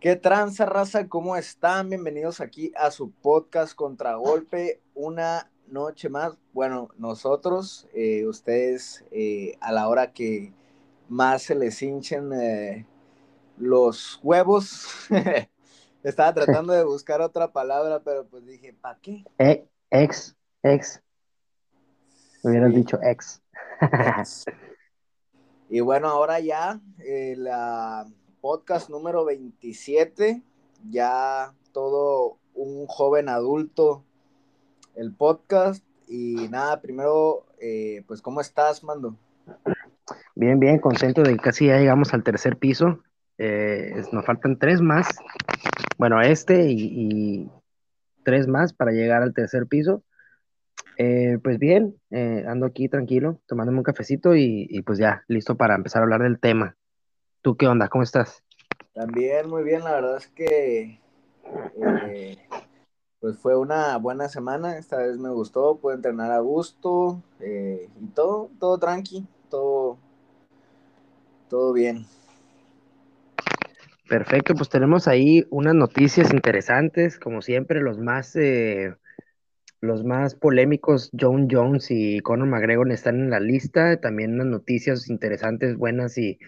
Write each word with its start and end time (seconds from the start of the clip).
¿Qué 0.00 0.16
tranza, 0.16 0.64
raza? 0.64 1.08
¿Cómo 1.08 1.36
están? 1.36 1.90
Bienvenidos 1.90 2.40
aquí 2.40 2.72
a 2.74 2.90
su 2.90 3.10
podcast 3.10 3.74
Contragolpe. 3.74 4.80
Una 4.94 5.50
noche 5.66 6.08
más. 6.08 6.38
Bueno, 6.54 6.88
nosotros, 6.96 7.86
eh, 7.92 8.24
ustedes, 8.24 9.04
eh, 9.10 9.58
a 9.60 9.72
la 9.72 9.88
hora 9.88 10.14
que 10.14 10.54
más 11.10 11.42
se 11.42 11.54
les 11.54 11.82
hinchen 11.82 12.32
eh, 12.32 12.86
los 13.58 14.18
huevos. 14.22 14.88
Estaba 16.02 16.32
tratando 16.32 16.72
de 16.72 16.84
buscar 16.84 17.20
otra 17.20 17.52
palabra, 17.52 18.00
pero 18.02 18.26
pues 18.26 18.46
dije, 18.46 18.72
¿para 18.72 18.98
qué? 19.02 19.22
ex, 19.90 20.34
ex. 20.62 21.02
Hubieras 22.42 22.74
dicho 22.74 22.98
ex. 23.02 23.42
y 25.68 25.80
bueno, 25.80 26.08
ahora 26.08 26.40
ya 26.40 26.80
la 27.36 28.06
podcast 28.40 28.88
número 28.88 29.24
27, 29.24 30.42
ya 30.90 31.52
todo 31.72 32.38
un 32.54 32.86
joven 32.86 33.28
adulto, 33.28 34.04
el 34.96 35.12
podcast. 35.12 35.84
Y 36.08 36.48
nada, 36.48 36.80
primero, 36.80 37.46
eh, 37.60 38.02
pues, 38.06 38.20
¿cómo 38.22 38.40
estás, 38.40 38.82
Mando? 38.82 39.16
Bien, 40.34 40.58
bien, 40.58 40.78
contento 40.78 41.22
de 41.22 41.32
que 41.32 41.38
casi 41.38 41.66
ya 41.66 41.78
llegamos 41.78 42.12
al 42.14 42.24
tercer 42.24 42.56
piso. 42.56 43.02
Eh, 43.38 44.02
nos 44.12 44.24
faltan 44.24 44.58
tres 44.58 44.80
más. 44.80 45.08
Bueno, 45.98 46.20
este 46.20 46.66
y, 46.70 47.48
tres 48.24 48.46
más 48.48 48.72
para 48.72 48.92
llegar 48.92 49.22
al 49.22 49.34
tercer 49.34 49.66
piso. 49.66 50.02
Eh, 50.96 51.38
pues 51.42 51.58
bien, 51.58 51.96
ando 52.46 52.66
aquí 52.66 52.88
tranquilo, 52.88 53.40
tomándome 53.46 53.78
un 53.78 53.84
cafecito 53.84 54.34
y, 54.34 54.66
y, 54.68 54.82
pues 54.82 54.98
ya, 54.98 55.24
listo 55.28 55.56
para 55.56 55.74
empezar 55.74 56.00
a 56.00 56.04
hablar 56.04 56.22
del 56.22 56.40
tema. 56.40 56.76
¿Tú 57.42 57.56
qué 57.56 57.66
onda? 57.66 57.88
¿Cómo 57.88 58.04
estás? 58.04 58.42
También 58.92 59.48
muy 59.48 59.62
bien, 59.62 59.82
la 59.82 59.92
verdad 59.92 60.16
es 60.18 60.26
que 60.28 61.00
eh, 62.06 62.36
pues 63.18 63.38
fue 63.38 63.56
una 63.56 63.96
buena 63.96 64.28
semana, 64.28 64.76
esta 64.76 64.98
vez 64.98 65.16
me 65.16 65.30
gustó, 65.30 65.78
pude 65.78 65.94
entrenar 65.94 66.32
a 66.32 66.40
gusto 66.40 67.22
eh, 67.40 67.88
y 67.98 68.06
todo, 68.08 68.50
todo 68.58 68.78
tranqui, 68.78 69.26
todo, 69.48 69.96
todo 71.48 71.72
bien. 71.72 72.04
Perfecto, 74.06 74.54
pues 74.54 74.68
tenemos 74.68 75.08
ahí 75.08 75.46
unas 75.50 75.74
noticias 75.74 76.34
interesantes, 76.34 77.18
como 77.18 77.40
siempre, 77.40 77.80
los 77.80 77.96
más, 77.98 78.36
eh, 78.36 78.94
los 79.80 80.04
más 80.04 80.34
polémicos, 80.34 81.10
John 81.18 81.48
Jones 81.50 81.86
y 81.90 82.20
Conor 82.20 82.48
McGregor 82.48 82.90
están 82.90 83.20
en 83.20 83.30
la 83.30 83.40
lista, 83.40 83.98
también 83.98 84.34
unas 84.34 84.48
noticias 84.48 85.08
interesantes, 85.08 85.76
buenas 85.76 86.18
y 86.18 86.38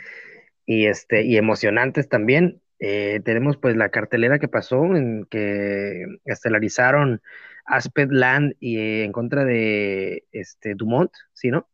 y, 0.67 0.87
este, 0.87 1.23
y 1.23 1.37
emocionantes 1.37 2.09
también. 2.09 2.61
Eh, 2.79 3.21
tenemos 3.25 3.57
pues 3.57 3.77
la 3.77 3.91
cartelera 3.91 4.41
que 4.41 4.49
pasó 4.49 4.97
en 4.97 5.25
que 5.31 6.05
estelarizaron 6.25 7.23
Asped 7.65 8.09
Land 8.11 8.57
y 8.59 8.79
eh, 8.79 9.05
en 9.05 9.13
contra 9.13 9.45
de 9.45 10.25
este 10.33 10.75
Dumont, 10.75 11.13
¿sí, 11.33 11.51
no? 11.51 11.69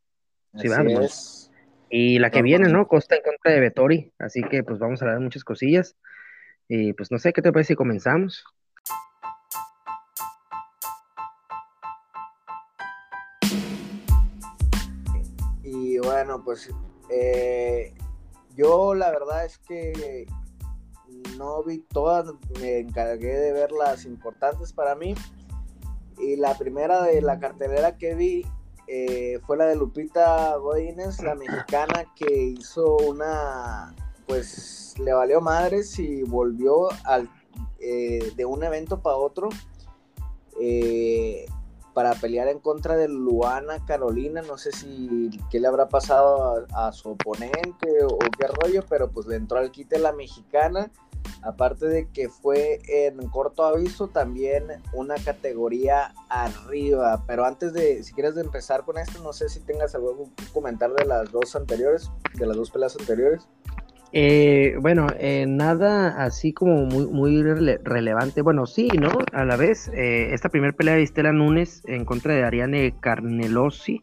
Sí, 0.56 0.68
vamos. 0.68 1.50
Y 1.90 2.18
la 2.18 2.30
que 2.30 2.42
viene, 2.42 2.68
¿no? 2.68 2.86
Costa 2.88 3.16
en 3.16 3.22
contra 3.22 3.52
de 3.52 3.60
Vettori, 3.60 4.12
así 4.18 4.42
que 4.42 4.62
pues 4.62 4.78
vamos 4.78 5.00
a 5.00 5.06
hablar 5.06 5.18
de 5.18 5.24
muchas 5.24 5.44
cosillas. 5.44 5.96
Y 6.68 6.92
pues 6.92 7.10
no 7.10 7.18
sé, 7.18 7.32
¿qué 7.32 7.40
te 7.40 7.50
parece 7.50 7.68
si 7.68 7.76
comenzamos? 7.76 8.44
Y 15.62 15.98
bueno, 15.98 16.42
pues 16.44 16.70
eh, 17.10 17.94
yo 18.58 18.92
la 18.94 19.10
verdad 19.10 19.44
es 19.44 19.56
que 19.58 20.26
no 21.38 21.62
vi 21.62 21.78
todas, 21.78 22.26
me 22.60 22.80
encargué 22.80 23.38
de 23.38 23.52
ver 23.52 23.70
las 23.72 24.04
importantes 24.04 24.72
para 24.72 24.94
mí. 24.94 25.14
Y 26.18 26.36
la 26.36 26.58
primera 26.58 27.04
de 27.04 27.22
la 27.22 27.38
cartelera 27.38 27.96
que 27.96 28.16
vi 28.16 28.44
eh, 28.88 29.38
fue 29.46 29.56
la 29.56 29.66
de 29.66 29.76
Lupita 29.76 30.56
Godínez, 30.56 31.22
la 31.22 31.36
mexicana 31.36 32.12
que 32.16 32.34
hizo 32.58 32.96
una, 32.96 33.94
pues 34.26 34.94
le 34.98 35.12
valió 35.12 35.40
madres 35.40 35.96
y 36.00 36.24
volvió 36.24 36.88
al, 37.04 37.30
eh, 37.78 38.32
de 38.34 38.44
un 38.44 38.64
evento 38.64 39.00
para 39.00 39.16
otro. 39.16 39.50
Eh, 40.60 41.46
para 41.98 42.14
pelear 42.14 42.46
en 42.46 42.60
contra 42.60 42.96
de 42.96 43.08
Luana 43.08 43.84
Carolina. 43.84 44.40
No 44.42 44.56
sé 44.56 44.70
si 44.70 45.30
qué 45.50 45.58
le 45.58 45.66
habrá 45.66 45.88
pasado 45.88 46.64
a, 46.72 46.92
su 46.92 47.08
oponente 47.08 48.04
o, 48.04 48.18
qué 48.38 48.46
rollo, 48.46 48.84
pero 48.88 49.10
pues 49.10 49.26
le 49.26 49.34
entró 49.34 49.58
al 49.58 49.72
quite 49.72 49.98
la 49.98 50.12
mexicana. 50.12 50.92
Aparte 51.42 51.88
de 51.88 52.08
que 52.08 52.28
fue 52.28 52.78
en 52.86 53.18
corto 53.30 53.64
aviso, 53.64 54.06
también 54.06 54.80
una 54.92 55.16
categoría 55.16 56.14
arriba. 56.28 57.24
Pero 57.26 57.44
antes 57.44 57.72
de, 57.72 58.04
si 58.04 58.12
quieres 58.12 58.36
empezar 58.36 58.84
con 58.84 58.96
esto, 58.96 59.20
no 59.20 59.32
sé 59.32 59.48
si 59.48 59.58
tengas 59.58 59.96
algo 59.96 60.30
que 60.36 60.44
comentar 60.52 60.92
de 60.92 61.04
las 61.04 61.32
dos 61.32 61.56
anteriores, 61.56 62.12
de 62.34 62.46
las 62.46 62.56
dos 62.56 62.70
peleas 62.70 62.96
anteriores. 62.96 63.48
Eh, 64.12 64.76
bueno, 64.80 65.06
eh, 65.18 65.44
nada 65.46 66.24
así 66.24 66.52
como 66.52 66.86
muy, 66.86 67.06
muy 67.06 67.42
relevante. 67.42 68.42
Bueno, 68.42 68.66
sí, 68.66 68.88
¿no? 68.98 69.10
A 69.32 69.44
la 69.44 69.56
vez, 69.56 69.88
eh, 69.88 70.32
esta 70.32 70.48
primera 70.48 70.72
pelea 70.72 70.94
de 70.94 71.02
Estela 71.02 71.32
Núñez 71.32 71.82
en 71.86 72.04
contra 72.04 72.34
de 72.34 72.44
Ariane 72.44 72.94
Carnelosi 73.00 74.02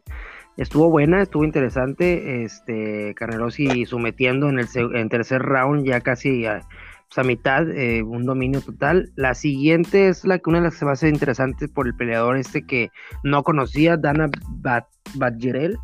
estuvo 0.56 0.90
buena, 0.90 1.22
estuvo 1.22 1.44
interesante. 1.44 2.44
Este, 2.44 3.14
Carnelosi 3.14 3.84
sometiendo 3.86 4.48
en 4.48 4.60
el 4.60 5.08
tercer 5.08 5.42
round 5.42 5.84
ya 5.84 6.00
casi 6.00 6.46
a, 6.46 6.60
pues, 7.08 7.18
a 7.18 7.24
mitad, 7.24 7.64
un 8.04 8.24
dominio 8.24 8.60
total. 8.60 9.10
La 9.16 9.34
siguiente 9.34 10.08
es 10.08 10.24
la 10.24 10.38
que 10.38 10.50
una 10.50 10.60
de 10.60 10.66
las 10.66 10.78
que 10.78 10.86
va 10.86 10.92
a 10.92 10.96
ser 10.96 11.12
interesante 11.12 11.66
por 11.68 11.88
el 11.88 11.96
peleador 11.96 12.36
este 12.36 12.64
que 12.64 12.90
no 13.24 13.42
conocía, 13.42 13.96
Dana 13.96 14.30
Badgerel 15.14 15.78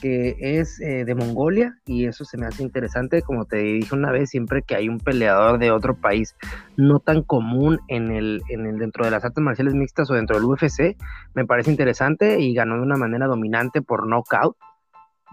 que 0.00 0.36
es 0.38 0.80
eh, 0.80 1.04
de 1.04 1.14
Mongolia 1.14 1.76
y 1.86 2.06
eso 2.06 2.24
se 2.24 2.38
me 2.38 2.46
hace 2.46 2.62
interesante, 2.62 3.22
como 3.22 3.44
te 3.44 3.56
dije 3.58 3.94
una 3.94 4.10
vez, 4.10 4.30
siempre 4.30 4.62
que 4.62 4.74
hay 4.74 4.88
un 4.88 4.98
peleador 4.98 5.58
de 5.58 5.70
otro 5.70 5.96
país 5.96 6.36
no 6.76 7.00
tan 7.00 7.22
común 7.22 7.80
en 7.88 8.10
el, 8.10 8.42
en 8.48 8.66
el 8.66 8.78
dentro 8.78 9.04
de 9.04 9.10
las 9.10 9.24
artes 9.24 9.42
marciales 9.42 9.74
mixtas 9.74 10.10
o 10.10 10.14
dentro 10.14 10.36
del 10.36 10.46
UFC, 10.46 10.96
me 11.34 11.44
parece 11.44 11.70
interesante 11.70 12.40
y 12.40 12.54
ganó 12.54 12.76
de 12.76 12.82
una 12.82 12.96
manera 12.96 13.26
dominante 13.26 13.82
por 13.82 14.06
knockout. 14.06 14.56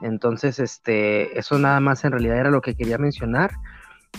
Entonces, 0.01 0.59
este, 0.59 1.37
eso 1.39 1.57
nada 1.57 1.79
más 1.79 2.03
en 2.05 2.11
realidad 2.11 2.37
era 2.37 2.51
lo 2.51 2.61
que 2.61 2.75
quería 2.75 2.97
mencionar. 2.97 3.51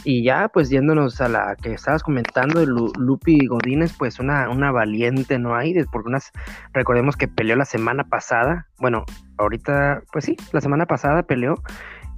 Y 0.05 0.23
ya, 0.23 0.49
pues 0.49 0.71
yéndonos 0.71 1.21
a 1.21 1.29
la 1.29 1.57
que 1.57 1.73
estabas 1.73 2.03
comentando, 2.03 2.65
Lupi 2.65 3.47
Godínez, 3.47 3.93
pues 3.99 4.21
una, 4.21 4.49
una 4.49 4.71
valiente 4.71 5.39
no 5.39 5.57
hay, 5.57 5.75
porque 5.93 6.09
unas, 6.09 6.31
recordemos 6.73 7.17
que 7.17 7.29
peleó 7.29 7.57
la 7.57 7.65
semana 7.65 8.05
pasada, 8.05 8.69
bueno, 8.79 9.05
ahorita, 9.39 10.03
pues 10.13 10.25
sí, 10.25 10.37
la 10.53 10.61
semana 10.61 10.87
pasada 10.87 11.25
peleó 11.25 11.57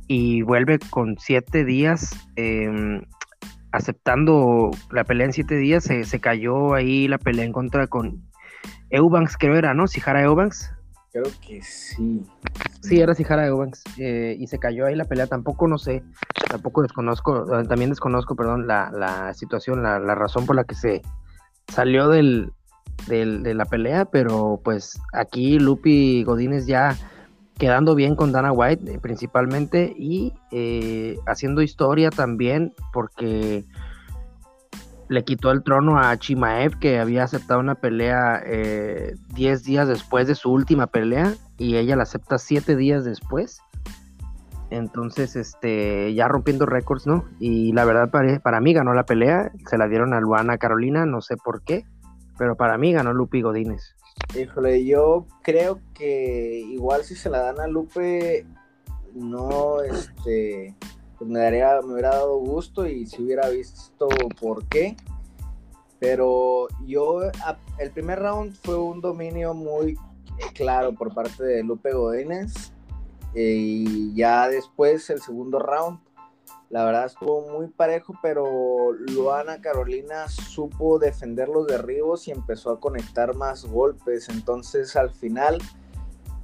y 0.07 0.43
vuelve 0.43 0.79
con 0.91 1.17
siete 1.19 1.65
días, 1.65 2.15
em, 2.37 3.03
aceptando 3.73 4.71
la 4.91 5.05
pelea 5.05 5.27
en 5.27 5.33
siete 5.33 5.57
días, 5.57 5.85
se, 5.85 6.05
se, 6.05 6.21
cayó 6.21 6.75
ahí 6.75 7.09
la 7.09 7.19
pelea 7.19 7.45
en 7.45 7.53
contra 7.53 7.87
con 7.87 8.23
Eubanks, 8.91 9.37
creo 9.37 9.57
era, 9.57 9.73
¿no? 9.73 9.87
Sijara 9.87 10.23
Eubanks, 10.23 10.73
Creo 11.13 11.25
que 11.47 11.61
sí. 11.63 12.23
Sí, 12.83 13.01
era 13.01 13.15
Sijara 13.15 13.47
Eubanks. 13.47 13.83
Eh, 13.99 14.37
y 14.39 14.47
se 14.47 14.59
cayó 14.59 14.87
ahí 14.87 14.95
la 14.95 15.05
pelea. 15.05 15.27
Tampoco 15.27 15.67
no 15.69 15.79
sé, 15.79 16.03
tampoco 16.49 16.83
desconozco, 16.83 17.59
eh, 17.59 17.65
también 17.67 17.91
desconozco, 17.91 18.37
perdón, 18.37 18.67
la, 18.67 18.91
la 18.93 19.35
situación, 19.35 19.83
la, 19.83 19.99
la, 19.99 20.15
razón 20.15 20.47
por 20.47 20.57
la 20.57 20.65
que 20.65 20.75
se 20.75 21.03
salió 21.69 22.09
del, 22.09 22.53
del, 23.07 23.43
de 23.43 23.55
la 23.55 23.65
pelea, 23.65 24.05
pero 24.05 24.61
pues 24.63 25.01
aquí 25.13 25.59
Lupi 25.59 26.25
Godínez 26.25 26.67
ya 26.67 26.97
quedando 27.61 27.95
bien 27.95 28.17
con 28.17 28.33
Dana 28.33 28.53
White 28.53 28.91
eh, 28.91 28.99
principalmente 28.99 29.95
y 29.97 30.33
eh, 30.51 31.19
haciendo 31.27 31.61
historia 31.61 32.11
también 32.11 32.73
porque 32.91 33.67
le 35.11 35.25
quitó 35.25 35.51
el 35.51 35.65
trono 35.65 35.99
a 35.99 36.17
Chimaev, 36.17 36.79
que 36.79 37.01
había 37.01 37.25
aceptado 37.25 37.59
una 37.59 37.75
pelea 37.75 38.45
10 38.45 38.47
eh, 38.47 39.63
días 39.65 39.89
después 39.89 40.29
de 40.29 40.37
su 40.37 40.53
última 40.53 40.87
pelea, 40.87 41.35
y 41.59 41.79
ella 41.79 41.97
la 41.97 42.05
acepta 42.05 42.39
7 42.39 42.77
días 42.77 43.05
después. 43.05 43.61
Entonces, 44.71 45.35
este, 45.35 46.15
ya 46.15 46.29
rompiendo 46.29 46.65
récords, 46.65 47.09
¿no? 47.09 47.25
Y 47.41 47.73
la 47.73 47.85
verdad, 47.85 48.09
para, 48.13 48.39
para, 48.39 48.61
mí 48.61 48.73
ganó 48.73 48.95
la 48.95 49.05
pelea, 49.05 49.51
se 49.69 49.77
la 49.77 49.89
dieron 49.89 50.15
a 50.15 50.21
Luana 50.21 50.59
Carolina, 50.59 51.05
no 51.07 51.21
sé 51.23 51.37
por 51.37 51.63
qué, 51.63 51.85
pero 52.39 52.55
para 52.55 52.79
mí 52.79 52.93
ganó 52.93 53.13
Lupe 53.13 53.43
Godínez. 53.43 53.97
Híjole, 54.39 54.85
yo 54.85 55.27
creo 55.43 55.81
que 55.93 56.61
igual 56.69 57.03
si 57.03 57.17
se 57.17 57.31
la 57.31 57.41
dan 57.41 57.59
a 57.59 57.67
Lupe, 57.67 58.47
no, 59.17 59.83
este, 59.83 60.77
pues 61.21 61.31
me, 61.31 61.39
daría, 61.39 61.79
me 61.83 61.93
hubiera 61.93 62.13
dado 62.13 62.39
gusto 62.39 62.87
y 62.87 63.05
si 63.07 63.23
hubiera 63.23 63.51
visto 63.51 64.09
por 64.41 64.65
qué. 64.69 64.97
Pero 65.99 66.67
yo, 66.87 67.21
el 67.79 67.91
primer 67.91 68.21
round 68.21 68.57
fue 68.63 68.79
un 68.79 69.03
dominio 69.03 69.53
muy 69.53 69.99
claro 70.55 70.95
por 70.95 71.13
parte 71.13 71.45
de 71.45 71.63
Lupe 71.63 71.93
Godínez. 71.93 72.73
Eh, 73.35 73.55
y 73.59 74.15
ya 74.15 74.49
después, 74.49 75.11
el 75.11 75.21
segundo 75.21 75.59
round, 75.59 76.01
la 76.71 76.87
verdad 76.87 77.05
estuvo 77.05 77.51
muy 77.51 77.69
parejo, 77.69 78.15
pero 78.23 78.93
Luana 78.93 79.61
Carolina 79.61 80.27
supo 80.27 80.99
defender 80.99 81.51
los 81.51 81.67
derribos 81.67 82.29
y 82.29 82.31
empezó 82.31 82.71
a 82.71 82.81
conectar 82.81 83.35
más 83.37 83.67
golpes. 83.67 84.31
Entonces 84.31 84.97
al 84.97 85.11
final 85.11 85.59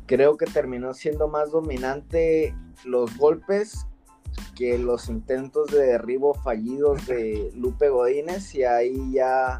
creo 0.04 0.36
que 0.36 0.44
terminó 0.44 0.92
siendo 0.92 1.28
más 1.28 1.50
dominante 1.50 2.54
los 2.84 3.16
golpes 3.16 3.86
que 4.54 4.78
los 4.78 5.08
intentos 5.08 5.70
de 5.70 5.86
derribo 5.86 6.34
fallidos 6.34 7.06
de 7.06 7.52
Lupe 7.56 7.88
Godínez 7.88 8.54
y 8.54 8.64
ahí 8.64 9.12
ya 9.12 9.58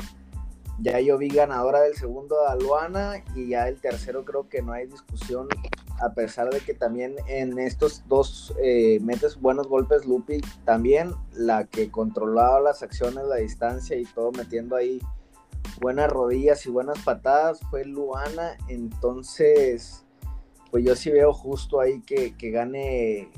ya 0.79 1.01
yo 1.01 1.17
vi 1.17 1.29
ganadora 1.29 1.81
del 1.81 1.97
segundo 1.97 2.47
a 2.47 2.55
Luana 2.55 3.25
y 3.35 3.49
ya 3.49 3.67
el 3.69 3.81
tercero 3.81 4.25
creo 4.25 4.49
que 4.49 4.61
no 4.61 4.73
hay 4.73 4.87
discusión 4.87 5.49
a 6.03 6.13
pesar 6.13 6.51
de 6.51 6.61
que 6.61 6.75
también 6.75 7.17
en 7.29 7.59
estos 7.59 8.05
dos 8.09 8.55
eh, 8.63 8.99
metes 9.01 9.41
buenos 9.41 9.69
golpes 9.69 10.05
Lupi 10.05 10.43
también 10.65 11.15
la 11.33 11.65
que 11.65 11.91
controlaba 11.91 12.61
las 12.61 12.83
acciones 12.83 13.25
la 13.25 13.37
distancia 13.37 13.97
y 13.97 14.05
todo 14.05 14.33
metiendo 14.33 14.77
ahí 14.77 15.01
buenas 15.81 16.11
rodillas 16.11 16.65
y 16.67 16.71
buenas 16.71 16.99
patadas 17.01 17.61
fue 17.71 17.85
Luana. 17.85 18.57
Entonces 18.69 20.05
pues 20.71 20.85
yo 20.85 20.97
sí 20.97 21.11
veo 21.11 21.33
justo 21.33 21.81
ahí 21.81 22.03
que, 22.03 22.35
gane 22.51 23.31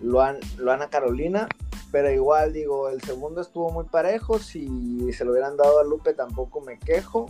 Luana 0.00 0.88
Carolina 0.90 1.48
pero 1.90 2.10
igual 2.10 2.52
digo, 2.52 2.88
el 2.88 3.00
segundo 3.02 3.40
estuvo 3.40 3.70
muy 3.70 3.84
parejo, 3.84 4.38
si 4.38 5.12
se 5.12 5.24
lo 5.24 5.32
hubieran 5.32 5.56
dado 5.56 5.80
a 5.80 5.84
Lupe 5.84 6.14
tampoco 6.14 6.60
me 6.60 6.78
quejo. 6.78 7.26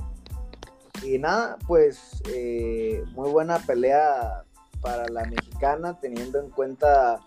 Y 1.03 1.19
nada, 1.19 1.57
pues 1.67 2.23
eh, 2.29 3.03
muy 3.13 3.31
buena 3.31 3.59
pelea 3.59 4.45
para 4.83 5.09
la 5.09 5.25
mexicana, 5.25 5.99
teniendo 5.99 6.39
en 6.41 6.51
cuenta 6.51 7.21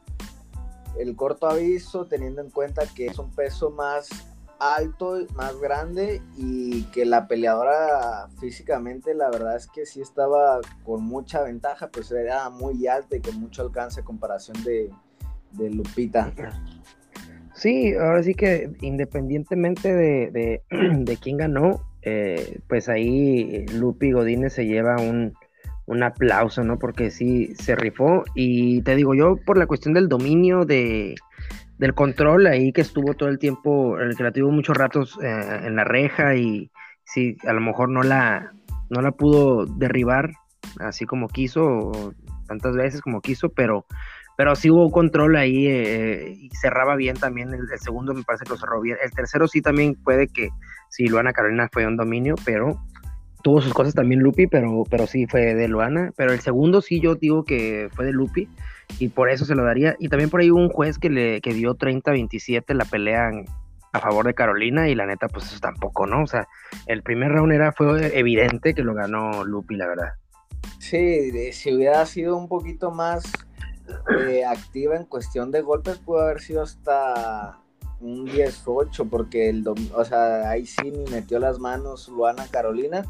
el 1.00 1.16
corto 1.16 1.50
aviso, 1.50 2.06
teniendo 2.06 2.42
en 2.42 2.52
cuenta 2.52 2.84
que 2.96 3.08
es 3.08 3.18
un 3.18 3.32
peso 3.32 3.72
más 3.72 4.10
alto, 4.60 5.18
más 5.34 5.60
grande 5.60 6.22
y 6.38 6.84
que 6.86 7.04
la 7.04 7.28
peleadora 7.28 8.30
físicamente 8.40 9.14
la 9.16 9.30
verdad 9.30 9.58
es 9.58 9.68
que 9.68 9.86
sí 9.86 10.02
estaba 10.02 10.62
con 10.86 11.04
mucha 11.04 11.42
ventaja, 11.42 11.90
pues 11.90 12.12
era 12.12 12.48
muy 12.52 12.86
alta 12.86 13.16
y 13.16 13.22
con 13.22 13.40
mucho 13.40 13.64
alcance 13.64 14.02
en 14.02 14.06
comparación 14.06 14.64
de, 14.64 14.92
de 15.54 15.70
Lupita. 15.70 16.32
Sí, 17.54 17.94
ahora 17.94 18.24
sí 18.24 18.34
que 18.34 18.72
independientemente 18.82 19.94
de, 19.94 20.62
de, 20.70 21.18
quién 21.18 21.38
ganó, 21.38 21.82
eh, 22.02 22.60
pues 22.68 22.90
ahí 22.90 23.66
Lupi 23.74 24.12
Godínez 24.12 24.54
se 24.54 24.66
lleva 24.66 24.98
un, 24.98 25.34
aplauso, 26.04 26.64
¿no? 26.64 26.80
Porque 26.80 27.12
sí 27.12 27.54
se 27.56 27.76
rifó. 27.76 28.24
Y 28.36 28.82
te 28.82 28.96
digo, 28.96 29.14
yo 29.14 29.38
por 29.38 29.58
la 29.58 29.68
cuestión 29.68 29.94
del 29.94 30.10
dominio, 30.10 30.66
de, 30.66 31.16
del 31.78 31.94
control 31.94 32.48
ahí 32.48 32.74
que 32.74 32.82
estuvo 32.82 33.14
todo 33.14 33.30
el 33.30 33.40
tiempo, 33.40 34.00
el 34.00 34.16
que 34.16 34.32
tuvo 34.32 34.52
muchos 34.52 34.76
ratos 34.76 35.20
eh, 35.22 35.60
en 35.64 35.76
la 35.76 35.84
reja 35.84 36.36
y 36.36 36.72
sí, 37.06 37.38
a 37.48 37.54
lo 37.54 37.62
mejor 37.62 37.90
no 37.90 38.02
la, 38.02 38.54
no 38.90 39.02
la 39.02 39.12
pudo 39.12 39.66
derribar 39.66 40.32
así 40.80 41.06
como 41.06 41.28
quiso, 41.28 42.14
tantas 42.48 42.76
veces 42.76 43.02
como 43.02 43.22
quiso, 43.22 43.50
pero 43.50 43.86
pero 44.38 44.56
sí 44.56 44.70
hubo 44.70 44.92
control 44.92 45.36
ahí 45.36 45.68
eh, 45.68 46.36
y 46.40 46.50
cerraba 46.50 46.96
bien 46.96 47.16
también. 47.16 47.54
El, 47.54 47.68
segundo 47.80 48.14
me 48.14 48.24
parece 48.24 48.46
que 48.46 48.52
lo 48.52 48.58
cerró 48.58 48.82
bien. 48.82 48.98
El 49.04 49.12
tercero 49.12 49.48
sí 49.48 49.62
también 49.62 49.96
puede 49.96 50.28
que, 50.28 50.50
sí, 50.90 51.08
Luana 51.08 51.34
Carolina 51.34 51.70
fue 51.72 51.86
un 51.86 51.98
dominio, 51.98 52.36
pero 52.44 52.80
tuvo 53.44 53.62
sus 53.62 53.74
cosas 53.74 53.94
también 53.94 54.22
Lupi, 54.22 54.48
pero, 54.48 54.84
pero 54.90 55.06
sí 55.06 55.28
fue 55.28 55.54
de 55.54 55.68
Luana. 55.68 56.12
Pero 56.16 56.32
el 56.32 56.40
segundo 56.40 56.82
sí 56.82 57.00
yo 57.00 57.16
digo 57.16 57.44
que 57.44 57.90
fue 57.94 58.06
de 58.06 58.14
Lupi 58.14 58.48
y 59.00 59.10
por 59.10 59.30
eso 59.30 59.46
se 59.46 59.56
lo 59.56 59.64
daría. 59.64 59.96
Y 60.00 60.10
también 60.10 60.30
por 60.30 60.42
ahí 60.42 60.50
hubo 60.50 60.60
un 60.60 60.70
juez 60.70 60.98
que 60.98 61.10
le 61.10 61.42
que 61.42 61.54
dio 61.54 61.76
30-27 61.76 62.74
la 62.74 62.86
pelea 62.86 63.32
a 63.92 64.00
favor 64.00 64.26
de 64.26 64.34
Carolina 64.34 64.90
y 64.90 64.96
la 64.96 65.06
neta 65.06 65.28
pues 65.28 65.46
eso 65.46 65.60
tampoco, 65.60 66.08
¿no? 66.08 66.24
O 66.24 66.28
sea, 66.28 66.48
el 66.88 67.04
primer 67.04 67.32
round 67.32 67.54
era, 67.54 67.72
fue 67.72 68.18
evidente 68.18 68.74
que 68.74 68.82
lo 68.82 68.96
ganó 68.96 69.44
Lupi, 69.44 69.76
la 69.76 69.88
verdad. 69.88 70.10
Sí, 70.80 71.52
si 71.52 71.74
hubiera 71.74 72.06
sido 72.06 72.36
un 72.36 72.48
poquito 72.48 72.92
más 72.92 73.32
eh, 74.28 74.46
activa 74.46 74.96
en 74.96 75.06
cuestión 75.06 75.52
de 75.52 75.62
golpes 75.62 75.98
pudo 75.98 76.22
haber 76.22 76.42
sido 76.42 76.62
hasta 76.62 77.60
un 78.00 78.28
10-8, 78.28 79.10
porque 79.10 79.50
el 79.50 79.66
o 79.68 80.06
sea, 80.06 80.50
ahí 80.50 80.66
sí 80.66 80.92
ni 80.92 81.10
metió 81.12 81.40
las 81.40 81.60
manos 81.60 82.08
Luana 82.10 82.46
Carolina. 82.50 83.04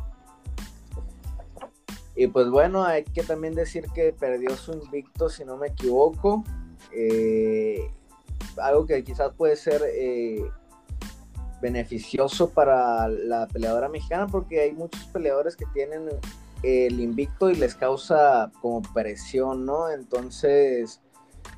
Y 2.16 2.28
pues 2.28 2.50
bueno, 2.50 2.84
hay 2.84 3.04
que 3.04 3.24
también 3.24 3.56
decir 3.56 3.86
que 3.94 4.14
perdió 4.14 4.56
su 4.56 4.74
invicto, 4.74 5.30
si 5.30 5.46
no 5.46 5.58
me 5.58 5.68
equivoco. 5.68 6.44
Eh, 6.92 7.90
algo 8.62 8.86
que 8.86 9.04
quizás 9.04 9.34
puede 9.34 9.56
ser 9.56 9.81
eh, 9.88 10.46
beneficioso 11.60 12.50
para 12.50 13.08
la 13.08 13.48
peleadora 13.48 13.90
mexicana, 13.90 14.28
porque 14.28 14.62
hay 14.62 14.74
muchos 14.74 15.04
peleadores 15.06 15.56
que 15.56 15.66
tienen 15.74 16.08
el 16.63 17.00
invicto 17.00 17.50
y 17.50 17.56
les 17.56 17.75
causa 17.75 18.51
como 18.62 18.81
presión, 18.81 19.65
¿no? 19.65 19.89
Entonces, 19.89 21.01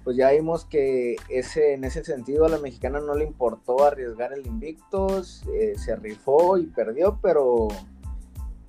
pues 0.04 0.18
ya 0.18 0.32
vimos 0.32 0.66
que 0.66 1.16
ese, 1.30 1.74
en 1.74 1.84
ese 1.84 2.04
sentido 2.04 2.46
a 2.46 2.50
la 2.50 2.58
mexicana 2.58 3.00
no 3.00 3.16
le 3.16 3.26
importó 3.26 3.84
arriesgar 3.84 4.34
el 4.34 4.46
invicto, 4.46 5.24
se 5.24 5.96
rifó 5.96 6.58
y 6.58 6.66
perdió, 6.66 7.20
pero, 7.22 7.68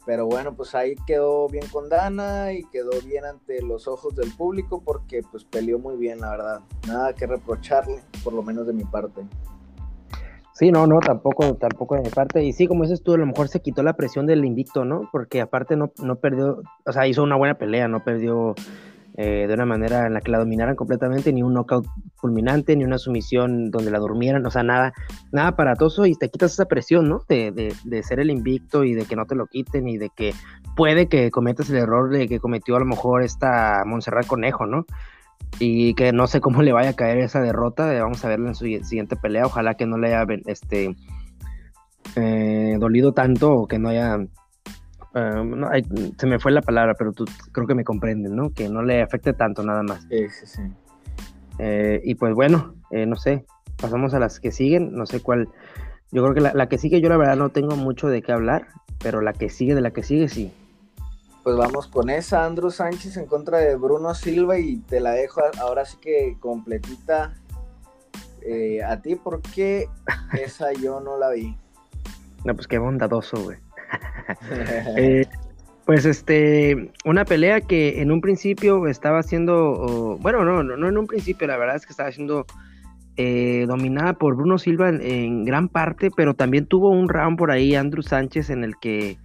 pero 0.04 0.26
bueno, 0.26 0.54
pues 0.54 0.74
ahí 0.74 0.94
quedó 1.06 1.48
bien 1.48 1.66
con 1.68 1.88
Dana 1.88 2.52
y 2.52 2.64
quedó 2.64 2.90
bien 3.02 3.24
ante 3.24 3.62
los 3.62 3.88
ojos 3.88 4.14
del 4.14 4.32
público 4.34 4.82
porque 4.84 5.22
pues 5.30 5.44
peleó 5.44 5.78
muy 5.78 5.96
bien, 5.96 6.20
la 6.20 6.30
verdad. 6.30 6.60
Nada 6.86 7.14
que 7.14 7.26
reprocharle, 7.26 8.02
por 8.22 8.32
lo 8.32 8.42
menos 8.42 8.66
de 8.66 8.72
mi 8.72 8.84
parte. 8.84 9.26
Sí, 10.58 10.72
no, 10.72 10.86
no, 10.86 11.00
tampoco, 11.00 11.54
tampoco 11.56 11.96
de 11.96 12.02
mi 12.02 12.08
parte. 12.08 12.42
Y 12.42 12.54
sí, 12.54 12.66
como 12.66 12.84
dices 12.84 13.02
tú, 13.02 13.12
a 13.12 13.18
lo 13.18 13.26
mejor 13.26 13.48
se 13.48 13.60
quitó 13.60 13.82
la 13.82 13.92
presión 13.92 14.24
del 14.24 14.42
invicto, 14.42 14.86
¿no? 14.86 15.06
Porque 15.12 15.42
aparte 15.42 15.76
no, 15.76 15.92
no 16.02 16.16
perdió, 16.16 16.62
o 16.86 16.92
sea, 16.92 17.06
hizo 17.06 17.22
una 17.22 17.36
buena 17.36 17.58
pelea, 17.58 17.88
no 17.88 18.02
perdió 18.02 18.54
eh, 19.18 19.44
de 19.46 19.52
una 19.52 19.66
manera 19.66 20.06
en 20.06 20.14
la 20.14 20.22
que 20.22 20.30
la 20.30 20.38
dominaran 20.38 20.74
completamente, 20.74 21.30
ni 21.30 21.42
un 21.42 21.52
knockout 21.52 21.84
fulminante, 22.14 22.74
ni 22.74 22.84
una 22.84 22.96
sumisión 22.96 23.70
donde 23.70 23.90
la 23.90 23.98
durmieran, 23.98 24.46
o 24.46 24.50
sea, 24.50 24.62
nada, 24.62 24.94
nada 25.30 25.48
aparatoso 25.48 26.06
y 26.06 26.14
te 26.14 26.30
quitas 26.30 26.54
esa 26.54 26.64
presión, 26.64 27.06
¿no? 27.10 27.20
De, 27.28 27.52
de, 27.84 28.02
ser 28.02 28.20
el 28.20 28.30
invicto 28.30 28.82
y 28.82 28.94
de 28.94 29.04
que 29.04 29.14
no 29.14 29.26
te 29.26 29.34
lo 29.34 29.48
quiten 29.48 29.86
y 29.88 29.98
de 29.98 30.08
que 30.08 30.32
puede 30.74 31.06
que 31.06 31.30
cometas 31.30 31.68
el 31.68 31.76
error 31.76 32.08
de 32.08 32.28
que 32.28 32.40
cometió 32.40 32.76
a 32.76 32.78
lo 32.78 32.86
mejor 32.86 33.22
esta 33.22 33.82
Montserrat 33.84 34.26
Conejo, 34.26 34.64
¿no? 34.64 34.86
Y 35.58 35.94
que 35.94 36.12
no 36.12 36.26
sé 36.26 36.40
cómo 36.40 36.62
le 36.62 36.72
vaya 36.72 36.90
a 36.90 36.96
caer 36.96 37.18
esa 37.18 37.40
derrota. 37.40 37.94
Eh, 37.94 38.00
vamos 38.00 38.24
a 38.24 38.28
verla 38.28 38.48
en 38.48 38.54
su 38.54 38.64
siguiente 38.64 39.16
pelea. 39.16 39.46
Ojalá 39.46 39.74
que 39.74 39.86
no 39.86 39.98
le 39.98 40.14
haya 40.14 40.26
este, 40.46 40.96
eh, 42.16 42.76
dolido 42.78 43.12
tanto 43.12 43.52
o 43.52 43.66
que 43.66 43.78
no 43.78 43.88
haya. 43.88 44.18
Eh, 45.14 45.82
se 46.18 46.26
me 46.26 46.38
fue 46.38 46.52
la 46.52 46.60
palabra, 46.60 46.94
pero 46.98 47.12
tú 47.12 47.24
creo 47.52 47.66
que 47.66 47.74
me 47.74 47.84
comprenden, 47.84 48.36
¿no? 48.36 48.50
Que 48.50 48.68
no 48.68 48.82
le 48.82 49.02
afecte 49.02 49.32
tanto 49.32 49.62
nada 49.62 49.82
más. 49.82 50.06
Sí, 50.10 50.28
sí, 50.28 50.46
sí. 50.46 50.62
y 52.04 52.14
pues 52.16 52.34
bueno, 52.34 52.74
no 52.90 53.16
sé, 53.16 53.46
pasamos 53.80 54.12
a 54.12 54.18
las 54.18 54.40
que 54.40 54.52
siguen. 54.52 54.92
No 54.92 55.06
sé 55.06 55.20
cuál. 55.20 55.48
Yo 56.12 56.22
creo 56.22 56.34
que 56.34 56.40
la, 56.40 56.52
la 56.54 56.68
que 56.68 56.78
sigue, 56.78 57.00
yo 57.00 57.08
la 57.08 57.16
verdad 57.16 57.36
no 57.36 57.48
tengo 57.48 57.76
mucho 57.76 58.08
de 58.08 58.22
qué 58.22 58.32
hablar, 58.32 58.68
pero 59.02 59.22
la 59.22 59.32
que 59.32 59.48
sigue 59.48 59.74
de 59.74 59.80
la 59.80 59.90
que 59.90 60.02
sigue, 60.02 60.28
sí 60.28 60.52
pues 61.46 61.56
vamos 61.56 61.86
con 61.86 62.10
esa, 62.10 62.44
Andrew 62.44 62.72
Sánchez 62.72 63.16
en 63.18 63.26
contra 63.26 63.58
de 63.58 63.76
Bruno 63.76 64.12
Silva 64.14 64.58
y 64.58 64.78
te 64.78 64.98
la 64.98 65.12
dejo 65.12 65.42
ahora 65.60 65.84
sí 65.84 65.96
que 66.02 66.36
completita 66.40 67.34
eh, 68.42 68.82
a 68.82 69.00
ti 69.00 69.14
porque 69.14 69.88
esa 70.42 70.72
yo 70.72 70.98
no 70.98 71.16
la 71.16 71.30
vi. 71.30 71.56
No, 72.44 72.52
pues 72.56 72.66
qué 72.66 72.78
bondadoso, 72.78 73.40
güey. 73.44 73.58
Eh, 74.96 75.24
pues 75.84 76.04
este, 76.04 76.90
una 77.04 77.24
pelea 77.24 77.60
que 77.60 78.02
en 78.02 78.10
un 78.10 78.20
principio 78.20 78.88
estaba 78.88 79.22
siendo, 79.22 80.18
bueno, 80.20 80.44
no, 80.44 80.64
no, 80.64 80.76
no 80.76 80.88
en 80.88 80.98
un 80.98 81.06
principio, 81.06 81.46
la 81.46 81.56
verdad 81.56 81.76
es 81.76 81.86
que 81.86 81.92
estaba 81.92 82.10
siendo 82.10 82.44
eh, 83.16 83.66
dominada 83.68 84.14
por 84.14 84.34
Bruno 84.34 84.58
Silva 84.58 84.88
en, 84.88 85.44
gran 85.44 85.68
parte, 85.68 86.10
pero 86.10 86.34
también 86.34 86.66
tuvo 86.66 86.90
un 86.90 87.08
round 87.08 87.38
por 87.38 87.52
ahí 87.52 87.76
Andrew 87.76 88.02
Sánchez 88.02 88.50
en 88.50 88.64
el 88.64 88.76
que 88.78 89.16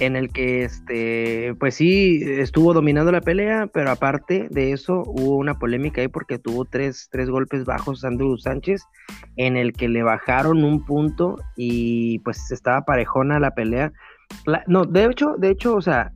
en 0.00 0.16
el 0.16 0.32
que 0.32 0.64
este 0.64 1.54
pues 1.60 1.74
sí 1.74 2.20
estuvo 2.24 2.72
dominando 2.72 3.12
la 3.12 3.20
pelea, 3.20 3.68
pero 3.72 3.90
aparte 3.90 4.48
de 4.50 4.72
eso 4.72 5.02
hubo 5.06 5.36
una 5.36 5.58
polémica 5.58 6.00
ahí 6.00 6.08
porque 6.08 6.38
tuvo 6.38 6.64
tres, 6.64 7.08
tres 7.12 7.28
golpes 7.28 7.66
bajos 7.66 8.04
Andrew 8.04 8.36
Sánchez, 8.38 8.82
en 9.36 9.56
el 9.56 9.74
que 9.74 9.88
le 9.88 10.02
bajaron 10.02 10.64
un 10.64 10.84
punto 10.84 11.36
y 11.54 12.18
pues 12.20 12.50
estaba 12.50 12.84
parejona 12.86 13.38
la 13.38 13.54
pelea. 13.54 13.92
no, 14.66 14.84
de 14.86 15.04
hecho, 15.04 15.34
de 15.36 15.50
hecho, 15.50 15.76
o 15.76 15.82
sea, 15.82 16.12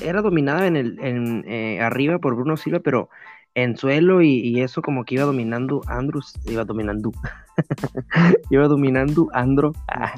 era 0.00 0.22
dominada 0.22 0.66
en 0.66 0.76
el 0.76 0.98
en, 1.00 1.44
eh, 1.46 1.80
arriba 1.82 2.18
por 2.18 2.34
Bruno 2.34 2.56
Silva, 2.56 2.80
pero 2.80 3.10
en 3.54 3.76
suelo 3.76 4.22
y, 4.22 4.60
eso 4.60 4.80
como 4.80 5.04
que 5.04 5.16
iba 5.16 5.24
dominando 5.24 5.82
Andrew, 5.86 6.22
iba 6.46 6.64
dominando, 6.64 7.12
iba 8.50 8.66
dominando 8.66 9.28
Andro, 9.34 9.72
ah, 9.88 10.14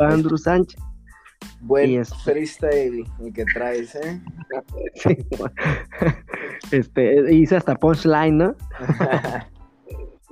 Andrew 0.00 0.36
Sánchez 0.36 0.80
Buen 1.60 2.04
freestyle 2.04 3.04
el 3.20 3.32
que 3.32 3.44
traes, 3.52 3.94
¿eh? 3.94 4.20
este, 6.70 7.34
hice 7.34 7.56
hasta 7.56 7.74
punchline, 7.74 8.38
¿no? 8.38 8.54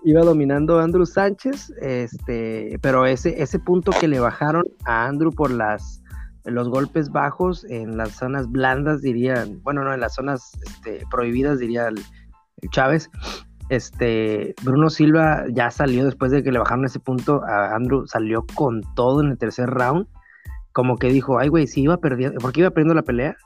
iba 0.04 0.20
dominando 0.20 0.78
Andrew 0.80 1.06
Sánchez, 1.06 1.72
este, 1.80 2.78
pero 2.82 3.06
ese, 3.06 3.42
ese 3.42 3.58
punto 3.58 3.90
que 3.98 4.06
le 4.06 4.20
bajaron 4.20 4.64
a 4.84 5.06
Andrew 5.06 5.32
por 5.32 5.50
las 5.50 6.02
los 6.44 6.68
golpes 6.68 7.10
bajos 7.10 7.64
en 7.70 7.96
las 7.96 8.10
zonas 8.10 8.50
blandas 8.50 9.00
dirían, 9.00 9.62
bueno, 9.62 9.82
no, 9.82 9.94
en 9.94 10.00
las 10.00 10.14
zonas 10.14 10.52
este, 10.62 11.02
prohibidas 11.10 11.58
diría 11.58 11.88
el, 11.88 11.98
Chávez. 12.70 13.10
Este, 13.68 14.54
Bruno 14.62 14.88
Silva 14.88 15.44
ya 15.50 15.70
salió 15.70 16.04
después 16.04 16.32
de 16.32 16.42
que 16.42 16.52
le 16.52 16.58
bajaron 16.58 16.84
ese 16.84 17.00
punto 17.00 17.42
a 17.44 17.74
Andrew, 17.74 18.06
salió 18.06 18.46
con 18.54 18.82
todo 18.94 19.22
en 19.22 19.30
el 19.30 19.38
tercer 19.38 19.68
round, 19.68 20.06
como 20.74 20.98
que 20.98 21.08
dijo, 21.08 21.38
ay 21.38 21.48
güey, 21.48 21.66
si 21.66 21.82
iba 21.82 21.96
perdiendo, 21.96 22.38
porque 22.40 22.60
iba 22.60 22.70
perdiendo 22.70 22.94
la 22.94 23.02
pelea, 23.02 23.36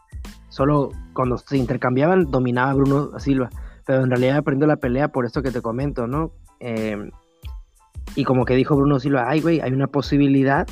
solo 0.48 0.90
cuando 1.12 1.36
se 1.36 1.58
intercambiaban 1.58 2.30
dominaba 2.30 2.72
Bruno 2.72 3.20
Silva, 3.20 3.50
pero 3.86 4.02
en 4.02 4.10
realidad 4.10 4.34
iba 4.34 4.42
perdiendo 4.42 4.66
la 4.66 4.76
pelea 4.76 5.08
por 5.08 5.26
esto 5.26 5.42
que 5.42 5.50
te 5.50 5.60
comento, 5.60 6.06
¿no? 6.06 6.32
Em, 6.58 7.10
y 8.16 8.24
como 8.24 8.46
que 8.46 8.54
dijo 8.54 8.74
Bruno 8.74 8.98
Silva, 8.98 9.28
ay, 9.28 9.42
güey, 9.42 9.60
hay 9.60 9.72
una 9.72 9.88
posibilidad 9.88 10.66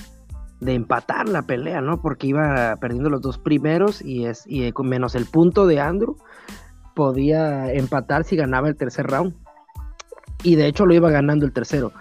de 0.60 0.72
empatar 0.72 1.28
la 1.28 1.42
pelea, 1.42 1.82
¿no? 1.82 2.00
Porque 2.00 2.28
iba 2.28 2.74
perdiendo 2.76 3.10
los 3.10 3.20
dos 3.20 3.36
primeros 3.36 4.00
y, 4.00 4.24
es, 4.24 4.46
y 4.46 4.64
eh, 4.64 4.72
menos 4.82 5.14
el 5.14 5.26
punto 5.26 5.66
de 5.66 5.78
Andrew, 5.80 6.16
podía 6.94 7.70
empatar 7.70 8.24
si 8.24 8.34
ganaba 8.34 8.68
el 8.68 8.76
tercer 8.76 9.06
round. 9.06 9.34
Y 10.42 10.54
de 10.54 10.66
hecho 10.68 10.86
lo 10.86 10.94
iba 10.94 11.10
ganando 11.10 11.44
el 11.44 11.52
tercero. 11.52 11.92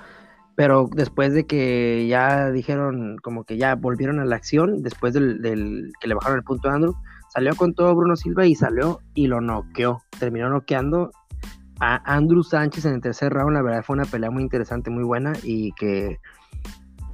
Pero 0.56 0.90
después 0.94 1.34
de 1.34 1.46
que 1.46 2.08
ya 2.08 2.50
dijeron, 2.52 3.18
como 3.22 3.44
que 3.44 3.58
ya 3.58 3.76
volvieron 3.76 4.20
a 4.20 4.26
la 4.26 4.36
acción, 4.36 4.84
después 4.84 5.14
del, 5.14 5.42
del 5.42 5.92
que 6.00 6.08
le 6.08 6.16
bajaron 6.16 6.38
el 6.38 6.44
punto 6.44 6.70
a 6.70 6.74
Andrew, 6.76 6.96
salió 7.34 7.56
con 7.56 7.74
todo 7.74 7.94
Bruno 7.96 8.16
Silva 8.16 8.46
y 8.46 8.56
salió 8.56 9.02
y 9.14 9.28
lo 9.28 9.42
noqueó. 9.42 10.02
Terminó 10.18 10.50
noqueando 10.50 11.12
a 11.80 12.16
Andrew 12.16 12.44
Sánchez 12.44 12.86
en 12.86 12.94
el 12.94 13.02
tercer 13.02 13.34
round, 13.34 13.54
la 13.54 13.62
verdad 13.62 13.84
fue 13.84 13.96
una 13.96 14.06
pelea 14.06 14.32
muy 14.32 14.44
interesante, 14.44 14.90
muy 14.90 15.04
buena 15.04 15.34
y 15.44 15.74
que 15.74 16.20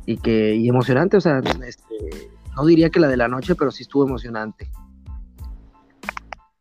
y 0.05 0.17
que 0.17 0.55
y 0.55 0.67
emocionante, 0.67 1.17
o 1.17 1.21
sea, 1.21 1.39
este, 1.39 2.29
no 2.55 2.65
diría 2.65 2.89
que 2.89 2.99
la 2.99 3.07
de 3.07 3.17
la 3.17 3.27
noche, 3.27 3.55
pero 3.55 3.71
sí 3.71 3.83
estuvo 3.83 4.05
emocionante. 4.05 4.69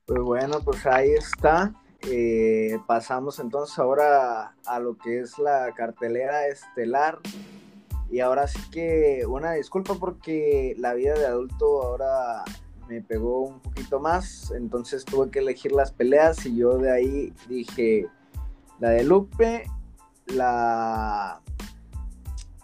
Pues 0.06 0.22
bueno, 0.22 0.58
pues 0.64 0.86
ahí 0.86 1.10
está. 1.10 1.72
Eh, 2.08 2.78
pasamos 2.86 3.38
entonces 3.38 3.78
ahora 3.78 4.54
a 4.66 4.78
lo 4.80 4.96
que 4.96 5.20
es 5.20 5.38
la 5.38 5.72
cartelera 5.74 6.46
estelar. 6.46 7.18
Y 8.10 8.20
ahora 8.20 8.46
sí 8.48 8.58
que 8.70 9.24
una 9.28 9.52
disculpa 9.52 9.94
porque 9.94 10.74
la 10.78 10.94
vida 10.94 11.14
de 11.14 11.26
adulto 11.26 11.82
ahora 11.82 12.44
me 12.88 13.00
pegó 13.02 13.42
un 13.42 13.60
poquito 13.60 14.00
más, 14.00 14.50
entonces 14.50 15.04
tuve 15.04 15.30
que 15.30 15.38
elegir 15.38 15.70
las 15.70 15.92
peleas 15.92 16.44
y 16.44 16.56
yo 16.56 16.76
de 16.76 16.90
ahí 16.90 17.32
dije 17.48 18.08
la 18.80 18.90
de 18.90 19.04
Lupe, 19.04 19.64
la, 20.26 21.40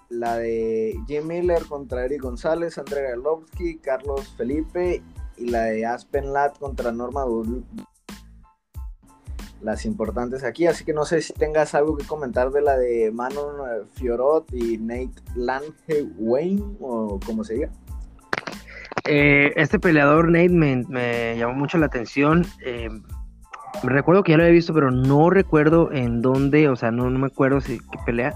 la 0.09 0.37
de 0.37 0.99
Jim 1.07 1.29
Miller 1.29 1.65
contra 1.67 2.05
Eric 2.05 2.23
González, 2.23 2.77
André 2.77 3.03
Galovsky, 3.03 3.79
Carlos 3.79 4.35
Felipe 4.37 5.01
y 5.37 5.51
la 5.51 5.65
de 5.65 5.87
Aspen 5.87 6.33
Lat 6.33 6.59
contra 6.59 6.91
Norma 6.91 7.25
las 9.63 9.85
importantes 9.87 10.45
aquí, 10.45 10.67
así 10.67 10.85
que 10.85 10.93
no 10.93 11.05
sé 11.05 11.23
si 11.23 11.33
tengas 11.33 11.75
algo 11.75 11.97
que 11.97 12.05
comentar 12.05 12.51
de 12.51 12.63
la 12.63 12.77
de 12.77 13.11
Manon 13.11 13.89
Fiorot 13.95 14.53
y 14.53 14.79
Nate 14.79 15.23
Lange 15.35 16.07
Wayne 16.19 16.63
o 16.81 17.19
como 17.25 17.45
se 17.45 17.55
diga. 17.55 17.71
Eh, 19.09 19.53
este 19.57 19.79
peleador, 19.79 20.29
Nate, 20.31 20.49
me, 20.49 21.37
llamó 21.39 21.55
mucho 21.55 21.79
la 21.79 21.87
atención. 21.87 22.45
Eh, 22.65 22.89
recuerdo 23.83 24.23
que 24.23 24.33
ya 24.33 24.39
lo 24.39 24.45
había 24.45 24.55
visto, 24.55 24.75
pero 24.75 24.91
no 24.91 25.31
recuerdo 25.31 25.93
en 25.93 26.23
dónde, 26.23 26.69
o 26.69 26.77
sea, 26.77 26.91
no, 26.91 27.09
me 27.11 27.27
acuerdo 27.27 27.61
si 27.61 27.79
qué 27.79 27.99
pelea. 28.05 28.35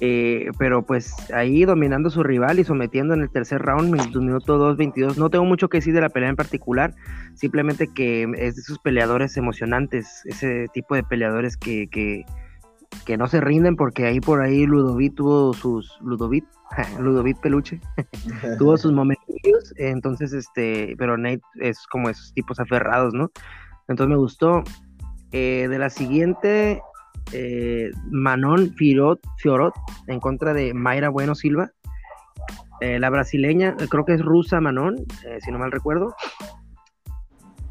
Eh, 0.00 0.50
pero 0.58 0.82
pues 0.82 1.12
ahí 1.32 1.64
dominando 1.64 2.08
a 2.08 2.12
su 2.12 2.22
rival 2.22 2.60
y 2.60 2.64
sometiendo 2.64 3.14
en 3.14 3.22
el 3.22 3.30
tercer 3.30 3.60
round, 3.60 3.90
minuto 3.90 4.76
2-22. 4.76 5.16
No 5.16 5.28
tengo 5.28 5.44
mucho 5.44 5.68
que 5.68 5.78
decir 5.78 5.94
de 5.94 6.00
la 6.00 6.08
pelea 6.08 6.28
en 6.28 6.36
particular, 6.36 6.94
simplemente 7.34 7.88
que 7.92 8.22
es 8.36 8.54
de 8.54 8.60
esos 8.60 8.78
peleadores 8.78 9.36
emocionantes, 9.36 10.22
ese 10.26 10.66
tipo 10.72 10.94
de 10.94 11.02
peleadores 11.02 11.56
que, 11.56 11.88
que, 11.88 12.24
que 13.04 13.16
no 13.16 13.26
se 13.26 13.40
rinden 13.40 13.76
porque 13.76 14.06
ahí 14.06 14.20
por 14.20 14.40
ahí 14.40 14.66
Ludovic 14.66 15.14
tuvo 15.14 15.52
sus 15.52 15.98
Ludovic 16.00 16.44
Ludovic 17.00 17.40
Peluche 17.40 17.80
tuvo 18.58 18.76
sus 18.76 18.92
momentos 18.92 19.74
entonces 19.76 20.32
este 20.32 20.94
pero 20.98 21.16
Nate 21.16 21.40
es 21.60 21.86
como 21.86 22.08
esos 22.08 22.32
tipos 22.34 22.60
aferrados 22.60 23.14
no 23.14 23.30
entonces 23.88 24.10
me 24.10 24.16
gustó 24.16 24.62
eh, 25.32 25.66
de 25.68 25.78
la 25.78 25.90
siguiente 25.90 26.80
eh, 27.32 27.90
Manon 28.10 28.74
Fiorot, 28.74 29.20
Fiorot 29.38 29.74
en 30.06 30.20
contra 30.20 30.54
de 30.54 30.74
Mayra 30.74 31.08
Bueno 31.08 31.34
Silva. 31.34 31.70
Eh, 32.80 32.98
la 32.98 33.10
brasileña 33.10 33.76
creo 33.88 34.04
que 34.04 34.14
es 34.14 34.20
rusa 34.22 34.60
Manon 34.60 34.96
si 35.40 35.50
no 35.50 35.58
mal 35.58 35.72
recuerdo. 35.72 36.14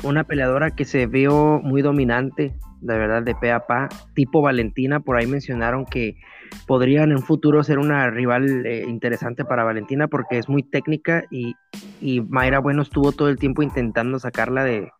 Una 0.04 0.26
peleadora 0.26 0.72
que 0.72 0.86
se 0.86 1.08
vio 1.08 1.60
muy 1.64 1.82
dominante 1.82 2.54
de 2.82 2.98
verdad, 2.98 3.24
de 3.24 3.36
pe 3.36 3.52
a 3.52 3.66
pa, 3.66 3.90
tipo 4.14 4.42
Valentina, 4.42 5.00
por 5.00 5.18
ahí 5.18 5.28
mencionaron 5.28 5.86
que 5.86 6.18
podrían 6.66 7.12
en 7.12 7.18
un 7.18 7.24
futuro 7.24 7.64
ser 7.64 7.80
una 7.80 8.10
rival 8.10 8.66
eh, 8.66 8.86
interesante 8.88 9.44
para 9.44 9.64
Valentina 9.64 10.08
porque 10.08 10.38
es 10.38 10.48
muy 10.48 10.64
técnica 10.64 11.24
y, 11.32 11.56
Mayra 12.30 12.60
Bueno 12.60 12.84
estuvo 12.84 13.12
todo 13.12 13.30
el 13.30 13.38
tiempo 13.38 13.64
intentando 13.64 14.20
sacarla 14.20 14.64
de, 14.64 14.92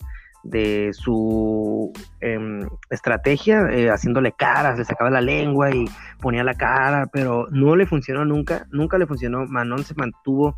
su 0.94 1.92
em, 2.22 2.68
estrategia, 2.90 3.68
eh, 3.72 3.90
haciéndole 3.90 4.32
caras, 4.32 4.78
le 4.78 4.86
sacaba 4.86 5.10
la 5.10 5.22
lengua 5.22 5.72
y 5.72 5.86
ponía 6.22 6.44
la 6.44 6.54
cara, 6.54 7.08
pero 7.12 7.48
no 7.52 7.76
le 7.76 7.86
funcionó 7.86 8.26
nunca, 8.26 8.66
nunca 8.72 8.98
le 8.98 9.08
funcionó. 9.08 9.46
Manon 9.46 9.84
se 9.84 9.96
mantuvo 9.96 10.58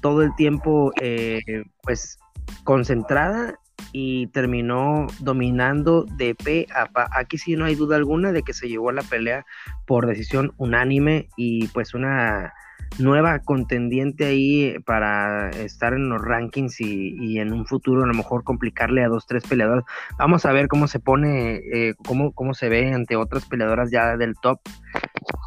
todo 0.00 0.22
el 0.22 0.34
tiempo 0.36 0.92
eh, 1.00 1.40
pues 1.82 2.18
concentrada 2.64 3.58
y 3.92 4.28
terminó 4.28 5.06
dominando 5.20 6.04
de 6.04 6.34
P 6.34 6.66
a 6.74 6.86
pa. 6.86 7.08
Aquí 7.12 7.38
sí 7.38 7.56
no 7.56 7.64
hay 7.64 7.74
duda 7.74 7.96
alguna 7.96 8.32
de 8.32 8.42
que 8.42 8.52
se 8.52 8.68
llevó 8.68 8.90
a 8.90 8.94
la 8.94 9.02
pelea 9.02 9.44
por 9.86 10.06
decisión 10.06 10.52
unánime 10.56 11.28
y 11.36 11.68
pues 11.68 11.94
una 11.94 12.52
nueva 12.98 13.38
contendiente 13.40 14.24
ahí 14.24 14.78
para 14.86 15.50
estar 15.50 15.92
en 15.92 16.08
los 16.08 16.22
rankings 16.22 16.80
y, 16.80 17.38
en 17.38 17.52
un 17.52 17.66
futuro 17.66 18.04
a 18.04 18.06
lo 18.06 18.14
mejor 18.14 18.44
complicarle 18.44 19.04
a 19.04 19.08
dos, 19.08 19.26
tres 19.26 19.44
peleadores. 19.46 19.84
Vamos 20.18 20.46
a 20.46 20.52
ver 20.52 20.68
cómo 20.68 20.88
se 20.88 21.00
pone, 21.00 21.56
eh, 21.56 21.94
cómo, 22.06 22.32
cómo 22.32 22.54
se 22.54 22.68
ve 22.68 22.92
ante 22.92 23.16
otras 23.16 23.44
peleadoras 23.46 23.90
ya 23.90 24.16
del 24.16 24.34
top. 24.36 24.60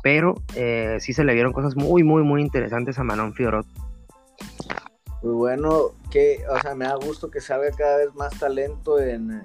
Pero 0.03 0.35
eh, 0.55 0.97
sí 0.99 1.13
se 1.13 1.23
le 1.23 1.33
vieron 1.33 1.53
cosas 1.53 1.75
muy, 1.75 2.03
muy, 2.03 2.23
muy 2.23 2.41
interesantes 2.41 2.99
a 2.99 3.03
Manon 3.03 3.33
Fiorot. 3.33 3.65
Pues 5.21 5.33
bueno, 5.33 5.91
que, 6.09 6.43
o 6.49 6.59
sea, 6.61 6.75
me 6.75 6.85
da 6.85 6.95
gusto 6.95 7.29
que 7.29 7.41
salga 7.41 7.71
cada 7.71 7.97
vez 7.97 8.15
más 8.15 8.39
talento 8.39 8.99
en, 9.01 9.43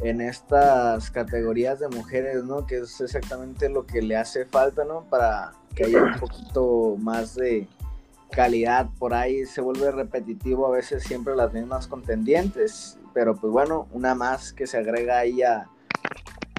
en 0.00 0.20
estas 0.20 1.10
categorías 1.10 1.80
de 1.80 1.88
mujeres, 1.88 2.44
¿no? 2.44 2.66
Que 2.66 2.78
es 2.78 3.00
exactamente 3.00 3.68
lo 3.68 3.86
que 3.86 4.00
le 4.00 4.16
hace 4.16 4.46
falta, 4.46 4.84
¿no? 4.84 5.04
Para 5.10 5.52
que 5.78 5.84
haya 5.84 6.02
un 6.02 6.18
poquito 6.18 6.96
más 6.98 7.36
de 7.36 7.68
calidad 8.32 8.88
por 8.98 9.14
ahí. 9.14 9.46
Se 9.46 9.60
vuelve 9.60 9.92
repetitivo 9.92 10.66
a 10.66 10.70
veces 10.70 11.04
siempre 11.04 11.36
las 11.36 11.52
mismas 11.52 11.86
contendientes, 11.86 12.98
pero 13.14 13.36
pues 13.36 13.52
bueno, 13.52 13.86
una 13.92 14.14
más 14.16 14.52
que 14.52 14.66
se 14.66 14.76
agrega 14.76 15.20
ahí 15.20 15.42
a, 15.42 15.68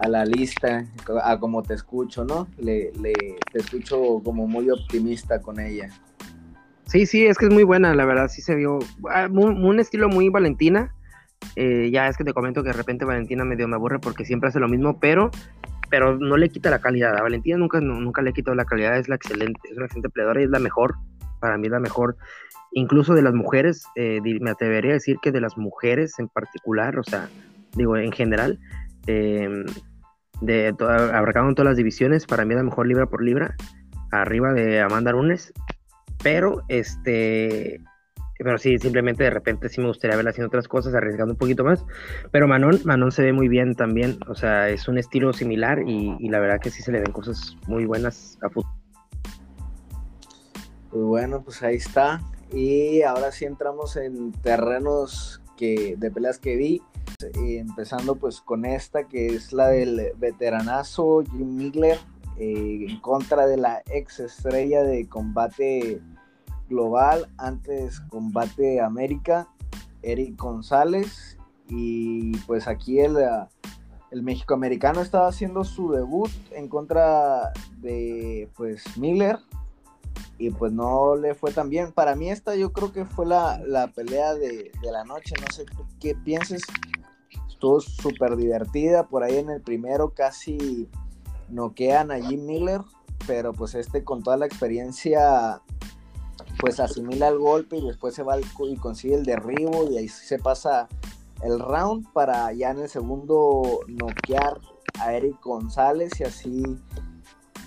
a 0.01 0.07
la 0.07 0.23
lista, 0.23 0.85
a 1.21 1.38
como 1.38 1.61
te 1.63 1.73
escucho, 1.73 2.23
¿no? 2.23 2.47
Le, 2.57 2.93
le, 3.01 3.13
te 3.51 3.59
escucho 3.59 4.21
como 4.23 4.47
muy 4.47 4.69
optimista 4.69 5.41
con 5.41 5.59
ella. 5.59 5.89
Sí, 6.85 7.05
sí, 7.05 7.27
es 7.27 7.38
que 7.38 7.45
es 7.45 7.53
muy 7.53 7.63
buena, 7.63 7.93
la 7.93 8.05
verdad, 8.05 8.29
sí 8.29 8.41
se 8.41 8.55
vio 8.55 8.79
ah, 9.11 9.27
un 9.29 9.79
estilo 9.79 10.07
muy 10.07 10.29
Valentina. 10.29 10.95
Eh, 11.55 11.89
ya 11.91 12.07
es 12.07 12.17
que 12.17 12.23
te 12.23 12.33
comento 12.33 12.63
que 12.63 12.69
de 12.69 12.73
repente 12.73 13.05
Valentina 13.05 13.43
medio 13.45 13.67
me 13.67 13.75
aburre 13.75 13.99
porque 13.99 14.25
siempre 14.25 14.49
hace 14.49 14.59
lo 14.59 14.67
mismo, 14.67 14.99
pero, 14.99 15.29
pero 15.89 16.17
no 16.17 16.38
le 16.38 16.50
quita 16.50 16.69
la 16.69 16.79
calidad. 16.79 17.17
A 17.17 17.22
Valentina 17.22 17.58
nunca, 17.58 17.79
nunca 17.81 18.22
le 18.22 18.34
quitado 18.34 18.55
la 18.55 18.65
calidad, 18.65 18.98
es 18.98 19.10
la 19.10 19.15
excelente, 19.15 19.60
es 19.69 19.77
una 19.77 19.86
excelente 19.86 20.10
peleadora 20.10 20.41
y 20.41 20.46
es 20.46 20.50
la 20.50 20.60
mejor, 20.60 20.96
para 21.39 21.58
mí 21.58 21.67
es 21.67 21.72
la 21.72 21.79
mejor. 21.79 22.17
Incluso 22.72 23.13
de 23.13 23.22
las 23.22 23.34
mujeres, 23.34 23.84
eh, 23.96 24.19
me 24.41 24.51
atrevería 24.51 24.91
a 24.91 24.93
decir 24.93 25.17
que 25.22 25.31
de 25.31 25.41
las 25.41 25.58
mujeres 25.58 26.19
en 26.19 26.27
particular, 26.27 27.00
o 27.00 27.03
sea, 27.03 27.29
digo, 27.75 27.98
en 27.98 28.12
general, 28.12 28.60
eh, 29.08 29.65
de 30.41 30.74
abarcando 30.79 31.53
todas 31.53 31.72
las 31.72 31.77
divisiones, 31.77 32.25
para 32.25 32.46
mí 32.46 32.53
es 32.53 32.58
la 32.58 32.63
mejor 32.63 32.88
libra 32.88 33.08
por 33.08 33.24
libra, 33.24 33.55
arriba 34.12 34.53
de 34.53 34.79
Amanda 34.81 35.12
Nunes 35.12 35.53
pero, 36.22 36.63
este, 36.67 37.81
pero 38.43 38.58
sí, 38.58 38.77
simplemente 38.77 39.25
de 39.25 39.29
repente 39.29 39.67
sí 39.67 39.81
me 39.81 39.88
gustaría 39.88 40.15
verla 40.15 40.31
haciendo 40.31 40.48
otras 40.48 40.69
cosas, 40.69 40.96
arriesgando 40.96 41.34
un 41.34 41.38
poquito 41.38 41.65
más. 41.65 41.86
Pero 42.31 42.48
Manon, 42.48 42.79
Manon 42.86 43.12
se 43.12 43.22
ve 43.22 43.34
muy 43.34 43.50
bien 43.50 43.75
también, 43.75 44.17
o 44.27 44.36
sea, 44.36 44.69
es 44.69 44.88
un 44.88 44.98
estilo 44.98 45.34
similar 45.34 45.84
y, 45.86 46.29
la 46.29 46.39
verdad 46.39 46.60
que 46.62 46.69
sí 46.69 46.81
se 46.81 46.91
le 46.91 47.01
ven 47.01 47.12
cosas 47.12 47.58
muy 47.67 47.86
buenas 47.86 48.38
a 48.41 48.50
fútbol. 48.50 48.72
Pues 50.89 51.03
bueno, 51.03 51.41
pues 51.43 51.62
ahí 51.63 51.75
está. 51.75 52.22
Y 52.53 53.01
ahora 53.01 53.31
sí 53.31 53.43
entramos 53.43 53.98
en 53.98 54.31
terrenos 54.31 55.41
que, 55.58 55.96
de 55.98 56.10
peleas 56.10 56.39
que 56.39 56.55
vi. 56.55 56.81
empezando 57.36 58.15
pues 58.15 58.39
con 58.39 58.63
esta 58.63 59.03
que 59.03 59.27
es 59.27 59.51
la 59.51 59.67
del 59.67 60.13
veteranazo 60.17 61.24
Jim 61.29 61.58
Miller 61.58 61.98
eh, 62.38 62.86
en 62.88 63.01
contra 63.01 63.46
de 63.46 63.58
la 63.58 63.84
ex 63.91 64.22
estrella 64.22 64.81
de 64.84 65.10
combate 65.10 66.01
global, 66.69 67.29
antes 67.38 67.99
combate 67.99 68.79
América, 68.79 69.47
Eric 70.01 70.38
González. 70.38 71.38
Y 71.67 72.38
pues 72.47 72.67
aquí 72.67 72.99
el, 72.99 73.17
el 74.11 74.23
México-americano 74.23 75.01
estaba 75.01 75.27
haciendo 75.27 75.63
su 75.63 75.91
debut 75.91 76.31
en 76.51 76.67
contra 76.67 77.51
de 77.81 78.49
pues 78.55 78.97
Miller 78.97 79.39
y 80.39 80.51
pues 80.51 80.71
no 80.71 81.15
le 81.15 81.35
fue 81.35 81.51
tan 81.51 81.69
bien. 81.69 81.91
Para 81.91 82.15
mí 82.15 82.31
esta 82.31 82.55
yo 82.55 82.71
creo 82.71 82.91
que 82.93 83.05
fue 83.05 83.25
la, 83.25 83.91
pelea 83.93 84.33
de, 84.33 84.71
la 84.81 85.03
noche, 85.03 85.35
no 85.39 85.53
sé 85.53 85.65
qué 85.99 86.15
pienses. 86.15 86.63
Estuvo 87.47 87.81
súper 87.81 88.38
divertida, 88.38 89.07
por 89.07 89.23
ahí 89.23 89.38
en 89.38 89.49
el 89.49 89.61
primero 89.61 90.13
casi 90.13 90.89
noquean 91.49 92.09
a 92.09 92.21
Jim 92.21 92.45
Miller, 92.45 92.81
pero 93.27 93.51
pues 93.51 93.75
este 93.75 94.05
con 94.05 94.23
toda 94.23 94.38
la 94.38 94.45
experiencia 94.45 95.61
pues 96.59 96.79
asimila 96.79 97.29
el 97.29 97.39
golpe 97.39 97.77
y 97.77 97.87
después 97.87 98.13
se 98.13 98.23
va 98.23 98.35
y 98.39 98.75
consigue 98.77 99.15
el 99.15 99.23
derribo 99.23 99.89
y 99.89 99.97
ahí 99.97 100.07
se 100.09 100.37
pasa 100.37 100.89
el 101.41 101.57
round 101.59 102.11
para 102.11 102.51
ya 102.51 102.71
en 102.71 102.79
el 102.79 102.89
segundo 102.89 103.79
noquear 103.87 104.59
a 104.99 105.13
Eric 105.13 105.41
González 105.41 106.19
y 106.19 106.25
así 106.25 106.63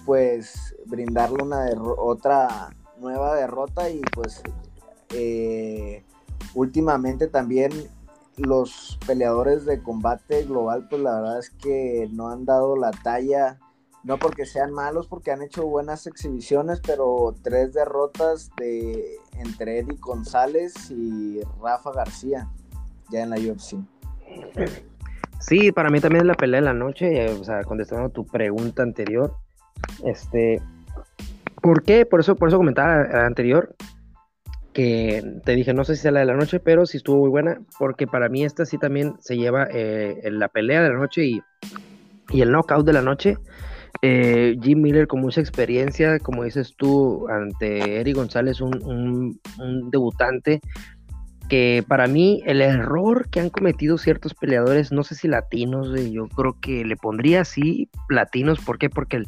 pues 0.05 0.77
brindarle 0.87 1.43
una 1.43 1.67
otra 1.99 2.71
nueva 2.99 3.35
derrota 3.37 3.89
y 3.89 4.03
pues 4.13 4.43
eh, 5.11 6.05
últimamente 6.55 7.29
también 7.29 7.71
los 8.37 8.99
peleadores 9.07 9.65
de 9.65 9.83
combate 9.83 10.45
global 10.45 10.87
pues 10.89 11.01
la 11.01 11.15
verdad 11.15 11.39
es 11.39 11.51
que 11.51 12.09
no 12.13 12.29
han 12.29 12.45
dado 12.45 12.77
la 12.77 12.91
talla 12.91 13.59
no 14.05 14.19
porque 14.19 14.47
sean 14.47 14.73
malos 14.73 15.07
porque 15.07 15.31
han 15.31 15.43
hecho 15.43 15.67
buenas 15.67 16.07
exhibiciones 16.07 16.81
pero 16.85 17.35
tres 17.43 17.73
derrotas 17.73 18.51
de 18.57 19.17
entre 19.39 19.79
Eddie 19.79 19.99
González 19.99 20.91
y 20.91 21.41
Rafa 21.61 21.93
García 21.93 22.49
ya 23.11 23.23
en 23.23 23.31
la 23.31 23.37
UFC 23.37 23.77
Sí, 25.43 25.73
para 25.73 25.91
mí 25.91 25.99
también 25.99 26.23
es 26.23 26.27
la 26.29 26.35
pelea 26.35 26.61
de 26.61 26.67
la 26.67 26.73
noche, 26.73 27.29
o 27.31 27.43
sea, 27.43 27.65
contestando 27.65 28.11
tu 28.11 28.25
pregunta 28.25 28.85
anterior, 28.85 29.35
este, 30.05 30.63
¿por 31.61 31.83
qué? 31.83 32.07
Por 32.07 32.21
eso, 32.21 32.37
por 32.37 32.49
eso 32.49 32.59
comentaba 32.59 33.27
anterior 33.27 33.75
que 34.73 35.41
te 35.45 35.53
dije, 35.57 35.75
no 35.75 35.85
sé 35.85 35.97
si 35.97 36.07
es 36.07 36.13
la 36.13 36.21
de 36.21 36.27
la 36.27 36.35
noche, 36.35 36.61
pero 36.61 36.87
sí 36.87 36.97
estuvo 36.97 37.19
muy 37.19 37.29
buena, 37.29 37.61
porque 37.79 38.07
para 38.07 38.29
mí 38.29 38.45
esta 38.45 38.65
sí 38.65 38.79
también 38.79 39.17
se 39.21 39.37
lleva 39.37 39.67
eh, 39.71 40.21
en 40.23 40.39
la 40.39 40.49
pelea 40.49 40.83
de 40.83 40.91
la 40.91 40.99
noche 40.99 41.25
y, 41.25 41.43
el 42.33 42.51
knockout 42.51 42.87
de 42.87 42.93
la 42.95 43.03
noche. 43.03 43.37
Eh, 44.01 44.57
Jim 44.63 44.81
Miller 44.81 45.07
con 45.07 45.21
mucha 45.21 45.41
experiencia, 45.41 46.19
como 46.19 46.45
dices 46.45 46.75
tú, 46.77 47.29
ante 47.29 48.01
Eric 48.01 48.17
González, 48.17 48.61
un, 48.61 49.39
debutante, 49.91 50.61
que 51.49 51.85
para 51.87 52.07
mí 52.07 52.43
el 52.47 52.63
error 52.63 53.29
que 53.29 53.41
han 53.41 53.51
cometido 53.51 53.99
ciertos 53.99 54.35
peleadores, 54.35 54.91
no 54.91 55.05
sé 55.05 55.15
si 55.15 55.29
latinos, 55.29 55.89
yo 56.11 56.29
creo 56.29 56.57
que 56.61 56.85
le 56.85 56.97
pondría 56.97 57.43
así 57.43 57.91
latinos, 58.09 58.61
¿por 58.61 58.79
qué? 58.79 58.89
Porque 58.89 59.23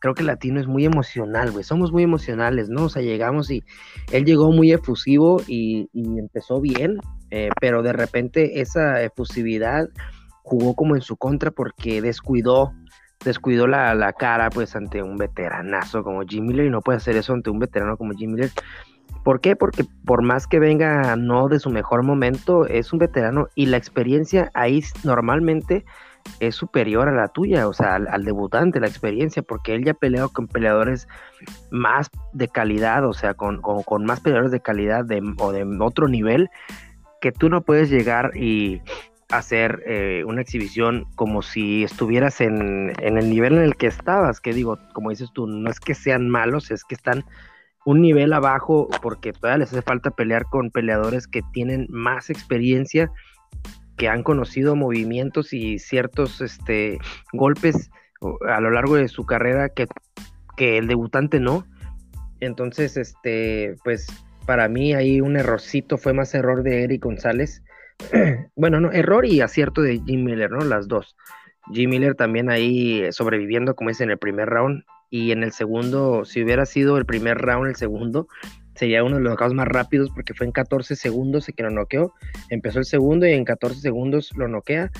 creo 0.00 0.14
que 0.14 0.22
latino 0.22 0.60
es 0.60 0.66
muy 0.66 0.84
emocional, 0.84 1.52
güey. 1.52 1.62
Somos 1.62 1.92
muy 1.92 2.02
emocionales, 2.02 2.68
¿no? 2.68 2.84
O 2.84 2.88
sea, 2.88 3.02
llegamos 3.02 3.50
y 3.50 3.62
él 4.10 4.24
llegó 4.24 4.50
muy 4.50 4.72
efusivo 4.72 5.40
y, 5.46 5.88
empezó 5.94 6.60
bien, 6.60 6.98
eh, 7.30 7.50
pero 7.60 7.82
de 7.82 7.92
repente 7.92 8.60
esa 8.60 9.02
efusividad 9.02 9.88
jugó 10.42 10.74
como 10.74 10.96
en 10.96 11.02
su 11.02 11.16
contra 11.16 11.50
porque 11.50 12.02
descuidó, 12.02 12.72
descuidó 13.24 13.66
la, 13.66 13.94
la 13.94 14.12
cara, 14.12 14.50
pues, 14.50 14.74
ante 14.76 15.02
un 15.02 15.16
veteranazo 15.16 16.02
como 16.02 16.22
Jim 16.22 16.46
Miller 16.46 16.66
y 16.66 16.70
no 16.70 16.80
puede 16.80 16.98
hacer 16.98 17.16
eso 17.16 17.32
ante 17.32 17.50
un 17.50 17.58
veterano 17.58 17.96
como 17.96 18.12
Jim 18.12 18.32
Miller. 18.32 18.50
¿Por 19.24 19.40
qué? 19.40 19.56
Porque 19.56 19.84
por 20.04 20.22
más 20.22 20.46
que 20.46 20.58
venga 20.58 21.14
no 21.16 21.48
de 21.48 21.58
su 21.58 21.70
mejor 21.70 22.02
momento, 22.02 22.66
es 22.66 22.92
un 22.92 22.98
veterano 22.98 23.48
y 23.54 23.66
la 23.66 23.76
experiencia 23.76 24.50
ahí 24.54 24.82
normalmente 25.04 25.84
es 26.38 26.54
superior 26.54 27.08
a 27.08 27.12
la 27.12 27.28
tuya, 27.28 27.68
o 27.68 27.72
sea, 27.72 27.96
al, 27.96 28.24
debutante, 28.24 28.80
la 28.80 28.86
experiencia, 28.86 29.42
porque 29.42 29.74
él 29.74 29.84
ya 29.84 29.92
ha 29.92 29.94
peleado 29.94 30.28
con 30.30 30.48
peleadores 30.48 31.08
más 31.70 32.10
de 32.32 32.48
calidad, 32.48 33.06
o 33.06 33.12
sea, 33.12 33.34
con, 33.34 33.60
más 34.04 34.20
peleadores 34.20 34.52
de 34.52 34.60
calidad 34.60 35.06
o 35.38 35.52
de 35.52 35.78
otro 35.80 36.08
nivel, 36.08 36.50
que 37.20 37.32
tú 37.32 37.48
no 37.48 37.62
puedes 37.62 37.90
llegar 37.90 38.36
y 38.36 38.80
hacer 39.30 39.82
eh, 39.86 40.24
una 40.26 40.42
exhibición 40.42 41.06
como 41.14 41.42
si 41.42 41.84
estuvieras 41.84 42.40
en, 42.40 42.92
en, 43.00 43.18
el 43.18 43.30
nivel 43.30 43.54
en 43.54 43.62
el 43.62 43.76
que 43.76 43.86
estabas, 43.86 44.40
que 44.40 44.52
digo, 44.52 44.78
como 44.92 45.10
dices 45.10 45.30
tú, 45.32 45.46
no 45.46 45.70
es 45.70 45.80
que 45.80 45.94
sean 45.94 46.28
malos, 46.28 46.70
es 46.70 46.84
que 46.84 46.94
están 46.94 47.24
un 47.84 48.00
nivel 48.00 48.32
abajo 48.32 48.88
porque 49.02 49.32
todavía 49.32 49.58
les 49.58 49.72
hace 49.72 49.82
falta 49.82 50.10
pelear 50.10 50.44
con 50.44 50.70
peleadores 50.70 51.26
que 51.26 51.42
tienen 51.52 51.86
más 51.88 52.30
experiencia 52.30 53.10
que 53.96 54.08
han 54.08 54.22
conocido 54.22 54.76
movimientos 54.76 55.52
y 55.52 55.78
ciertos 55.78 56.40
este, 56.40 56.98
golpes 57.32 57.90
a 58.48 58.60
lo 58.60 58.70
largo 58.70 58.96
de 58.96 59.08
su 59.08 59.24
carrera 59.24 59.68
que, 59.68 59.86
que 60.56 60.78
el 60.78 60.88
debutante 60.88 61.40
no. 61.40 61.66
Entonces, 62.40 62.96
este, 62.96 63.76
pues 63.84 64.06
para 64.46 64.68
mí 64.68 64.94
ahí 64.94 65.20
un 65.20 65.36
errorcito 65.36 65.98
fue 65.98 66.12
más 66.12 66.34
error 66.34 66.62
de 66.62 66.84
Eric 66.84 67.04
González. 67.04 67.62
bueno, 68.56 68.80
no, 68.80 68.92
error 68.92 69.26
y 69.26 69.40
acierto 69.40 69.82
de 69.82 70.00
Jim 70.04 70.24
Miller, 70.24 70.50
¿no? 70.50 70.64
Las 70.64 70.88
dos. 70.88 71.16
Jim 71.72 71.90
Miller 71.90 72.14
también 72.14 72.50
ahí 72.50 73.04
sobreviviendo, 73.12 73.74
como 73.74 73.90
dice 73.90 74.04
en 74.04 74.10
el 74.10 74.18
primer 74.18 74.48
round. 74.48 74.84
Y 75.10 75.32
en 75.32 75.42
el 75.42 75.52
segundo, 75.52 76.24
si 76.24 76.42
hubiera 76.42 76.66
sido 76.66 76.96
el 76.96 77.04
primer 77.04 77.38
round, 77.38 77.68
el 77.68 77.76
segundo, 77.76 78.28
sería 78.74 79.02
uno 79.02 79.16
de 79.16 79.22
los 79.22 79.32
knockouts 79.32 79.54
más 79.54 79.66
rápidos 79.66 80.10
porque 80.10 80.34
fue 80.34 80.46
en 80.46 80.52
14 80.52 80.94
segundos 80.96 81.50
que 81.54 81.62
lo 81.62 81.70
noqueó. 81.70 82.14
Empezó 82.48 82.78
el 82.78 82.84
segundo 82.84 83.26
y 83.26 83.32
en 83.32 83.44
14 83.44 83.80
segundos 83.80 84.32
lo 84.36 84.48
noquea. 84.48 84.90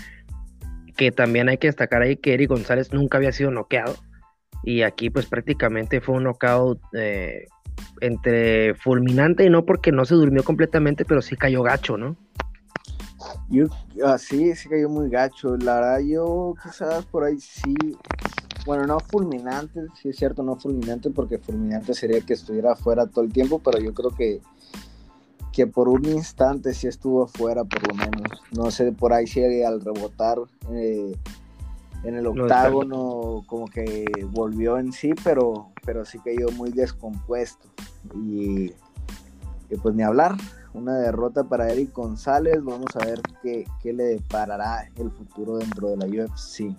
Que 0.96 1.12
también 1.12 1.48
hay 1.48 1.58
que 1.58 1.68
destacar 1.68 2.02
ahí 2.02 2.16
que 2.16 2.34
Eric 2.34 2.50
González 2.50 2.92
nunca 2.92 3.18
había 3.18 3.32
sido 3.32 3.50
noqueado. 3.50 3.94
Y 4.64 4.82
aquí 4.82 5.10
pues 5.10 5.26
prácticamente 5.26 6.00
fue 6.00 6.16
un 6.16 6.24
knockout 6.24 6.80
eh, 6.92 7.46
entre 8.00 8.74
fulminante 8.74 9.44
y 9.44 9.50
no 9.50 9.64
porque 9.64 9.92
no 9.92 10.04
se 10.04 10.14
durmió 10.14 10.42
completamente, 10.42 11.04
pero 11.04 11.22
sí 11.22 11.36
cayó 11.36 11.62
gacho, 11.62 11.96
¿no? 11.96 12.16
Yo, 13.50 13.66
así, 14.06 14.50
ah, 14.50 14.56
sí 14.56 14.68
cayó 14.68 14.88
muy 14.88 15.10
gacho. 15.10 15.56
La 15.56 15.74
verdad, 15.76 15.98
yo 16.00 16.54
quizás 16.62 17.04
por 17.06 17.24
ahí 17.24 17.38
sí 17.40 17.74
bueno, 18.66 18.86
no 18.86 19.00
fulminante, 19.00 19.86
sí 20.00 20.10
es 20.10 20.16
cierto, 20.16 20.42
no 20.42 20.56
fulminante, 20.56 21.10
porque 21.10 21.38
fulminante 21.38 21.94
sería 21.94 22.20
que 22.20 22.34
estuviera 22.34 22.72
afuera 22.72 23.06
todo 23.06 23.24
el 23.24 23.32
tiempo, 23.32 23.58
pero 23.58 23.78
yo 23.78 23.94
creo 23.94 24.10
que, 24.10 24.40
que 25.52 25.66
por 25.66 25.88
un 25.88 26.04
instante 26.04 26.74
sí 26.74 26.86
estuvo 26.86 27.24
afuera, 27.24 27.64
por 27.64 27.88
lo 27.88 27.94
menos. 27.94 28.42
No 28.52 28.70
sé, 28.70 28.92
por 28.92 29.12
ahí 29.12 29.26
si 29.26 29.42
al 29.62 29.80
rebotar 29.80 30.38
eh, 30.72 31.16
en 32.04 32.14
el 32.14 32.26
octágono, 32.26 33.44
como 33.46 33.66
que 33.66 34.04
volvió 34.28 34.78
en 34.78 34.92
sí, 34.92 35.14
pero, 35.24 35.70
pero 35.84 36.04
sí 36.04 36.18
cayó 36.18 36.50
muy 36.56 36.70
descompuesto. 36.70 37.68
Y, 38.14 38.72
y 39.70 39.76
pues 39.82 39.94
ni 39.94 40.02
hablar, 40.02 40.36
una 40.74 40.96
derrota 40.96 41.44
para 41.44 41.70
Eric 41.70 41.92
González. 41.92 42.62
Vamos 42.62 42.94
a 42.96 43.06
ver 43.06 43.20
qué, 43.42 43.64
qué 43.82 43.92
le 43.92 44.04
deparará 44.04 44.88
el 44.96 45.10
futuro 45.10 45.58
dentro 45.58 45.88
de 45.88 45.96
la 45.96 46.06
UFC. 46.06 46.74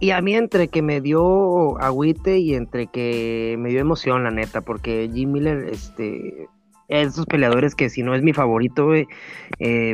Y 0.00 0.12
a 0.12 0.22
mí 0.22 0.34
entre 0.34 0.68
que 0.68 0.80
me 0.80 1.02
dio 1.02 1.78
agüite 1.78 2.38
y 2.38 2.54
entre 2.54 2.86
que 2.86 3.56
me 3.58 3.68
dio 3.68 3.80
emoción, 3.80 4.24
la 4.24 4.30
neta, 4.30 4.62
porque 4.62 5.10
Jim 5.12 5.32
Miller, 5.32 5.68
este, 5.68 6.48
es 6.88 7.08
esos 7.08 7.26
peleadores 7.26 7.74
que 7.74 7.90
si 7.90 8.02
no 8.02 8.14
es 8.14 8.22
mi 8.22 8.32
favorito, 8.32 8.94
eh, 8.94 9.06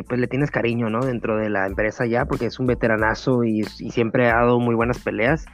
pues 0.07 0.19
le 0.19 0.27
tienes 0.27 0.49
cariño, 0.49 0.89
¿no? 0.89 1.05
Dentro 1.05 1.37
de 1.37 1.49
la 1.49 1.67
empresa 1.67 2.05
ya, 2.05 2.25
porque 2.25 2.45
es 2.45 2.57
un 2.57 2.67
veteranazo 2.67 3.43
y, 3.43 3.63
siempre 3.65 4.31
ha 4.31 4.37
dado 4.37 4.59
muy 4.59 4.75
buenas 4.75 4.99
peleas. 4.99 5.45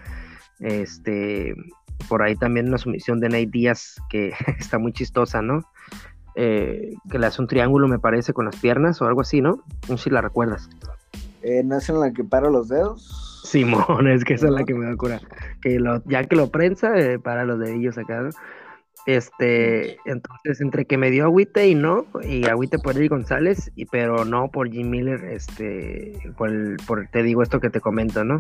Este, 0.60 1.56
por 2.08 2.22
ahí 2.22 2.36
también 2.36 2.68
una 2.68 2.78
sumisión 2.78 3.20
de 3.20 3.30
Nate 3.30 3.50
Díaz 3.52 3.96
que 4.10 4.34
está 4.60 4.78
muy 4.78 4.94
chistosa, 4.94 5.42
¿no? 5.42 5.64
Eh, 6.36 6.94
que 7.10 7.20
le 7.20 7.28
hace 7.28 7.42
un 7.42 7.48
triángulo, 7.48 7.88
me 7.88 8.00
parece, 8.00 8.34
con 8.34 8.46
las 8.46 8.56
piernas 8.56 9.02
o 9.02 9.06
algo 9.06 9.22
así, 9.22 9.42
¿no? 9.42 9.64
No 9.90 9.98
sé 9.98 10.06
si 10.06 10.10
la 10.10 10.22
recuerdas. 10.22 10.70
Eh, 11.44 11.62
¿No 11.64 11.78
es 11.78 11.90
en 11.90 12.00
la 12.00 12.12
que 12.12 12.24
paro 12.24 12.50
los 12.50 12.70
dedos? 12.70 13.42
Simón, 13.44 14.08
es 14.08 14.24
que 14.24 14.34
esa 14.34 14.48
es 14.48 14.54
la 14.54 14.64
que 14.64 14.74
me 14.74 14.86
da 14.86 14.96
cura. 14.96 15.22
Que 15.62 15.80
lo, 15.80 16.04
ya 16.06 16.24
que 16.24 16.36
lo 16.36 16.50
prensa, 16.50 16.98
eh, 16.98 17.20
para 17.20 17.46
los 17.46 17.60
dedillos 17.60 17.98
acá, 17.98 18.22
¿no? 18.22 18.30
Este, 19.06 19.98
entonces, 20.06 20.62
entre 20.62 20.86
que 20.86 20.98
me 20.98 21.12
dio 21.12 21.26
agüite 21.26 21.68
y 21.68 21.76
no, 21.76 22.06
y 22.24 22.46
agüite 22.46 22.80
por 22.80 22.96
Eddie 22.96 23.10
González, 23.10 23.70
y, 23.76 23.86
pero 23.86 24.24
no 24.24 24.50
por 24.50 24.70
Jim 24.72 24.90
Miller, 24.90 25.26
este, 25.26 26.14
por, 26.38 26.52
por 26.86 27.08
te 27.08 27.22
digo 27.22 27.44
esto 27.44 27.60
que 27.60 27.70
te 27.70 27.82
comento, 27.82 28.24
¿no? 28.24 28.40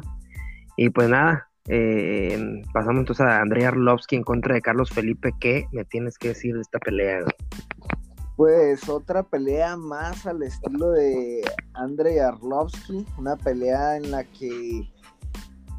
Y 0.77 0.89
pues 0.89 1.09
nada, 1.09 1.49
eh, 1.67 2.61
pasamos 2.73 2.99
entonces 2.99 3.25
a 3.25 3.41
Andrei 3.41 3.63
Arlovsky 3.63 4.17
en 4.17 4.23
contra 4.23 4.55
de 4.55 4.61
Carlos 4.61 4.89
Felipe. 4.89 5.31
¿Qué 5.39 5.65
me 5.71 5.85
tienes 5.85 6.17
que 6.17 6.29
decir 6.29 6.55
de 6.55 6.61
esta 6.61 6.79
pelea? 6.79 7.19
Pues 8.35 8.89
otra 8.89 9.23
pelea 9.23 9.77
más 9.77 10.25
al 10.25 10.41
estilo 10.43 10.91
de 10.91 11.41
Andrei 11.73 12.19
Arlovsky, 12.19 13.05
una 13.17 13.35
pelea 13.37 13.97
en 13.97 14.11
la 14.11 14.23
que 14.23 14.89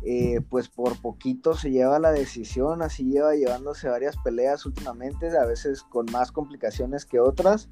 eh, 0.06 0.40
pues 0.50 0.68
por 0.68 1.00
poquito 1.00 1.54
se 1.54 1.70
lleva 1.70 1.98
la 1.98 2.12
decisión, 2.12 2.82
así 2.82 3.04
lleva 3.04 3.34
llevándose 3.34 3.88
varias 3.88 4.16
peleas 4.18 4.66
últimamente, 4.66 5.36
a 5.36 5.46
veces 5.46 5.82
con 5.82 6.06
más 6.12 6.30
complicaciones 6.30 7.04
que 7.06 7.20
otras. 7.20 7.68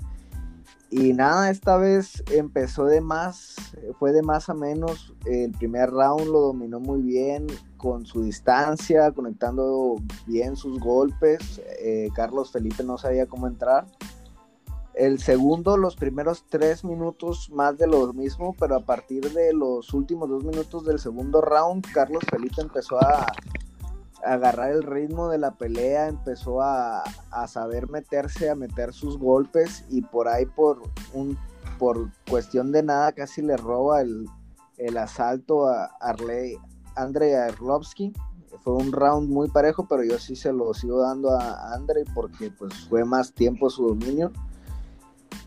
Y 0.95 1.15
nada, 1.15 1.49
esta 1.49 1.79
vez 1.79 2.23
empezó 2.31 2.85
de 2.85 3.01
más, 3.01 3.57
fue 3.99 4.13
de 4.13 4.21
más 4.21 4.51
a 4.51 4.55
menos. 4.55 5.15
El 5.25 5.53
primer 5.53 5.89
round 5.89 6.27
lo 6.27 6.41
dominó 6.41 6.81
muy 6.81 7.01
bien 7.01 7.47
con 7.79 8.05
su 8.05 8.23
distancia, 8.23 9.11
conectando 9.13 9.97
bien 10.27 10.55
sus 10.55 10.79
golpes. 10.79 11.63
Eh, 11.81 12.11
Carlos 12.15 12.53
Felipe 12.53 12.85
no 12.85 12.99
sabía 12.99 13.25
cómo 13.25 13.47
entrar. 13.47 13.87
El 14.93 15.19
segundo, 15.19 15.79
los 15.79 15.97
primeros 15.97 16.45
tres 16.51 16.85
minutos 16.85 17.49
más 17.51 17.79
de 17.79 17.87
lo 17.87 18.13
mismo, 18.13 18.55
pero 18.61 18.77
a 18.77 18.85
partir 18.85 19.33
de 19.33 19.55
los 19.55 19.95
últimos 19.95 20.29
dos 20.29 20.45
minutos 20.45 20.85
del 20.85 20.99
segundo 20.99 21.41
round, 21.41 21.87
Carlos 21.95 22.23
Felipe 22.31 22.61
empezó 22.61 23.03
a, 23.03 23.25
agarrar 24.25 24.73
el 24.73 24.83
ritmo 24.83 25.29
de 25.29 25.39
la 25.39 25.53
pelea, 25.53 26.09
empezó 26.09 26.63
a, 26.63 27.03
saber 27.47 27.91
meterse, 27.91 28.51
a 28.51 28.55
meter 28.55 28.93
sus 28.93 29.19
golpes 29.19 29.85
y 29.89 30.03
por 30.03 30.29
ahí 30.29 30.47
por 30.47 30.83
un 31.13 31.39
por 31.79 32.11
cuestión 32.29 32.71
de 32.71 32.83
nada 32.83 33.13
casi 33.13 33.43
le 33.43 33.57
roba 33.57 34.03
el, 34.03 34.29
asalto 34.97 35.69
a 35.69 35.87
Arley, 36.01 36.57
Andrei 36.95 37.35
Arlovsky. 37.35 38.13
Fue 38.63 38.75
un 38.75 38.93
round 38.93 39.29
muy 39.29 39.49
parejo, 39.49 39.87
pero 39.89 40.05
yo 40.05 40.19
sí 40.19 40.37
se 40.37 40.53
lo 40.53 40.75
sigo 40.75 41.01
dando 41.01 41.31
a 41.31 41.75
Andrei 41.75 42.05
porque 42.15 42.51
pues 42.51 42.87
fue 42.89 43.05
más 43.05 43.33
tiempo 43.33 43.71
su 43.71 43.89
dominio 43.89 44.31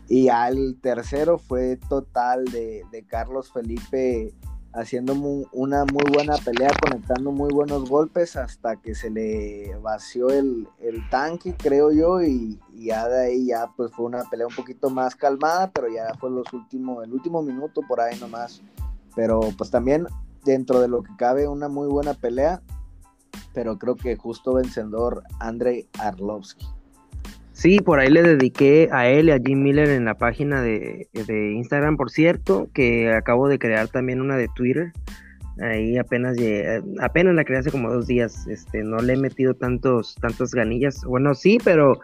y 0.08 0.28
al 0.28 0.76
tercero 0.80 1.38
fue 1.38 1.78
total 1.88 2.44
de, 2.46 2.84
Carlos 3.08 3.52
Felipe 3.52 4.32
haciendo 4.76 5.14
una 5.52 5.84
muy 5.86 6.04
buena 6.12 6.36
pelea, 6.36 6.70
conectando 6.82 7.32
muy 7.32 7.50
buenos 7.50 7.88
golpes 7.88 8.36
hasta 8.36 8.76
que 8.76 8.94
se 8.94 9.08
le 9.08 9.74
vació 9.80 10.28
el, 10.28 10.68
tanque, 11.10 11.54
creo 11.56 11.90
yo, 11.92 12.22
y, 12.22 12.60
ya 12.74 13.08
de 13.08 13.26
ahí 13.26 13.46
ya 13.46 13.70
pues 13.74 13.90
fue 13.92 14.04
una 14.04 14.24
pelea 14.24 14.46
un 14.46 14.54
poquito 14.54 14.90
más 14.90 15.16
calmada, 15.16 15.70
pero 15.70 15.88
ya 15.88 16.14
fue 16.20 16.30
los 16.30 16.52
últimos, 16.52 17.02
el 17.04 17.12
último 17.12 17.42
minuto 17.42 17.80
por 17.88 18.00
ahí 18.00 18.18
nomás. 18.20 18.62
Pero 19.14 19.40
pues 19.56 19.70
también 19.70 20.06
dentro 20.44 20.80
de 20.80 20.88
lo 20.88 21.02
que 21.02 21.16
cabe 21.16 21.48
una 21.48 21.68
muy 21.68 21.88
buena 21.88 22.12
pelea, 22.12 22.60
pero 23.54 23.78
creo 23.78 23.96
que 23.96 24.16
justo 24.16 24.54
vencedor 24.54 25.22
Andrei 25.40 25.88
Arlovsky. 25.98 26.75
Sí, 27.56 27.78
por 27.80 28.00
ahí 28.00 28.10
le 28.10 28.22
dediqué 28.22 28.90
a 28.92 29.08
él 29.08 29.28
y 29.28 29.30
a 29.30 29.38
Jim 29.42 29.62
Miller 29.62 29.88
en 29.88 30.04
la 30.04 30.18
página 30.18 30.60
de, 30.60 31.08
Instagram, 31.54 31.96
por 31.96 32.10
cierto, 32.10 32.68
que 32.74 33.10
acabo 33.10 33.48
de 33.48 33.58
crear 33.58 33.88
también 33.88 34.20
una 34.20 34.36
de 34.36 34.48
Twitter. 34.54 34.92
Ahí 35.62 35.96
apenas 35.96 36.36
apenas 37.00 37.34
la 37.34 37.44
creé 37.44 37.60
hace 37.60 37.70
como 37.70 37.90
dos 37.90 38.06
días. 38.08 38.46
Este, 38.46 38.84
no 38.84 38.98
le 38.98 39.14
he 39.14 39.16
metido 39.16 39.54
tantos, 39.54 40.16
tantas 40.16 40.50
ganillas. 40.50 41.02
Bueno, 41.06 41.34
sí, 41.34 41.56
pero, 41.64 41.98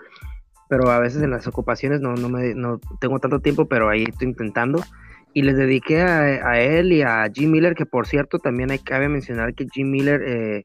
pero 0.70 0.90
a 0.90 0.98
veces 0.98 1.22
en 1.22 1.32
las 1.32 1.46
ocupaciones 1.46 2.00
no, 2.00 2.14
no 2.14 2.30
me 2.30 2.54
no 2.54 2.80
tengo 2.98 3.18
tanto 3.18 3.40
tiempo, 3.40 3.66
pero 3.66 3.90
ahí 3.90 4.04
estoy 4.08 4.28
intentando. 4.28 4.82
Y 5.34 5.42
les 5.42 5.58
dediqué 5.58 6.00
a, 6.00 6.60
él 6.62 6.94
y 6.94 7.02
a 7.02 7.30
Jim 7.30 7.50
Miller, 7.50 7.74
que 7.74 7.84
por 7.84 8.06
cierto 8.06 8.38
también 8.38 8.70
hay 8.70 8.78
cabe 8.78 9.10
mencionar 9.10 9.52
que 9.52 9.66
Jim 9.70 9.90
Miller 9.90 10.22
eh, 10.26 10.62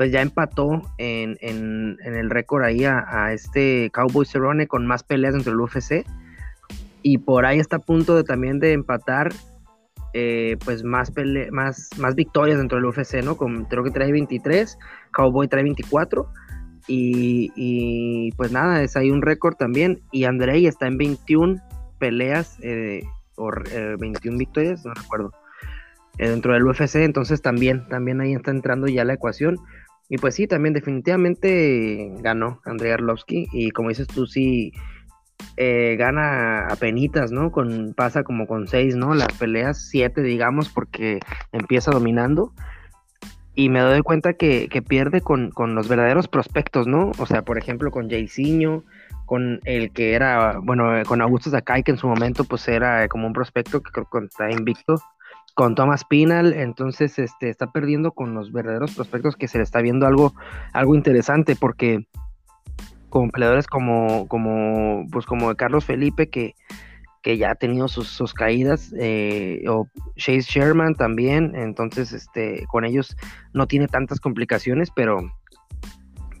pues 0.00 0.12
ya 0.12 0.22
empató 0.22 0.80
en, 0.96 1.36
el 2.02 2.30
récord 2.30 2.64
ahí 2.64 2.86
a, 2.86 3.34
este 3.34 3.90
Cowboy 3.92 4.24
Cerrone 4.24 4.66
con 4.66 4.86
más 4.86 5.02
peleas 5.02 5.34
dentro 5.34 5.52
del 5.52 5.60
UFC. 5.60 6.06
Y 7.02 7.18
por 7.18 7.44
ahí 7.44 7.58
está 7.58 7.76
a 7.76 7.80
punto 7.80 8.16
de 8.16 8.24
también 8.24 8.60
de 8.60 8.72
empatar 8.72 9.30
eh, 10.14 10.56
pues 10.64 10.84
más, 10.84 11.12
más, 11.50 11.90
más 11.98 12.14
victorias 12.14 12.56
dentro 12.56 12.78
del 12.78 12.86
UFC, 12.86 13.22
¿no? 13.22 13.36
Con, 13.36 13.66
creo 13.66 13.84
que 13.84 13.90
trae 13.90 14.10
23, 14.10 14.78
Cowboy 15.12 15.48
trae 15.48 15.64
24. 15.64 16.26
Y, 16.88 18.32
pues 18.38 18.52
nada, 18.52 18.82
es 18.82 18.96
ahí 18.96 19.10
un 19.10 19.20
récord 19.20 19.56
también. 19.56 20.00
Y 20.12 20.24
Andrei 20.24 20.66
está 20.66 20.86
en 20.86 20.96
21 20.96 21.60
peleas 21.98 22.56
eh, 22.62 23.02
o 23.36 23.50
21 23.50 24.34
eh, 24.34 24.38
victorias, 24.38 24.82
no 24.82 24.94
recuerdo, 24.94 25.34
dentro 26.16 26.54
del 26.54 26.66
UFC. 26.66 26.94
Entonces 26.94 27.42
también, 27.42 27.86
también 27.90 28.22
ahí 28.22 28.32
está 28.32 28.50
entrando 28.50 28.86
ya 28.86 29.04
la 29.04 29.12
ecuación. 29.12 29.58
Y 30.10 30.18
pues 30.18 30.34
sí, 30.34 30.48
también 30.48 30.74
definitivamente 30.74 32.12
ganó 32.18 32.60
Andrei 32.64 32.90
Arlovsky 32.90 33.46
y 33.52 33.70
como 33.70 33.90
dices 33.90 34.08
tú, 34.08 34.26
sí 34.26 34.72
eh, 35.56 35.94
gana 35.96 36.66
a 36.66 36.74
penitas, 36.74 37.30
¿no? 37.30 37.52
Con, 37.52 37.94
pasa 37.94 38.24
como 38.24 38.48
con 38.48 38.66
seis, 38.66 38.96
¿no? 38.96 39.14
Las 39.14 39.32
peleas 39.38 39.88
siete, 39.88 40.20
digamos, 40.22 40.68
porque 40.68 41.20
empieza 41.52 41.92
dominando. 41.92 42.52
Y 43.54 43.68
me 43.68 43.78
doy 43.78 44.00
cuenta 44.02 44.32
que, 44.32 44.68
pierde 44.88 45.20
con, 45.20 45.52
los 45.76 45.88
verdaderos 45.88 46.26
prospectos, 46.26 46.88
¿no? 46.88 47.12
O 47.18 47.26
sea, 47.26 47.42
por 47.42 47.56
ejemplo, 47.56 47.92
con 47.92 48.10
Jaycinho, 48.10 48.82
con 49.26 49.60
el 49.64 49.92
que 49.92 50.14
era, 50.14 50.58
bueno, 50.60 50.90
con 51.06 51.22
Augusto 51.22 51.50
Sakai, 51.50 51.84
que 51.84 51.92
en 51.92 51.98
su 51.98 52.08
momento 52.08 52.42
pues 52.42 52.66
era 52.66 53.06
como 53.06 53.28
un 53.28 53.32
prospecto 53.32 53.80
que 53.80 53.92
creo 53.92 54.08
que 54.10 54.24
está 54.24 54.50
invicto 54.50 54.96
con 55.54 55.74
Thomas 55.74 56.04
Pinal, 56.04 56.52
entonces 56.52 57.18
este, 57.18 57.50
está 57.50 57.70
perdiendo 57.72 58.12
con 58.12 58.34
los 58.34 58.52
verdaderos 58.52 58.94
prospectos 58.94 59.36
que 59.36 59.48
se 59.48 59.58
le 59.58 59.64
está 59.64 59.80
viendo 59.80 60.06
algo, 60.06 60.34
algo 60.72 60.94
interesante 60.94 61.56
porque 61.56 62.06
con 63.08 63.30
peleadores 63.30 63.66
como, 63.66 64.26
como, 64.28 65.06
pues 65.10 65.26
como 65.26 65.54
Carlos 65.56 65.84
Felipe 65.84 66.30
que, 66.30 66.54
que 67.22 67.36
ya 67.36 67.50
ha 67.50 67.54
tenido 67.56 67.88
sus, 67.88 68.32
caídas, 68.32 68.94
eh, 68.98 69.64
o 69.68 69.86
Chase 70.16 70.42
Sherman 70.42 70.94
también, 70.94 71.54
entonces 71.54 72.12
este, 72.12 72.64
con 72.68 72.84
ellos 72.84 73.16
no 73.52 73.66
tiene 73.66 73.88
tantas 73.88 74.20
complicaciones, 74.20 74.90
pero, 74.94 75.18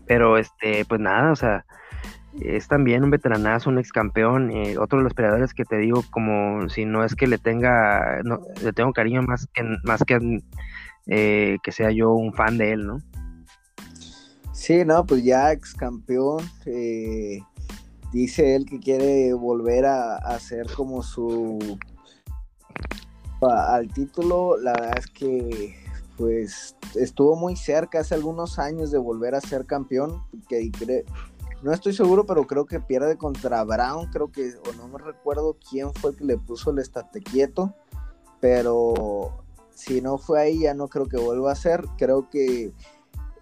pero 0.06 0.38
este, 0.38 0.84
pues 0.86 1.00
nada, 1.00 1.32
o 1.32 1.36
sea, 1.36 1.66
es 2.38 2.68
también 2.68 3.02
un 3.02 3.10
veteranazo, 3.10 3.70
un 3.70 3.78
ex 3.78 3.92
campeón, 3.92 4.50
eh, 4.50 4.78
otro 4.78 4.98
de 4.98 5.04
los 5.04 5.14
peleadores 5.14 5.52
que 5.52 5.64
te 5.64 5.78
digo, 5.78 6.04
como 6.10 6.68
si 6.68 6.84
no 6.84 7.04
es 7.04 7.14
que 7.14 7.26
le 7.26 7.38
tenga, 7.38 8.20
no, 8.24 8.40
le 8.62 8.72
tengo 8.72 8.92
cariño 8.92 9.22
más 9.22 9.48
que, 9.52 9.62
más 9.84 10.04
que, 10.04 10.42
eh, 11.06 11.58
que 11.62 11.72
sea 11.72 11.90
yo 11.90 12.12
un 12.12 12.32
fan 12.32 12.56
de 12.56 12.72
él, 12.72 12.86
¿no? 12.86 12.98
Sí, 14.52 14.84
no, 14.84 15.04
pues 15.06 15.24
ya 15.24 15.52
ex 15.52 15.74
campeón, 15.74 16.44
eh, 16.66 17.40
dice 18.12 18.54
él 18.54 18.66
que 18.66 18.78
quiere 18.78 19.32
volver 19.32 19.86
a, 19.86 20.16
hacer 20.16 20.66
como 20.76 21.02
su 21.02 21.78
al 23.40 23.88
título, 23.88 24.58
la 24.58 24.72
verdad 24.72 24.98
es 24.98 25.06
que 25.06 25.74
pues 26.18 26.76
estuvo 26.94 27.34
muy 27.36 27.56
cerca 27.56 28.00
hace 28.00 28.14
algunos 28.14 28.58
años 28.58 28.90
de 28.90 28.98
volver 28.98 29.34
a 29.34 29.40
ser 29.40 29.64
campeón, 29.64 30.22
que 30.46 30.70
no 31.62 31.72
estoy 31.72 31.92
seguro, 31.92 32.24
pero 32.26 32.46
creo 32.46 32.66
que 32.66 32.80
pierde 32.80 33.16
contra 33.16 33.62
Brown, 33.64 34.10
creo 34.10 34.32
que, 34.32 34.54
o 34.68 34.72
no 34.76 34.88
me 34.88 34.98
recuerdo 34.98 35.56
quién 35.68 35.92
fue 35.94 36.10
el 36.10 36.16
que 36.16 36.24
le 36.24 36.38
puso 36.38 36.70
el 36.70 36.78
estate 36.78 37.20
quieto, 37.20 37.74
pero 38.40 39.44
si 39.74 40.00
no 40.00 40.18
fue 40.18 40.40
ahí 40.40 40.60
ya 40.60 40.74
no 40.74 40.88
creo 40.88 41.06
que 41.06 41.18
vuelva 41.18 41.52
a 41.52 41.56
ser, 41.56 41.84
creo 41.98 42.30
que 42.30 42.72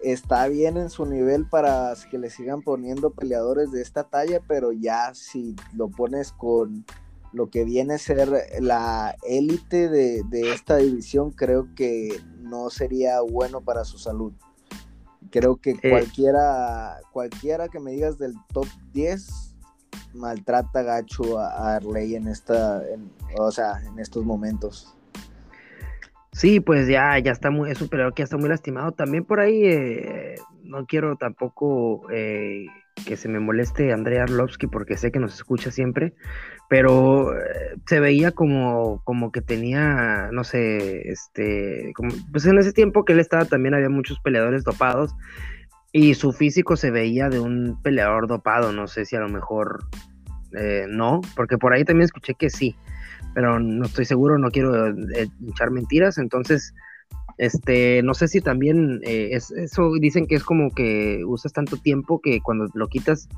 está 0.00 0.48
bien 0.48 0.76
en 0.76 0.90
su 0.90 1.06
nivel 1.06 1.46
para 1.46 1.94
que 2.10 2.18
le 2.18 2.30
sigan 2.30 2.62
poniendo 2.62 3.10
peleadores 3.10 3.70
de 3.70 3.82
esta 3.82 4.04
talla, 4.04 4.40
pero 4.46 4.72
ya 4.72 5.14
si 5.14 5.54
lo 5.74 5.88
pones 5.88 6.32
con 6.32 6.84
lo 7.32 7.50
que 7.50 7.64
viene 7.64 7.94
a 7.94 7.98
ser 7.98 8.32
la 8.60 9.16
élite 9.22 9.88
de, 9.88 10.22
de 10.24 10.52
esta 10.52 10.76
división, 10.76 11.30
creo 11.30 11.68
que 11.74 12.20
no 12.40 12.70
sería 12.70 13.20
bueno 13.20 13.60
para 13.60 13.84
su 13.84 13.98
salud. 13.98 14.32
Creo 15.30 15.56
que 15.56 15.70
eh, 15.82 15.90
cualquiera, 15.90 17.00
cualquiera 17.12 17.68
que 17.68 17.80
me 17.80 17.92
digas 17.92 18.18
del 18.18 18.34
top 18.52 18.66
10 18.92 19.56
maltrata 20.14 20.82
gacho 20.82 21.38
a 21.38 21.76
Arley 21.76 22.14
en 22.14 22.28
esta, 22.28 22.82
o 23.38 23.50
sea, 23.50 23.80
en 23.86 23.98
estos 23.98 24.24
momentos. 24.24 24.94
Sí, 26.32 26.60
pues 26.60 26.86
ya, 26.86 27.18
ya 27.18 27.32
está 27.32 27.50
muy, 27.50 27.70
es 27.70 27.80
un 27.80 27.88
peleador 27.88 28.14
que 28.14 28.20
ya 28.20 28.24
está 28.24 28.36
muy 28.36 28.48
lastimado. 28.48 28.92
También 28.92 29.24
por 29.24 29.40
ahí 29.40 29.64
eh, 29.64 30.36
no 30.62 30.86
quiero 30.86 31.16
tampoco 31.16 32.08
eh, 32.12 32.66
que 33.06 33.16
se 33.16 33.28
me 33.28 33.40
moleste 33.40 33.92
Andrea 33.92 34.24
Arlovsky 34.24 34.66
porque 34.66 34.96
sé 34.96 35.10
que 35.10 35.18
nos 35.18 35.34
escucha 35.34 35.70
siempre, 35.70 36.14
pero 36.68 37.34
eh, 37.34 37.76
se 37.86 38.00
veía 38.00 38.32
como, 38.32 39.02
como 39.04 39.32
que 39.32 39.40
tenía, 39.40 40.30
no 40.32 40.44
sé, 40.44 41.08
este, 41.08 41.92
como, 41.94 42.12
pues 42.32 42.46
en 42.46 42.58
ese 42.58 42.72
tiempo 42.72 43.04
que 43.04 43.12
él 43.14 43.20
estaba 43.20 43.44
también 43.44 43.74
había 43.74 43.88
muchos 43.88 44.20
peleadores 44.20 44.64
dopados 44.64 45.14
y 45.92 46.14
su 46.14 46.32
físico 46.32 46.76
se 46.76 46.90
veía 46.90 47.28
de 47.28 47.40
un 47.40 47.80
peleador 47.82 48.26
dopado, 48.26 48.72
no 48.72 48.86
sé 48.86 49.04
si 49.04 49.16
a 49.16 49.20
lo 49.20 49.28
mejor 49.28 49.84
eh, 50.58 50.86
no, 50.88 51.20
porque 51.36 51.58
por 51.58 51.72
ahí 51.72 51.84
también 51.84 52.04
escuché 52.04 52.34
que 52.34 52.50
sí, 52.50 52.76
pero 53.34 53.58
no 53.58 53.86
estoy 53.86 54.04
seguro, 54.04 54.38
no 54.38 54.50
quiero 54.50 54.88
echar 55.48 55.70
mentiras, 55.70 56.18
entonces 56.18 56.74
Este, 57.38 58.02
no 58.02 58.14
sé 58.14 58.26
si 58.26 58.40
también 58.40 59.00
eh, 59.04 59.28
es, 59.32 59.52
eso 59.52 59.92
dicen 60.00 60.26
que 60.26 60.34
es 60.34 60.42
como 60.42 60.72
que 60.72 61.22
usas 61.24 61.52
tanto 61.52 61.76
tiempo 61.76 62.20
que 62.20 62.40
cuando 62.40 62.66
lo 62.74 62.88
quitas 62.88 63.28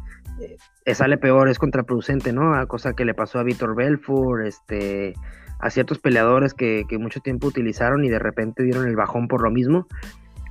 eh, 0.86 0.94
sale 0.94 1.18
peor, 1.18 1.50
es 1.50 1.58
contraproducente, 1.58 2.32
¿no? 2.32 2.54
A 2.54 2.66
cosa 2.66 2.94
que 2.94 3.04
le 3.04 3.12
pasó 3.12 3.38
a 3.38 3.42
Víctor 3.42 3.76
Belfort, 3.76 4.46
este, 4.46 5.12
a 5.60 5.68
ciertos 5.68 5.98
peleadores 5.98 6.54
que, 6.54 6.84
que, 6.88 6.96
mucho 6.96 7.20
tiempo 7.20 7.46
utilizaron 7.46 8.02
y 8.04 8.08
de 8.08 8.18
repente 8.18 8.62
dieron 8.62 8.88
el 8.88 8.96
bajón 8.96 9.28
por 9.28 9.42
lo 9.42 9.50
mismo. 9.50 9.86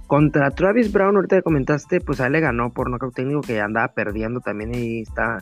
Contra 0.05 0.51
Travis 0.51 0.91
Brown, 0.91 1.15
ahorita 1.15 1.37
que 1.37 1.43
comentaste, 1.43 2.01
pues 2.01 2.19
a 2.21 2.27
él 2.27 2.33
le 2.33 2.39
ganó 2.39 2.71
por 2.71 2.89
nocaut 2.89 3.13
técnico 3.13 3.41
que 3.41 3.61
andaba 3.61 3.89
perdiendo 3.93 4.41
también 4.41 4.73
y 4.73 5.01
está 5.01 5.39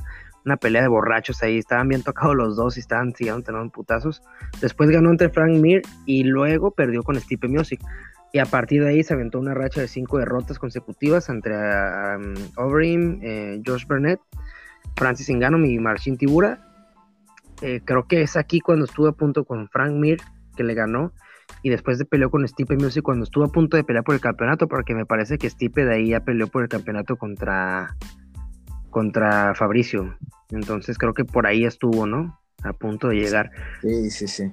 una 0.47 0.57
pelea 0.57 0.81
de 0.81 0.87
borrachos 0.87 1.43
ahí, 1.43 1.57
estaban 1.57 1.89
bien 1.89 2.03
tocados 2.03 2.35
los 2.35 2.55
dos 2.55 2.77
y 2.77 2.79
estaban 2.79 3.13
siguiendo 3.13 3.43
teniendo 3.43 3.69
putazos. 3.69 4.23
Después 4.61 4.89
ganó 4.89 5.11
entre 5.11 5.29
Frank 5.29 5.51
Mir 5.57 5.81
y 6.05 6.23
luego 6.23 6.71
perdió 6.71 7.03
con 7.03 7.19
Stipe 7.19 7.49
Music. 7.49 7.81
Y 8.31 8.39
a 8.39 8.45
partir 8.45 8.83
de 8.83 8.89
ahí 8.89 9.03
se 9.03 9.13
aventó 9.13 9.39
una 9.39 9.53
racha 9.53 9.81
de 9.81 9.87
cinco 9.87 10.17
derrotas 10.17 10.57
consecutivas 10.57 11.29
entre 11.29 11.53
um, 11.53 12.33
Overeem, 12.55 13.19
eh, 13.21 13.61
Josh 13.65 13.85
Burnett, 13.85 14.19
Francis 14.95 15.29
Ngannou 15.29 15.65
y 15.65 15.79
Marcin 15.79 16.17
Tibura. 16.17 16.59
Eh, 17.61 17.81
creo 17.83 18.07
que 18.07 18.21
es 18.21 18.37
aquí 18.37 18.61
cuando 18.61 18.85
estuvo 18.85 19.07
a 19.07 19.13
punto 19.13 19.43
con 19.43 19.67
Frank 19.67 19.93
Mir, 19.93 20.19
que 20.55 20.63
le 20.63 20.73
ganó. 20.73 21.11
Y 21.61 21.69
después 21.69 21.97
de 21.97 22.05
peleó 22.05 22.29
con 22.29 22.47
Stipe 22.47 22.75
Music 22.75 23.03
cuando 23.03 23.23
estuvo 23.23 23.43
a 23.43 23.51
punto 23.51 23.75
de 23.75 23.83
pelear 23.83 24.03
por 24.03 24.15
el 24.15 24.21
campeonato, 24.21 24.67
porque 24.67 24.95
me 24.95 25.05
parece 25.05 25.37
que 25.37 25.49
Stipe 25.49 25.83
de 25.83 25.95
ahí 25.95 26.09
ya 26.09 26.21
peleó 26.21 26.47
por 26.47 26.63
el 26.63 26.69
campeonato 26.69 27.17
contra, 27.17 27.95
contra 28.89 29.55
Fabricio. 29.55 30.15
Entonces 30.51 30.97
creo 30.97 31.13
que 31.13 31.25
por 31.25 31.45
ahí 31.47 31.65
estuvo, 31.65 32.05
¿no? 32.05 32.39
A 32.63 32.73
punto 32.73 33.09
de 33.09 33.15
llegar. 33.15 33.51
Sí, 33.81 34.09
sí, 34.09 34.27
sí. 34.27 34.51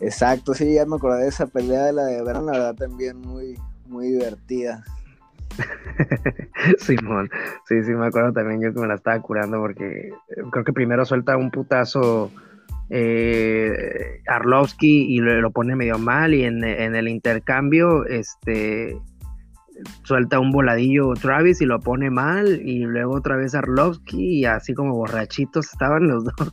Exacto, 0.00 0.52
sí, 0.54 0.74
ya 0.74 0.84
me 0.84 0.96
acordé 0.96 1.22
de 1.22 1.28
esa 1.28 1.46
pelea 1.46 1.84
de 1.84 1.92
la 1.92 2.04
de 2.04 2.22
Verón, 2.24 2.46
la 2.46 2.52
verdad 2.52 2.74
también 2.74 3.20
muy, 3.20 3.56
muy 3.86 4.08
divertida. 4.08 4.84
Simón, 6.78 7.30
sí, 7.68 7.84
sí, 7.84 7.92
me 7.92 8.06
acuerdo 8.06 8.32
también 8.32 8.60
yo 8.60 8.74
que 8.74 8.80
me 8.80 8.88
la 8.88 8.94
estaba 8.94 9.20
curando 9.20 9.58
porque 9.58 10.08
eh, 10.08 10.42
creo 10.50 10.64
que 10.64 10.72
primero 10.72 11.04
suelta 11.04 11.36
un 11.36 11.50
putazo 11.50 12.32
eh, 12.90 14.22
Arlovsky 14.26 15.14
y 15.14 15.20
lo, 15.20 15.50
pone 15.50 15.76
medio 15.76 15.98
mal 15.98 16.34
y 16.34 16.44
en, 16.44 16.64
en, 16.64 16.94
el 16.94 17.08
intercambio 17.08 18.04
este 18.06 18.96
suelta 20.02 20.40
un 20.40 20.50
voladillo 20.50 21.12
Travis 21.14 21.60
y 21.60 21.66
lo 21.66 21.80
pone 21.80 22.10
mal 22.10 22.60
y 22.66 22.80
luego 22.80 23.14
otra 23.14 23.36
vez 23.36 23.54
Arlovsky 23.54 24.40
y 24.40 24.44
así 24.44 24.74
como 24.74 24.94
borrachitos 24.94 25.66
estaban 25.72 26.08
los 26.08 26.24
dos. 26.24 26.52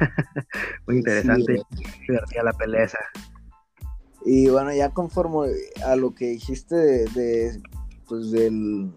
Muy 0.86 0.98
interesante, 0.98 1.60
divertida 2.06 2.42
la 2.42 2.52
pelea 2.52 2.88
Y 4.24 4.48
bueno, 4.48 4.72
ya 4.72 4.90
conforme 4.90 5.48
a 5.84 5.96
lo 5.96 6.14
que 6.14 6.30
dijiste 6.30 6.76
de, 6.76 7.60
pues 8.06 8.30
del, 8.30 8.90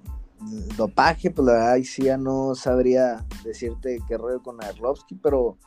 dopaje, 0.75 1.29
pues 1.29 1.45
la 1.45 1.53
verdad 1.53 1.77
sí 1.83 2.03
ya 2.03 2.17
no 2.17 2.55
sabría 2.55 3.25
decirte 3.43 3.99
qué 4.07 4.17
rollo 4.17 4.41
con 4.41 4.63
Arlovsky, 4.63 5.15
pero 5.15 5.57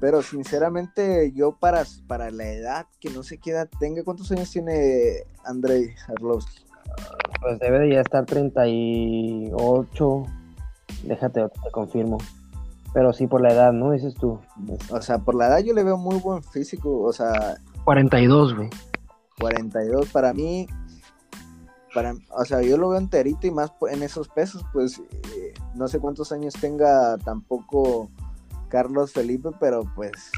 pero 0.00 0.22
sinceramente 0.22 1.32
yo 1.32 1.56
para, 1.58 1.84
para 2.06 2.30
la 2.30 2.52
edad 2.52 2.86
que 3.00 3.10
no 3.10 3.22
sé 3.22 3.38
qué 3.38 3.52
edad 3.52 3.70
tenga, 3.80 4.04
¿cuántos 4.04 4.30
años 4.32 4.50
tiene 4.50 5.24
Andrei 5.44 5.94
Arlovsky? 6.08 6.63
Pues 7.40 7.58
debe 7.58 7.80
de 7.80 7.94
ya 7.94 8.00
estar 8.00 8.24
38. 8.24 10.22
Déjate, 11.02 11.48
te 11.48 11.70
confirmo. 11.70 12.18
Pero 12.92 13.12
sí 13.12 13.26
por 13.26 13.40
la 13.42 13.52
edad, 13.52 13.72
¿no? 13.72 13.90
Dices 13.90 14.14
tú. 14.14 14.40
O 14.90 15.02
sea, 15.02 15.18
por 15.18 15.34
la 15.34 15.48
edad 15.48 15.58
yo 15.58 15.74
le 15.74 15.84
veo 15.84 15.96
muy 15.96 16.16
buen 16.16 16.42
físico. 16.42 17.02
O 17.02 17.12
sea. 17.12 17.56
42, 17.84 18.54
güey. 18.56 18.70
42 19.38 20.08
para 20.10 20.32
mí. 20.32 20.66
Para, 21.92 22.14
o 22.30 22.44
sea, 22.44 22.62
yo 22.62 22.76
lo 22.76 22.88
veo 22.88 22.98
enterito 22.98 23.46
y 23.46 23.52
más 23.52 23.72
en 23.90 24.02
esos 24.02 24.28
pesos, 24.28 24.64
pues 24.72 24.98
eh, 24.98 25.54
no 25.76 25.86
sé 25.86 26.00
cuántos 26.00 26.32
años 26.32 26.54
tenga 26.54 27.16
tampoco 27.18 28.10
Carlos 28.68 29.12
Felipe, 29.12 29.50
pero 29.60 29.84
pues, 29.94 30.32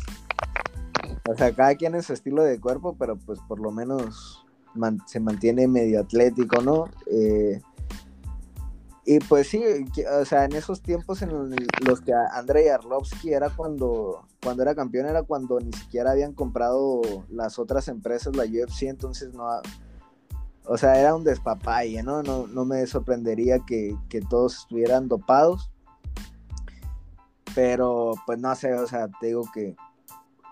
o 1.26 1.34
sea, 1.34 1.54
cada 1.54 1.74
quien 1.74 1.94
en 1.94 2.02
su 2.02 2.12
estilo 2.12 2.42
de 2.42 2.60
cuerpo, 2.60 2.94
pero 2.98 3.16
pues 3.16 3.38
por 3.48 3.58
lo 3.58 3.70
menos 3.70 4.45
se 5.06 5.20
mantiene 5.20 5.68
medio 5.68 6.00
atlético, 6.00 6.62
¿no? 6.62 6.88
Eh, 7.10 7.60
y 9.08 9.20
pues 9.20 9.48
sí, 9.48 9.62
o 10.20 10.24
sea, 10.24 10.44
en 10.46 10.52
esos 10.54 10.82
tiempos 10.82 11.22
en 11.22 11.30
los 11.86 12.00
que 12.00 12.12
Andrei 12.12 12.68
Arlovsky 12.68 13.32
era 13.32 13.50
cuando, 13.50 14.26
cuando 14.42 14.64
era 14.64 14.74
campeón, 14.74 15.06
era 15.06 15.22
cuando 15.22 15.60
ni 15.60 15.72
siquiera 15.72 16.10
habían 16.10 16.32
comprado 16.32 17.02
las 17.30 17.60
otras 17.60 17.86
empresas, 17.86 18.34
la 18.34 18.42
UFC, 18.42 18.82
entonces 18.82 19.32
no, 19.32 19.46
o 20.64 20.76
sea, 20.76 20.98
era 20.98 21.14
un 21.14 21.22
despapalle, 21.22 22.02
¿no? 22.02 22.24
No, 22.24 22.48
no 22.48 22.64
me 22.64 22.84
sorprendería 22.86 23.60
que, 23.60 23.96
todos 24.28 24.58
estuvieran 24.58 25.06
dopados, 25.06 25.70
pero 27.54 28.14
pues 28.26 28.40
no 28.40 28.54
sé, 28.56 28.74
o 28.74 28.86
sea, 28.88 29.08
te 29.20 29.28
digo 29.28 29.44
que, 29.54 29.76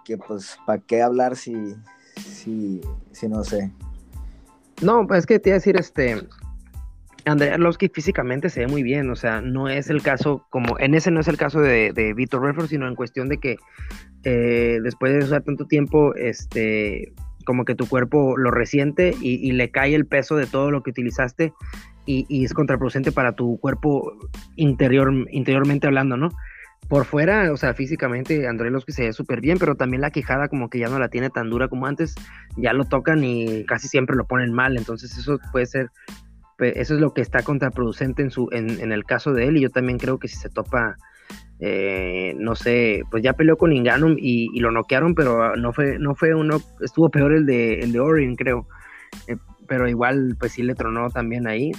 que 0.05 0.17
pues, 0.17 0.57
¿para 0.65 0.79
qué 0.79 1.03
hablar 1.03 1.35
si, 1.35 1.75
si, 2.17 2.81
si 3.11 3.29
no 3.29 3.43
sé? 3.43 3.73
No, 4.83 5.07
pues 5.07 5.21
es 5.21 5.27
que 5.27 5.39
te 5.39 5.51
iba 5.51 5.55
a 5.55 5.59
decir, 5.59 5.77
este, 5.77 6.21
André 7.25 7.51
Arlovsky 7.53 7.89
físicamente 7.89 8.51
se 8.51 8.61
ve 8.61 8.67
muy 8.67 8.83
bien, 8.83 9.11
o 9.11 9.17
sea, 9.17 9.41
no 9.41 9.69
es 9.69 9.89
el 9.89 10.03
caso, 10.03 10.47
como 10.51 10.79
en 10.79 10.95
ese 10.95 11.11
no 11.11 11.21
es 11.21 11.29
el 11.29 11.37
caso 11.37 11.61
de, 11.61 11.93
de 11.93 12.13
Vitor 12.13 12.43
Redford, 12.43 12.69
sino 12.69 12.87
en 12.87 12.95
cuestión 12.95 13.29
de 13.29 13.39
que 13.39 13.57
eh, 14.25 14.81
después 14.83 15.13
de 15.13 15.25
usar 15.25 15.43
tanto 15.43 15.67
tiempo, 15.67 16.15
este, 16.15 17.13
como 17.45 17.65
que 17.65 17.75
tu 17.75 17.87
cuerpo 17.87 18.37
lo 18.37 18.51
resiente 18.51 19.15
y, 19.21 19.53
le 19.53 19.71
cae 19.71 19.95
el 19.95 20.07
peso 20.07 20.37
de 20.37 20.47
todo 20.47 20.71
lo 20.71 20.83
que 20.83 20.91
utilizaste 20.91 21.53
y, 22.07 22.27
y 22.29 22.45
es 22.45 22.53
contraproducente 22.53 23.13
para 23.13 23.33
tu 23.33 23.59
cuerpo 23.59 24.13
interior, 24.57 25.13
interiormente 25.31 25.87
hablando, 25.87 26.17
¿no? 26.17 26.31
Por 26.89 27.05
fuera, 27.05 27.51
o 27.53 27.57
sea, 27.57 27.75
físicamente 27.75 28.47
Andrei 28.47 28.73
se 28.89 29.05
ve 29.05 29.13
súper 29.13 29.41
bien, 29.41 29.59
pero 29.59 29.75
también 29.75 30.03
la 30.03 30.11
quejada 30.11 30.49
como 30.49 30.69
que 30.69 30.79
ya 30.79 30.89
no 30.89 30.99
la 30.99 31.09
tiene 31.09 31.31
tan 31.31 31.49
dura 31.51 31.69
como 31.69 31.87
antes, 31.87 32.15
ya 32.57 32.73
lo 32.73 32.85
tocan 32.85 33.25
y 33.25 33.65
casi 33.65 33.89
siempre 33.89 34.17
lo 34.17 34.27
ponen 34.27 34.53
mal, 34.53 34.77
entonces 34.77 35.17
eso 35.17 35.39
puede 35.53 35.67
ser, 35.67 35.91
eso 36.59 36.95
es 36.95 37.01
lo 37.01 37.15
que 37.15 37.23
está 37.23 37.43
contraproducente 37.43 38.23
en, 38.23 38.31
su, 38.31 38.49
en, 38.53 38.93
el 38.93 39.05
caso 39.05 39.33
de 39.33 39.47
él 39.47 39.57
y 39.57 39.63
yo 39.63 39.71
también 39.71 39.99
creo 39.99 40.19
que 40.19 40.29
si 40.29 40.37
se 40.37 40.51
topa, 40.51 40.97
eh, 41.61 42.35
no 42.39 42.55
sé, 42.55 43.03
pues 43.11 43.23
ya 43.23 43.33
peleó 43.33 43.57
con 43.57 43.73
Inganum 43.73 44.17
y, 44.19 44.59
lo 44.61 44.71
noquearon, 44.71 45.15
pero 45.15 45.57
no 45.57 45.73
fue, 45.73 45.99
no 45.99 46.15
fue 46.15 46.35
uno, 46.35 46.59
estuvo 46.81 47.09
peor 47.09 47.33
el 47.33 47.47
de, 47.47 47.81
el 47.81 47.93
de 47.93 48.01
Orion 48.01 48.35
creo, 48.37 48.67
eh, 49.27 49.37
pero 49.67 49.89
igual 49.89 50.37
pues 50.39 50.53
sí 50.53 50.63
le 50.63 50.75
tronó 50.75 51.09
también 51.09 51.47
ahí 51.47 51.73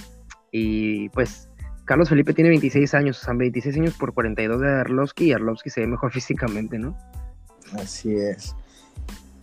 y 0.50 1.08
pues 1.10 1.48
Carlos 1.86 2.08
Felipe 2.08 2.34
tiene 2.34 2.50
26 2.50 2.94
años, 2.94 3.22
o 3.22 3.24
sea, 3.24 3.34
26 3.34 3.76
años 3.76 3.94
por 3.94 4.12
42 4.12 4.60
de 4.60 4.80
Arlovsky 4.80 5.26
y 5.26 5.32
Arlovsky 5.32 5.70
se 5.70 5.80
ve 5.82 5.86
mejor 5.86 6.12
físicamente, 6.12 6.78
¿no? 6.78 6.96
Así 7.80 8.14
es. 8.14 8.54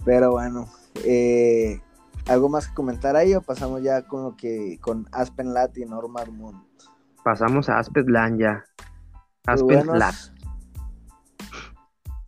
Pero 0.04 0.32
bueno, 0.32 0.68
eh, 1.06 1.80
¿algo 2.28 2.50
más 2.50 2.68
que 2.68 2.74
comentar 2.74 3.16
ahí 3.16 3.34
o 3.34 3.42
pasamos 3.42 3.82
ya 3.82 4.04
con 4.04 4.24
lo 4.24 4.36
que 4.36 4.78
con 4.82 5.08
Aspen 5.14 5.54
Lat 5.54 5.78
y 5.78 5.86
Norma 5.86 6.26
Mont? 6.26 6.62
Pasamos 7.24 7.70
a 7.70 7.80
Aspen 7.80 8.12
Lat 8.12 8.34
ya. 8.38 8.66
Aspen 9.48 9.88
Lat. 9.88 10.16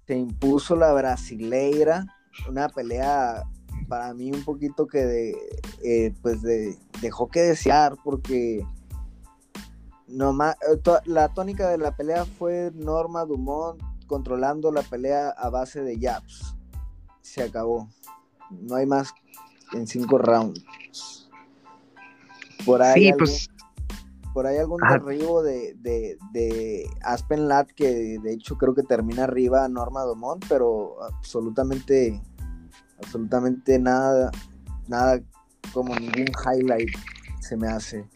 Se 0.07 0.15
impuso 0.15 0.77
la 0.77 0.93
brasileira, 0.93 2.05
una 2.47 2.69
pelea 2.69 3.43
para 3.89 4.13
mí 4.13 4.31
un 4.31 4.45
poquito 4.45 4.87
que 4.87 4.99
de, 4.99 5.35
eh, 5.83 6.13
pues 6.21 6.41
de, 6.41 6.77
dejó 7.01 7.27
que 7.27 7.41
desear 7.41 7.95
porque 8.03 8.65
eh, 10.07 11.01
la 11.05 11.29
tónica 11.29 11.69
de 11.69 11.77
la 11.77 11.95
pelea 11.95 12.25
fue 12.25 12.71
Norma 12.73 13.25
Dumont 13.25 13.81
controlando 14.07 14.71
la 14.71 14.83
pelea 14.83 15.29
a 15.29 15.49
base 15.49 15.81
de 15.81 15.97
jabs. 15.99 16.55
Se 17.21 17.41
acabó. 17.41 17.89
No 18.51 18.75
hay 18.75 18.85
más 18.85 19.13
en 19.73 19.87
cinco 19.87 20.17
rounds. 20.17 20.63
Por 22.65 22.81
ahí, 22.81 23.07
algún, 23.09 23.25
pues, 23.25 23.49
por 24.33 24.47
ahí 24.47 24.57
algún 24.57 24.81
derribo 24.81 25.43
de, 25.43 25.75
de, 25.81 26.89
Aspen 27.01 27.47
Lat 27.47 27.69
que 27.71 28.19
de 28.19 28.33
hecho 28.33 28.57
creo 28.57 28.73
que 28.73 28.83
termina 28.83 29.23
arriba 29.23 29.67
Norma 29.67 30.03
Dumont, 30.03 30.43
pero 30.49 31.03
absolutamente, 31.03 32.21
absolutamente 32.97 33.77
nada, 33.77 34.31
nada 34.87 35.21
como 35.73 35.95
ningún 35.95 36.31
highlight 36.43 36.89
se 37.39 37.55
me 37.55 37.67
hace 37.67 38.07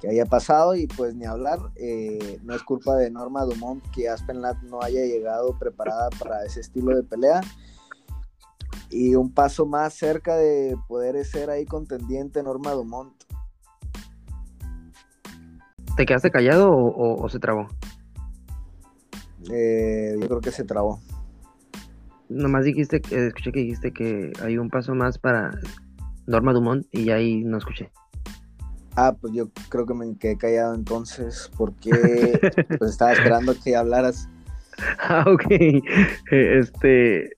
que 0.00 0.08
haya 0.08 0.24
pasado 0.24 0.74
y 0.74 0.86
pues 0.86 1.14
ni 1.14 1.26
hablar, 1.26 1.58
eh, 1.76 2.38
no 2.42 2.54
es 2.54 2.62
culpa 2.62 2.96
de 2.96 3.10
Norma 3.10 3.44
Dumont 3.44 3.84
que 3.90 4.08
Aspen 4.08 4.40
no 4.40 4.82
haya 4.82 5.04
llegado 5.04 5.58
preparada 5.58 6.08
para 6.18 6.44
ese 6.44 6.60
estilo 6.60 6.96
de 6.96 7.02
pelea 7.02 7.42
y 8.90 9.14
un 9.14 9.32
paso 9.32 9.66
más 9.66 9.94
cerca 9.94 10.36
de 10.36 10.76
poder 10.88 11.22
ser 11.24 11.50
ahí 11.50 11.64
contendiente 11.64 12.42
Norma 12.42 12.72
Dumont. 12.72 13.12
¿Te 15.96 16.06
quedaste 16.06 16.30
callado 16.30 16.70
o, 16.72 17.28
se 17.28 17.38
trabó? 17.38 17.68
Eh, 19.50 20.16
yo 20.18 20.26
creo 20.26 20.40
que 20.40 20.50
se 20.50 20.64
trabó. 20.64 21.00
Nomás 22.28 22.64
dijiste, 22.64 23.00
que 23.00 23.26
escuché 23.26 23.52
que 23.52 23.60
dijiste 23.60 23.92
que 23.92 24.32
hay 24.42 24.56
un 24.56 24.70
paso 24.70 24.94
más 24.94 25.18
para 25.18 25.50
Norma 26.26 26.52
Dumont, 26.52 26.86
y 26.92 27.10
ahí 27.10 27.42
no 27.44 27.58
escuché. 27.58 27.90
Ah, 28.96 29.14
pues 29.18 29.32
yo 29.34 29.50
creo 29.68 29.86
que 29.86 29.94
me 29.94 30.16
quedé 30.18 30.36
callado 30.36 30.74
entonces 30.74 31.50
porque 31.56 31.90
pues 32.78 32.90
estaba 32.90 33.12
esperando 33.12 33.54
que 33.62 33.76
hablaras. 33.76 34.28
Ah, 34.98 35.24
ok. 35.26 35.44
Este. 36.30 37.30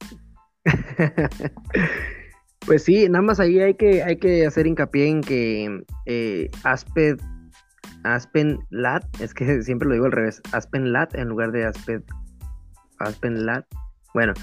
pues 2.66 2.84
sí, 2.84 3.08
nada 3.08 3.22
más 3.22 3.40
ahí 3.40 3.60
hay 3.60 3.74
que, 3.74 4.02
hay 4.02 4.16
que 4.16 4.46
hacer 4.46 4.66
hincapié 4.66 5.08
en 5.08 5.20
que 5.20 5.84
eh, 6.06 6.50
Aspen 8.04 8.58
Lat, 8.70 9.04
es 9.20 9.34
que 9.34 9.62
siempre 9.62 9.88
lo 9.88 9.94
digo 9.94 10.06
al 10.06 10.12
revés, 10.12 10.40
Aspen 10.52 10.92
Lat 10.92 11.14
en 11.14 11.28
lugar 11.28 11.52
de 11.52 11.64
Aspen, 11.64 12.04
Aspen 12.98 13.46
Lat. 13.46 13.66
Bueno, 14.14 14.34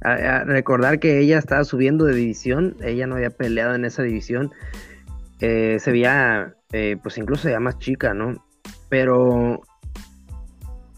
recordar 0.00 0.98
que 0.98 1.18
ella 1.18 1.38
estaba 1.38 1.64
subiendo 1.64 2.04
de 2.04 2.14
división, 2.14 2.76
ella 2.82 3.06
no 3.06 3.16
había 3.16 3.30
peleado 3.30 3.74
en 3.74 3.84
esa 3.84 4.02
división. 4.02 4.52
Eh, 5.40 5.78
se 5.80 5.92
veía, 5.92 6.54
eh, 6.72 6.96
pues 7.02 7.18
incluso 7.18 7.48
ya 7.48 7.60
más 7.60 7.78
chica, 7.78 8.14
¿no? 8.14 8.44
Pero, 8.88 9.62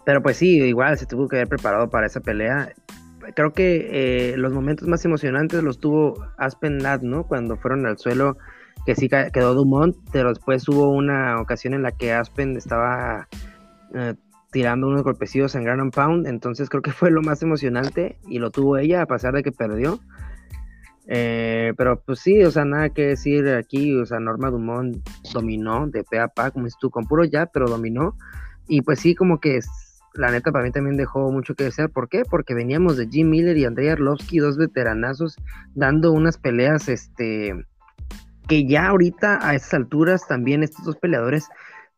pero 0.04 0.22
pues 0.22 0.36
sí, 0.36 0.60
igual 0.62 0.98
se 0.98 1.06
tuvo 1.06 1.28
que 1.28 1.36
haber 1.36 1.48
preparado 1.48 1.90
para 1.90 2.06
esa 2.06 2.20
pelea. 2.20 2.72
Creo 3.34 3.52
que 3.52 4.32
eh, 4.32 4.36
los 4.36 4.52
momentos 4.52 4.88
más 4.88 5.04
emocionantes 5.04 5.62
los 5.62 5.78
tuvo 5.78 6.26
Aspen 6.38 6.82
Ladd, 6.82 7.02
¿no? 7.02 7.24
Cuando 7.24 7.56
fueron 7.56 7.86
al 7.86 7.98
suelo, 7.98 8.36
que 8.86 8.94
sí 8.94 9.08
quedó 9.08 9.54
Dumont, 9.54 9.96
pero 10.12 10.30
después 10.30 10.66
hubo 10.68 10.90
una 10.90 11.40
ocasión 11.40 11.74
en 11.74 11.82
la 11.82 11.92
que 11.92 12.12
Aspen 12.12 12.56
estaba 12.56 13.28
tirando 14.50 14.88
unos 14.88 15.02
golpecillos 15.02 15.54
en 15.54 15.64
Grand 15.64 15.92
Pound, 15.92 16.26
entonces 16.26 16.68
creo 16.68 16.82
que 16.82 16.92
fue 16.92 17.10
lo 17.10 17.22
más 17.22 17.42
emocionante 17.42 18.18
y 18.26 18.38
lo 18.38 18.50
tuvo 18.50 18.78
ella 18.78 19.02
a 19.02 19.06
pesar 19.06 19.34
de 19.34 19.42
que 19.42 19.52
perdió. 19.52 20.00
Eh, 21.12 21.74
pero 21.76 22.00
pues 22.00 22.20
sí, 22.20 22.40
o 22.44 22.52
sea, 22.52 22.64
nada 22.64 22.90
que 22.90 23.08
decir 23.08 23.48
aquí, 23.48 23.96
o 23.96 24.06
sea, 24.06 24.20
Norma 24.20 24.48
Dumont 24.48 24.96
dominó 25.34 25.88
de 25.88 26.04
pe 26.04 26.20
a 26.20 26.28
pa, 26.28 26.52
como 26.52 26.66
dices 26.66 26.78
tú, 26.80 26.88
con 26.88 27.06
puro 27.06 27.24
ya, 27.24 27.46
pero 27.46 27.66
dominó. 27.66 28.16
Y 28.68 28.82
pues 28.82 29.00
sí, 29.00 29.16
como 29.16 29.40
que 29.40 29.58
la 30.14 30.30
neta 30.30 30.52
para 30.52 30.64
mí 30.64 30.70
también 30.70 30.96
dejó 30.96 31.32
mucho 31.32 31.56
que 31.56 31.64
desear. 31.64 31.90
¿Por 31.90 32.08
qué? 32.08 32.22
Porque 32.30 32.54
veníamos 32.54 32.96
de 32.96 33.08
Jim 33.08 33.28
Miller 33.28 33.56
y 33.56 33.64
Andrei 33.64 33.88
Arlovsky, 33.88 34.38
dos 34.38 34.56
veteranazos, 34.56 35.36
dando 35.74 36.12
unas 36.12 36.38
peleas, 36.38 36.88
este, 36.88 37.56
que 38.46 38.68
ya 38.68 38.86
ahorita 38.86 39.40
a 39.42 39.56
estas 39.56 39.74
alturas 39.74 40.28
también 40.28 40.62
estos 40.62 40.84
dos 40.84 40.96
peleadores 40.96 41.48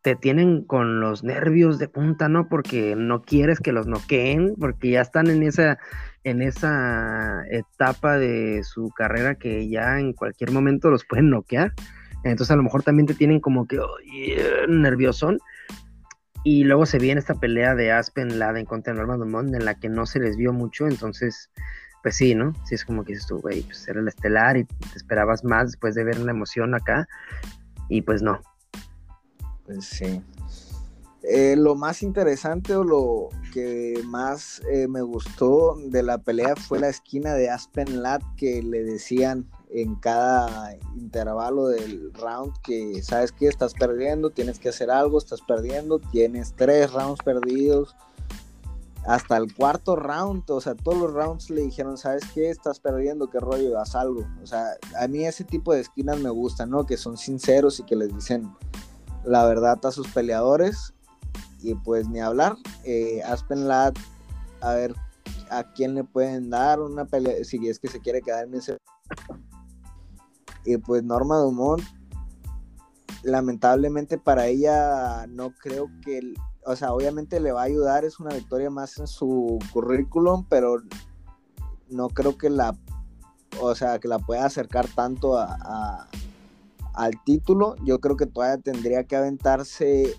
te 0.00 0.16
tienen 0.16 0.64
con 0.64 1.00
los 1.00 1.22
nervios 1.22 1.78
de 1.78 1.88
punta, 1.88 2.30
¿no? 2.30 2.48
Porque 2.48 2.96
no 2.96 3.20
quieres 3.20 3.60
que 3.60 3.72
los 3.72 3.86
noqueen, 3.86 4.54
porque 4.58 4.92
ya 4.92 5.02
están 5.02 5.28
en 5.28 5.42
esa, 5.42 5.78
en 6.24 6.42
esa 6.42 7.44
etapa 7.50 8.18
de 8.18 8.62
su 8.64 8.90
carrera 8.90 9.34
que 9.34 9.68
ya 9.68 9.98
en 9.98 10.12
cualquier 10.12 10.52
momento 10.52 10.90
los 10.90 11.04
pueden 11.04 11.30
noquear. 11.30 11.72
Entonces 12.24 12.52
a 12.52 12.56
lo 12.56 12.62
mejor 12.62 12.82
también 12.82 13.06
te 13.06 13.14
tienen 13.14 13.40
como 13.40 13.66
que 13.66 13.80
oh. 13.80 13.96
Y 16.44 16.64
luego 16.64 16.86
se 16.86 16.98
viene 16.98 17.20
esta 17.20 17.34
pelea 17.34 17.74
de 17.74 17.92
Aspen 17.92 18.38
Laden 18.38 18.64
contra 18.64 18.94
Norman 18.94 19.20
Dumont 19.20 19.54
en 19.54 19.64
la 19.64 19.74
que 19.74 19.88
no 19.88 20.06
se 20.06 20.18
les 20.18 20.36
vio 20.36 20.52
mucho. 20.52 20.86
Entonces, 20.88 21.50
pues 22.02 22.16
sí, 22.16 22.34
¿no? 22.34 22.52
Sí 22.64 22.74
es 22.74 22.84
como 22.84 23.04
que 23.04 23.12
dices 23.12 23.28
tú, 23.28 23.38
güey, 23.38 23.62
pues 23.62 23.86
era 23.86 24.00
el 24.00 24.08
estelar 24.08 24.56
y 24.56 24.64
te 24.64 24.96
esperabas 24.96 25.44
más 25.44 25.72
después 25.72 25.94
de 25.94 26.04
ver 26.04 26.18
la 26.18 26.32
emoción 26.32 26.74
acá. 26.74 27.06
Y 27.88 28.02
pues 28.02 28.22
no, 28.22 28.40
pues 29.64 29.84
sí. 29.84 30.22
Eh, 31.24 31.54
lo 31.56 31.76
más 31.76 32.02
interesante 32.02 32.74
o 32.74 32.82
lo 32.82 33.28
que 33.52 34.02
más 34.06 34.60
eh, 34.72 34.88
me 34.88 35.02
gustó 35.02 35.76
de 35.86 36.02
la 36.02 36.18
pelea 36.18 36.56
fue 36.56 36.80
la 36.80 36.88
esquina 36.88 37.34
de 37.34 37.48
Aspen 37.48 38.02
Lat 38.02 38.22
que 38.36 38.60
le 38.60 38.82
decían 38.82 39.48
en 39.70 39.94
cada 39.94 40.76
intervalo 40.96 41.68
del 41.68 42.12
round 42.14 42.52
que 42.62 43.02
sabes 43.02 43.30
que 43.30 43.46
estás 43.46 43.72
perdiendo, 43.74 44.30
tienes 44.30 44.58
que 44.58 44.70
hacer 44.70 44.90
algo, 44.90 45.18
estás 45.18 45.40
perdiendo, 45.42 46.00
tienes 46.00 46.54
tres 46.56 46.92
rounds 46.92 47.20
perdidos. 47.24 47.94
Hasta 49.04 49.36
el 49.36 49.52
cuarto 49.52 49.96
round, 49.96 50.48
o 50.48 50.60
sea, 50.60 50.76
todos 50.76 50.96
los 50.96 51.12
rounds 51.12 51.50
le 51.50 51.62
dijeron, 51.62 51.98
¿sabes 51.98 52.22
qué? 52.34 52.50
Estás 52.50 52.78
perdiendo, 52.78 53.30
qué 53.30 53.40
rollo, 53.40 53.76
haz 53.80 53.96
algo. 53.96 54.24
O 54.40 54.46
sea, 54.46 54.76
a 54.96 55.08
mí 55.08 55.24
ese 55.24 55.42
tipo 55.42 55.72
de 55.72 55.80
esquinas 55.80 56.20
me 56.20 56.30
gustan, 56.30 56.70
¿no? 56.70 56.86
Que 56.86 56.96
son 56.96 57.16
sinceros 57.16 57.80
y 57.80 57.82
que 57.82 57.96
les 57.96 58.14
dicen, 58.14 58.52
la 59.24 59.44
verdad 59.44 59.84
a 59.84 59.90
sus 59.90 60.06
peleadores. 60.08 60.94
Y 61.62 61.74
pues 61.74 62.08
ni 62.08 62.20
hablar. 62.20 62.56
Eh, 62.84 63.22
Aspen 63.24 63.68
Lad, 63.68 63.94
a 64.60 64.74
ver 64.74 64.94
a 65.50 65.64
quién 65.72 65.94
le 65.94 66.04
pueden 66.04 66.50
dar 66.50 66.80
una 66.80 67.04
pelea, 67.04 67.44
si 67.44 67.68
es 67.68 67.78
que 67.78 67.88
se 67.88 68.00
quiere 68.00 68.22
quedar 68.22 68.46
en 68.46 68.54
ese. 68.54 68.78
Y 70.64 70.76
pues 70.78 71.02
Norma 71.02 71.36
Dumont, 71.38 71.82
lamentablemente 73.22 74.18
para 74.18 74.46
ella 74.46 75.26
no 75.28 75.52
creo 75.52 75.90
que, 76.02 76.34
o 76.64 76.74
sea, 76.74 76.92
obviamente 76.92 77.38
le 77.38 77.52
va 77.52 77.62
a 77.62 77.64
ayudar, 77.64 78.04
es 78.04 78.18
una 78.18 78.34
victoria 78.34 78.70
más 78.70 78.98
en 78.98 79.06
su 79.06 79.58
currículum, 79.72 80.46
pero 80.48 80.76
no 81.88 82.08
creo 82.08 82.38
que 82.38 82.48
la, 82.48 82.76
o 83.60 83.74
sea, 83.74 83.98
que 83.98 84.08
la 84.08 84.18
pueda 84.18 84.46
acercar 84.46 84.88
tanto 84.88 85.36
a 85.36 86.08
al 86.94 87.22
título, 87.24 87.76
yo 87.84 88.00
creo 88.00 88.16
que 88.16 88.26
todavía 88.26 88.62
tendría 88.62 89.04
que 89.04 89.16
aventarse 89.16 90.14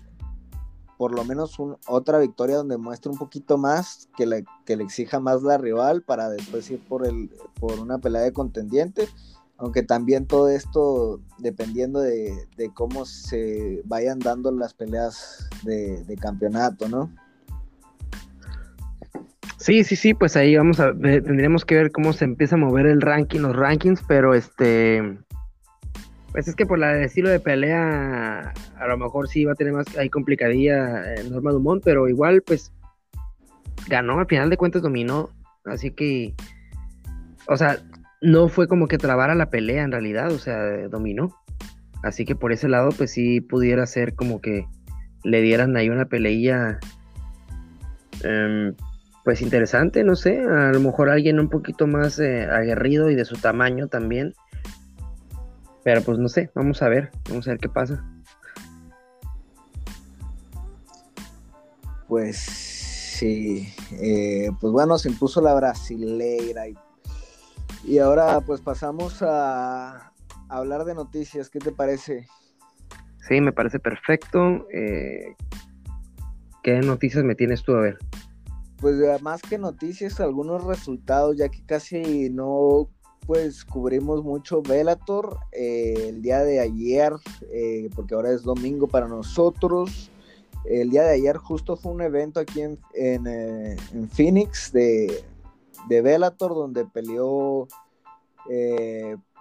por 0.96 1.14
lo 1.14 1.24
menos 1.24 1.56
otra 1.86 2.18
victoria 2.18 2.56
donde 2.56 2.78
muestre 2.78 3.10
un 3.10 3.18
poquito 3.18 3.58
más, 3.58 4.08
que 4.16 4.26
le, 4.26 4.44
que 4.64 4.76
le 4.76 4.84
exija 4.84 5.20
más 5.20 5.42
la 5.42 5.58
rival 5.58 6.02
para 6.02 6.28
después 6.28 6.70
ir 6.70 6.80
por, 6.80 7.06
el, 7.06 7.30
por 7.58 7.78
una 7.80 7.98
pelea 7.98 8.22
de 8.22 8.32
contendiente. 8.32 9.08
Aunque 9.56 9.82
también 9.82 10.26
todo 10.26 10.48
esto 10.48 11.20
dependiendo 11.38 12.00
de, 12.00 12.48
cómo 12.74 13.04
se 13.04 13.82
vayan 13.84 14.18
dando 14.18 14.50
las 14.50 14.74
peleas 14.74 15.48
de, 15.62 16.02
de, 16.04 16.16
campeonato, 16.16 16.88
¿no? 16.88 17.10
Sí, 19.58 19.84
sí, 19.84 19.96
sí, 19.96 20.12
pues 20.12 20.36
ahí 20.36 20.56
vamos 20.56 20.80
a 20.80 20.92
tendríamos 20.92 21.64
que 21.64 21.76
ver 21.76 21.92
cómo 21.92 22.12
se 22.12 22.24
empieza 22.24 22.56
a 22.56 22.58
mover 22.58 22.86
el 22.86 23.00
ranking, 23.00 23.40
los 23.40 23.56
rankings, 23.56 24.02
pero 24.06 24.34
este 24.34 25.16
pues 26.34 26.48
es 26.48 26.56
que 26.56 26.66
por 26.66 26.82
el 26.82 27.04
estilo 27.04 27.28
de 27.28 27.38
pelea, 27.38 28.52
a 28.76 28.86
lo 28.88 28.98
mejor 28.98 29.28
sí 29.28 29.44
va 29.44 29.52
a 29.52 29.54
tener 29.54 29.72
más 29.72 29.86
ahí 29.96 30.10
complicadilla 30.10 31.04
Norma 31.30 31.52
Dumont, 31.52 31.80
pero 31.84 32.08
igual, 32.08 32.42
pues 32.42 32.72
ganó, 33.86 34.18
al 34.18 34.26
final 34.26 34.50
de 34.50 34.56
cuentas 34.56 34.82
dominó. 34.82 35.30
Así 35.64 35.92
que, 35.92 36.34
o 37.46 37.56
sea, 37.56 37.78
no 38.20 38.48
fue 38.48 38.66
como 38.66 38.88
que 38.88 38.98
trabara 38.98 39.36
la 39.36 39.48
pelea 39.48 39.84
en 39.84 39.92
realidad, 39.92 40.32
o 40.32 40.40
sea, 40.40 40.88
dominó. 40.88 41.40
Así 42.02 42.24
que 42.24 42.34
por 42.34 42.50
ese 42.50 42.68
lado, 42.68 42.88
pues 42.90 43.12
sí 43.12 43.40
pudiera 43.40 43.86
ser 43.86 44.16
como 44.16 44.40
que 44.40 44.66
le 45.22 45.40
dieran 45.40 45.76
ahí 45.76 45.88
una 45.88 46.06
peleilla, 46.06 46.80
em, 48.24 48.74
pues 49.22 49.40
interesante, 49.40 50.02
no 50.02 50.16
sé, 50.16 50.40
a 50.40 50.72
lo 50.72 50.80
mejor 50.80 51.10
alguien 51.10 51.38
un 51.38 51.48
poquito 51.48 51.86
más 51.86 52.18
eh, 52.18 52.48
aguerrido 52.50 53.08
y 53.08 53.14
de 53.14 53.24
su 53.24 53.36
tamaño 53.36 53.86
también 53.86 54.34
pero 55.84 56.00
pues 56.00 56.18
no 56.18 56.28
sé, 56.28 56.50
vamos 56.54 56.82
a 56.82 56.88
ver, 56.88 57.10
vamos 57.28 57.46
a 57.46 57.50
ver 57.50 57.60
qué 57.60 57.68
pasa. 57.68 58.02
Pues 62.08 62.38
sí, 62.38 63.68
eh, 63.92 64.48
pues 64.60 64.72
bueno, 64.72 64.96
se 64.96 65.10
impuso 65.10 65.42
la 65.42 65.54
brasileira 65.54 66.64
y, 67.84 67.98
ahora 67.98 68.40
pues 68.40 68.62
pasamos 68.62 69.22
a, 69.22 70.10
hablar 70.48 70.86
de 70.86 70.94
noticias, 70.94 71.50
¿qué 71.50 71.58
te 71.58 71.70
parece? 71.70 72.26
Sí, 73.28 73.40
me 73.40 73.52
parece 73.52 73.78
perfecto. 73.78 74.66
Eh, 74.72 75.34
¿Qué 76.62 76.80
noticias 76.80 77.24
me 77.24 77.34
tienes 77.34 77.62
tú 77.62 77.74
a 77.74 77.80
ver? 77.80 77.98
Pues 78.78 78.96
más 79.22 79.42
que 79.42 79.58
noticias, 79.58 80.20
algunos 80.20 80.64
resultados, 80.64 81.36
ya 81.36 81.48
que 81.50 81.64
casi 81.64 82.30
no 82.30 82.88
pues 83.26 83.64
cubrimos 83.64 84.22
mucho 84.22 84.62
Velator 84.62 85.38
eh, 85.52 86.08
el 86.08 86.22
día 86.22 86.40
de 86.40 86.60
ayer, 86.60 87.12
eh, 87.50 87.88
porque 87.94 88.14
ahora 88.14 88.30
es 88.30 88.42
domingo 88.42 88.86
para 88.86 89.08
nosotros. 89.08 90.10
El 90.64 90.90
día 90.90 91.02
de 91.02 91.14
ayer 91.14 91.36
justo 91.36 91.76
fue 91.76 91.92
un 91.92 92.00
evento 92.00 92.40
aquí 92.40 92.62
en, 92.62 92.78
en, 92.94 93.26
eh, 93.26 93.76
Phoenix 94.12 94.72
de, 94.72 95.24
de 95.88 96.02
Bellator 96.02 96.54
donde 96.54 96.86
peleó 96.86 97.68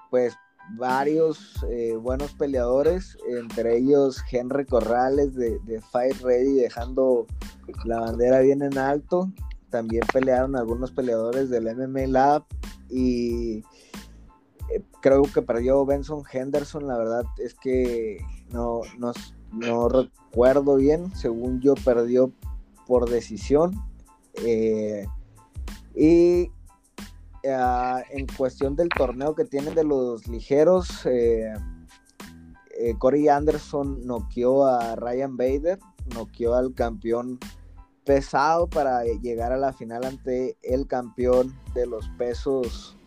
pues 0.09 0.33
varios 0.77 1.65
buenos 2.01 2.33
peleadores, 2.35 3.17
entre 3.27 3.77
ellos 3.77 4.23
Henry 4.31 4.65
Corrales 4.65 5.35
de 5.35 5.81
Fight 5.91 6.21
Ready 6.21 6.53
dejando 6.53 7.27
la 7.83 7.99
bandera 7.99 8.39
bien 8.39 8.61
en 8.61 8.77
alto. 8.77 9.29
También 9.73 10.03
pelearon 10.13 10.55
algunos 10.55 10.91
peleadores 10.91 11.49
del 11.49 11.63
MMA 11.75 12.05
Lab 12.05 12.45
y 12.91 13.63
eh, 14.69 14.83
creo 15.01 15.23
que 15.23 15.41
perdió 15.41 15.83
Benson 15.83 16.21
Henderson, 16.31 16.85
la 16.85 16.95
verdad 16.95 17.25
es 17.39 17.55
que 17.55 18.19
no, 18.51 18.81
no, 18.99 19.89
recuerdo 19.89 20.75
bien, 20.75 21.11
según 21.15 21.59
yo 21.59 21.73
perdió 21.73 22.31
por 22.85 23.09
decisión. 23.09 23.73
Eh, 24.45 25.07
y 25.95 26.51
eh, 27.41 28.03
en 28.11 28.27
cuestión 28.37 28.75
del 28.75 28.89
torneo 28.89 29.33
que 29.33 29.45
tienen 29.45 29.73
de 29.73 29.85
los 29.85 30.27
ligeros, 30.27 31.03
eh, 31.07 31.51
Corey 32.99 33.27
Anderson 33.27 34.05
noqueó 34.05 34.67
a 34.67 34.95
Ryan 34.97 35.35
Bader, 35.35 35.79
noqueó 36.13 36.53
al 36.53 36.75
campeón 36.75 37.39
pesado 38.05 38.67
para 38.67 39.03
llegar 39.03 39.51
a 39.51 39.57
la 39.57 39.73
final 39.73 40.05
ante 40.05 40.57
el 40.61 40.87
campeón 40.87 41.55
de 41.73 41.85
los 41.87 42.07
pesos 42.17 42.97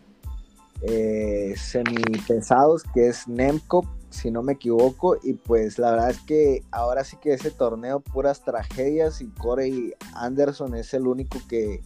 eh, 0.81 1.53
semipesados, 1.57 2.83
que 2.93 3.07
es 3.07 3.27
Nemco, 3.27 3.85
si 4.09 4.31
no 4.31 4.43
me 4.43 4.53
equivoco. 4.53 5.17
Y 5.21 5.33
pues 5.33 5.79
la 5.79 5.91
verdad 5.91 6.09
es 6.11 6.19
que 6.21 6.63
ahora 6.71 7.03
sí 7.03 7.17
que 7.17 7.33
ese 7.33 7.51
torneo, 7.51 7.99
puras 7.99 8.43
tragedias, 8.43 9.21
y 9.21 9.27
Corey 9.27 9.93
Anderson 10.13 10.75
es 10.75 10.93
el 10.93 11.07
único 11.07 11.39
que, 11.47 11.81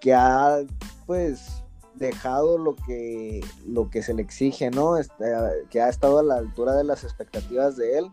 que 0.00 0.14
ha 0.14 0.58
pues 1.06 1.62
dejado 1.94 2.58
lo 2.58 2.76
que, 2.76 3.40
lo 3.66 3.90
que 3.90 4.02
se 4.02 4.14
le 4.14 4.22
exige, 4.22 4.70
¿no? 4.70 4.96
Este, 4.96 5.24
que 5.70 5.80
ha 5.80 5.88
estado 5.88 6.18
a 6.18 6.22
la 6.22 6.36
altura 6.36 6.74
de 6.74 6.84
las 6.84 7.04
expectativas 7.04 7.76
de 7.76 7.98
él, 7.98 8.10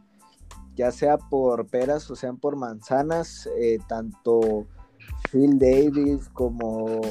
ya 0.76 0.92
sea 0.92 1.18
por 1.18 1.68
peras 1.68 2.10
o 2.10 2.16
sean 2.16 2.38
por 2.38 2.56
manzanas, 2.56 3.50
eh, 3.60 3.80
tanto 3.88 4.66
Phil 5.32 5.58
Davis 5.60 6.30
como 6.34 7.02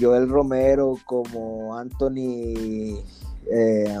Joel 0.00 0.28
Romero, 0.28 0.96
como 1.06 1.76
Anthony 1.76 2.98
eh, 3.50 4.00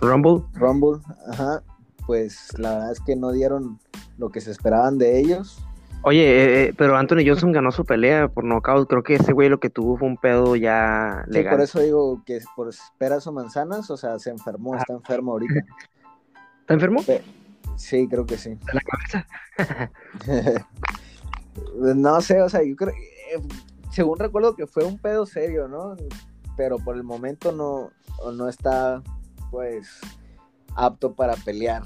Rumble. 0.00 0.42
Rumble, 0.54 1.00
ajá, 1.28 1.62
pues 2.06 2.58
la 2.58 2.72
verdad 2.74 2.92
es 2.92 3.00
que 3.00 3.16
no 3.16 3.32
dieron 3.32 3.78
lo 4.18 4.30
que 4.30 4.40
se 4.40 4.50
esperaban 4.50 4.98
de 4.98 5.18
ellos. 5.18 5.62
Oye, 6.02 6.68
eh, 6.68 6.74
pero 6.78 6.96
Anthony 6.96 7.26
Johnson 7.26 7.52
ganó 7.52 7.72
su 7.72 7.84
pelea 7.84 8.28
por 8.28 8.44
nocaut. 8.44 8.88
Creo 8.88 9.02
que 9.02 9.16
ese 9.16 9.34
güey 9.34 9.50
lo 9.50 9.60
que 9.60 9.68
tuvo 9.68 9.98
fue 9.98 10.08
un 10.08 10.16
pedo 10.16 10.56
ya 10.56 11.24
Sí, 11.26 11.32
legal. 11.32 11.56
por 11.56 11.60
eso 11.62 11.80
digo 11.80 12.22
que 12.24 12.40
por 12.56 12.70
peras 12.96 13.26
o 13.26 13.32
manzanas, 13.32 13.90
o 13.90 13.98
sea, 13.98 14.18
se 14.18 14.30
enfermó, 14.30 14.76
está 14.76 14.94
enfermo 14.94 15.32
ahorita. 15.32 15.54
¿Está 16.70 16.74
enfermo? 16.74 17.02
Sí, 17.74 18.06
creo 18.06 18.24
que 18.24 18.38
sí. 18.38 18.50
De 18.50 18.72
la 18.74 18.80
cabeza. 18.80 20.68
no 21.96 22.20
sé, 22.20 22.40
o 22.42 22.48
sea, 22.48 22.62
yo 22.62 22.76
creo, 22.76 22.90
eh, 22.90 23.42
según 23.90 24.20
recuerdo 24.20 24.54
que 24.54 24.68
fue 24.68 24.84
un 24.84 24.96
pedo 24.96 25.26
serio, 25.26 25.66
¿no? 25.66 25.96
Pero 26.56 26.78
por 26.78 26.94
el 26.94 27.02
momento 27.02 27.50
no, 27.50 27.90
no 28.32 28.48
está, 28.48 29.02
pues, 29.50 29.98
apto 30.76 31.12
para 31.12 31.34
pelear. 31.34 31.82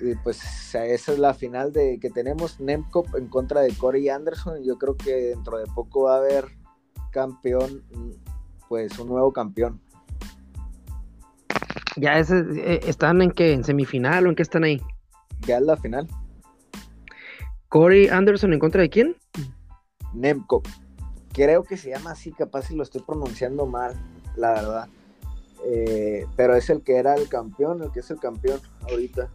Y 0.00 0.14
pues 0.14 0.38
o 0.40 0.70
sea, 0.70 0.86
esa 0.86 1.12
es 1.12 1.18
la 1.18 1.34
final 1.34 1.72
de 1.72 1.98
que 1.98 2.10
tenemos 2.10 2.60
Nemkop 2.60 3.16
en 3.16 3.26
contra 3.26 3.62
de 3.62 3.76
Corey 3.76 4.08
Anderson. 4.10 4.62
Y 4.62 4.66
yo 4.66 4.78
creo 4.78 4.96
que 4.96 5.12
dentro 5.12 5.58
de 5.58 5.66
poco 5.74 6.04
va 6.04 6.14
a 6.14 6.18
haber 6.18 6.56
campeón, 7.10 7.82
pues 8.68 8.96
un 9.00 9.08
nuevo 9.08 9.32
campeón. 9.32 9.80
Ya 11.96 12.18
ese, 12.18 12.44
eh, 12.56 12.80
están 12.86 13.22
en 13.22 13.30
qué, 13.30 13.52
en 13.52 13.64
semifinal 13.64 14.26
o 14.26 14.30
en 14.30 14.36
qué 14.36 14.42
están 14.42 14.64
ahí. 14.64 14.80
Ya 15.46 15.58
es 15.58 15.62
la 15.62 15.76
final. 15.76 16.08
Corey 17.68 18.08
Anderson 18.08 18.52
en 18.52 18.58
contra 18.58 18.82
de 18.82 18.90
quién? 18.90 19.16
Nemkop. 20.12 20.66
Creo 21.32 21.64
que 21.64 21.76
se 21.76 21.90
llama 21.90 22.12
así, 22.12 22.30
capaz 22.32 22.62
si 22.62 22.76
lo 22.76 22.82
estoy 22.84 23.02
pronunciando 23.02 23.66
mal, 23.66 23.94
la 24.36 24.52
verdad. 24.52 24.88
Eh, 25.66 26.26
pero 26.36 26.54
es 26.54 26.68
el 26.70 26.82
que 26.82 26.96
era 26.96 27.14
el 27.14 27.28
campeón, 27.28 27.82
el 27.82 27.90
que 27.90 28.00
es 28.00 28.10
el 28.10 28.18
campeón 28.20 28.60
ahorita. 28.88 29.28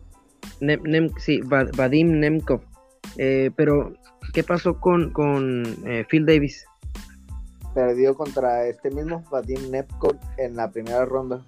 Nem, 0.62 0.82
Nem- 0.84 1.18
sí, 1.18 1.41
Va- 1.41 1.70
Vadim 1.76 2.20
Nemkov. 2.20 2.62
Eh, 3.18 3.51
pero, 3.55 3.93
¿qué 4.34 4.43
pasó 4.43 4.80
con, 4.80 5.12
con 5.12 5.64
eh, 5.86 6.05
Phil 6.10 6.26
Davis? 6.26 6.66
Perdió 7.74 8.16
contra 8.16 8.66
este 8.68 8.89
mismo 8.91 9.24
Vadim 9.32 9.72
Nemkov 9.72 10.16
en 10.38 10.55
la 10.55 10.70
primera 10.72 11.03
ronda. 11.05 11.41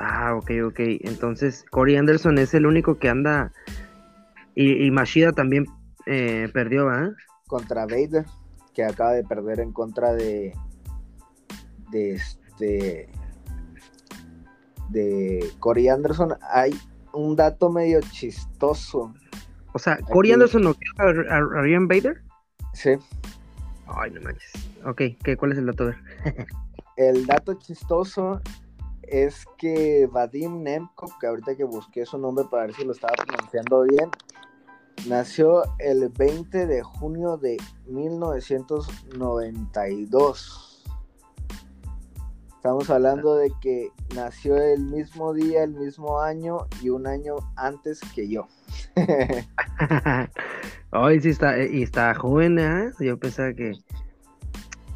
Ah, 0.00 0.34
ok, 0.36 0.50
ok. 0.66 0.80
Entonces, 1.00 1.64
Corey 1.70 1.96
Anderson 1.96 2.38
es 2.38 2.54
el 2.54 2.66
único 2.66 2.98
que 2.98 3.08
anda. 3.08 3.52
Y, 4.54 4.84
y 4.86 4.90
Mashida 4.90 5.32
también 5.32 5.66
eh, 6.06 6.48
perdió, 6.52 6.88
¿ah? 6.88 7.10
Contra 7.46 7.86
Vader, 7.86 8.24
que 8.74 8.84
acaba 8.84 9.12
de 9.12 9.24
perder 9.24 9.60
en 9.60 9.72
contra 9.72 10.12
de. 10.12 10.52
De 11.90 12.12
este. 12.14 13.08
De 14.90 15.50
Corey 15.58 15.88
Anderson. 15.88 16.34
Hay 16.52 16.78
un 17.12 17.36
dato 17.36 17.70
medio 17.70 18.00
chistoso. 18.00 19.14
O 19.72 19.78
sea, 19.78 19.98
Corey 19.98 20.30
Aquí- 20.30 20.34
Anderson 20.34 20.62
no 20.62 20.74
a, 20.98 21.02
a, 21.02 21.36
a 21.36 21.40
Ryan 21.40 21.88
Bader. 21.88 22.22
Sí. 22.74 22.90
Ay, 23.86 24.10
no 24.10 24.20
manches. 24.20 24.52
Ok, 24.84 25.02
¿qué, 25.22 25.36
¿cuál 25.36 25.52
es 25.52 25.58
el 25.58 25.66
dato? 25.66 25.92
El 26.96 27.26
dato 27.26 27.54
chistoso 27.54 28.40
es 29.10 29.44
que 29.56 30.06
Vadim 30.10 30.62
Nemkov, 30.62 31.18
que 31.18 31.26
ahorita 31.26 31.56
que 31.56 31.64
busqué 31.64 32.06
su 32.06 32.16
nombre 32.18 32.44
para 32.50 32.66
ver 32.66 32.74
si 32.74 32.84
lo 32.84 32.92
estaba 32.92 33.14
pronunciando 33.14 33.82
bien, 33.82 34.10
nació 35.06 35.62
el 35.78 36.08
20 36.08 36.66
de 36.66 36.82
junio 36.82 37.36
de 37.36 37.58
1992. 37.86 40.64
Estamos 42.56 42.90
hablando 42.90 43.36
de 43.36 43.52
que 43.60 43.92
nació 44.14 44.56
el 44.56 44.80
mismo 44.80 45.32
día, 45.32 45.62
el 45.62 45.74
mismo 45.74 46.20
año 46.20 46.66
y 46.82 46.88
un 46.90 47.06
año 47.06 47.36
antes 47.56 48.00
que 48.14 48.28
yo. 48.28 48.48
Ay, 50.90 51.20
sí 51.20 51.28
está, 51.30 51.56
eh, 51.56 51.70
y 51.72 51.84
está 51.84 52.12
joven, 52.14 52.58
¿ah? 52.58 52.90
Yo 52.98 53.16
pensaba 53.18 53.52
que, 53.52 53.74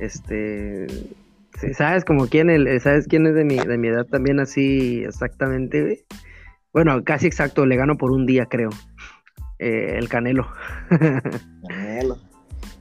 este, 0.01 0.89
sí, 1.63 1.73
¿sabes 1.75 2.05
como 2.05 2.27
quién, 2.27 2.51
el, 2.51 2.67
eh, 2.67 2.79
sabes 2.81 3.07
quién 3.07 3.27
es 3.27 3.35
de 3.35 3.45
mi, 3.45 3.57
de 3.57 3.79
mi 3.79 3.89
edad 3.89 4.05
también 4.07 4.39
así 4.41 5.03
exactamente, 5.05 5.81
güey? 5.83 6.05
Bueno, 6.75 7.03
casi 7.05 7.27
exacto, 7.27 7.65
le 7.67 7.77
gano 7.77 7.97
por 7.97 8.11
un 8.13 8.27
día, 8.27 8.47
creo. 8.47 8.71
Eh, 9.59 9.97
el 9.99 10.09
Canelo. 10.09 10.47
Canelo. 11.69 12.19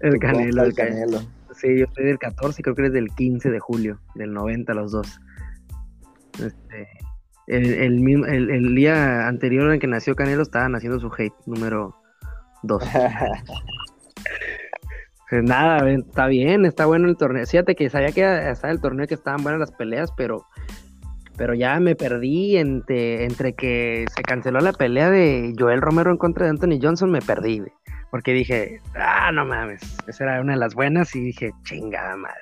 el 0.01 0.17
Canelo, 0.19 0.63
el 0.63 0.73
Canelo. 0.73 1.19
Sí, 1.53 1.77
yo 1.79 1.85
soy 1.95 2.05
del 2.05 2.17
14, 2.17 2.61
creo 2.63 2.75
que 2.75 2.81
eres 2.83 2.93
del 2.93 3.09
15 3.09 3.49
de 3.51 3.59
julio, 3.59 3.99
del 4.15 4.33
90 4.33 4.73
los 4.73 4.91
dos. 4.91 5.19
Este, 6.33 6.87
el, 7.47 7.73
el, 7.73 7.99
mismo- 7.99 8.25
el, 8.25 8.49
el 8.49 8.73
día 8.73 9.27
anterior 9.27 9.71
en 9.73 9.79
que 9.79 9.87
nació 9.87 10.15
Canelo 10.15 10.41
estaban 10.41 10.73
haciendo 10.75 10.99
su 10.99 11.11
hate 11.15 11.33
número 11.45 11.95
2. 12.63 12.83
Pues 15.31 15.43
nada, 15.45 15.89
está 15.89 16.27
bien, 16.27 16.65
está 16.65 16.85
bueno 16.85 17.07
el 17.07 17.15
torneo. 17.15 17.45
Fíjate 17.45 17.73
que 17.73 17.89
sabía 17.89 18.11
que 18.11 18.49
estaba 18.49 18.73
el 18.73 18.81
torneo 18.81 19.07
que 19.07 19.13
estaban 19.13 19.41
buenas 19.41 19.61
las 19.61 19.71
peleas, 19.71 20.11
pero 20.17 20.45
pero 21.37 21.53
ya 21.53 21.79
me 21.79 21.95
perdí 21.95 22.57
entre, 22.57 23.23
entre 23.23 23.53
que 23.53 24.05
se 24.13 24.23
canceló 24.23 24.59
la 24.59 24.73
pelea 24.73 25.09
de 25.09 25.53
Joel 25.57 25.79
Romero 25.81 26.11
en 26.11 26.17
contra 26.17 26.43
de 26.43 26.49
Anthony 26.49 26.79
Johnson, 26.81 27.09
me 27.09 27.21
perdí. 27.21 27.63
Porque 28.11 28.33
dije, 28.33 28.81
ah, 28.93 29.31
no 29.31 29.45
mames, 29.45 29.81
esa 30.05 30.25
era 30.25 30.41
una 30.41 30.51
de 30.51 30.59
las 30.59 30.75
buenas 30.75 31.15
y 31.15 31.21
dije, 31.21 31.53
chingada 31.63 32.17
madre. 32.17 32.41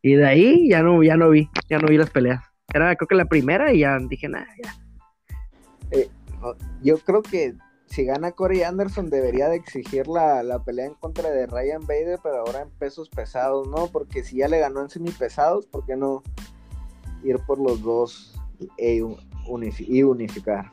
Y 0.00 0.14
de 0.14 0.26
ahí 0.28 0.68
ya 0.70 0.84
no, 0.84 1.02
ya 1.02 1.16
no 1.16 1.30
vi, 1.30 1.50
ya 1.68 1.78
no 1.78 1.88
vi 1.88 1.98
las 1.98 2.10
peleas. 2.10 2.44
Era 2.72 2.94
creo 2.94 3.08
que 3.08 3.16
la 3.16 3.24
primera 3.24 3.72
y 3.72 3.80
ya 3.80 3.98
dije, 3.98 4.28
nada, 4.28 4.46
ya. 4.62 4.72
Yo 6.80 6.96
creo 6.98 7.22
que 7.22 7.54
si 7.90 8.04
gana 8.04 8.32
Corey 8.32 8.62
Anderson 8.62 9.10
debería 9.10 9.48
de 9.48 9.56
exigir 9.56 10.06
la, 10.06 10.42
la 10.42 10.62
pelea 10.64 10.86
en 10.86 10.94
contra 10.94 11.28
de 11.28 11.46
Ryan 11.46 11.82
Bader, 11.82 12.20
pero 12.22 12.38
ahora 12.38 12.62
en 12.62 12.70
pesos 12.70 13.08
pesados, 13.08 13.68
¿no? 13.68 13.88
Porque 13.88 14.22
si 14.22 14.38
ya 14.38 14.48
le 14.48 14.60
ganó 14.60 14.80
en 14.80 14.88
semipesados, 14.88 15.66
¿por 15.66 15.84
qué 15.84 15.96
no 15.96 16.22
ir 17.24 17.38
por 17.46 17.58
los 17.58 17.82
dos 17.82 18.40
e 18.78 19.02
unifi- 19.02 19.86
y 19.88 20.04
unificar? 20.04 20.70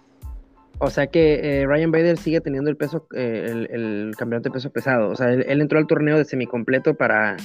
O 0.79 0.91
sea 0.91 1.07
que 1.07 1.61
eh, 1.61 1.65
Ryan 1.65 1.91
Bader 1.91 2.17
sigue 2.17 2.39
teniendo 2.39 2.69
el 2.69 2.77
peso, 2.77 3.07
eh, 3.15 3.47
el, 3.47 3.67
el 3.71 4.15
campeonato 4.15 4.49
de 4.49 4.53
peso 4.53 4.69
pesado. 4.69 5.09
O 5.09 5.15
sea, 5.15 5.31
él, 5.33 5.43
él 5.47 5.59
entró 5.61 5.79
al 5.79 5.87
torneo 5.87 6.19
de 6.19 6.25
semicompleto 6.25 6.93
para, 6.93 7.35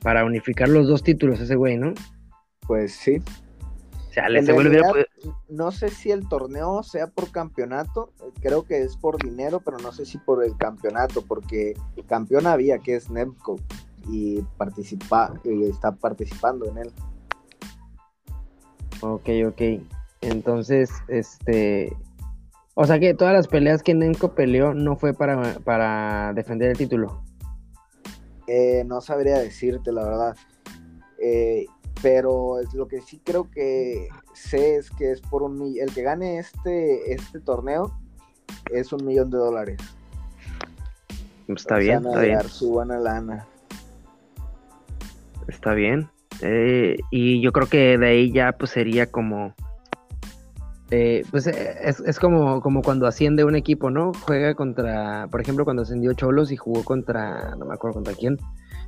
para 0.00 0.24
unificar 0.24 0.68
los 0.68 0.88
dos 0.88 1.04
títulos, 1.04 1.40
ese 1.40 1.54
güey, 1.54 1.76
¿no? 1.78 1.94
Pues 2.66 2.92
sí. 2.92 3.22
En 4.16 4.50
hubiera 4.50 4.92
No 5.48 5.72
sé 5.72 5.88
si 5.88 6.10
el 6.10 6.28
torneo 6.28 6.82
sea 6.82 7.08
por 7.08 7.30
campeonato, 7.30 8.12
creo 8.40 8.64
que 8.64 8.82
es 8.82 8.96
por 8.96 9.22
dinero, 9.22 9.60
pero 9.60 9.78
no 9.78 9.92
sé 9.92 10.06
si 10.06 10.18
por 10.18 10.44
el 10.44 10.56
campeonato, 10.56 11.22
porque 11.22 11.74
campeón 12.06 12.46
había 12.46 12.78
que 12.78 12.96
es 12.96 13.10
Nemco 13.10 13.58
y 14.08 14.42
participa 14.56 15.32
y 15.44 15.64
está 15.64 15.92
participando 15.92 16.66
en 16.66 16.78
él. 16.78 16.92
Ok, 19.00 19.28
ok. 19.46 19.62
Entonces, 20.20 20.90
este. 21.08 21.96
O 22.74 22.86
sea 22.86 22.98
que 22.98 23.14
todas 23.14 23.34
las 23.34 23.46
peleas 23.46 23.82
que 23.82 23.94
Nemco 23.94 24.34
peleó 24.34 24.74
no 24.74 24.96
fue 24.96 25.14
para, 25.14 25.54
para 25.60 26.32
defender 26.34 26.70
el 26.70 26.76
título. 26.76 27.22
Eh, 28.46 28.84
no 28.86 29.00
sabría 29.00 29.38
decirte 29.38 29.92
la 29.92 30.04
verdad. 30.04 30.36
Eh, 31.18 31.66
pero 32.02 32.60
es 32.60 32.72
lo 32.74 32.86
que 32.88 33.00
sí 33.00 33.20
creo 33.24 33.50
que 33.50 34.08
sé 34.34 34.76
es 34.76 34.90
que 34.90 35.12
es 35.12 35.20
por 35.20 35.42
un 35.42 35.58
mi- 35.58 35.78
el 35.78 35.92
que 35.92 36.02
gane 36.02 36.38
este 36.38 37.12
este 37.12 37.40
torneo 37.40 37.92
es 38.72 38.92
un 38.92 39.04
millón 39.06 39.30
de 39.30 39.38
dólares. 39.38 39.78
Pues 41.46 41.60
Está 41.60 41.76
bien, 41.76 42.02
van 42.02 42.06
a 42.06 42.10
está 42.10 42.20
bien. 42.22 42.48
su 42.48 42.70
buena 42.70 42.98
lana. 42.98 43.46
Está 45.48 45.74
bien. 45.74 46.08
Eh, 46.40 46.96
y 47.10 47.40
yo 47.42 47.52
creo 47.52 47.68
que 47.68 47.98
de 47.98 48.06
ahí 48.06 48.32
ya 48.32 48.52
pues 48.52 48.70
sería 48.70 49.06
como... 49.10 49.54
Eh, 50.90 51.24
pues 51.30 51.46
eh, 51.46 51.76
es, 51.82 52.00
es, 52.00 52.18
como, 52.18 52.60
como 52.60 52.82
cuando 52.82 53.06
asciende 53.06 53.44
un 53.44 53.56
equipo, 53.56 53.90
¿no? 53.90 54.12
Juega 54.22 54.54
contra, 54.54 55.26
por 55.30 55.40
ejemplo, 55.40 55.64
cuando 55.64 55.82
ascendió 55.82 56.12
Cholos 56.12 56.52
y 56.52 56.56
jugó 56.56 56.84
contra, 56.84 57.56
no 57.56 57.64
me 57.66 57.74
acuerdo 57.74 57.94
contra 57.94 58.14
quién, 58.14 58.38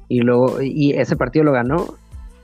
y 0.09 0.20
luego, 0.20 0.61
y 0.62 0.92
ese 0.92 1.16
partido 1.16 1.44
lo 1.44 1.52
ganó, 1.52 1.94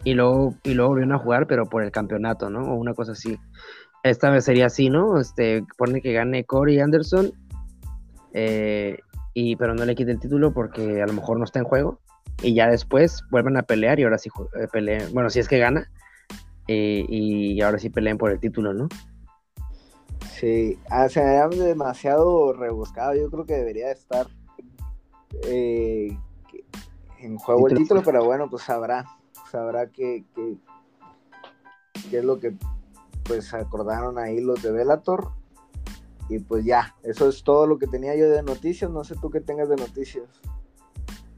y 0.04 0.14
luego, 0.14 0.54
y 0.64 0.74
luego 0.74 0.90
volvieron 0.90 1.14
a 1.14 1.18
jugar, 1.18 1.46
pero 1.46 1.66
por 1.66 1.82
el 1.82 1.90
campeonato, 1.90 2.50
¿no? 2.50 2.72
O 2.72 2.74
una 2.74 2.94
cosa 2.94 3.12
así. 3.12 3.38
Esta 4.02 4.30
vez 4.30 4.44
sería 4.44 4.66
así, 4.66 4.90
¿no? 4.90 5.20
Este, 5.20 5.64
pone 5.78 6.00
que 6.00 6.12
gane 6.12 6.44
Corey 6.44 6.80
Anderson, 6.80 7.32
y 9.34 9.56
pero 9.56 9.74
no 9.74 9.84
le 9.84 9.94
quite 9.94 10.10
el 10.10 10.20
título 10.20 10.52
porque 10.52 11.02
a 11.02 11.06
lo 11.06 11.12
mejor 11.12 11.38
no 11.38 11.44
está 11.44 11.58
en 11.58 11.64
juego 11.64 12.00
y 12.42 12.54
ya 12.54 12.68
después 12.68 13.22
vuelven 13.30 13.56
a 13.56 13.62
pelear 13.62 14.00
y 14.00 14.04
ahora 14.04 14.18
sí 14.18 14.30
eh, 14.60 14.66
pelean, 14.70 15.12
bueno, 15.12 15.30
si 15.30 15.38
es 15.38 15.48
que 15.48 15.58
gana, 15.58 15.90
y 16.66 17.60
ahora 17.60 17.78
sí 17.78 17.90
pelean 17.90 18.18
por 18.18 18.30
el 18.30 18.40
título, 18.40 18.72
¿no? 18.72 18.88
Sí, 20.30 20.78
ah, 20.90 21.08
se 21.08 21.22
me 21.22 21.56
demasiado 21.56 22.52
rebuscado, 22.52 23.14
yo 23.14 23.30
creo 23.30 23.44
que 23.44 23.54
debería 23.54 23.92
estar 23.92 24.26
eh, 25.46 26.16
en 27.20 27.36
juego 27.36 27.68
el 27.68 27.76
título, 27.76 28.02
pero 28.02 28.24
bueno, 28.24 28.48
pues 28.50 28.62
sabrá, 28.62 29.04
sabrá 29.52 29.86
que, 29.86 30.24
que, 30.34 30.56
qué 32.10 32.18
es 32.18 32.24
lo 32.24 32.40
que 32.40 32.54
pues 33.24 33.52
acordaron 33.54 34.18
ahí 34.18 34.40
los 34.40 34.62
de 34.62 34.72
Velator. 34.72 35.28
Y 36.28 36.38
pues 36.38 36.64
ya, 36.64 36.94
eso 37.02 37.28
es 37.28 37.44
todo 37.44 37.66
lo 37.66 37.78
que 37.78 37.86
tenía 37.86 38.16
yo 38.16 38.30
de 38.30 38.42
noticias. 38.42 38.90
No 38.90 39.04
sé 39.04 39.14
tú 39.20 39.30
qué 39.30 39.40
tengas 39.40 39.68
de 39.68 39.76
noticias. 39.76 40.24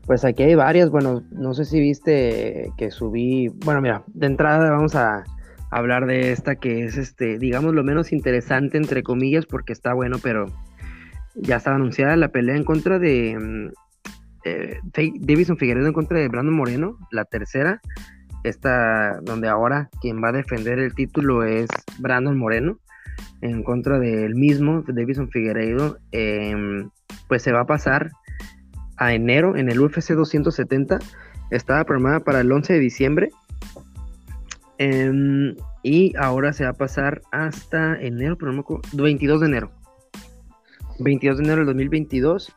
Pues 0.06 0.24
aquí 0.24 0.44
hay 0.44 0.54
varias, 0.54 0.90
bueno, 0.90 1.22
no 1.30 1.54
sé 1.54 1.64
si 1.64 1.80
viste 1.80 2.72
que 2.76 2.90
subí, 2.90 3.48
bueno, 3.64 3.80
mira, 3.80 4.04
de 4.06 4.26
entrada 4.26 4.70
vamos 4.70 4.94
a 4.94 5.24
hablar 5.70 6.06
de 6.06 6.30
esta 6.30 6.56
que 6.56 6.84
es, 6.84 6.98
este, 6.98 7.38
digamos, 7.38 7.74
lo 7.74 7.82
menos 7.82 8.12
interesante, 8.12 8.76
entre 8.76 9.02
comillas, 9.02 9.46
porque 9.46 9.72
está 9.72 9.94
bueno, 9.94 10.18
pero 10.22 10.46
ya 11.34 11.56
estaba 11.56 11.76
anunciada 11.76 12.16
la 12.16 12.28
pelea 12.28 12.54
en 12.54 12.64
contra 12.64 12.98
de 12.98 13.36
mm, 13.40 13.72
eh, 14.44 14.78
Davison 15.20 15.56
Figueredo 15.56 15.86
en 15.86 15.92
contra 15.92 16.18
de 16.18 16.28
Brandon 16.28 16.54
Moreno, 16.54 16.98
la 17.10 17.24
tercera, 17.24 17.80
esta 18.44 19.20
donde 19.22 19.48
ahora 19.48 19.88
quien 20.00 20.22
va 20.22 20.28
a 20.28 20.32
defender 20.32 20.78
el 20.78 20.94
título 20.94 21.44
es 21.44 21.68
Brandon 21.98 22.36
Moreno, 22.36 22.78
en 23.40 23.62
contra 23.62 23.98
del 23.98 24.34
mismo, 24.34 24.84
Davison 24.86 25.28
Figueiredo, 25.28 25.98
em, 26.12 26.90
pues 27.28 27.42
se 27.42 27.52
va 27.52 27.60
a 27.60 27.66
pasar 27.66 28.10
a 28.96 29.12
enero 29.12 29.56
en 29.56 29.70
el 29.70 29.80
UFC 29.80 30.14
270. 30.14 30.98
Estaba 31.50 31.84
programada 31.84 32.20
para 32.20 32.40
el 32.40 32.50
11 32.50 32.72
de 32.74 32.78
diciembre. 32.78 33.30
Em, 34.78 35.54
y 35.82 36.14
ahora 36.16 36.52
se 36.52 36.64
va 36.64 36.70
a 36.70 36.74
pasar 36.74 37.22
hasta 37.30 38.00
enero, 38.00 38.36
pero 38.38 38.52
no 38.52 38.64
22 38.92 39.40
de 39.40 39.46
enero. 39.46 39.70
22 41.00 41.38
de 41.38 41.44
enero 41.44 41.58
del 41.58 41.66
2022. 41.66 42.54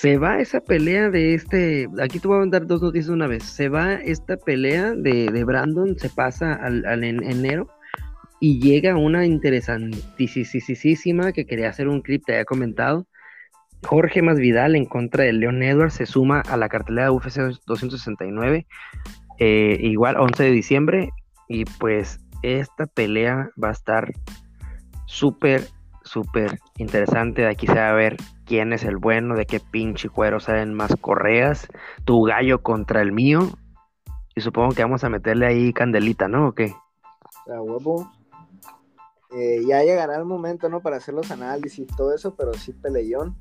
Se 0.00 0.16
va 0.16 0.38
esa 0.38 0.60
pelea 0.60 1.10
de 1.10 1.34
este. 1.34 1.88
Aquí 2.00 2.20
te 2.20 2.28
voy 2.28 2.36
a 2.36 2.40
mandar 2.40 2.68
dos 2.68 2.80
noticias 2.80 3.08
una 3.08 3.26
vez. 3.26 3.42
Se 3.42 3.68
va 3.68 3.94
esta 3.94 4.36
pelea 4.36 4.94
de, 4.94 5.42
Brandon, 5.42 5.98
se 5.98 6.08
pasa 6.08 6.54
al, 6.54 7.02
enero 7.02 7.66
y 8.38 8.60
llega 8.60 8.96
una 8.96 9.26
interesantísima 9.26 11.32
que 11.32 11.46
quería 11.46 11.70
hacer 11.70 11.88
un 11.88 12.02
clip, 12.02 12.22
te 12.24 12.34
había 12.34 12.44
comentado, 12.44 13.08
Jorge 13.86 14.22
Masvidal 14.22 14.76
en 14.76 14.84
contra 14.84 15.24
de 15.24 15.32
Leon 15.32 15.64
Edwards 15.64 15.94
se 15.94 16.06
suma 16.06 16.42
a 16.42 16.56
la 16.56 16.68
cartelera 16.68 17.06
de 17.06 17.10
UFC 17.10 17.40
269, 17.66 18.68
eh, 19.40 19.78
igual 19.80 20.16
11 20.16 20.44
de 20.44 20.50
diciembre, 20.52 21.10
y 21.48 21.64
pues 21.64 22.20
esta 22.44 22.86
pelea 22.86 23.50
va 23.60 23.70
a 23.70 23.72
estar 23.72 24.12
súper, 25.06 25.66
súper 26.04 26.60
interesante. 26.76 27.42
De 27.42 27.48
aquí 27.48 27.66
se 27.66 27.74
va 27.74 27.90
a 27.90 27.94
ver 27.94 28.16
quién 28.48 28.72
es 28.72 28.82
el 28.84 28.96
bueno, 28.96 29.36
de 29.36 29.46
qué 29.46 29.60
pinche 29.60 30.08
cuero 30.08 30.40
salen 30.40 30.74
más 30.74 30.96
correas, 31.00 31.68
tu 32.04 32.22
gallo 32.22 32.62
contra 32.62 33.02
el 33.02 33.12
mío, 33.12 33.50
y 34.34 34.40
supongo 34.40 34.74
que 34.74 34.82
vamos 34.82 35.04
a 35.04 35.08
meterle 35.08 35.46
ahí 35.46 35.72
candelita, 35.72 36.28
¿no? 36.28 36.48
¿O 36.48 36.52
qué? 36.52 36.74
huevo. 37.46 38.10
Eh, 39.30 39.62
ya 39.66 39.82
llegará 39.82 40.16
el 40.16 40.24
momento, 40.24 40.68
¿no? 40.68 40.80
Para 40.80 40.96
hacer 40.96 41.14
los 41.14 41.30
análisis 41.30 41.80
y 41.80 41.86
todo 41.86 42.14
eso, 42.14 42.34
pero 42.34 42.54
sí 42.54 42.72
peleón. 42.72 43.36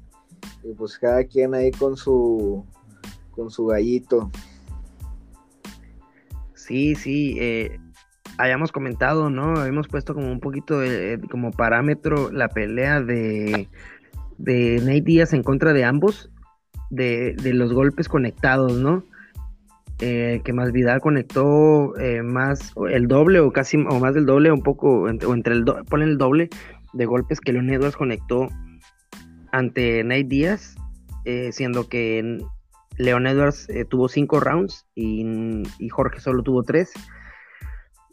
Y 0.64 0.74
pues 0.74 1.00
cada 1.00 1.24
quien 1.24 1.54
ahí 1.54 1.72
con 1.72 1.96
su 1.96 2.66
con 3.32 3.50
su 3.50 3.68
gallito. 3.68 4.30
Sí, 6.54 6.96
sí, 6.96 7.38
eh, 7.40 7.80
habíamos 8.38 8.72
comentado, 8.72 9.30
¿no? 9.30 9.60
Habíamos 9.60 9.88
puesto 9.88 10.14
como 10.14 10.32
un 10.32 10.40
poquito 10.40 10.80
de, 10.80 11.20
como 11.30 11.52
parámetro 11.52 12.32
la 12.32 12.50
pelea 12.50 13.02
de, 13.02 13.70
de 14.38 14.80
Nate 14.82 15.02
Díaz 15.02 15.34
en 15.34 15.44
contra 15.44 15.74
de 15.74 15.84
ambos, 15.84 16.30
de, 16.90 17.36
de 17.42 17.54
los 17.54 17.74
golpes 17.74 18.08
conectados, 18.08 18.74
¿no? 18.74 19.04
Eh, 20.00 20.42
que 20.44 20.54
más 20.54 20.72
Vidal 20.72 21.02
conectó 21.02 21.98
eh, 21.98 22.22
más 22.22 22.72
el 22.92 23.08
doble 23.08 23.40
o 23.40 23.52
casi 23.52 23.78
o 23.78 24.00
más 24.00 24.14
del 24.14 24.28
doble, 24.28 24.52
un 24.52 24.62
poco, 24.62 25.02
o 25.02 25.10
entre 25.10 25.56
el, 25.56 25.66
do, 25.66 25.84
ponen 25.86 26.10
el 26.10 26.18
doble 26.20 26.50
de 26.94 27.06
golpes 27.08 27.42
que 27.42 27.52
Leon 27.52 27.72
Edwards 27.72 27.98
conectó 27.98 28.48
ante 29.52 30.04
Nate 30.04 30.26
Díaz, 30.26 30.76
eh, 31.26 31.52
siendo 31.52 31.90
que 31.90 32.38
Leon 33.00 33.26
Edwards 33.26 33.68
tuvo 33.90 34.08
cinco 34.08 34.40
rounds 34.40 34.86
y, 34.94 35.26
Jorge 35.90 36.20
solo 36.20 36.44
tuvo 36.44 36.62
tres. 36.62 36.92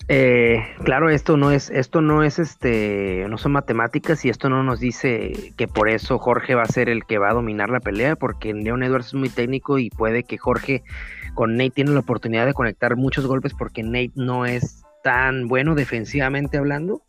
Eh, 0.08 0.62
claro, 0.84 1.08
esto 1.08 1.36
no 1.38 1.50
es, 1.50 1.70
esto 1.70 2.02
no 2.02 2.22
es 2.22 2.38
este, 2.38 3.26
no 3.28 3.38
son 3.38 3.52
matemáticas 3.52 4.24
y 4.24 4.28
esto 4.28 4.50
no 4.50 4.62
nos 4.62 4.78
dice 4.78 5.52
que 5.56 5.66
por 5.66 5.88
eso 5.88 6.18
Jorge 6.18 6.54
va 6.54 6.62
a 6.62 6.66
ser 6.66 6.90
el 6.90 7.04
que 7.06 7.18
va 7.18 7.30
a 7.30 7.34
dominar 7.34 7.70
la 7.70 7.80
pelea, 7.80 8.14
porque 8.16 8.52
Leon 8.52 8.82
Edwards 8.82 9.08
es 9.08 9.14
muy 9.14 9.30
técnico 9.30 9.78
y 9.78 9.88
puede 9.88 10.24
que 10.24 10.36
Jorge 10.36 10.82
con 11.34 11.56
Nate 11.56 11.70
tiene 11.70 11.92
la 11.92 12.00
oportunidad 12.00 12.44
de 12.44 12.52
conectar 12.52 12.96
muchos 12.96 13.26
golpes 13.26 13.54
porque 13.54 13.82
Nate 13.82 14.12
no 14.14 14.44
es 14.44 14.82
tan 15.02 15.48
bueno 15.48 15.74
defensivamente 15.74 16.58
hablando 16.58 17.02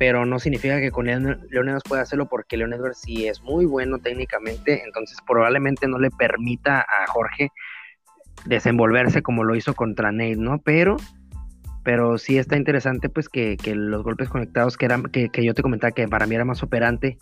pero 0.00 0.24
no 0.24 0.38
significa 0.38 0.80
que 0.80 0.90
con 0.90 1.04
Leon 1.04 1.78
pueda 1.86 2.00
hacerlo 2.00 2.24
porque 2.24 2.56
Leon 2.56 2.72
Edwards 2.72 3.02
sí 3.02 3.28
es 3.28 3.42
muy 3.42 3.66
bueno 3.66 3.98
técnicamente, 3.98 4.82
entonces 4.82 5.18
probablemente 5.26 5.86
no 5.88 5.98
le 5.98 6.10
permita 6.10 6.80
a 6.80 7.06
Jorge 7.06 7.50
desenvolverse 8.46 9.20
como 9.20 9.44
lo 9.44 9.54
hizo 9.54 9.74
contra 9.74 10.10
Nate, 10.10 10.36
¿no? 10.36 10.56
Pero, 10.64 10.96
pero 11.82 12.18
sí 12.18 12.38
está 12.38 12.56
interesante 12.56 13.08
pues 13.08 13.28
que, 13.28 13.56
los 13.74 14.02
golpes 14.02 14.28
conectados 14.28 14.76
que 14.76 14.86
eran, 14.86 15.04
que, 15.04 15.30
yo 15.42 15.54
te 15.54 15.62
comentaba 15.62 15.92
que 15.92 16.06
para 16.08 16.26
mí 16.26 16.34
era 16.34 16.44
más 16.44 16.62
operante 16.62 17.18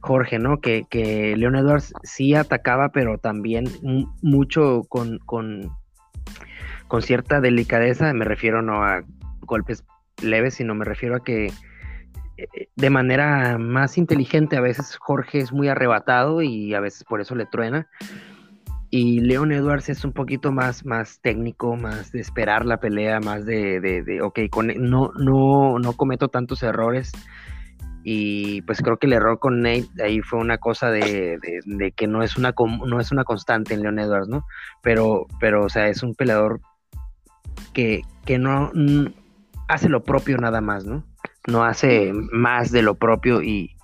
Jorge, 0.00 0.38
¿no? 0.38 0.60
Que, 0.60 0.84
que 0.88 1.36
Leon 1.36 1.56
Edwards 1.56 1.92
sí 2.02 2.34
atacaba, 2.34 2.90
pero 2.90 3.18
también 3.18 3.64
mucho 4.22 4.82
con, 4.88 5.18
con, 5.20 5.70
con 6.88 7.02
cierta 7.02 7.40
delicadeza, 7.40 8.12
me 8.12 8.24
refiero 8.24 8.62
no 8.62 8.84
a 8.84 9.02
golpes 9.40 9.84
leves, 10.22 10.54
sino 10.54 10.74
me 10.74 10.84
refiero 10.84 11.16
a 11.16 11.24
que 11.24 11.50
de 12.76 12.90
manera 12.90 13.58
más 13.58 13.98
inteligente. 13.98 14.56
A 14.56 14.60
veces 14.60 14.96
Jorge 14.96 15.38
es 15.38 15.52
muy 15.52 15.68
arrebatado 15.68 16.42
y 16.42 16.74
a 16.74 16.80
veces 16.80 17.04
por 17.04 17.20
eso 17.20 17.34
le 17.34 17.46
truena. 17.46 17.88
Y 18.96 19.18
Leon 19.18 19.50
Edwards 19.50 19.88
es 19.88 20.04
un 20.04 20.12
poquito 20.12 20.52
más, 20.52 20.86
más 20.86 21.20
técnico, 21.20 21.74
más 21.74 22.12
de 22.12 22.20
esperar 22.20 22.64
la 22.64 22.78
pelea, 22.78 23.18
más 23.18 23.44
de, 23.44 23.80
de, 23.80 24.22
ok, 24.22 24.38
con, 24.48 24.68
no, 24.68 25.10
no, 25.18 25.80
no 25.80 25.92
cometo 25.94 26.28
tantos 26.28 26.62
errores. 26.62 27.10
Y 28.04 28.62
pues 28.62 28.80
creo 28.82 28.96
que 28.98 29.08
el 29.08 29.14
error 29.14 29.40
con 29.40 29.62
Nate 29.62 29.88
ahí 30.00 30.20
fue 30.20 30.38
una 30.38 30.58
cosa 30.58 30.92
de, 30.92 31.40
de, 31.64 31.90
que 31.90 32.06
no 32.06 32.22
es 32.22 32.36
una, 32.36 32.54
no 32.86 33.00
es 33.00 33.10
una 33.10 33.24
constante 33.24 33.74
en 33.74 33.82
Leon 33.82 33.98
Edwards, 33.98 34.28
¿no? 34.28 34.46
Pero, 34.80 35.26
pero 35.40 35.64
o 35.64 35.68
sea, 35.68 35.88
es 35.88 36.04
un 36.04 36.14
peleador 36.14 36.60
que, 37.72 38.02
que 38.24 38.38
no 38.38 38.70
hace 39.66 39.88
lo 39.88 40.04
propio 40.04 40.36
nada 40.36 40.60
más, 40.60 40.84
¿no? 40.84 41.02
no 41.48 41.64
hace 41.64 42.12
más 42.12 42.70
de 42.70 42.82
lo 42.82 42.94
propio 42.94 43.42
y, 43.42 43.76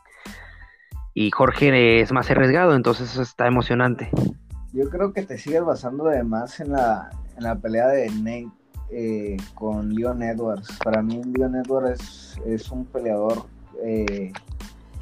y 1.14 1.32
Jorge 1.32 2.00
es 2.00 2.12
más 2.12 2.30
arriesgado, 2.30 2.76
entonces 2.76 3.10
eso 3.10 3.22
está 3.22 3.48
emocionante. 3.48 4.08
Yo 4.72 4.88
creo 4.88 5.12
que 5.12 5.22
te 5.22 5.36
sigues 5.36 5.64
basando 5.64 6.08
además 6.08 6.60
en 6.60 6.72
la, 6.72 7.10
en 7.36 7.42
la 7.42 7.56
pelea 7.56 7.88
de 7.88 8.08
Nate 8.10 8.50
eh, 8.90 9.36
con 9.54 9.94
Leon 9.94 10.22
Edwards. 10.22 10.78
Para 10.84 11.02
mí 11.02 11.22
Leon 11.24 11.56
Edwards 11.56 12.40
es, 12.46 12.70
un 12.70 12.84
peleador 12.84 13.46
eh, 13.84 14.32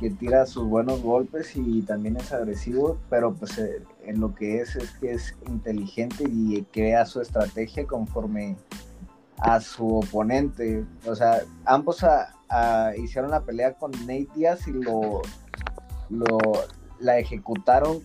que 0.00 0.10
tira 0.10 0.46
sus 0.46 0.64
buenos 0.64 1.02
golpes 1.02 1.54
y 1.54 1.82
también 1.82 2.16
es 2.16 2.32
agresivo, 2.32 2.98
pero 3.10 3.34
pues 3.34 3.58
eh, 3.58 3.82
en 4.04 4.20
lo 4.20 4.34
que 4.34 4.60
es 4.60 4.76
es 4.76 4.90
que 4.92 5.12
es 5.12 5.36
inteligente 5.46 6.24
y 6.24 6.62
crea 6.72 7.04
su 7.04 7.20
estrategia 7.20 7.86
conforme 7.86 8.56
a 9.38 9.60
su 9.60 9.98
oponente. 9.98 10.84
O 11.06 11.14
sea, 11.14 11.42
ambos 11.66 12.04
hicieron 12.96 13.30
la 13.30 13.40
pelea 13.40 13.74
con 13.74 13.90
Nate 13.90 14.28
Diaz 14.34 14.66
y 14.66 14.72
lo, 14.72 15.20
lo, 16.08 16.38
la 16.98 17.18
ejecutaron 17.18 18.02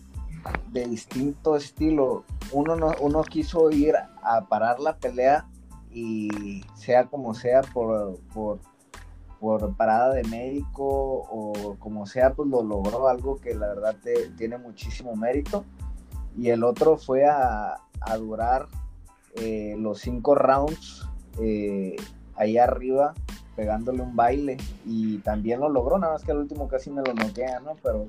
de 0.70 0.86
distinto 0.86 1.56
estilo. 1.56 2.24
uno, 2.52 2.76
no, 2.76 2.92
uno 3.00 3.22
quiso 3.22 3.70
ir 3.70 3.94
a 3.96 4.46
parar 4.46 4.80
la 4.80 4.96
pelea 4.96 5.46
y 5.90 6.64
sea 6.74 7.06
como 7.06 7.34
sea 7.34 7.62
por, 7.62 8.18
por, 8.32 8.58
por 9.40 9.76
parada 9.76 10.12
de 10.14 10.24
médico 10.24 10.84
o 10.84 11.76
como 11.78 12.06
sea, 12.06 12.34
pues 12.34 12.48
lo 12.48 12.62
logró 12.62 13.08
algo 13.08 13.40
que 13.40 13.54
la 13.54 13.68
verdad 13.68 13.96
te, 14.02 14.30
tiene 14.30 14.58
muchísimo 14.58 15.14
mérito. 15.16 15.64
Y 16.36 16.50
el 16.50 16.64
otro 16.64 16.96
fue 16.96 17.26
a, 17.26 17.76
a 18.00 18.16
durar 18.16 18.68
eh, 19.36 19.74
los 19.78 20.00
cinco 20.00 20.34
rounds 20.34 21.06
eh, 21.40 21.96
ahí 22.36 22.58
arriba 22.58 23.14
pegándole 23.56 24.02
un 24.02 24.16
baile 24.16 24.56
y 24.84 25.18
también 25.18 25.60
lo 25.60 25.68
logró, 25.68 25.98
nada 25.98 26.14
más 26.14 26.24
que 26.24 26.32
el 26.32 26.38
último 26.38 26.68
casi 26.68 26.90
me 26.90 27.02
lo 27.02 27.14
noquea, 27.14 27.60
¿no? 27.60 27.76
Pero, 27.82 28.08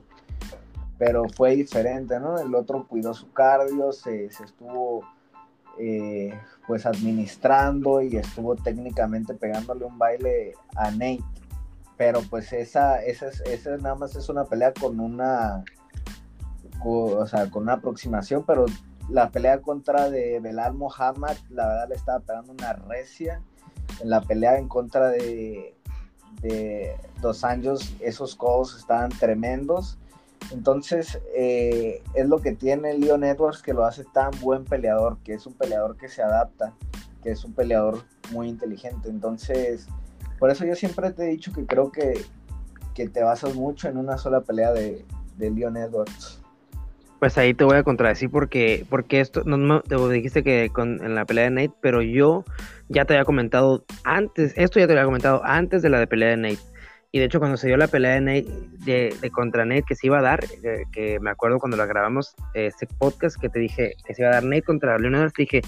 pero 0.97 1.27
fue 1.29 1.55
diferente, 1.55 2.19
¿no? 2.19 2.39
El 2.39 2.53
otro 2.55 2.87
cuidó 2.87 3.13
su 3.13 3.31
cardio, 3.31 3.91
se, 3.91 4.25
estuvo 4.25 5.03
eh, 5.77 6.33
pues 6.67 6.85
administrando 6.85 8.01
y 8.01 8.15
estuvo 8.15 8.55
técnicamente 8.55 9.33
pegándole 9.33 9.85
un 9.85 9.97
baile 9.97 10.53
a 10.75 10.91
Nate. 10.91 11.23
Pero 11.97 12.21
pues 12.29 12.51
esa, 12.53 13.03
esa, 13.03 13.27
esa 13.45 13.77
nada 13.77 13.95
más 13.95 14.15
es 14.15 14.27
una 14.29 14.45
pelea 14.45 14.73
con 14.73 14.99
una, 14.99 15.63
o 16.83 17.25
sea, 17.25 17.49
con 17.49 17.63
una 17.63 17.73
aproximación, 17.73 18.43
pero 18.45 18.65
la 19.09 19.29
pelea 19.29 19.61
contra 19.61 20.09
de 20.09 20.39
Belal 20.39 20.73
Mohamed, 20.73 21.37
la 21.49 21.67
verdad 21.67 21.89
le 21.89 21.95
estaba 21.95 22.19
pegando 22.19 22.53
una 22.53 22.73
recia. 22.73 23.41
La 24.03 24.21
pelea 24.21 24.57
en 24.57 24.67
contra 24.67 25.09
de, 25.09 25.75
de 26.41 26.95
Dos 27.21 27.43
Anjos, 27.43 27.95
esos 27.99 28.35
codos 28.35 28.75
estaban 28.77 29.09
tremendos. 29.09 29.97
Entonces, 30.51 31.19
eh, 31.35 32.01
es 32.13 32.27
lo 32.27 32.39
que 32.39 32.53
tiene 32.53 32.97
Leon 32.97 33.23
Edwards 33.23 33.61
que 33.61 33.73
lo 33.73 33.85
hace 33.85 34.03
tan 34.03 34.31
buen 34.41 34.63
peleador, 34.63 35.17
que 35.23 35.33
es 35.33 35.45
un 35.45 35.53
peleador 35.53 35.97
que 35.97 36.07
se 36.07 36.21
adapta, 36.21 36.73
que 37.23 37.31
es 37.31 37.43
un 37.43 37.53
peleador 37.53 38.03
muy 38.31 38.47
inteligente. 38.47 39.09
Entonces, 39.09 39.87
por 40.39 40.51
eso 40.51 40.65
yo 40.65 40.75
siempre 40.75 41.11
te 41.11 41.23
he 41.23 41.27
dicho 41.27 41.51
que 41.53 41.65
creo 41.65 41.91
que, 41.91 42.21
que 42.93 43.09
te 43.09 43.23
basas 43.23 43.55
mucho 43.55 43.89
en 43.89 43.97
una 43.97 44.17
sola 44.17 44.41
pelea 44.41 44.71
de, 44.71 45.05
de 45.37 45.49
Leon 45.49 45.77
Edwards. 45.77 46.41
Pues 47.19 47.37
ahí 47.37 47.53
te 47.53 47.63
voy 47.63 47.77
a 47.77 47.83
contradecir 47.83 48.29
porque, 48.29 48.85
porque 48.89 49.21
esto, 49.21 49.43
no, 49.45 49.81
te 49.81 49.95
dijiste 50.09 50.43
que 50.43 50.69
en 50.77 51.15
la 51.15 51.25
pelea 51.25 51.45
de 51.45 51.49
Nate, 51.49 51.73
pero 51.81 52.01
yo 52.01 52.43
ya 52.89 53.05
te 53.05 53.13
había 53.13 53.25
comentado 53.25 53.85
antes, 54.03 54.53
esto 54.57 54.79
ya 54.79 54.85
te 54.85 54.93
había 54.93 55.05
comentado 55.05 55.41
antes 55.43 55.81
de 55.81 55.89
la 55.89 55.99
de 55.99 56.07
pelea 56.07 56.29
de 56.29 56.37
Nate. 56.37 56.74
Y 57.16 57.20
de 57.20 57.26
hecho 57.28 57.39
cuando 57.39 57.55
se 57.55 57.68
dio 57.68 57.78
la 57.78 57.88
pelea 57.88 58.16
de 58.16 58.20
Nate, 58.20 59.16
de, 59.22 59.32
contra 59.32 59.63
Nate 59.63 59.84
que 59.84 59.95
se 59.95 60.07
iba 60.07 60.20
a 60.20 60.22
dar, 60.22 60.43
eh, 60.63 60.84
que 60.91 61.18
me 61.22 61.30
acuerdo 61.30 61.59
cuando 61.59 61.78
la 61.78 61.86
grabamos, 61.86 62.36
ese 62.53 62.88
podcast 62.88 63.39
que 63.39 63.47
te 63.47 63.57
dije 63.57 63.93
que 64.05 64.13
se 64.13 64.22
iba 64.22 64.32
a 64.32 64.34
dar 64.34 64.43
Nate 64.43 64.63
contra 64.63 64.99
Leon 64.99 65.16
Edwards, 65.16 65.34
dije 65.38 65.61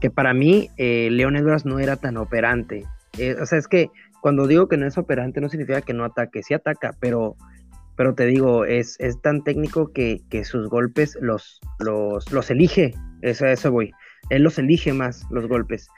que 0.00 0.10
para 0.10 0.34
mí 0.34 0.70
eh, 0.76 1.10
Leon 1.12 1.36
Edwards 1.36 1.64
no 1.64 1.78
era 1.78 1.94
tan 1.94 2.16
operante. 2.16 2.84
Eh, 3.18 3.36
o 3.40 3.46
sea, 3.46 3.56
es 3.56 3.68
que 3.68 3.88
cuando 4.20 4.48
digo 4.48 4.66
que 4.66 4.76
no 4.76 4.84
es 4.84 4.98
operante 4.98 5.40
no 5.40 5.48
significa 5.48 5.80
que 5.80 5.94
no 5.94 6.04
ataque, 6.04 6.42
sí 6.42 6.54
ataca, 6.54 6.92
pero 6.98 7.36
pero 7.94 8.16
te 8.16 8.26
digo, 8.26 8.64
es, 8.64 8.96
es 8.98 9.22
tan 9.22 9.44
técnico 9.44 9.92
que, 9.92 10.24
sus 10.42 10.68
golpes 10.68 11.16
los, 11.20 11.60
los, 11.78 12.32
los 12.32 12.50
elige, 12.50 12.94
eso, 13.22 13.46
eso 13.46 13.70
voy, 13.70 13.92
él 14.28 14.42
los 14.42 14.58
elige 14.58 14.92
más, 14.92 15.24
los 15.30 15.46
golpes. 15.46 15.88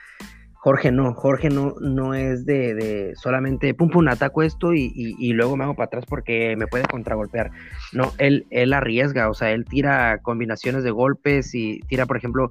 Jorge 0.67 0.91
no, 0.91 1.15
Jorge 1.15 1.49
no, 1.49 1.77
no 1.81 2.13
es 2.13 2.45
de, 2.45 2.75
de 2.75 3.15
solamente 3.15 3.73
pum 3.73 3.89
pum 3.89 4.09
ataco 4.09 4.43
esto 4.43 4.75
y, 4.75 4.91
y, 4.97 5.33
luego 5.33 5.57
me 5.57 5.63
hago 5.63 5.75
para 5.75 5.87
atrás 5.87 6.07
porque 6.09 6.57
me 6.57 6.67
puede 6.67 6.83
contragolpear. 6.87 7.53
No, 7.93 8.13
él, 8.19 8.49
él 8.51 8.73
arriesga, 8.73 9.31
o 9.31 9.35
sea, 9.35 9.53
él 9.53 9.65
tira 9.65 10.19
combinaciones 10.23 10.83
de 10.83 10.91
golpes 10.91 11.55
y 11.55 11.79
tira, 11.87 12.05
por 12.07 12.17
ejemplo, 12.17 12.51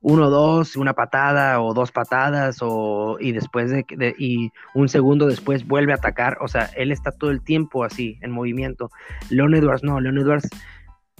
uno, 0.00 0.30
dos, 0.30 0.76
una 0.76 0.92
patada 0.92 1.60
o 1.60 1.74
dos 1.74 1.90
patadas 1.90 2.58
o, 2.60 3.16
y 3.18 3.32
después 3.32 3.68
de, 3.68 4.14
y 4.16 4.52
un 4.74 4.88
segundo 4.88 5.26
después 5.26 5.66
vuelve 5.66 5.90
a 5.90 5.96
atacar. 5.96 6.38
O 6.40 6.46
sea, 6.46 6.70
él 6.76 6.92
está 6.92 7.10
todo 7.10 7.32
el 7.32 7.42
tiempo 7.42 7.82
así, 7.82 8.16
en 8.22 8.30
movimiento. 8.30 8.92
Leon 9.28 9.56
Edwards 9.56 9.82
no, 9.82 9.98
Leon 9.98 10.18
Edwards 10.18 10.48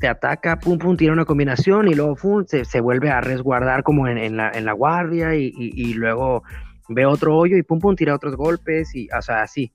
te 0.00 0.08
ataca, 0.08 0.58
pum, 0.58 0.78
pum, 0.78 0.96
tira 0.96 1.12
una 1.12 1.26
combinación 1.26 1.86
y 1.86 1.94
luego 1.94 2.16
pum, 2.16 2.44
se, 2.46 2.80
vuelve 2.80 3.10
a 3.10 3.20
resguardar 3.20 3.82
como 3.82 4.08
en, 4.08 4.36
la, 4.36 4.50
en 4.50 4.64
la, 4.64 4.72
guardia 4.72 5.34
y, 5.34 5.94
luego 5.94 6.42
ve 6.88 7.04
otro 7.04 7.36
hoyo 7.36 7.56
y 7.56 7.62
pum, 7.62 7.78
pum, 7.78 7.94
tira 7.94 8.14
otros 8.14 8.34
golpes 8.34 8.94
y, 8.94 9.08
o 9.16 9.22
sea, 9.22 9.42
así. 9.42 9.70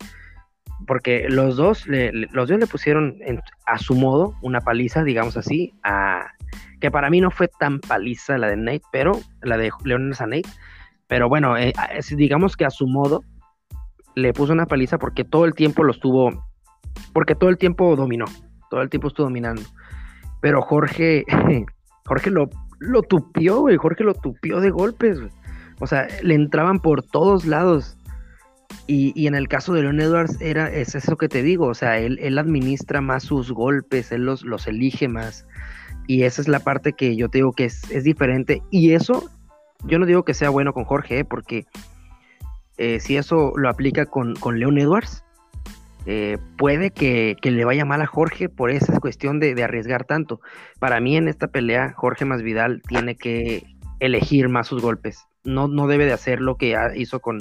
Porque 0.87 1.27
los 1.29 1.55
dos, 1.55 1.85
los 1.87 2.49
dos 2.49 2.59
le 2.59 2.67
pusieron 2.67 3.17
a 3.65 3.77
su 3.77 3.95
modo 3.95 4.33
una 4.41 4.59
paliza, 4.59 5.03
digamos 5.03 5.37
así, 5.37 5.73
a, 5.83 6.25
que 6.81 6.91
para 6.91 7.09
mí 7.09 7.21
no 7.21 7.29
fue 7.31 7.47
tan 7.47 7.79
paliza 7.79 8.37
la 8.37 8.47
de 8.47 8.57
Nate, 8.57 8.81
pero 8.91 9.13
la 9.41 9.57
de 9.57 9.69
Leones 9.83 10.21
a 10.21 10.25
Nate. 10.25 10.49
Pero 11.07 11.29
bueno, 11.29 11.55
eh, 11.55 11.71
digamos 12.17 12.57
que 12.57 12.65
a 12.65 12.71
su 12.71 12.87
modo 12.87 13.21
le 14.15 14.33
puso 14.33 14.53
una 14.53 14.65
paliza 14.65 14.97
porque 14.97 15.23
todo 15.23 15.45
el 15.45 15.53
tiempo 15.53 15.83
lo 15.83 15.91
estuvo, 15.91 16.45
porque 17.13 17.35
todo 17.35 17.51
el 17.51 17.57
tiempo 17.57 17.95
dominó, 17.95 18.25
todo 18.71 18.81
el 18.81 18.89
tiempo 18.89 19.09
estuvo 19.09 19.27
dominando. 19.27 19.61
Pero 20.45 20.61
Jorge, 20.61 21.25
Jorge 22.05 22.29
lo, 22.29 22.51
lo 22.77 23.01
tupió, 23.01 23.65
Jorge 23.79 24.03
lo 24.03 24.13
tupió 24.13 24.61
de 24.61 24.69
golpes, 24.69 25.17
O 25.79 25.87
sea, 25.87 26.07
le 26.21 26.35
entraban 26.35 26.79
por 26.79 27.01
todos 27.01 27.45
lados. 27.45 27.97
Y, 28.85 29.25
en 29.25 29.33
el 29.33 29.47
caso 29.47 29.73
de 29.73 29.81
Leon 29.81 29.99
Edwards 29.99 30.39
era, 30.39 30.69
es 30.71 30.93
eso 30.93 31.17
que 31.17 31.29
te 31.29 31.41
digo, 31.41 31.65
o 31.65 31.73
sea, 31.73 31.97
él, 31.97 32.19
él 32.21 32.37
administra 32.37 33.01
más 33.01 33.23
sus 33.23 33.51
golpes, 33.51 34.11
él 34.11 34.25
los, 34.25 34.43
los 34.43 34.67
elige 34.67 35.07
más. 35.07 35.47
Y 36.05 36.21
esa 36.21 36.43
es 36.43 36.47
la 36.47 36.59
parte 36.59 36.93
que 36.93 37.15
yo 37.15 37.27
te 37.27 37.39
digo 37.39 37.51
que 37.53 37.65
es, 37.65 38.03
diferente. 38.03 38.61
Y 38.69 38.93
eso, 38.93 39.27
yo 39.85 39.97
no 39.97 40.05
digo 40.05 40.25
que 40.25 40.35
sea 40.35 40.51
bueno 40.51 40.73
con 40.73 40.83
Jorge, 40.83 41.17
¿eh? 41.17 41.25
porque 41.25 41.65
eh, 42.77 42.99
si 42.99 43.17
eso 43.17 43.51
lo 43.55 43.67
aplica 43.67 44.05
con, 44.05 44.35
con 44.35 44.59
Leon 44.59 44.77
Edwards, 44.77 45.24
eh, 46.05 46.37
puede 46.57 46.91
que, 46.91 47.35
le 47.41 47.65
vaya 47.65 47.85
mal 47.85 48.01
a 48.01 48.05
Jorge 48.05 48.49
por 48.49 48.69
esa 48.69 48.99
cuestión 48.99 49.39
de, 49.39 49.61
arriesgar 49.63 50.05
tanto. 50.05 50.39
Para 50.79 50.99
mí 50.99 51.17
en 51.17 51.27
esta 51.27 51.47
pelea, 51.47 51.93
Jorge 51.95 52.25
Masvidal 52.25 52.81
tiene 52.87 53.15
que 53.15 53.63
elegir 53.99 54.49
más 54.49 54.67
sus 54.67 54.81
golpes. 54.81 55.25
No, 55.43 55.67
no 55.67 55.87
debe 55.87 56.05
de 56.05 56.13
hacer 56.13 56.41
lo 56.41 56.57
que 56.57 56.77
hizo 56.95 57.19
con, 57.19 57.39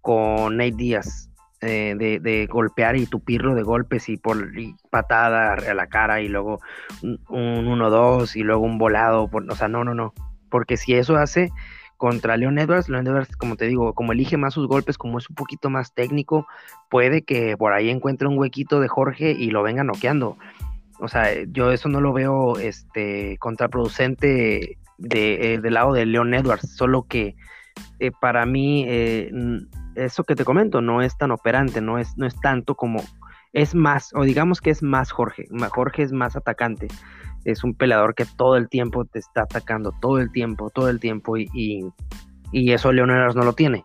con 0.00 0.56
Nate 0.56 0.76
Díaz. 0.76 1.28
Eh, 1.64 1.94
de, 1.96 2.46
golpear 2.46 2.96
y 2.96 3.06
tupirlo 3.06 3.54
de 3.54 3.62
golpes 3.62 4.08
y 4.08 4.16
por 4.16 4.50
patada 4.90 5.52
a 5.52 5.74
la 5.74 5.86
cara 5.86 6.20
y 6.20 6.26
luego 6.26 6.58
un 7.02 7.20
1-2 7.28 8.34
y 8.34 8.42
luego 8.42 8.64
un 8.64 8.78
volado. 8.78 9.30
o 9.32 9.54
sea, 9.54 9.68
no, 9.68 9.84
no, 9.84 9.94
no. 9.94 10.12
Porque 10.50 10.76
si 10.76 10.94
eso 10.94 11.16
hace 11.16 11.52
contra 12.02 12.36
Leon 12.36 12.58
Edwards, 12.58 12.88
Leon 12.88 13.06
Edwards, 13.06 13.36
como 13.36 13.54
te 13.54 13.66
digo, 13.66 13.92
como 13.94 14.10
elige 14.10 14.36
más 14.36 14.54
sus 14.54 14.66
golpes, 14.66 14.98
como 14.98 15.18
es 15.18 15.30
un 15.30 15.36
poquito 15.36 15.70
más 15.70 15.94
técnico, 15.94 16.48
puede 16.90 17.22
que 17.22 17.56
por 17.56 17.72
ahí 17.72 17.90
encuentre 17.90 18.26
un 18.26 18.36
huequito 18.36 18.80
de 18.80 18.88
Jorge 18.88 19.30
y 19.30 19.52
lo 19.52 19.62
venga 19.62 19.84
noqueando. 19.84 20.36
O 20.98 21.06
sea, 21.06 21.28
yo 21.44 21.70
eso 21.70 21.88
no 21.88 22.00
lo 22.00 22.12
veo 22.12 22.58
este 22.58 23.36
contraproducente 23.38 24.78
de, 24.98 25.54
eh, 25.54 25.60
del 25.60 25.74
lado 25.74 25.92
de 25.92 26.04
Leon 26.04 26.34
Edwards, 26.34 26.74
solo 26.74 27.04
que 27.04 27.36
eh, 28.00 28.10
para 28.20 28.46
mí 28.46 28.84
eso 29.94 30.24
que 30.24 30.34
te 30.34 30.44
comento 30.44 30.80
no 30.80 31.02
es 31.02 31.16
tan 31.16 31.30
operante, 31.30 31.80
no 31.80 32.00
es, 32.00 32.18
no 32.18 32.26
es 32.26 32.34
tanto 32.40 32.74
como, 32.74 33.00
es 33.52 33.76
más, 33.76 34.10
o 34.14 34.24
digamos 34.24 34.60
que 34.60 34.70
es 34.70 34.82
más 34.82 35.12
Jorge, 35.12 35.46
Jorge 35.70 36.02
es 36.02 36.10
más 36.10 36.34
atacante, 36.34 36.88
es 37.44 37.64
un 37.64 37.74
peleador 37.74 38.14
que 38.14 38.24
todo 38.24 38.56
el 38.56 38.68
tiempo 38.68 39.04
te 39.04 39.18
está 39.18 39.42
atacando, 39.42 39.92
todo 40.00 40.18
el 40.18 40.30
tiempo, 40.30 40.70
todo 40.70 40.88
el 40.88 41.00
tiempo, 41.00 41.36
y, 41.36 41.48
y, 42.52 42.72
eso 42.72 42.92
Leoneras 42.92 43.34
no 43.34 43.44
lo 43.44 43.52
tiene. 43.52 43.84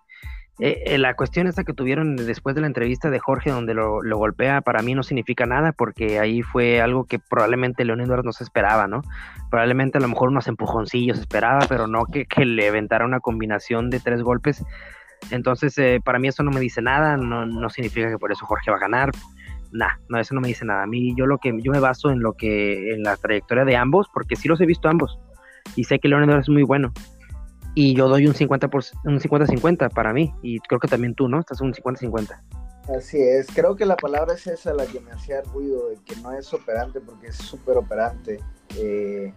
Eh, 0.60 0.84
eh, 0.88 0.98
la 0.98 1.16
cuestión 1.16 1.46
esta 1.46 1.64
que 1.64 1.74
tuvieron 1.74 2.16
después 2.16 2.56
de 2.56 2.62
la 2.62 2.68
entrevista 2.68 3.12
de 3.12 3.20
Jorge 3.20 3.52
donde 3.52 3.76
lo, 3.76 4.02
golpea 4.02 4.62
para 4.62 4.82
mí 4.82 4.96
no 4.96 5.04
significa 5.04 5.46
nada 5.46 5.72
porque 5.72 6.18
ahí 6.18 6.42
fue 6.42 6.82
algo 6.82 7.06
que 7.06 7.20
probablemente 7.20 7.86
Leon 7.86 8.02
no 8.24 8.32
se 8.32 8.44
esperaba, 8.44 8.88
¿no? 8.88 9.04
Probablemente 9.52 10.00
a 10.00 10.02
lo 10.02 10.08
mejor 10.08 10.30
unos 10.30 10.48
empujoncillos 10.48 11.20
esperaba, 11.20 11.60
pero 11.70 11.86
no 11.86 12.06
que, 12.06 12.26
que 12.26 12.44
le 12.44 12.70
aventara 12.70 13.06
una 13.06 13.20
combinación 13.20 13.92
de 13.92 14.00
tres 14.00 14.24
golpes 14.24 14.64
entonces, 15.32 15.78
eh, 15.78 16.00
para 16.04 16.20
mí 16.20 16.28
eso 16.28 16.44
no 16.44 16.52
me 16.52 16.60
dice 16.60 16.82
nada, 16.82 17.18
no, 17.18 17.70
significa 17.70 18.10
que 18.10 18.18
por 18.18 18.32
eso 18.32 18.46
Jorge 18.46 18.72
va 18.72 18.78
a 18.78 18.82
ganar. 18.82 19.12
Nah, 19.72 19.96
no, 20.10 20.20
eso 20.20 20.34
no 20.34 20.42
me 20.42 20.48
dice 20.48 20.66
nada. 20.66 20.84
A 20.84 20.88
mí 20.88 21.14
yo 21.16 21.26
lo 21.26 21.38
que 21.38 21.54
yo 21.62 21.72
me 21.72 21.80
baso 21.80 22.10
en 22.10 22.22
lo 22.22 22.34
que 22.34 22.94
en 22.94 23.04
la 23.04 23.18
trayectoria 23.18 23.66
de 23.66 23.76
ambos, 23.76 24.08
porque 24.14 24.36
sí 24.36 24.48
los 24.48 24.62
he 24.62 24.66
visto 24.66 24.88
ambos 24.88 25.20
y 25.76 25.84
sé 25.84 26.00
que 26.00 26.08
Leonardo 26.08 26.40
es 26.40 26.50
muy 26.50 26.64
bueno. 26.64 26.94
Y 27.76 27.94
yo 27.94 28.08
doy 28.08 28.26
un 28.26 28.34
50 28.34 28.70
un 29.04 29.20
50-50 29.20 29.94
para 29.94 30.12
mí 30.12 30.34
y 30.42 30.60
creo 30.62 30.80
que 30.80 30.88
también 30.88 31.14
tú, 31.14 31.28
¿no? 31.28 31.40
Estás 31.40 31.62
un 31.62 31.74
50-50. 31.74 32.42
Así 32.98 33.22
es, 33.22 33.48
creo 33.54 33.76
que 33.76 33.86
la 33.86 33.98
palabra 33.98 34.34
es 34.34 34.48
esa 34.48 34.74
la 34.74 34.86
que 34.86 35.00
me 35.02 35.12
hacía 35.12 35.42
ruido, 35.42 35.90
de 35.90 35.98
que 36.06 36.16
no 36.22 36.32
es 36.32 36.52
operante 36.54 37.02
porque 37.02 37.28
es 37.28 37.36
súper 37.36 37.78
operante. 37.78 38.40
Eh, 38.78 39.34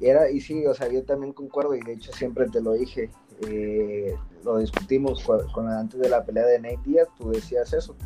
era, 0.00 0.30
y 0.30 0.40
sí, 0.40 0.64
o 0.64 0.72
sea, 0.72 0.88
yo 0.88 1.04
también 1.04 1.32
concuerdo 1.32 1.74
y 1.74 1.80
de 1.80 1.94
hecho 1.94 2.12
siempre 2.12 2.46
te 2.48 2.60
lo 2.60 2.74
dije. 2.74 3.10
Eh, 3.46 4.14
lo 4.44 4.58
discutimos 4.58 5.22
con, 5.22 5.68
antes 5.68 6.00
de 6.00 6.08
la 6.08 6.24
pelea 6.24 6.46
de 6.46 6.60
Nate 6.60 6.80
Diaz, 6.84 7.08
tú 7.18 7.30
decías 7.30 7.72
eso, 7.72 7.96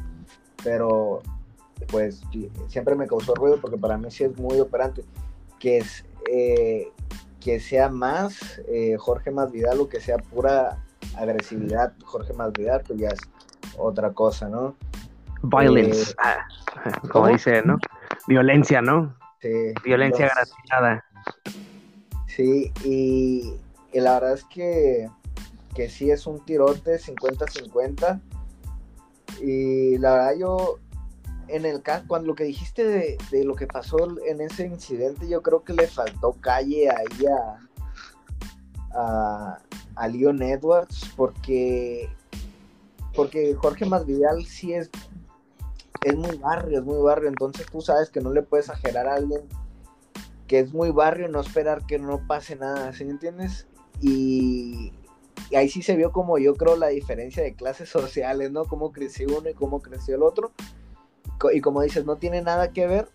pero 0.64 1.22
pues 1.88 2.22
siempre 2.68 2.94
me 2.94 3.06
causó 3.06 3.34
ruido 3.34 3.60
porque 3.60 3.76
para 3.76 3.98
mí 3.98 4.10
sí 4.10 4.24
es 4.24 4.36
muy 4.38 4.60
operante, 4.60 5.04
que 5.58 5.78
es, 5.78 6.04
eh, 6.30 6.90
que 7.40 7.60
sea 7.60 7.88
más 7.88 8.60
eh, 8.68 8.96
Jorge 8.98 9.30
Masvidal 9.30 9.80
o 9.80 9.88
que 9.88 10.00
sea 10.00 10.18
pura 10.18 10.82
agresividad 11.16 11.92
Jorge 12.04 12.32
Masvidal, 12.32 12.82
pues 12.86 13.00
ya 13.00 13.08
es 13.08 13.20
otra 13.76 14.12
cosa, 14.12 14.48
¿no? 14.48 14.76
Violence, 15.42 16.14
ah, 16.18 16.46
como 17.10 17.28
dice, 17.28 17.62
¿no? 17.62 17.78
Violencia, 18.28 18.80
¿no? 18.80 19.16
Sí. 19.40 19.74
Violencia 19.84 20.30
gratuita. 20.32 21.04
Sí, 22.28 22.72
y, 22.84 23.54
la 23.92 24.14
verdad 24.14 24.34
es 24.34 24.44
que, 24.44 25.10
que 25.74 25.90
sí 25.90 26.10
es 26.10 26.26
un 26.26 26.44
tirote 26.44 26.98
50-50. 26.98 28.20
Y 29.40 29.98
la 29.98 30.12
verdad 30.12 30.32
yo, 30.38 30.78
en 31.48 31.64
el 31.64 31.82
caso, 31.82 32.04
cuando 32.06 32.28
lo 32.28 32.34
que 32.34 32.44
dijiste 32.44 32.84
de, 32.84 33.44
lo 33.44 33.54
que 33.54 33.66
pasó 33.66 33.96
en 34.26 34.40
ese 34.40 34.66
incidente, 34.66 35.28
yo 35.28 35.42
creo 35.42 35.64
que 35.64 35.72
le 35.72 35.86
faltó 35.86 36.32
calle 36.40 36.90
ahí 36.90 37.26
a, 38.94 39.58
a, 39.96 40.08
Leon 40.08 40.42
Edwards, 40.42 41.10
porque, 41.16 42.08
porque 43.14 43.54
Jorge 43.54 43.86
Masvidal 43.86 44.44
sí 44.44 44.74
es, 44.74 44.90
es 46.04 46.16
muy 46.16 46.36
barrio, 46.38 46.80
es 46.80 46.84
muy 46.84 47.00
barrio, 47.02 47.28
entonces 47.28 47.66
tú 47.70 47.80
sabes 47.80 48.10
que 48.10 48.20
no 48.20 48.32
le 48.32 48.42
puedes 48.42 48.68
exagerar 48.68 49.06
a 49.06 49.14
alguien 49.14 49.42
que 50.46 50.58
es 50.58 50.72
muy 50.72 50.90
barrio, 50.90 51.28
no 51.28 51.40
esperar 51.40 51.86
que 51.86 51.98
no 51.98 52.26
pase 52.26 52.56
nada, 52.56 52.92
¿sí 52.92 53.04
me 53.04 53.12
entiendes? 53.12 53.66
Y, 54.02 54.92
ahí 55.54 55.68
sí 55.68 55.82
se 55.82 55.96
vio 55.96 56.12
como 56.12 56.38
yo 56.38 56.54
creo 56.54 56.76
la 56.76 56.88
diferencia 56.88 57.42
de 57.42 57.54
clases 57.54 57.88
sociales, 57.88 58.50
¿no? 58.50 58.64
Cómo 58.64 58.92
creció 58.92 59.38
uno 59.38 59.48
y 59.48 59.54
cómo 59.54 59.80
creció 59.80 60.16
el 60.16 60.22
otro. 60.22 60.52
Y 61.52 61.60
como 61.60 61.82
dices, 61.82 62.04
no 62.04 62.16
tiene 62.16 62.40
nada 62.40 62.72
que 62.72 62.86
ver, 62.86 63.08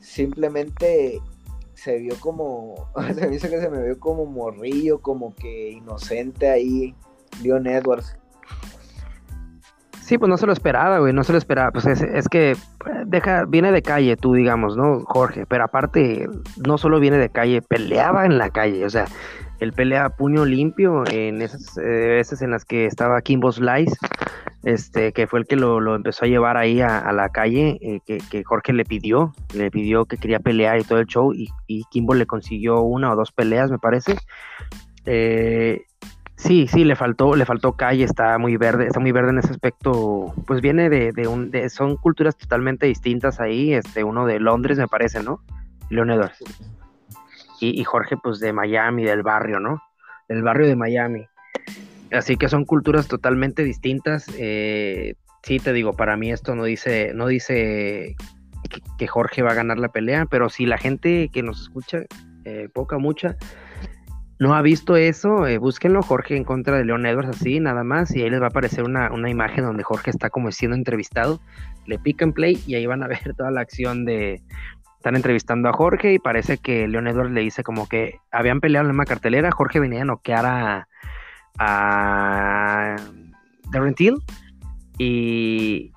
simplemente 0.00 1.20
se 1.74 1.98
vio 1.98 2.14
como, 2.20 2.88
se 3.14 3.26
me 3.26 3.34
hizo 3.34 3.48
que 3.48 3.60
se 3.60 3.70
me 3.70 3.82
vio 3.82 3.98
como 3.98 4.26
morrillo, 4.26 5.00
como 5.00 5.34
que 5.34 5.70
inocente 5.70 6.48
ahí, 6.48 6.94
Leon 7.42 7.66
Edwards. 7.66 8.16
Sí, 10.00 10.18
pues 10.18 10.28
no 10.28 10.36
se 10.36 10.46
lo 10.46 10.52
esperaba, 10.52 10.98
güey, 10.98 11.12
no 11.12 11.24
se 11.24 11.32
lo 11.32 11.38
esperaba. 11.38 11.70
Pues 11.70 11.86
es, 11.86 12.28
que 12.28 12.54
deja, 13.06 13.44
viene 13.46 13.72
de 13.72 13.82
calle, 13.82 14.16
tú 14.16 14.34
digamos, 14.34 14.76
¿no, 14.76 15.04
Jorge? 15.06 15.46
Pero 15.46 15.64
aparte, 15.64 16.28
no 16.66 16.76
solo 16.76 17.00
viene 17.00 17.18
de 17.18 17.30
calle, 17.30 17.62
peleaba 17.62 18.26
en 18.26 18.36
la 18.36 18.50
calle, 18.50 18.84
o 18.84 18.90
sea, 18.90 19.06
él 19.62 19.72
pelea 19.72 20.10
puño 20.10 20.44
limpio 20.44 21.04
en 21.10 21.40
esas 21.40 21.78
eh, 21.78 21.82
veces 21.82 22.42
en 22.42 22.50
las 22.50 22.64
que 22.64 22.86
estaba 22.86 23.22
Kimbo 23.22 23.52
Slice, 23.52 23.96
este, 24.64 25.12
que 25.12 25.26
fue 25.28 25.38
el 25.38 25.46
que 25.46 25.56
lo, 25.56 25.94
empezó 25.94 26.24
a 26.24 26.28
llevar 26.28 26.56
ahí 26.56 26.80
a, 26.80 27.12
la 27.12 27.28
calle, 27.28 27.78
eh, 27.80 28.00
que, 28.04 28.42
Jorge 28.44 28.72
le 28.72 28.84
pidió, 28.84 29.32
le 29.54 29.70
pidió 29.70 30.04
que 30.06 30.16
quería 30.16 30.40
pelear 30.40 30.80
y 30.80 30.84
todo 30.84 30.98
el 30.98 31.06
show, 31.06 31.32
y, 31.32 31.48
y 31.68 31.84
Kimbo 31.90 32.14
le 32.14 32.26
consiguió 32.26 32.80
una 32.80 33.12
o 33.12 33.16
dos 33.16 33.30
peleas, 33.30 33.70
me 33.70 33.78
parece. 33.78 34.16
Eh, 35.06 35.82
Sí, 36.34 36.66
sí, 36.66 36.82
le 36.82 36.96
faltó, 36.96 37.36
le 37.36 37.44
faltó 37.44 37.74
calle, 37.74 38.02
está 38.02 38.36
muy 38.36 38.56
verde, 38.56 38.88
está 38.88 38.98
muy 38.98 39.12
verde 39.12 39.30
en 39.30 39.38
ese 39.38 39.52
aspecto. 39.52 40.34
Pues 40.44 40.60
viene 40.60 40.90
de, 40.90 41.12
de 41.12 41.28
un, 41.28 41.52
de, 41.52 41.70
son 41.70 41.96
culturas 41.96 42.36
totalmente 42.36 42.86
distintas 42.86 43.38
ahí, 43.38 43.72
este, 43.74 44.02
uno 44.02 44.26
de 44.26 44.40
Londres 44.40 44.76
me 44.76 44.88
parece, 44.88 45.22
¿no? 45.22 45.40
Leon 45.88 46.10
Edwards. 46.10 46.42
Y, 47.64 47.84
Jorge, 47.84 48.16
pues 48.16 48.40
de 48.40 48.52
Miami, 48.52 49.04
del 49.04 49.22
barrio, 49.22 49.60
¿no? 49.60 49.80
Del 50.28 50.42
barrio 50.42 50.66
de 50.66 50.74
Miami. 50.74 51.26
Así 52.10 52.36
que 52.36 52.48
son 52.48 52.64
culturas 52.64 53.06
totalmente 53.06 53.62
distintas. 53.62 54.26
Eh, 54.36 55.14
sí, 55.44 55.60
te 55.60 55.72
digo, 55.72 55.92
para 55.92 56.16
mí 56.16 56.32
esto 56.32 56.56
no 56.56 56.64
dice, 56.64 57.12
no 57.14 57.28
dice 57.28 58.16
que, 58.98 59.06
Jorge 59.06 59.42
va 59.42 59.52
a 59.52 59.54
ganar 59.54 59.78
la 59.78 59.90
pelea, 59.90 60.26
pero 60.26 60.48
si 60.48 60.66
la 60.66 60.76
gente 60.76 61.30
que 61.32 61.44
nos 61.44 61.62
escucha, 61.62 62.00
eh, 62.44 62.68
poca, 62.72 62.98
mucha, 62.98 63.36
no 64.40 64.56
ha 64.56 64.62
visto 64.62 64.96
eso, 64.96 65.46
eh, 65.46 65.58
búsquenlo, 65.58 66.02
Jorge 66.02 66.36
en 66.36 66.42
contra 66.42 66.76
de 66.76 66.84
Leon 66.84 67.06
Edwards, 67.06 67.36
así, 67.36 67.60
nada 67.60 67.84
más, 67.84 68.12
y 68.16 68.22
ahí 68.22 68.30
les 68.30 68.40
va 68.40 68.46
a 68.46 68.48
aparecer 68.48 68.82
una, 68.82 69.30
imagen 69.30 69.64
donde 69.64 69.84
Jorge 69.84 70.10
está 70.10 70.30
como 70.30 70.50
siendo 70.50 70.76
entrevistado, 70.76 71.40
le 71.86 71.96
pican 72.00 72.32
play 72.32 72.60
y 72.66 72.74
ahí 72.74 72.86
van 72.86 73.04
a 73.04 73.06
ver 73.06 73.34
toda 73.36 73.52
la 73.52 73.60
acción 73.60 74.04
de, 74.04 74.42
están 75.02 75.16
entrevistando 75.16 75.68
a 75.68 75.72
Jorge 75.72 76.12
y 76.12 76.20
parece 76.20 76.58
que 76.58 76.86
Leon 76.86 77.08
Edwards 77.08 77.32
le 77.32 77.40
dice 77.40 77.64
como 77.64 77.88
que 77.88 78.20
habían 78.30 78.60
peleado 78.60 78.82
en 78.82 78.86
la 78.86 78.92
misma 78.92 79.04
cartelera, 79.04 79.50
Jorge 79.50 79.80
venía 79.80 80.02
a 80.02 80.04
noquear 80.04 80.46
a, 80.46 80.88
a 81.58 82.96
Darren 83.72 83.94
Till 83.94 84.14
y, 84.98 85.90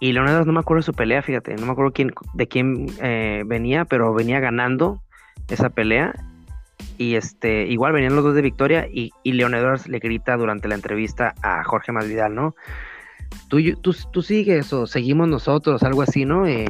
y 0.00 0.12
Leon 0.12 0.26
Edwards 0.26 0.46
no 0.46 0.54
me 0.54 0.60
acuerdo 0.60 0.78
de 0.80 0.86
su 0.86 0.94
pelea, 0.94 1.20
fíjate, 1.20 1.54
no 1.56 1.66
me 1.66 1.72
acuerdo 1.72 1.92
quién, 1.92 2.14
de 2.32 2.48
quién 2.48 2.86
eh, 3.02 3.42
venía, 3.44 3.84
pero 3.84 4.14
venía 4.14 4.40
ganando 4.40 5.02
esa 5.50 5.68
pelea 5.68 6.14
y 6.96 7.16
este, 7.16 7.66
igual 7.66 7.92
venían 7.92 8.14
los 8.14 8.24
dos 8.24 8.34
de 8.34 8.40
victoria 8.40 8.88
y, 8.90 9.10
y 9.22 9.32
Leon 9.32 9.54
Edwards 9.54 9.86
le 9.86 9.98
grita 9.98 10.38
durante 10.38 10.66
la 10.66 10.76
entrevista 10.76 11.34
a 11.42 11.62
Jorge 11.62 11.92
Masvidal, 11.92 12.34
¿no? 12.34 12.54
Tú, 13.48 13.58
tú, 13.82 13.94
tú 14.10 14.22
sigues 14.22 14.72
o 14.72 14.86
seguimos 14.86 15.28
nosotros, 15.28 15.82
algo 15.82 16.00
así, 16.00 16.24
¿no? 16.24 16.46
Eh, 16.46 16.68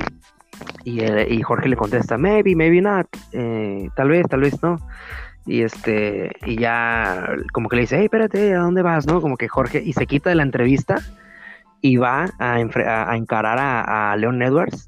y, 0.84 1.42
Jorge 1.42 1.68
le 1.68 1.76
contesta, 1.76 2.18
maybe, 2.18 2.54
maybe 2.56 2.80
not, 2.80 3.06
eh, 3.32 3.88
tal 3.96 4.08
vez, 4.08 4.26
tal 4.28 4.40
vez 4.40 4.62
no. 4.62 4.78
Y 5.46 5.62
este, 5.62 6.30
y 6.44 6.56
ya 6.56 7.28
como 7.52 7.68
que 7.68 7.76
le 7.76 7.82
dice, 7.82 7.96
hey, 7.98 8.04
espérate, 8.04 8.54
¿a 8.54 8.58
dónde 8.58 8.82
vas? 8.82 9.06
¿No? 9.06 9.20
Como 9.20 9.36
que 9.36 9.48
Jorge, 9.48 9.82
y 9.84 9.92
se 9.92 10.06
quita 10.06 10.30
de 10.30 10.36
la 10.36 10.42
entrevista 10.42 10.98
y 11.80 11.96
va 11.96 12.26
a, 12.38 12.54
a, 12.54 13.16
encarar 13.16 13.58
a, 13.58 14.12
a 14.12 14.16
Leon 14.16 14.42
Edwards. 14.42 14.86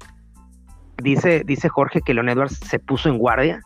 Dice, 1.01 1.43
dice 1.45 1.69
Jorge 1.69 2.01
que 2.01 2.13
Leon 2.13 2.29
Edwards 2.29 2.59
se 2.59 2.79
puso 2.79 3.09
en 3.09 3.17
guardia 3.17 3.61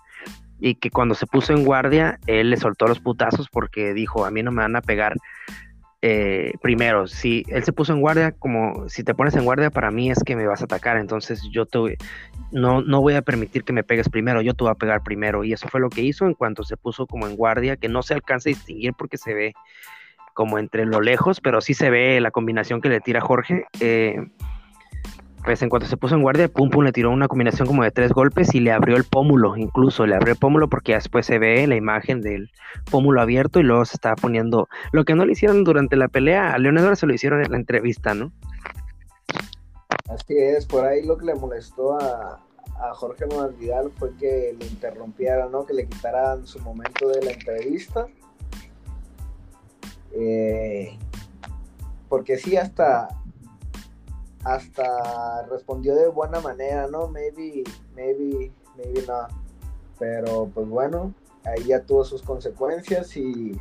y 0.59 0.75
que 0.75 0.89
cuando 0.89 1.13
se 1.13 1.27
puso 1.27 1.53
en 1.53 1.65
guardia, 1.65 2.19
él 2.25 2.49
le 2.49 2.57
soltó 2.57 2.87
los 2.87 2.99
putazos 2.99 3.47
porque 3.49 3.93
dijo, 3.93 4.25
a 4.25 4.31
mí 4.31 4.41
no 4.41 4.51
me 4.51 4.61
van 4.61 4.75
a 4.75 4.81
pegar 4.81 5.15
eh, 6.01 6.53
primero. 6.61 7.07
Si 7.07 7.43
él 7.47 7.63
se 7.63 7.73
puso 7.73 7.93
en 7.93 8.01
guardia, 8.01 8.31
como 8.31 8.87
si 8.89 9.03
te 9.03 9.15
pones 9.15 9.35
en 9.35 9.45
guardia, 9.45 9.69
para 9.69 9.91
mí 9.91 10.11
es 10.11 10.23
que 10.23 10.35
me 10.35 10.45
vas 10.45 10.61
a 10.61 10.65
atacar, 10.65 10.97
entonces 10.97 11.41
yo 11.51 11.65
te, 11.65 11.97
no, 12.51 12.81
no 12.81 13.01
voy 13.01 13.15
a 13.15 13.21
permitir 13.21 13.63
que 13.63 13.73
me 13.73 13.83
pegues 13.83 14.09
primero, 14.09 14.41
yo 14.41 14.53
te 14.53 14.63
voy 14.63 14.71
a 14.71 14.75
pegar 14.75 15.03
primero. 15.03 15.43
Y 15.43 15.53
eso 15.53 15.67
fue 15.67 15.79
lo 15.79 15.89
que 15.89 16.01
hizo 16.01 16.25
en 16.25 16.33
cuanto 16.33 16.63
se 16.63 16.77
puso 16.77 17.07
como 17.07 17.27
en 17.27 17.35
guardia, 17.35 17.77
que 17.77 17.89
no 17.89 18.03
se 18.03 18.13
alcanza 18.13 18.49
a 18.49 18.51
distinguir 18.53 18.93
porque 18.97 19.17
se 19.17 19.33
ve 19.33 19.53
como 20.33 20.59
entre 20.59 20.85
lo 20.85 21.01
lejos, 21.01 21.41
pero 21.41 21.61
sí 21.61 21.73
se 21.73 21.89
ve 21.89 22.21
la 22.21 22.29
combinación 22.29 22.79
que 22.79 22.89
le 22.89 22.99
tira 22.99 23.21
Jorge. 23.21 23.65
Eh, 23.79 24.27
pues 25.47 25.61
en 25.61 25.69
cuanto 25.69 25.87
se 25.87 25.95
puso 25.95 26.13
en 26.13 26.21
guardia, 26.21 26.49
pum 26.49 26.69
pum 26.69 26.83
le 26.83 26.91
tiró 26.91 27.09
una 27.09 27.29
combinación 27.29 27.69
como 27.69 27.81
de 27.81 27.91
tres 27.91 28.11
golpes 28.11 28.53
y 28.53 28.59
le 28.59 28.73
abrió 28.73 28.97
el 28.97 29.05
pómulo, 29.05 29.55
incluso 29.55 30.05
le 30.05 30.13
abrió 30.13 30.33
el 30.33 30.37
pómulo 30.37 30.67
porque 30.67 30.93
después 30.93 31.25
se 31.25 31.39
ve 31.39 31.65
la 31.67 31.77
imagen 31.77 32.19
del 32.21 32.51
pómulo 32.91 33.21
abierto 33.21 33.61
y 33.61 33.63
luego 33.63 33.85
se 33.85 33.95
estaba 33.95 34.17
poniendo 34.17 34.67
lo 34.91 35.05
que 35.05 35.15
no 35.15 35.25
le 35.25 35.31
hicieron 35.31 35.63
durante 35.63 35.95
la 35.95 36.09
pelea, 36.09 36.51
a 36.51 36.57
Leonardo 36.57 36.93
se 36.97 37.07
lo 37.07 37.13
hicieron 37.13 37.41
en 37.41 37.49
la 37.49 37.55
entrevista, 37.55 38.13
¿no? 38.13 38.33
Así 40.09 40.37
es, 40.37 40.65
por 40.65 40.83
ahí 40.83 41.05
lo 41.05 41.17
que 41.17 41.27
le 41.27 41.35
molestó 41.35 41.97
a, 41.97 42.43
Jorge 42.95 43.25
Vidal 43.57 43.89
fue 43.97 44.13
que 44.17 44.53
le 44.59 44.65
interrumpiera, 44.65 45.47
¿no? 45.47 45.65
Que 45.65 45.73
le 45.73 45.87
quitaran 45.87 46.45
su 46.45 46.59
momento 46.59 47.07
de 47.07 47.23
la 47.23 47.31
entrevista. 47.31 48.05
Eh, 50.11 50.97
porque 52.09 52.37
sí, 52.37 52.57
hasta 52.57 53.07
hasta 54.47 55.45
respondió 55.49 55.95
de 55.95 56.07
buena 56.07 56.39
manera, 56.39 56.87
¿no? 56.87 57.07
Maybe, 57.07 57.63
maybe, 57.95 58.51
maybe 58.77 59.03
no. 59.07 59.27
Pero 59.99 60.49
pues 60.53 60.67
bueno, 60.67 61.13
ahí 61.43 61.65
ya 61.65 61.81
tuvo 61.81 62.03
sus 62.03 62.21
consecuencias 62.21 63.15
y, 63.17 63.51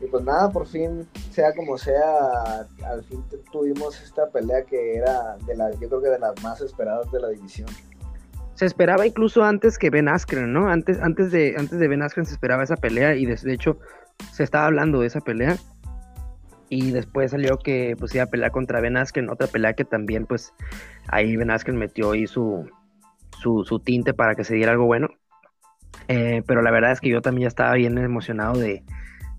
y 0.00 0.06
pues 0.10 0.24
nada, 0.24 0.50
por 0.50 0.66
fin, 0.66 1.08
sea 1.30 1.52
como 1.54 1.76
sea, 1.78 2.66
al 2.84 3.04
fin 3.04 3.24
tuvimos 3.50 4.00
esta 4.02 4.28
pelea 4.28 4.62
que 4.64 4.96
era 4.96 5.36
de 5.46 5.56
la, 5.56 5.70
yo 5.72 5.88
creo 5.88 6.02
que 6.02 6.08
de 6.10 6.18
las 6.18 6.40
más 6.42 6.60
esperadas 6.60 7.10
de 7.10 7.20
la 7.20 7.28
división. 7.28 7.68
Se 8.54 8.66
esperaba 8.66 9.04
incluso 9.04 9.42
antes 9.42 9.78
que 9.78 9.90
Ben 9.90 10.08
Askren, 10.08 10.52
¿no? 10.52 10.68
Antes, 10.68 11.00
antes, 11.00 11.32
de, 11.32 11.56
antes 11.58 11.80
de 11.80 11.88
Ben 11.88 12.02
Askren 12.02 12.24
se 12.24 12.34
esperaba 12.34 12.62
esa 12.62 12.76
pelea 12.76 13.16
y 13.16 13.26
de, 13.26 13.34
de 13.34 13.52
hecho 13.52 13.78
se 14.32 14.44
estaba 14.44 14.66
hablando 14.66 15.00
de 15.00 15.08
esa 15.08 15.20
pelea 15.20 15.56
y 16.74 16.90
después 16.90 17.30
salió 17.30 17.58
que 17.58 17.94
pues 17.96 18.12
iba 18.16 18.24
a 18.24 18.30
pelear 18.30 18.50
contra 18.50 18.80
Ben 18.80 18.96
Askren, 18.96 19.30
otra 19.30 19.46
pelea 19.46 19.74
que 19.74 19.84
también 19.84 20.26
pues 20.26 20.52
ahí 21.06 21.36
Ben 21.36 21.52
Askren 21.52 21.76
metió 21.76 22.10
ahí 22.10 22.26
su, 22.26 22.68
su, 23.40 23.80
tinte 23.84 24.12
para 24.12 24.34
que 24.34 24.42
se 24.42 24.56
diera 24.56 24.72
algo 24.72 24.86
bueno. 24.86 25.08
Eh, 26.08 26.42
pero 26.48 26.62
la 26.62 26.72
verdad 26.72 26.90
es 26.90 27.00
que 27.00 27.10
yo 27.10 27.22
también 27.22 27.44
ya 27.44 27.48
estaba 27.48 27.74
bien 27.74 27.96
emocionado 27.96 28.58
de, 28.58 28.82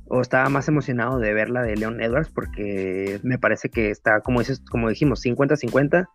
o 0.07 0.21
estaba 0.21 0.47
más 0.47 0.69
emocionado 0.69 1.19
de 1.19 1.33
ver 1.33 1.49
la 1.49 1.61
de 1.61 1.75
Leon 1.75 2.01
Edwards 2.01 2.29
porque 2.29 3.19
me 3.23 3.38
parece 3.38 3.69
que 3.69 3.89
está, 3.89 4.21
como 4.21 4.39
dices, 4.39 4.61
como 4.71 4.88
dijimos, 4.88 5.23
50-50, 5.25 6.07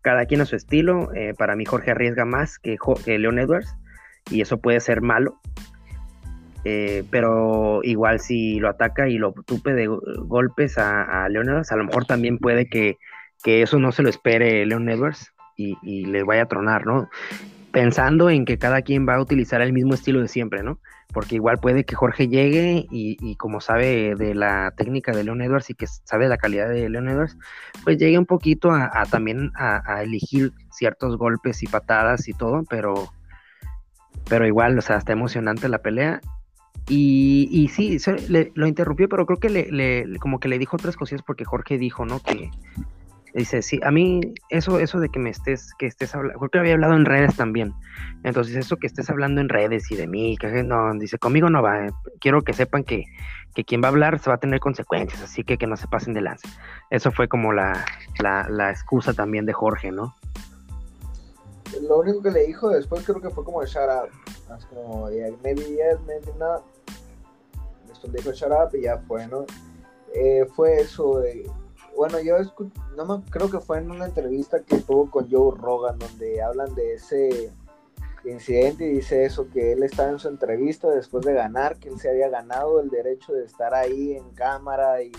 cada 0.00 0.24
quien 0.24 0.40
a 0.40 0.46
su 0.46 0.56
estilo. 0.56 1.12
Eh, 1.14 1.34
para 1.36 1.54
mí 1.54 1.66
Jorge 1.66 1.90
arriesga 1.90 2.24
más 2.24 2.58
que, 2.58 2.78
que 3.04 3.18
Leon 3.18 3.38
Edwards 3.38 3.76
y 4.30 4.40
eso 4.40 4.58
puede 4.58 4.80
ser 4.80 5.02
malo. 5.02 5.38
Eh, 6.64 7.04
pero 7.10 7.80
igual 7.82 8.20
si 8.20 8.60
lo 8.60 8.68
ataca 8.68 9.08
y 9.08 9.18
lo 9.18 9.32
tupe 9.32 9.72
de 9.74 9.88
golpes 9.88 10.78
a, 10.78 11.24
a 11.24 11.28
Leon 11.28 11.48
Edwards, 11.48 11.72
a 11.72 11.76
lo 11.76 11.84
mejor 11.84 12.04
también 12.04 12.38
puede 12.38 12.68
que, 12.68 12.98
eso 13.44 13.80
no 13.80 13.90
se 13.90 14.02
lo 14.02 14.08
espere 14.08 14.64
Leon 14.64 14.88
Edwards 14.88 15.32
y, 15.56 16.06
le 16.06 16.22
vaya 16.22 16.42
a 16.42 16.48
tronar, 16.48 16.86
¿no? 16.86 17.08
pensando 17.72 18.28
en 18.30 18.44
que 18.44 18.58
cada 18.58 18.82
quien 18.82 19.08
va 19.08 19.14
a 19.14 19.20
utilizar 19.20 19.62
el 19.62 19.72
mismo 19.72 19.94
estilo 19.94 20.20
de 20.20 20.28
siempre, 20.28 20.62
¿no? 20.62 20.78
Porque 21.12 21.36
igual 21.36 21.58
puede 21.58 21.84
que 21.84 21.94
Jorge 21.94 22.28
llegue 22.28 22.86
y, 22.90 23.36
como 23.36 23.60
sabe 23.60 24.14
de 24.14 24.34
la 24.34 24.72
técnica 24.76 25.12
de 25.12 25.24
Leon 25.24 25.42
Edwards 25.42 25.70
y 25.70 25.74
que 25.74 25.86
sabe 25.86 26.28
la 26.28 26.36
calidad 26.36 26.68
de 26.68 26.88
Leon 26.88 27.08
Edwards, 27.08 27.36
pues 27.82 27.98
llegue 27.98 28.18
un 28.18 28.26
poquito 28.26 28.70
a, 28.70 28.90
también 29.10 29.52
a, 29.56 30.02
elegir 30.02 30.52
ciertos 30.70 31.16
golpes 31.16 31.62
y 31.62 31.66
patadas 31.66 32.28
y 32.28 32.34
todo, 32.34 32.62
pero, 32.68 32.94
pero 34.28 34.46
igual, 34.46 34.78
o 34.78 34.82
sea, 34.82 34.98
está 34.98 35.12
emocionante 35.12 35.68
la 35.68 35.78
pelea. 35.78 36.20
Y, 36.88 37.48
y 37.50 37.68
sí, 37.68 37.98
lo 38.54 38.66
interrumpió, 38.66 39.08
pero 39.08 39.24
creo 39.24 39.38
que 39.38 39.48
le, 39.48 40.18
como 40.18 40.40
que 40.40 40.48
le 40.48 40.58
dijo 40.58 40.76
otras 40.76 40.96
cosas 40.96 41.22
porque 41.22 41.44
Jorge 41.44 41.78
dijo, 41.78 42.04
¿no? 42.04 42.20
Que, 42.20 42.50
Dice, 43.34 43.62
sí, 43.62 43.80
a 43.82 43.90
mí 43.90 44.20
eso, 44.50 44.78
eso 44.78 45.00
de 45.00 45.08
que 45.08 45.18
me 45.18 45.30
estés, 45.30 45.72
que 45.78 45.86
estés 45.86 46.14
hablando, 46.14 46.38
porque 46.38 46.58
había 46.58 46.74
hablado 46.74 46.94
en 46.94 47.06
redes 47.06 47.34
también. 47.34 47.72
Entonces, 48.24 48.56
eso 48.56 48.76
que 48.76 48.86
estés 48.86 49.08
hablando 49.08 49.40
en 49.40 49.48
redes 49.48 49.90
y 49.90 49.96
de 49.96 50.06
mí, 50.06 50.36
que 50.36 50.62
no, 50.62 50.92
dice, 50.94 51.18
conmigo 51.18 51.48
no 51.48 51.62
va. 51.62 51.86
Eh, 51.86 51.90
quiero 52.20 52.42
que 52.42 52.52
sepan 52.52 52.84
que, 52.84 53.04
que 53.54 53.64
quien 53.64 53.82
va 53.82 53.86
a 53.86 53.88
hablar 53.88 54.18
se 54.18 54.28
va 54.28 54.36
a 54.36 54.38
tener 54.38 54.60
consecuencias, 54.60 55.22
así 55.22 55.44
que 55.44 55.56
que 55.56 55.66
no 55.66 55.78
se 55.78 55.88
pasen 55.88 56.12
de 56.12 56.20
lance. 56.20 56.46
Eso 56.90 57.10
fue 57.10 57.26
como 57.26 57.54
la, 57.54 57.86
la, 58.20 58.70
excusa 58.70 59.14
también 59.14 59.46
de 59.46 59.54
Jorge, 59.54 59.90
¿no? 59.90 60.14
Lo 61.88 62.00
único 62.00 62.22
que 62.22 62.32
le 62.32 62.46
dijo 62.46 62.68
después 62.68 63.02
creo 63.02 63.22
que 63.22 63.30
fue 63.30 63.44
como 63.44 63.60
up. 63.60 63.64
Es 63.64 64.66
como, 64.66 65.10
yeah, 65.10 65.30
maybe 65.42 65.62
yes, 65.62 65.98
maybe 66.06 66.38
not. 66.38 66.62
Después 68.08 68.24
dijo 68.24 68.32
shut 68.32 68.52
up 68.52 68.76
y 68.76 68.82
ya 68.82 68.98
fue, 68.98 69.26
¿no? 69.26 69.44
Eh, 70.14 70.46
fue 70.54 70.80
eso 70.80 71.20
de 71.20 71.48
bueno, 71.96 72.20
yo 72.20 72.36
no 72.96 73.04
me, 73.04 73.24
creo 73.30 73.50
que 73.50 73.60
fue 73.60 73.78
en 73.78 73.90
una 73.90 74.06
entrevista 74.06 74.60
que 74.60 74.78
tuvo 74.78 75.10
con 75.10 75.30
Joe 75.30 75.56
Rogan, 75.56 75.98
donde 75.98 76.42
hablan 76.42 76.74
de 76.74 76.94
ese 76.94 77.52
incidente 78.24 78.86
y 78.86 78.94
dice 78.94 79.24
eso, 79.24 79.48
que 79.50 79.72
él 79.72 79.82
estaba 79.82 80.10
en 80.10 80.18
su 80.18 80.28
entrevista 80.28 80.88
después 80.88 81.24
de 81.24 81.34
ganar, 81.34 81.76
que 81.78 81.88
él 81.88 81.98
se 81.98 82.08
había 82.08 82.28
ganado 82.28 82.80
el 82.80 82.88
derecho 82.88 83.32
de 83.32 83.44
estar 83.44 83.74
ahí 83.74 84.12
en 84.12 84.30
cámara 84.30 85.02
y, 85.02 85.12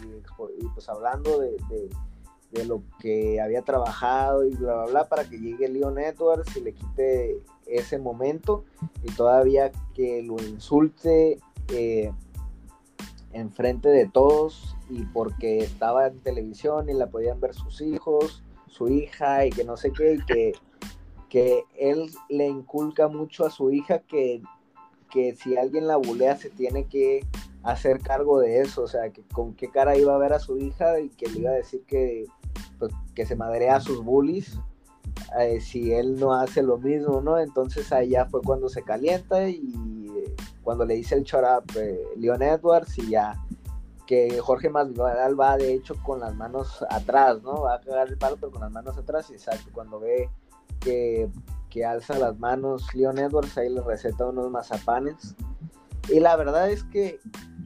pues 0.74 0.90
hablando 0.90 1.40
de, 1.40 1.58
de, 1.70 2.66
lo 2.66 2.84
que 3.00 3.42
había 3.42 3.64
trabajado 3.64 4.46
y 4.46 4.56
bla, 4.56 4.76
bla, 4.76 4.86
bla, 4.86 5.10
para 5.10 5.28
que 5.28 5.40
llegue 5.40 5.68
Leon 5.68 5.98
Edwards 5.98 6.56
y 6.56 6.62
le 6.62 6.74
quite 6.74 7.42
ese 7.66 7.98
momento 7.98 8.64
y 9.04 9.12
todavía 9.12 9.72
que 9.96 10.22
lo 10.22 10.38
insulte. 10.38 11.40
Eh, 11.70 12.12
enfrente 13.34 13.90
de 13.90 14.08
todos 14.08 14.76
y 14.90 15.04
porque 15.06 15.60
estaba 15.60 16.08
en 16.08 16.20
televisión 16.20 16.90
y 16.90 16.94
la 16.94 17.10
podían 17.10 17.40
ver 17.40 17.54
sus 17.54 17.82
hijos, 17.82 18.44
su 18.68 18.90
hija 18.90 19.46
y 19.46 19.50
que 19.50 19.64
no 19.64 19.78
sé 19.78 19.92
qué, 19.92 20.14
y 20.16 20.26
que, 20.26 20.54
que 21.30 21.64
él 21.78 22.10
le 22.30 22.48
inculca 22.48 23.08
mucho 23.08 23.46
a 23.46 23.50
su 23.50 23.72
hija 23.72 24.00
que, 24.00 24.42
que 25.10 25.36
si 25.36 25.58
alguien 25.58 25.88
la 25.88 25.98
bulea 25.98 26.38
se 26.38 26.50
tiene 26.50 26.86
que 26.86 27.26
hacer 27.64 28.00
cargo 28.00 28.40
de 28.40 28.62
eso, 28.62 28.84
o 28.84 28.88
sea, 28.88 29.10
que 29.10 29.22
con 29.34 29.54
qué 29.56 29.70
cara 29.70 29.98
iba 29.98 30.14
a 30.14 30.20
ver 30.20 30.34
a 30.34 30.40
su 30.40 30.58
hija 30.58 31.00
y 31.00 31.10
que 31.10 31.28
le 31.28 31.40
iba 31.40 31.52
a 31.52 31.56
decir 31.56 31.84
que, 31.88 32.26
pues, 32.78 32.94
que 33.16 33.26
se 33.26 33.36
madrea 33.36 33.78
a 33.78 33.82
sus 33.82 34.04
bullies 34.04 34.60
eh, 35.40 35.60
si 35.62 35.94
él 35.94 36.20
no 36.20 36.34
hace 36.34 36.62
lo 36.62 36.78
mismo, 36.78 37.22
¿no? 37.22 37.40
Entonces 37.40 37.92
allá 37.92 38.26
fue 38.26 38.42
cuando 38.42 38.70
se 38.70 38.84
calienta 38.84 39.50
y 39.50 40.03
cuando 40.64 40.86
le 40.86 40.96
dice 40.96 41.16
el 41.16 41.24
chorap 41.24 41.64
eh, 41.76 42.00
Leon 42.18 42.42
Edwards 42.42 42.98
y 42.98 43.10
ya 43.10 43.36
que 44.06 44.40
Jorge 44.40 44.70
Masvidal 44.70 45.40
va 45.40 45.58
de 45.58 45.74
hecho 45.74 45.96
con 46.04 46.20
las 46.20 46.36
manos 46.36 46.86
atrás, 46.90 47.42
¿no? 47.42 47.62
Va 47.62 47.76
a 47.76 47.82
cagar 47.82 48.10
el 48.10 48.18
palo 48.18 48.36
pero 48.36 48.52
con 48.52 48.62
las 48.62 48.72
manos 48.72 48.98
atrás 48.98 49.30
y 49.30 49.34
exacto, 49.34 49.70
cuando 49.72 50.00
ve 50.00 50.30
que, 50.80 51.30
que 51.70 51.86
alza 51.86 52.18
las 52.20 52.38
manos 52.38 52.94
Leon 52.94 53.18
Edwards 53.18 53.58
ahí 53.58 53.70
le 53.70 53.82
receta 53.82 54.26
unos 54.26 54.52
mazapanes 54.52 55.36
y 56.10 56.20
la 56.20 56.36
verdad 56.36 56.70
es 56.70 56.84
que 56.84 57.20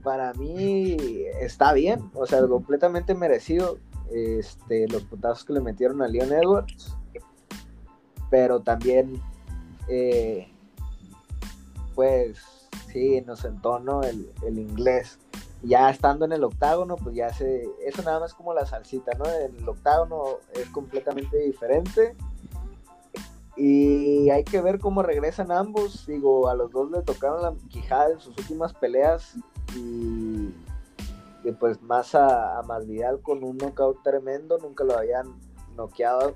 para 0.04 0.34
mí 0.34 0.96
está 1.42 1.74
bien, 1.74 2.12
o 2.14 2.26
sea, 2.26 2.46
completamente 2.48 3.16
merecido 3.16 3.78
este, 4.12 4.88
los 4.88 5.04
putazos 5.04 5.44
que 5.44 5.54
le 5.54 5.60
metieron 5.60 6.02
a 6.02 6.08
Leon 6.08 6.32
Edwards, 6.32 6.96
pero 8.30 8.62
también 8.62 9.22
eh, 9.90 10.54
pues 11.98 12.38
sí, 12.94 13.22
nos 13.26 13.44
entonó 13.44 14.04
el, 14.04 14.32
el 14.44 14.60
inglés. 14.60 15.18
Ya 15.64 15.90
estando 15.90 16.26
en 16.26 16.32
el 16.32 16.44
octágono, 16.44 16.96
pues 16.96 17.16
ya 17.16 17.34
se. 17.34 17.68
Eso 17.84 18.04
nada 18.04 18.20
más 18.20 18.36
como 18.36 18.54
la 18.54 18.68
salsita, 18.68 19.18
¿no? 19.18 19.26
El 19.26 19.68
octágono 19.68 20.38
es 20.54 20.70
completamente 20.70 21.40
diferente. 21.40 22.16
Y 23.56 24.30
hay 24.30 24.44
que 24.44 24.62
ver 24.62 24.78
cómo 24.78 25.02
regresan 25.02 25.52
ambos. 25.52 26.06
Digo, 26.06 26.48
a 26.50 26.54
los 26.54 26.70
dos 26.70 26.92
le 26.92 27.02
tocaron 27.02 27.42
la 27.42 27.56
quijada 27.68 28.12
en 28.12 28.20
sus 28.20 28.38
últimas 28.38 28.76
peleas. 28.76 29.34
Y, 29.76 30.54
pues 31.60 31.82
más 31.82 32.14
a, 32.14 32.60
a 32.60 32.62
Masvidal 32.62 33.22
con 33.24 33.44
un 33.44 33.58
knockout 33.58 34.04
tremendo. 34.04 34.60
Nunca 34.60 34.84
lo 34.84 34.96
habían 34.96 35.34
noqueado. 35.76 36.36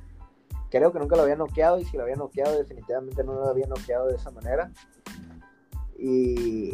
Creo 0.72 0.92
que 0.92 0.98
nunca 0.98 1.16
lo 1.16 1.22
habían 1.22 1.38
noqueado. 1.38 1.78
Y 1.80 1.86
si 1.86 1.98
lo 1.98 2.02
habían 2.02 2.18
noqueado, 2.18 2.58
definitivamente 2.58 3.24
no 3.24 3.36
lo 3.36 3.48
habían 3.48 3.70
noqueado 3.70 4.08
de 4.08 4.16
esa 4.16 4.32
manera. 4.32 4.72
Y, 6.04 6.74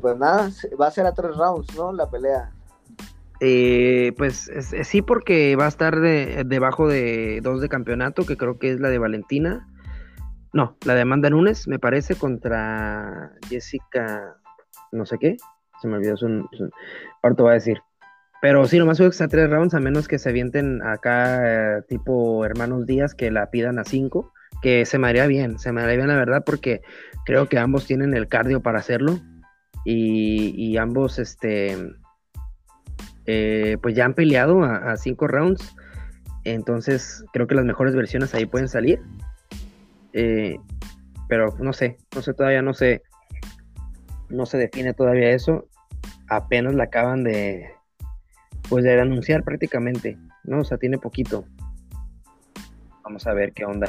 pues 0.00 0.16
nada, 0.18 0.50
va 0.80 0.86
a 0.86 0.90
ser 0.90 1.04
a 1.06 1.12
tres 1.12 1.36
rounds, 1.36 1.76
¿no? 1.76 1.92
La 1.92 2.08
pelea. 2.08 2.50
Eh, 3.40 4.12
pues 4.16 4.50
sí, 4.84 5.02
porque 5.02 5.56
va 5.56 5.66
a 5.66 5.68
estar 5.68 6.00
debajo 6.00 6.88
de 6.88 7.40
dos 7.42 7.60
de 7.60 7.68
campeonato, 7.68 8.24
que 8.24 8.36
creo 8.36 8.58
que 8.58 8.70
es 8.70 8.80
la 8.80 8.88
de 8.88 8.98
Valentina. 8.98 9.68
No, 10.54 10.76
la 10.84 10.94
de 10.94 11.02
Amanda 11.02 11.28
Nunes, 11.28 11.66
me 11.68 11.78
parece, 11.78 12.14
contra 12.14 13.32
Jessica, 13.48 14.36
no 14.92 15.06
sé 15.06 15.18
qué. 15.18 15.36
Se 15.80 15.88
me 15.88 15.96
olvidó 15.96 16.16
su. 16.16 16.26
ahora 17.22 17.36
te 17.36 17.42
voy 17.42 17.50
a 17.50 17.54
decir. 17.54 17.78
Pero 18.40 18.66
sí, 18.66 18.78
nomás 18.78 18.98
que 18.98 19.24
a 19.24 19.28
tres 19.28 19.50
rounds, 19.50 19.74
a 19.74 19.80
menos 19.80 20.08
que 20.08 20.18
se 20.18 20.28
avienten 20.28 20.82
acá, 20.82 21.78
eh, 21.78 21.82
tipo 21.88 22.44
Hermanos 22.44 22.86
Díaz, 22.86 23.14
que 23.14 23.30
la 23.30 23.50
pidan 23.50 23.78
a 23.78 23.84
cinco, 23.84 24.32
que 24.60 24.84
se 24.86 24.98
me 24.98 25.08
haría 25.08 25.26
bien, 25.26 25.58
se 25.58 25.72
me 25.72 25.82
haría 25.82 25.96
bien 25.96 26.08
la 26.08 26.16
verdad, 26.16 26.42
porque 26.44 26.82
Creo 27.24 27.48
que 27.48 27.58
ambos 27.58 27.86
tienen 27.86 28.14
el 28.14 28.28
cardio 28.28 28.62
para 28.62 28.78
hacerlo. 28.78 29.20
Y, 29.84 30.76
ambos, 30.76 31.18
este, 31.18 31.76
eh, 33.26 33.78
pues 33.82 33.96
ya 33.96 34.04
han 34.04 34.14
peleado 34.14 34.62
a, 34.64 34.96
cinco 34.96 35.26
rounds. 35.26 35.74
Entonces, 36.44 37.24
creo 37.32 37.46
que 37.46 37.54
las 37.54 37.64
mejores 37.64 37.94
versiones 37.94 38.34
ahí 38.34 38.46
pueden 38.46 38.68
salir. 38.68 39.00
Eh, 40.12 40.56
pero 41.28 41.56
no 41.58 41.72
sé, 41.72 41.96
no 42.14 42.22
sé, 42.22 42.34
todavía 42.34 42.62
no 42.62 42.74
sé. 42.74 43.02
No 44.28 44.46
se 44.46 44.58
define 44.58 44.94
todavía 44.94 45.30
eso. 45.30 45.68
Apenas 46.28 46.74
la 46.74 46.84
acaban 46.84 47.24
de, 47.24 47.70
pues 48.68 48.84
de 48.84 49.00
anunciar 49.00 49.42
prácticamente, 49.42 50.16
¿no? 50.44 50.60
O 50.60 50.64
sea, 50.64 50.78
tiene 50.78 50.98
poquito. 50.98 51.44
Vamos 53.02 53.26
a 53.26 53.34
ver 53.34 53.52
qué 53.52 53.64
onda. 53.64 53.88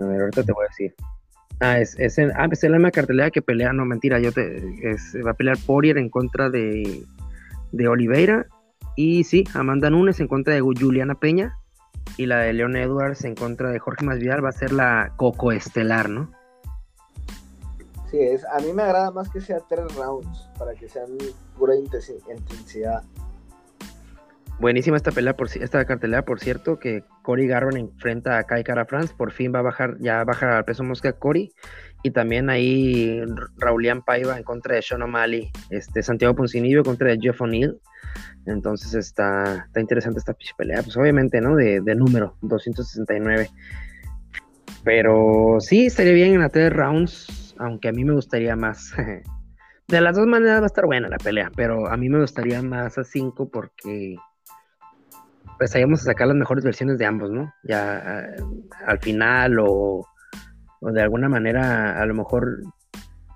A 0.00 0.04
ver, 0.04 0.20
ahorita 0.20 0.42
te 0.42 0.52
voy 0.52 0.64
a 0.64 0.68
decir. 0.68 0.94
Ah, 1.60 1.78
es, 1.78 1.98
es, 1.98 2.18
en, 2.18 2.30
ah, 2.36 2.48
es 2.50 2.62
la 2.62 2.70
misma 2.70 2.90
cartelera 2.90 3.30
que 3.30 3.42
pelea, 3.42 3.72
no, 3.72 3.84
mentira, 3.84 4.20
yo 4.20 4.30
te, 4.30 4.62
va 5.26 5.32
a 5.32 5.34
pelear 5.34 5.58
Poirier 5.66 5.98
en 5.98 6.08
contra 6.08 6.50
de, 6.50 7.04
de 7.72 7.88
Oliveira 7.88 8.46
y 8.94 9.24
sí, 9.24 9.44
Amanda 9.54 9.90
Nunes 9.90 10.20
en 10.20 10.28
contra 10.28 10.54
de 10.54 10.60
Juliana 10.60 11.16
Peña 11.16 11.58
y 12.16 12.26
la 12.26 12.38
de 12.38 12.52
Leon 12.52 12.76
Edwards 12.76 13.24
en 13.24 13.34
contra 13.34 13.70
de 13.70 13.78
Jorge 13.78 14.04
Masvidal 14.04 14.44
va 14.44 14.50
a 14.50 14.52
ser 14.52 14.72
la 14.72 15.12
Coco 15.16 15.50
Estelar, 15.50 16.08
¿no? 16.08 16.30
Sí, 18.10 18.18
es, 18.20 18.44
a 18.44 18.58
mí 18.60 18.72
me 18.72 18.82
agrada 18.82 19.10
más 19.10 19.28
que 19.28 19.40
sea 19.40 19.58
tres 19.68 19.94
rounds 19.94 20.48
para 20.58 20.74
que 20.74 20.88
sean 20.88 21.10
pura 21.58 21.74
intensidad. 21.76 23.02
Buenísima 24.60 24.96
esta 24.96 25.12
pelea, 25.12 25.36
por 25.36 25.48
esta 25.48 25.84
cartelera, 25.84 26.24
por 26.24 26.40
cierto, 26.40 26.80
que 26.80 27.04
Cory 27.22 27.46
Garron 27.46 27.76
enfrenta 27.76 28.38
a 28.38 28.44
Kai 28.44 28.64
Cara 28.64 28.86
France, 28.86 29.14
por 29.16 29.30
fin 29.30 29.54
va 29.54 29.60
a 29.60 29.62
bajar, 29.62 29.96
ya 30.00 30.24
baja 30.24 30.58
al 30.58 30.64
peso 30.64 30.82
mosca 30.82 31.12
Cory, 31.12 31.52
y 32.02 32.10
también 32.10 32.50
ahí 32.50 33.20
Raulian 33.58 34.02
Paiva 34.02 34.36
en 34.36 34.42
contra 34.42 34.74
de 34.74 34.82
Sean 34.82 35.02
O'Malley, 35.02 35.50
este, 35.70 36.02
Santiago 36.02 36.34
Poncinibio 36.34 36.82
contra 36.82 37.08
de 37.08 37.18
Jeff 37.20 37.40
O'Neill, 37.40 37.78
entonces 38.46 38.94
está, 38.94 39.66
está 39.66 39.80
interesante 39.80 40.18
esta 40.18 40.36
pelea, 40.56 40.82
pues 40.82 40.96
obviamente, 40.96 41.40
¿no? 41.40 41.54
De, 41.54 41.80
número, 41.94 42.36
269. 42.40 43.50
Pero 44.84 45.56
sí, 45.60 45.86
estaría 45.86 46.12
bien 46.12 46.34
en 46.34 46.40
la 46.40 46.48
tres 46.48 46.72
rounds, 46.72 47.54
aunque 47.58 47.88
a 47.88 47.92
mí 47.92 48.04
me 48.04 48.14
gustaría 48.14 48.56
más. 48.56 48.92
De 49.88 50.00
las 50.02 50.16
dos 50.16 50.26
maneras 50.26 50.60
va 50.60 50.64
a 50.64 50.66
estar 50.66 50.84
buena 50.84 51.08
la 51.08 51.16
pelea, 51.16 51.50
pero 51.56 51.88
a 51.88 51.96
mí 51.96 52.10
me 52.10 52.20
gustaría 52.20 52.60
más 52.60 52.98
a 52.98 53.04
cinco 53.04 53.48
porque 53.48 54.16
pues 55.58 55.74
a 55.74 55.96
sacar 55.96 56.28
las 56.28 56.36
mejores 56.36 56.64
versiones 56.64 56.98
de 56.98 57.06
ambos, 57.06 57.30
¿no? 57.30 57.52
Ya 57.64 58.26
al 58.86 58.98
final 59.00 59.58
o, 59.60 60.06
de 60.80 61.02
alguna 61.02 61.28
manera 61.28 62.00
a 62.00 62.06
lo 62.06 62.14
mejor 62.14 62.62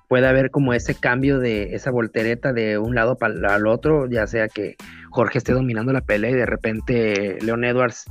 puede 0.09 0.29
haber 0.29 0.51
como 0.51 0.75
ese 0.75 0.95
cambio 0.95 1.39
de 1.39 1.75
esa 1.75 1.91
voltereta 1.91 2.53
de 2.53 2.79
un 2.79 2.95
lado 2.95 3.17
para 3.17 3.55
al 3.55 3.67
otro, 3.67 4.09
ya 4.09 4.27
sea 4.27 4.49
que 4.49 4.77
Jorge 5.11 5.39
esté 5.39 5.53
dominando 5.53 5.93
la 5.93 6.03
pelea 6.03 6.31
y 6.31 6.35
de 6.35 6.47
repente 6.47 7.39
Leon 7.41 7.65
Edwards 7.65 8.05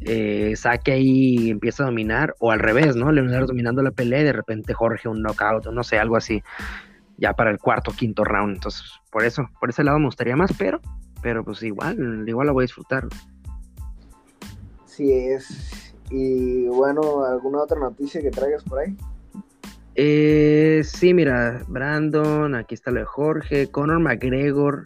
eh, 0.00 0.54
saque 0.56 0.92
ahí 0.92 1.36
y 1.38 1.50
empieza 1.50 1.82
a 1.82 1.86
dominar, 1.86 2.34
o 2.38 2.52
al 2.52 2.60
revés, 2.60 2.94
¿no? 2.94 3.10
Leonardo 3.10 3.48
dominando 3.48 3.82
la 3.82 3.90
pelea 3.90 4.20
y 4.20 4.24
de 4.24 4.32
repente 4.32 4.74
Jorge 4.74 5.08
un 5.08 5.22
knockout, 5.22 5.66
o 5.66 5.72
no 5.72 5.82
sé, 5.82 5.98
algo 5.98 6.16
así, 6.16 6.42
ya 7.16 7.32
para 7.32 7.50
el 7.50 7.58
cuarto 7.58 7.90
o 7.90 7.94
quinto 7.94 8.24
round. 8.24 8.56
Entonces, 8.56 8.84
por 9.10 9.24
eso, 9.24 9.48
por 9.58 9.70
ese 9.70 9.82
lado 9.82 9.98
me 9.98 10.06
gustaría 10.06 10.36
más, 10.36 10.52
pero, 10.56 10.80
pero 11.22 11.44
pues 11.44 11.62
igual, 11.62 12.24
igual 12.26 12.46
la 12.46 12.52
voy 12.52 12.62
a 12.62 12.66
disfrutar. 12.66 13.08
Sí 14.98 15.12
es. 15.12 15.94
Y 16.10 16.66
bueno, 16.66 17.24
¿alguna 17.24 17.62
otra 17.62 17.78
noticia 17.78 18.20
que 18.20 18.32
traigas 18.32 18.64
por 18.64 18.80
ahí? 18.80 18.96
Eh, 19.94 20.82
sí, 20.84 21.14
mira, 21.14 21.62
Brandon, 21.68 22.56
aquí 22.56 22.74
está 22.74 22.90
lo 22.90 22.98
de 22.98 23.06
Jorge, 23.06 23.70
Conor 23.70 24.00
McGregor 24.00 24.82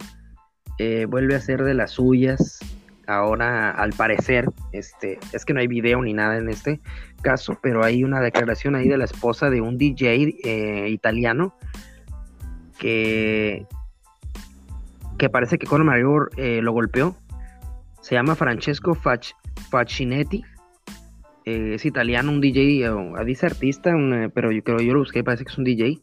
eh, 0.77 1.07
vuelve 1.09 1.33
a 1.33 1.41
ser 1.41 1.63
de 1.63 1.73
las 1.73 1.91
suyas. 1.91 2.59
Ahora, 3.07 3.71
al 3.71 3.93
parecer, 3.93 4.45
este, 4.71 5.17
es 5.31 5.45
que 5.45 5.53
no 5.55 5.61
hay 5.61 5.67
video 5.67 5.99
ni 6.03 6.13
nada 6.13 6.37
en 6.37 6.47
este 6.47 6.79
caso, 7.23 7.57
pero 7.63 7.83
hay 7.83 8.03
una 8.03 8.21
declaración 8.21 8.75
ahí 8.75 8.87
de 8.87 8.97
la 8.97 9.05
esposa 9.05 9.49
de 9.49 9.61
un 9.61 9.79
DJ 9.79 10.35
eh, 10.43 10.89
italiano 10.89 11.57
que, 12.77 13.65
que 15.17 15.29
parece 15.31 15.57
que 15.57 15.65
Conor 15.65 15.87
McGregor 15.87 16.29
eh, 16.37 16.61
lo 16.61 16.71
golpeó. 16.71 17.15
Se 18.01 18.13
llama 18.13 18.35
Francesco 18.35 18.93
Faccinetti. 19.73 20.43
es 21.45 21.83
italiano, 21.83 22.31
un 22.31 22.41
DJ, 22.41 22.87
dice 23.25 23.47
artista, 23.47 23.95
pero 24.35 24.51
yo 24.51 24.63
creo 24.63 24.77
yo 24.79 24.93
lo 24.93 24.99
busqué, 24.99 25.23
parece 25.23 25.45
que 25.45 25.51
es 25.51 25.57
un 25.57 25.63
DJ. 25.63 25.99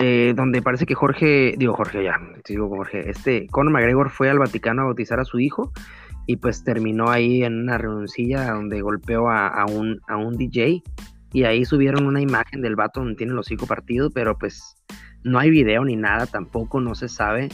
Eh, 0.00 0.32
donde 0.34 0.62
parece 0.62 0.86
que 0.86 0.94
Jorge, 0.94 1.54
digo 1.58 1.74
Jorge 1.74 2.02
ya, 2.04 2.18
digo 2.48 2.68
Jorge, 2.68 3.10
este 3.10 3.48
Conor 3.48 3.72
McGregor 3.72 4.10
fue 4.10 4.30
al 4.30 4.38
Vaticano 4.38 4.82
a 4.82 4.84
bautizar 4.84 5.18
a 5.18 5.24
su 5.24 5.40
hijo 5.40 5.72
y 6.24 6.36
pues 6.36 6.62
terminó 6.62 7.10
ahí 7.10 7.42
en 7.42 7.62
una 7.62 7.78
reunioncilla 7.78 8.52
donde 8.52 8.80
golpeó 8.80 9.28
a, 9.28 9.66
un, 9.66 10.00
a 10.06 10.16
un 10.16 10.36
DJ 10.36 10.84
y 11.32 11.42
ahí 11.44 11.64
subieron 11.64 12.06
una 12.06 12.22
imagen 12.22 12.62
del 12.62 12.76
vato 12.76 13.00
donde 13.00 13.16
tiene 13.16 13.32
los 13.32 13.50
hijos 13.50 13.68
partidos, 13.68 14.12
pero 14.14 14.38
pues 14.38 14.76
no 15.24 15.40
hay 15.40 15.50
video 15.50 15.84
ni 15.84 15.96
nada 15.96 16.26
tampoco, 16.26 16.80
no 16.80 16.94
se 16.94 17.08
sabe. 17.08 17.48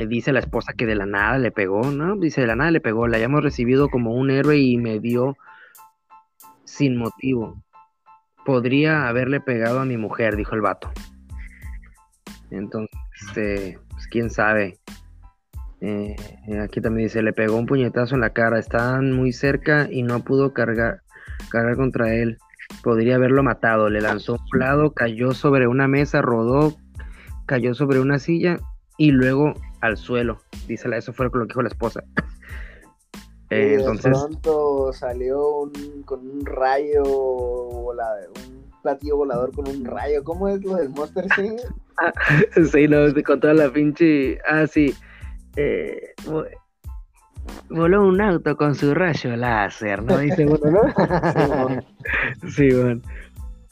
Eh, 0.00 0.06
dice 0.06 0.32
la 0.32 0.40
esposa 0.40 0.72
que 0.72 0.86
de 0.86 0.94
la 0.94 1.04
nada 1.04 1.36
le 1.36 1.50
pegó, 1.50 1.90
¿no? 1.90 2.16
Dice 2.16 2.40
de 2.40 2.46
la 2.46 2.56
nada 2.56 2.70
le 2.70 2.80
pegó, 2.80 3.06
la 3.06 3.18
hayamos 3.18 3.42
recibido 3.42 3.90
como 3.90 4.14
un 4.14 4.30
héroe 4.30 4.56
y 4.56 4.78
me 4.78 4.98
dio 4.98 5.36
sin 6.64 6.96
motivo. 6.96 7.62
Podría 8.46 9.08
haberle 9.08 9.40
pegado 9.42 9.78
a 9.78 9.84
mi 9.84 9.98
mujer, 9.98 10.36
dijo 10.36 10.54
el 10.54 10.62
vato. 10.62 10.90
Entonces, 12.50 12.96
este, 13.20 13.78
pues 13.90 14.06
quién 14.06 14.30
sabe. 14.30 14.78
Eh, 15.82 16.16
aquí 16.62 16.80
también 16.80 17.08
dice, 17.08 17.22
le 17.22 17.34
pegó 17.34 17.56
un 17.56 17.66
puñetazo 17.66 18.14
en 18.14 18.22
la 18.22 18.30
cara, 18.30 18.58
estaban 18.58 19.12
muy 19.12 19.32
cerca 19.32 19.86
y 19.90 20.02
no 20.02 20.24
pudo 20.24 20.54
cargar, 20.54 21.02
cargar 21.50 21.76
contra 21.76 22.14
él. 22.14 22.38
Podría 22.82 23.16
haberlo 23.16 23.42
matado, 23.42 23.90
le 23.90 24.00
lanzó 24.00 24.38
un 24.50 24.58
lado, 24.60 24.92
cayó 24.92 25.32
sobre 25.32 25.66
una 25.66 25.88
mesa, 25.88 26.22
rodó, 26.22 26.74
cayó 27.44 27.74
sobre 27.74 28.00
una 28.00 28.18
silla 28.18 28.56
y 28.96 29.10
luego 29.10 29.54
al 29.80 29.96
suelo. 29.96 30.40
Dice, 30.66 30.88
eso 30.96 31.12
fue 31.12 31.26
lo 31.26 31.32
que 31.32 31.44
dijo 31.44 31.62
la 31.62 31.68
esposa. 31.68 32.02
Eh, 33.52 33.74
entonces, 33.80 34.16
pronto 34.16 34.92
salió 34.92 35.68
con 36.04 36.20
un 36.20 36.46
rayo, 36.46 37.02
un 37.02 38.70
platillo 38.80 39.16
volador 39.16 39.52
con 39.52 39.66
un 39.66 39.84
rayo. 39.84 40.22
¿Cómo 40.22 40.46
es 40.48 40.62
lo 40.62 40.76
del 40.76 40.90
Monster 40.90 41.26
Sync? 41.34 41.60
sí, 42.70 42.86
no, 42.86 42.98
con 43.24 43.40
toda 43.40 43.54
la 43.54 43.68
pinche. 43.72 44.38
Ah, 44.46 44.68
sí. 44.68 44.94
Eh, 45.56 46.14
voló 47.68 48.06
un 48.06 48.20
auto 48.20 48.56
con 48.56 48.76
su 48.76 48.94
rayo 48.94 49.34
láser, 49.34 50.02
¿no? 50.04 50.18
Dice 50.18 50.46
uno, 50.46 50.70
¿no? 50.70 51.82
sí, 52.50 52.72
bueno. 52.72 53.02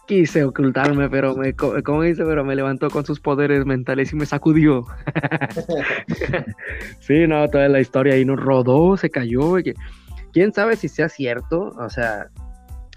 Quise 0.08 0.42
ocultarme, 0.42 1.10
pero 1.10 1.36
me, 1.36 1.54
como 1.54 2.00
dice, 2.00 2.24
pero 2.24 2.42
me 2.42 2.56
levantó 2.56 2.88
con 2.88 3.04
sus 3.04 3.20
poderes 3.20 3.66
mentales 3.66 4.10
y 4.10 4.16
me 4.16 4.24
sacudió. 4.24 4.86
sí, 7.00 7.26
no, 7.26 7.46
toda 7.48 7.68
la 7.68 7.78
historia 7.78 8.14
ahí 8.14 8.24
nos 8.24 8.40
rodó, 8.40 8.96
se 8.96 9.10
cayó. 9.10 9.56
Quién 10.32 10.54
sabe 10.54 10.76
si 10.76 10.88
sea 10.88 11.10
cierto, 11.10 11.74
o 11.76 11.90
sea, 11.90 12.30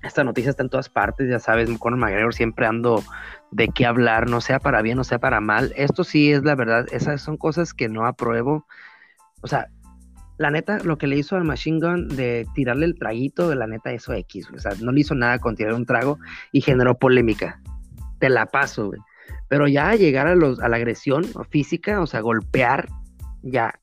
esta 0.04 0.24
noticia 0.24 0.52
está 0.52 0.64
en 0.64 0.70
todas 0.70 0.88
partes, 0.88 1.30
ya 1.30 1.40
sabes, 1.40 1.70
Conor 1.80 2.00
McGregor 2.00 2.34
siempre 2.34 2.66
ando 2.66 3.04
de 3.52 3.68
qué 3.68 3.86
hablar, 3.86 4.30
no 4.30 4.40
sea 4.40 4.60
para 4.60 4.82
bien 4.82 4.98
o 4.98 5.04
sea 5.04 5.20
para 5.20 5.42
mal. 5.42 5.74
Esto 5.76 6.06
sí 6.06 6.32
es 6.32 6.44
la 6.44 6.56
verdad, 6.56 6.86
esas 6.94 7.22
son 7.22 7.36
cosas 7.36 7.74
que 7.74 7.90
no 7.90 8.06
apruebo. 8.06 8.66
O 9.42 9.48
sea, 9.48 9.68
la 10.42 10.50
neta, 10.50 10.80
lo 10.80 10.98
que 10.98 11.08
le 11.08 11.18
hizo 11.18 11.36
al 11.36 11.44
Machine 11.44 11.80
Gun 11.80 12.08
de 12.08 12.48
tirarle 12.56 12.88
el 12.88 12.98
traguito, 12.98 13.54
la 13.54 13.68
neta, 13.68 13.92
eso 13.92 14.12
X, 14.14 14.50
o 14.54 14.58
sea, 14.58 14.72
no 14.82 14.92
le 14.92 15.02
hizo 15.02 15.14
nada 15.14 15.38
con 15.38 15.56
tirar 15.56 15.74
un 15.76 15.86
trago 15.86 16.18
y 16.52 16.62
generó 16.62 16.98
polémica. 16.98 17.62
Te 18.20 18.28
la 18.30 18.48
paso, 18.48 18.88
güey. 18.88 19.00
Pero 19.48 19.68
ya 19.68 19.94
llegar 19.96 20.28
a, 20.28 20.36
los, 20.36 20.60
a 20.60 20.68
la 20.68 20.78
agresión 20.78 21.26
física, 21.50 22.02
o 22.02 22.08
sea, 22.08 22.22
golpear, 22.22 22.88
ya, 23.44 23.76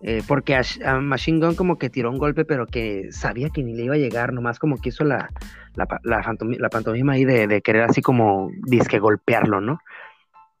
eh, 0.00 0.22
porque 0.26 0.56
a, 0.56 1.00
Machine 1.00 1.38
Gun 1.38 1.54
como 1.54 1.78
que 1.78 1.90
tiró 1.90 2.10
un 2.10 2.18
golpe, 2.18 2.44
pero 2.44 2.66
que 2.66 3.12
sabía 3.12 3.50
que 3.50 3.62
ni 3.62 3.74
le 3.74 3.84
iba 3.84 3.94
a 3.94 3.98
llegar, 3.98 4.32
nomás 4.32 4.58
como 4.58 4.80
que 4.80 4.88
hizo 4.88 5.04
la, 5.04 5.30
la, 5.74 5.86
la, 6.02 6.68
pantomima 6.70 7.12
ahí 7.12 7.24
de, 7.24 7.62
querer 7.62 7.82
así 7.82 8.02
como 8.02 8.50
disque 8.64 8.98
golpearlo, 8.98 9.60
¿no? 9.60 9.78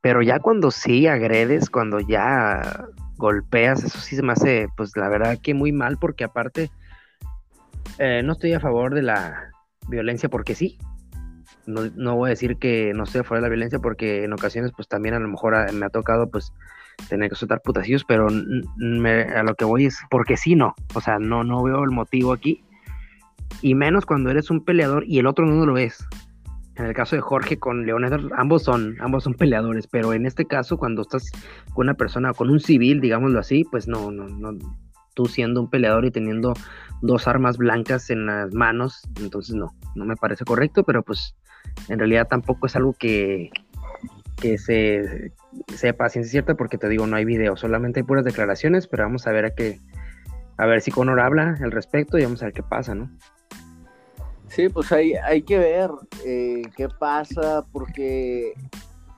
Pero 0.00 0.22
ya 0.22 0.38
cuando 0.38 0.70
sí 0.70 1.06
agredes, 1.06 1.70
cuando 1.70 1.98
ya 1.98 2.86
golpeas, 3.16 3.82
eso 3.82 3.98
sí 3.98 4.16
se 4.16 4.22
me 4.22 4.32
hace, 4.32 4.68
pues 4.76 4.96
la 4.96 5.08
verdad 5.08 5.38
que 5.42 5.54
muy 5.54 5.72
mal, 5.72 5.98
porque 5.98 6.24
aparte 6.24 6.70
eh, 7.98 8.22
no 8.24 8.32
estoy 8.32 8.52
a 8.52 8.60
favor 8.60 8.94
de 8.94 9.02
la 9.02 9.50
violencia 9.88 10.28
porque 10.28 10.54
sí. 10.54 10.78
No, 11.66 11.82
no 11.96 12.14
voy 12.14 12.28
a 12.28 12.30
decir 12.30 12.58
que 12.58 12.92
no 12.94 13.04
estoy 13.04 13.22
a 13.22 13.24
favor 13.24 13.38
de 13.38 13.42
la 13.42 13.48
violencia 13.48 13.80
porque 13.80 14.22
en 14.22 14.32
ocasiones 14.32 14.70
pues 14.76 14.86
también 14.86 15.14
a 15.14 15.18
lo 15.18 15.28
mejor 15.28 15.56
ah, 15.56 15.66
me 15.72 15.86
ha 15.86 15.90
tocado 15.90 16.30
pues 16.30 16.52
tener 17.08 17.28
que 17.28 17.34
soltar 17.34 17.60
putacillos, 17.60 18.04
pero 18.04 18.28
a 18.28 19.42
lo 19.42 19.54
que 19.56 19.64
voy 19.64 19.86
es 19.86 19.98
porque 20.10 20.36
sí 20.36 20.54
no, 20.54 20.74
o 20.94 21.00
sea, 21.00 21.18
no, 21.18 21.44
no 21.44 21.62
veo 21.62 21.82
el 21.82 21.90
motivo 21.90 22.32
aquí, 22.32 22.64
y 23.62 23.74
menos 23.74 24.06
cuando 24.06 24.30
eres 24.30 24.50
un 24.50 24.64
peleador 24.64 25.04
y 25.06 25.18
el 25.18 25.26
otro 25.26 25.46
no 25.46 25.64
lo 25.66 25.78
es. 25.78 26.06
En 26.76 26.84
el 26.84 26.94
caso 26.94 27.16
de 27.16 27.22
Jorge 27.22 27.58
con 27.58 27.86
Leonel, 27.86 28.30
ambos 28.36 28.64
son, 28.64 28.96
ambos 29.00 29.24
son 29.24 29.34
peleadores, 29.34 29.86
pero 29.86 30.12
en 30.12 30.26
este 30.26 30.44
caso, 30.44 30.76
cuando 30.76 31.02
estás 31.02 31.30
con 31.72 31.86
una 31.86 31.94
persona, 31.94 32.32
con 32.34 32.50
un 32.50 32.60
civil, 32.60 33.00
digámoslo 33.00 33.38
así, 33.38 33.64
pues 33.64 33.88
no, 33.88 34.10
no, 34.10 34.28
no, 34.28 34.58
tú 35.14 35.24
siendo 35.24 35.62
un 35.62 35.70
peleador 35.70 36.04
y 36.04 36.10
teniendo 36.10 36.52
dos 37.00 37.26
armas 37.26 37.56
blancas 37.56 38.10
en 38.10 38.26
las 38.26 38.52
manos, 38.52 39.02
entonces 39.20 39.54
no, 39.54 39.74
no 39.94 40.04
me 40.04 40.16
parece 40.16 40.44
correcto, 40.44 40.84
pero 40.84 41.02
pues 41.02 41.34
en 41.88 41.98
realidad 41.98 42.28
tampoco 42.28 42.66
es 42.66 42.76
algo 42.76 42.92
que, 42.92 43.50
que 44.36 44.58
se 44.58 45.32
sepa 45.74 46.10
ciencia 46.10 46.30
cierta 46.30 46.54
porque 46.54 46.76
te 46.76 46.88
digo 46.88 47.06
no 47.06 47.16
hay 47.16 47.24
video, 47.24 47.56
solamente 47.56 48.00
hay 48.00 48.04
puras 48.04 48.24
declaraciones, 48.24 48.86
pero 48.86 49.04
vamos 49.04 49.26
a 49.26 49.32
ver 49.32 49.46
a 49.46 49.54
qué 49.54 49.80
a 50.58 50.66
ver 50.66 50.80
si 50.80 50.90
Conor 50.90 51.20
habla 51.20 51.56
al 51.62 51.70
respecto 51.70 52.18
y 52.18 52.24
vamos 52.24 52.42
a 52.42 52.46
ver 52.46 52.54
qué 52.54 52.62
pasa, 52.62 52.94
¿no? 52.94 53.10
Sí, 54.48 54.68
pues 54.68 54.92
hay, 54.92 55.14
hay 55.14 55.42
que 55.42 55.58
ver 55.58 55.90
eh, 56.24 56.62
qué 56.76 56.88
pasa 56.88 57.64
porque 57.72 58.54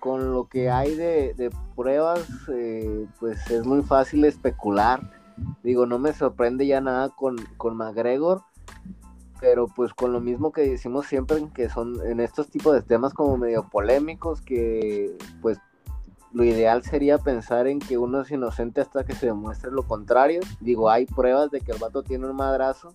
con 0.01 0.33
lo 0.33 0.49
que 0.49 0.70
hay 0.70 0.95
de, 0.95 1.51
pruebas, 1.76 2.26
eh, 2.53 3.07
pues 3.20 3.51
es 3.51 3.64
muy 3.64 3.83
fácil 3.83 4.24
especular. 4.24 5.01
Digo, 5.62 5.87
no 5.87 5.99
me 5.99 6.12
sorprende 6.12 6.66
ya 6.66 6.81
nada 6.81 7.11
con, 7.11 7.37
con 7.57 7.76
McGregor, 7.76 8.43
pero 9.41 9.68
pues 9.68 9.95
con 9.95 10.12
lo 10.12 10.20
mismo 10.20 10.53
que 10.53 10.62
decimos 10.62 11.07
siempre, 11.07 11.47
que 11.55 11.68
son 11.68 12.01
en 12.07 12.20
estos 12.20 12.49
tipos 12.49 12.74
de 12.74 12.83
temas 12.83 13.14
como 13.14 13.37
medio 13.37 13.68
polémicos, 13.68 14.41
que 14.41 15.16
pues 15.41 15.59
lo 16.33 16.45
ideal 16.45 16.83
sería 16.83 17.18
pensar 17.18 17.66
en 17.66 17.79
que 17.79 17.99
uno 17.99 18.20
es 18.22 18.31
inocente 18.31 18.81
hasta 18.81 19.05
que 19.05 19.14
se 19.14 19.26
demuestre 19.26 19.70
lo 19.70 19.85
contrario. 19.85 20.41
Digo, 20.61 20.91
hay 20.91 21.07
pruebas 21.07 21.51
de 21.51 21.61
que 21.61 21.72
el 21.72 21.79
vato 21.79 22.03
tiene 22.03 22.26
un 22.26 22.37
madrazo, 22.37 22.95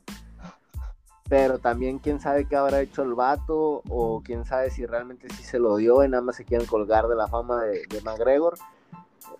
pero 1.29 1.59
también 1.59 1.99
quién 1.99 2.19
sabe 2.19 2.45
qué 2.45 2.55
habrá 2.55 2.81
hecho 2.81 3.03
el 3.03 3.13
vato, 3.13 3.81
o 3.89 4.21
quién 4.23 4.45
sabe 4.45 4.69
si 4.69 4.85
realmente 4.85 5.27
sí 5.29 5.43
se 5.43 5.59
lo 5.59 5.77
dio 5.77 6.03
y 6.03 6.09
nada 6.09 6.21
más 6.21 6.35
se 6.35 6.45
quieren 6.45 6.67
colgar 6.67 7.07
de 7.07 7.15
la 7.15 7.27
fama 7.27 7.63
de, 7.63 7.83
de 7.89 8.01
McGregor. 8.01 8.55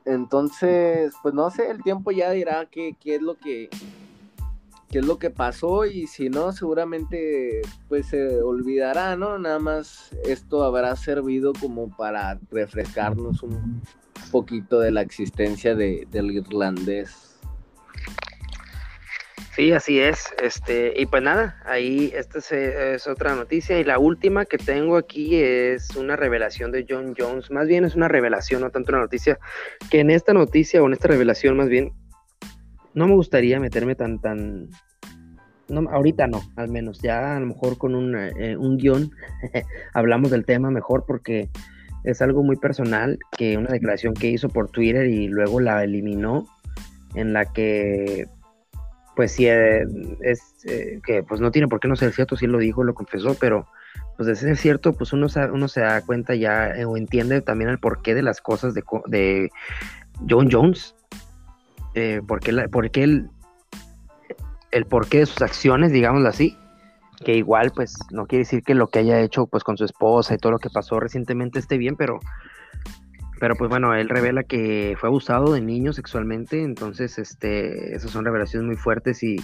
Entonces, 0.06 1.14
pues 1.22 1.34
no 1.34 1.50
sé, 1.50 1.70
el 1.70 1.82
tiempo 1.84 2.12
ya 2.12 2.32
dirá 2.32 2.66
qué, 2.66 2.96
qué 3.00 3.16
es 3.16 3.22
lo 3.22 3.36
que 3.36 3.70
qué 4.94 5.00
es 5.00 5.08
lo 5.08 5.18
que 5.18 5.32
pasó 5.32 5.86
y 5.88 6.06
si 6.06 6.30
no, 6.30 6.52
seguramente 6.52 7.64
pues 7.90 8.10
se 8.10 8.40
olvidará, 8.44 9.16
¿no? 9.16 9.40
Nada 9.40 9.58
más 9.58 10.12
esto 10.24 10.64
habrá 10.64 10.96
servido 10.96 11.52
como 11.60 11.90
para 11.98 12.40
refrescarnos 12.52 13.42
un 13.42 13.82
poquito 14.32 14.80
de 14.80 14.92
la 14.92 15.02
existencia 15.02 15.74
de, 15.74 16.08
del 16.12 16.30
irlandés. 16.30 17.23
Sí, 19.56 19.72
así 19.72 20.00
es. 20.00 20.34
Este, 20.42 20.94
y 21.00 21.06
pues 21.06 21.22
nada, 21.22 21.62
ahí 21.66 22.12
esta 22.16 22.40
es, 22.40 23.06
otra 23.06 23.36
noticia. 23.36 23.80
Y 23.80 23.84
la 23.84 24.00
última 24.00 24.46
que 24.46 24.58
tengo 24.58 24.98
aquí 24.98 25.36
es 25.36 25.96
una 25.96 26.16
revelación 26.16 26.72
de 26.72 26.88
John 26.90 27.14
Jones. 27.16 27.52
Más 27.52 27.68
bien 27.68 27.86
es 27.86 27.96
una 27.96 28.08
revelación, 28.08 28.62
no 28.62 28.72
tanto 28.72 28.92
una 28.92 29.02
noticia. 29.02 29.38
Que 29.92 30.00
en 30.00 30.10
esta 30.10 30.34
noticia 30.34 30.82
o 30.82 30.88
en 30.88 30.94
esta 30.94 31.08
revelación, 31.08 31.56
más 31.56 31.70
bien, 31.70 31.94
no 32.96 33.08
me 33.08 33.14
gustaría 33.14 33.60
meterme 33.60 33.94
tan, 33.94 34.20
tan, 34.20 34.70
no, 35.68 35.88
ahorita 35.88 36.26
no, 36.26 36.42
al 36.56 36.70
menos. 36.70 37.00
Ya 37.04 37.38
a 37.38 37.40
lo 37.40 37.46
mejor 37.46 37.78
con 37.78 37.94
un, 37.94 38.16
eh, 38.16 38.58
un 38.58 38.78
guion 38.78 39.12
hablamos 39.94 40.32
del 40.32 40.46
tema 40.46 40.72
mejor 40.72 41.06
porque 41.06 41.50
es 42.04 42.24
algo 42.24 42.42
muy 42.42 42.56
personal 42.56 43.20
que 43.38 43.56
una 43.58 43.70
declaración 43.70 44.16
que 44.16 44.30
hizo 44.30 44.50
por 44.50 44.72
Twitter 44.72 45.06
y 45.06 45.28
luego 45.28 45.60
la 45.60 45.84
eliminó 45.84 46.48
en 47.14 47.34
la 47.34 47.46
que 47.46 48.28
pues 49.16 49.34
sí 49.34 49.48
eh, 49.48 49.86
es 50.22 50.56
eh, 50.66 51.00
que 51.06 51.24
pues 51.24 51.40
no 51.42 51.52
tiene 51.52 51.68
por 51.68 51.80
qué 51.80 51.88
no 51.88 51.96
ser 51.96 52.12
cierto, 52.14 52.36
sí 52.36 52.48
lo 52.48 52.58
dijo, 52.58 52.84
lo 52.84 52.94
confesó, 52.94 53.36
pero 53.40 53.68
pues 54.18 54.28
de 54.28 54.36
ser 54.36 54.58
cierto, 54.58 54.94
pues 54.94 55.14
uno, 55.14 55.28
uno 55.52 55.68
se 55.68 55.82
da 55.82 56.02
cuenta 56.02 56.36
ya 56.36 56.74
o 56.88 56.98
entiende 56.98 57.42
también 57.42 57.70
el 57.70 57.80
porqué 57.80 58.14
de 58.16 58.24
las 58.24 58.42
cosas 58.42 58.74
de, 58.74 58.84
de 59.08 59.50
John 60.30 60.50
Jones, 60.52 60.96
eh, 61.96 62.22
porque, 62.28 62.52
la, 62.52 62.68
porque 62.68 63.04
el, 63.04 63.30
el 64.72 64.86
porqué 64.86 65.20
de 65.20 65.26
sus 65.26 65.42
acciones, 65.42 65.92
digámoslo 65.92 66.30
así, 66.30 66.58
que 67.24 67.36
igual 67.36 67.72
pues 67.74 67.98
no 68.12 68.26
quiere 68.26 68.44
decir 68.44 68.64
que 68.64 68.76
lo 68.76 68.88
que 68.88 69.00
haya 69.00 69.20
hecho 69.20 69.48
pues 69.48 69.64
con 69.64 69.78
su 69.78 69.86
esposa 69.86 70.34
y 70.34 70.38
todo 70.38 70.52
lo 70.52 70.60
que 70.60 70.70
pasó 70.70 71.00
recientemente 71.00 71.60
esté 71.60 71.78
bien, 71.78 71.96
pero 71.96 72.20
pero 73.40 73.56
pues 73.56 73.70
bueno, 73.70 73.94
él 73.94 74.10
revela 74.10 74.44
que 74.44 74.96
fue 75.00 75.10
abusado 75.10 75.54
de 75.54 75.62
niños 75.62 75.96
sexualmente, 75.96 76.64
entonces 76.64 77.18
este 77.18 77.96
esas 77.96 78.12
son 78.12 78.26
revelaciones 78.26 78.68
muy 78.68 78.76
fuertes 78.76 79.24
y 79.24 79.38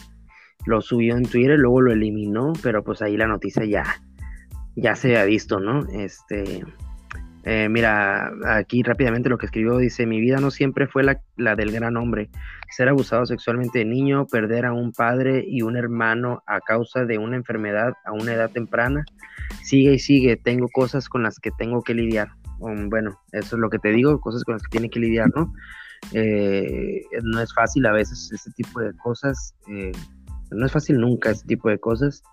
lo 0.66 0.82
subió 0.82 1.16
en 1.16 1.24
Twitter, 1.24 1.58
luego 1.58 1.82
lo 1.82 1.92
eliminó, 1.92 2.54
pero 2.62 2.84
pues 2.84 3.02
ahí 3.02 3.18
la 3.18 3.28
noticia 3.28 3.66
ya 3.66 3.84
ya 4.76 4.96
se 4.96 5.18
ha 5.18 5.26
visto, 5.26 5.60
¿no? 5.60 5.86
Este 5.92 6.64
eh, 7.46 7.70
mira, 7.70 8.32
aquí 8.46 8.84
rápidamente 8.84 9.30
lo 9.30 9.38
que 9.38 9.46
escribió 9.46 9.78
dice, 9.78 10.06
mi 10.06 10.20
vida 10.20 10.38
no 10.38 10.52
siempre 10.52 10.88
fue 10.88 11.04
la, 11.04 11.22
la, 11.38 11.56
del 11.56 11.72
gran 11.72 11.96
hombre. 11.98 12.30
Ser 12.70 12.90
abusado 12.90 13.26
sexualmente 13.26 13.80
de 13.80 13.86
niño, 13.86 14.28
perder 14.28 14.66
a 14.66 14.74
un 14.74 14.92
padre 14.92 15.44
y 15.48 15.62
un 15.62 15.78
hermano 15.78 16.44
a 16.46 16.60
causa 16.60 17.06
de 17.06 17.18
una 17.18 17.38
enfermedad 17.38 17.94
a 18.06 18.12
una 18.12 18.34
edad 18.34 18.52
temprana. 18.52 19.06
Sigue 19.64 19.94
y 19.94 20.00
sigue, 20.00 20.36
tengo 20.38 20.68
cosas 20.68 21.08
con 21.08 21.24
las 21.24 21.40
que 21.40 21.52
tengo 21.52 21.82
que 21.82 21.94
lidiar. 21.94 22.30
Um, 22.60 22.90
bueno, 22.90 23.20
eso 23.32 23.56
es 23.56 23.60
lo 23.60 23.70
que 23.70 23.80
te 23.80 23.90
digo, 23.90 24.20
cosas 24.20 24.44
con 24.44 24.54
las 24.54 24.64
que 24.64 24.70
tiene 24.70 24.90
que 24.90 25.00
lidiar, 25.00 25.30
¿no? 25.36 25.54
Eh, 26.14 27.02
no 27.24 27.42
es 27.42 27.54
fácil 27.54 27.86
a 27.86 27.92
veces 27.92 28.32
este 28.34 28.52
tipo 28.52 28.80
de 28.80 28.94
cosas, 28.94 29.54
eh, 29.68 29.92
no 30.52 30.66
es 30.66 30.72
fácil 30.72 31.00
nunca 31.00 31.30
este 31.30 31.48
tipo 31.48 31.70
de 31.70 31.80
cosas 31.80 32.24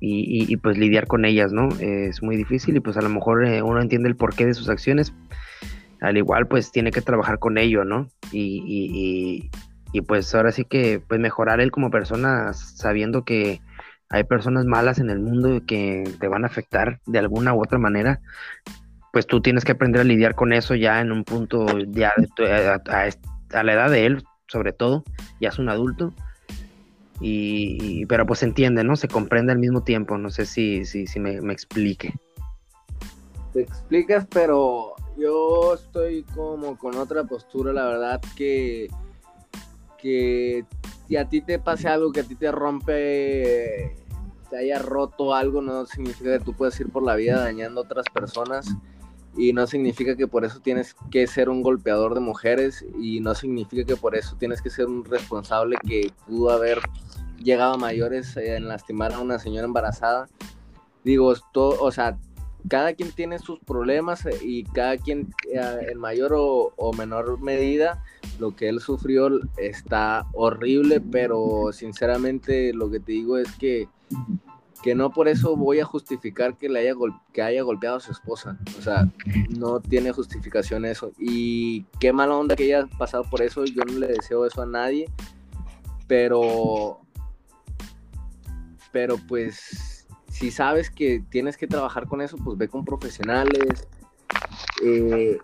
y, 0.00 0.56
pues 0.58 0.76
lidiar 0.76 1.06
con 1.06 1.24
ellas, 1.24 1.50
¿no? 1.50 1.68
es 1.80 2.22
muy 2.22 2.36
difícil 2.36 2.76
y 2.76 2.80
pues 2.80 2.98
a 2.98 3.00
lo 3.00 3.08
mejor 3.08 3.46
eh, 3.46 3.62
uno 3.62 3.80
entiende 3.80 4.08
el 4.08 4.16
porqué 4.16 4.44
de 4.44 4.52
sus 4.52 4.68
acciones, 4.68 5.14
al 6.00 6.18
igual 6.18 6.46
pues 6.46 6.70
tiene 6.70 6.90
que 6.90 7.00
trabajar 7.00 7.38
con 7.38 7.56
ello, 7.56 7.84
¿no? 7.84 8.08
Y, 8.30 9.50
y, 9.92 10.00
pues 10.02 10.34
ahora 10.34 10.52
sí 10.52 10.64
que 10.64 11.00
pues 11.06 11.20
mejorar 11.20 11.60
él 11.60 11.70
como 11.70 11.90
persona 11.90 12.52
sabiendo 12.52 13.24
que 13.24 13.60
hay 14.10 14.24
personas 14.24 14.66
malas 14.66 14.98
en 14.98 15.08
el 15.08 15.20
mundo 15.20 15.62
que 15.66 16.04
te 16.20 16.28
van 16.28 16.44
a 16.44 16.48
afectar 16.48 17.00
de 17.06 17.18
alguna 17.18 17.54
u 17.54 17.62
otra 17.62 17.78
manera, 17.78 18.20
pues 19.14 19.26
tú 19.26 19.40
tienes 19.40 19.64
que 19.64 19.72
aprender 19.72 20.02
a 20.02 20.04
lidiar 20.04 20.34
con 20.34 20.52
eso 20.52 20.74
ya 20.74 21.00
en 21.00 21.10
un 21.10 21.24
punto 21.24 21.64
ya 21.88 22.12
a, 22.88 23.08
a 23.58 23.62
la 23.62 23.72
edad 23.72 23.90
de 23.90 24.04
él 24.04 24.24
sobre 24.46 24.72
todo, 24.72 25.04
ya 25.40 25.48
es 25.48 25.58
un 25.58 25.68
adulto 25.68 26.12
y, 27.20 28.06
pero 28.06 28.26
pues 28.26 28.40
se 28.40 28.46
entiende, 28.46 28.84
¿no? 28.84 28.96
Se 28.96 29.08
comprende 29.08 29.52
al 29.52 29.58
mismo 29.58 29.82
tiempo, 29.82 30.18
no 30.18 30.30
sé 30.30 30.46
si, 30.46 30.84
si, 30.84 31.06
si 31.06 31.20
me, 31.20 31.36
explique. 31.52 32.14
Te 33.52 33.62
explicas, 33.62 34.26
pero 34.30 34.94
yo 35.16 35.74
estoy 35.74 36.24
como 36.34 36.76
con 36.76 36.96
otra 36.96 37.24
postura, 37.24 37.72
la 37.72 37.86
verdad 37.86 38.20
que, 38.36 38.88
que 39.96 40.64
si 41.06 41.16
a 41.16 41.28
ti 41.28 41.40
te 41.40 41.58
pase 41.58 41.88
algo, 41.88 42.12
que 42.12 42.20
a 42.20 42.24
ti 42.24 42.34
te 42.34 42.50
rompe, 42.50 43.96
te 44.50 44.56
haya 44.56 44.80
roto 44.80 45.34
algo, 45.34 45.62
no 45.62 45.86
significa 45.86 46.38
que 46.38 46.44
tú 46.44 46.52
puedas 46.52 46.78
ir 46.80 46.90
por 46.90 47.04
la 47.04 47.14
vida 47.14 47.40
dañando 47.40 47.80
a 47.80 47.84
otras 47.84 48.06
personas 48.12 48.66
y 49.36 49.52
no 49.52 49.66
significa 49.66 50.16
que 50.16 50.26
por 50.26 50.44
eso 50.44 50.60
tienes 50.60 50.94
que 51.10 51.26
ser 51.26 51.48
un 51.48 51.62
golpeador 51.62 52.14
de 52.14 52.20
mujeres 52.20 52.84
y 53.00 53.20
no 53.20 53.34
significa 53.34 53.84
que 53.84 53.96
por 53.96 54.16
eso 54.16 54.36
tienes 54.36 54.62
que 54.62 54.70
ser 54.70 54.86
un 54.86 55.04
responsable 55.04 55.76
que 55.86 56.12
pudo 56.26 56.50
haber 56.50 56.80
llegado 57.38 57.74
a 57.74 57.78
mayores 57.78 58.36
en 58.36 58.68
lastimar 58.68 59.12
a 59.12 59.20
una 59.20 59.38
señora 59.38 59.66
embarazada. 59.66 60.28
Digo, 61.02 61.34
todo, 61.52 61.80
o 61.80 61.90
sea, 61.90 62.16
cada 62.68 62.94
quien 62.94 63.12
tiene 63.12 63.38
sus 63.38 63.58
problemas 63.58 64.26
y 64.42 64.64
cada 64.64 64.96
quien 64.96 65.34
eh, 65.52 65.88
en 65.90 65.98
mayor 65.98 66.32
o, 66.34 66.72
o, 66.76 66.92
menor 66.94 67.38
medida 67.40 68.02
lo 68.38 68.56
que 68.56 68.68
él 68.68 68.80
sufrió 68.80 69.28
está 69.58 70.26
horrible, 70.32 71.00
pero 71.00 71.70
sinceramente 71.72 72.72
lo 72.72 72.90
que 72.90 73.00
te 73.00 73.12
digo 73.12 73.36
es 73.36 73.52
que 73.56 73.88
que 74.84 74.94
no 74.94 75.10
por 75.10 75.28
eso 75.28 75.56
voy 75.56 75.80
a 75.80 75.86
justificar 75.86 76.58
que, 76.58 76.68
le 76.68 76.80
haya, 76.80 76.92
que 77.32 77.40
haya 77.40 77.62
golpeado 77.62 77.96
a 77.96 78.00
su 78.00 78.12
esposa. 78.12 78.58
O 78.78 78.82
sea, 78.82 79.08
no 79.48 79.80
tiene 79.80 80.12
justificación 80.12 80.84
eso. 80.84 81.10
Y 81.18 81.84
qué 82.00 82.12
mala 82.12 82.36
onda 82.36 82.54
que 82.54 82.64
haya 82.64 82.86
pasado 82.98 83.24
por 83.24 83.40
eso. 83.40 83.64
Yo 83.64 83.82
no 83.86 83.98
le 83.98 84.08
deseo 84.08 84.44
eso 84.44 84.60
a 84.60 84.66
nadie. 84.66 85.06
Pero, 86.06 87.00
pero 88.92 89.16
pues, 89.26 90.06
si 90.28 90.50
sabes 90.50 90.90
que 90.90 91.24
tienes 91.30 91.56
que 91.56 91.66
trabajar 91.66 92.06
con 92.06 92.20
eso, 92.20 92.36
pues 92.36 92.58
ve 92.58 92.68
con 92.68 92.84
profesionales. 92.84 93.88
Eh, 94.84 95.38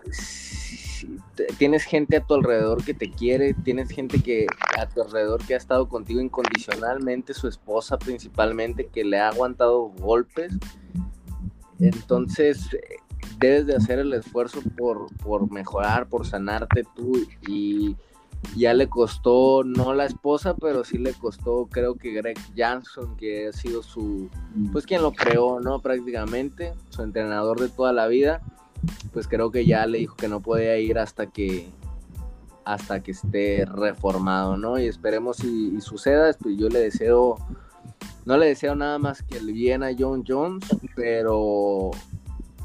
tienes 1.59 1.84
gente 1.84 2.16
a 2.16 2.24
tu 2.24 2.34
alrededor 2.34 2.84
que 2.84 2.94
te 2.94 3.11
quiere, 3.11 3.55
tienes 3.55 3.90
gente 3.90 4.22
que 4.22 4.46
a 4.78 4.86
tu 4.86 5.03
alrededor 5.03 5.44
que 5.44 5.55
ha 5.55 5.57
estado 5.57 5.88
contigo 5.88 6.20
incondicionalmente, 6.20 7.34
su 7.34 7.48
esposa 7.48 7.98
principalmente, 7.98 8.86
que 8.86 9.05
le 9.05 9.18
ha 9.18 9.28
aguantado 9.28 9.88
golpes. 9.98 10.53
Entonces, 11.78 12.68
debes 13.38 13.66
de 13.66 13.76
hacer 13.76 13.98
el 13.98 14.12
esfuerzo 14.12 14.61
por, 14.76 15.07
por 15.16 15.51
mejorar, 15.51 16.09
por 16.09 16.26
sanarte 16.26 16.84
tú 16.94 17.12
y 17.48 17.96
ya 18.57 18.74
le 18.74 18.88
costó, 18.88 19.62
no 19.64 19.94
la 19.94 20.07
esposa, 20.07 20.55
pero 20.55 20.84
sí 20.84 20.98
le 20.98 21.12
costó, 21.12 21.66
creo 21.70 21.94
que 21.94 22.12
Greg 22.12 22.38
Jackson, 22.55 23.16
que 23.16 23.48
ha 23.48 23.53
sido 23.53 23.82
su, 23.82 24.28
pues 24.72 24.86
quien 24.86 25.03
lo 25.03 25.12
creó, 25.12 25.61
¿no? 25.61 25.80
Prácticamente, 25.80 26.72
su 26.88 27.03
entrenador 27.03 27.61
de 27.61 27.68
toda 27.68 27.92
la 27.92 28.07
vida 28.07 28.42
pues 29.12 29.28
creo 29.28 29.51
que 29.51 29.66
ya 29.66 29.87
le 29.87 29.99
dijo 29.99 30.16
que 30.16 30.28
no 30.28 30.41
podía 30.41 30.78
ir 30.78 30.99
hasta 30.99 31.26
que 31.26 31.68
hasta 32.64 33.01
que 33.03 33.12
esté 33.12 33.64
reformado, 33.66 34.57
¿no? 34.57 34.78
Y 34.78 34.87
esperemos 34.87 35.39
si 35.39 35.81
suceda, 35.81 36.33
pues 36.41 36.57
yo 36.57 36.68
le 36.68 36.78
deseo, 36.78 37.37
no 38.24 38.37
le 38.37 38.47
deseo 38.47 38.74
nada 38.76 38.99
más 38.99 39.22
que 39.22 39.39
el 39.39 39.53
bien 39.53 39.83
a 39.83 39.91
John 39.99 40.24
Jones, 40.26 40.64
pero, 40.95 41.91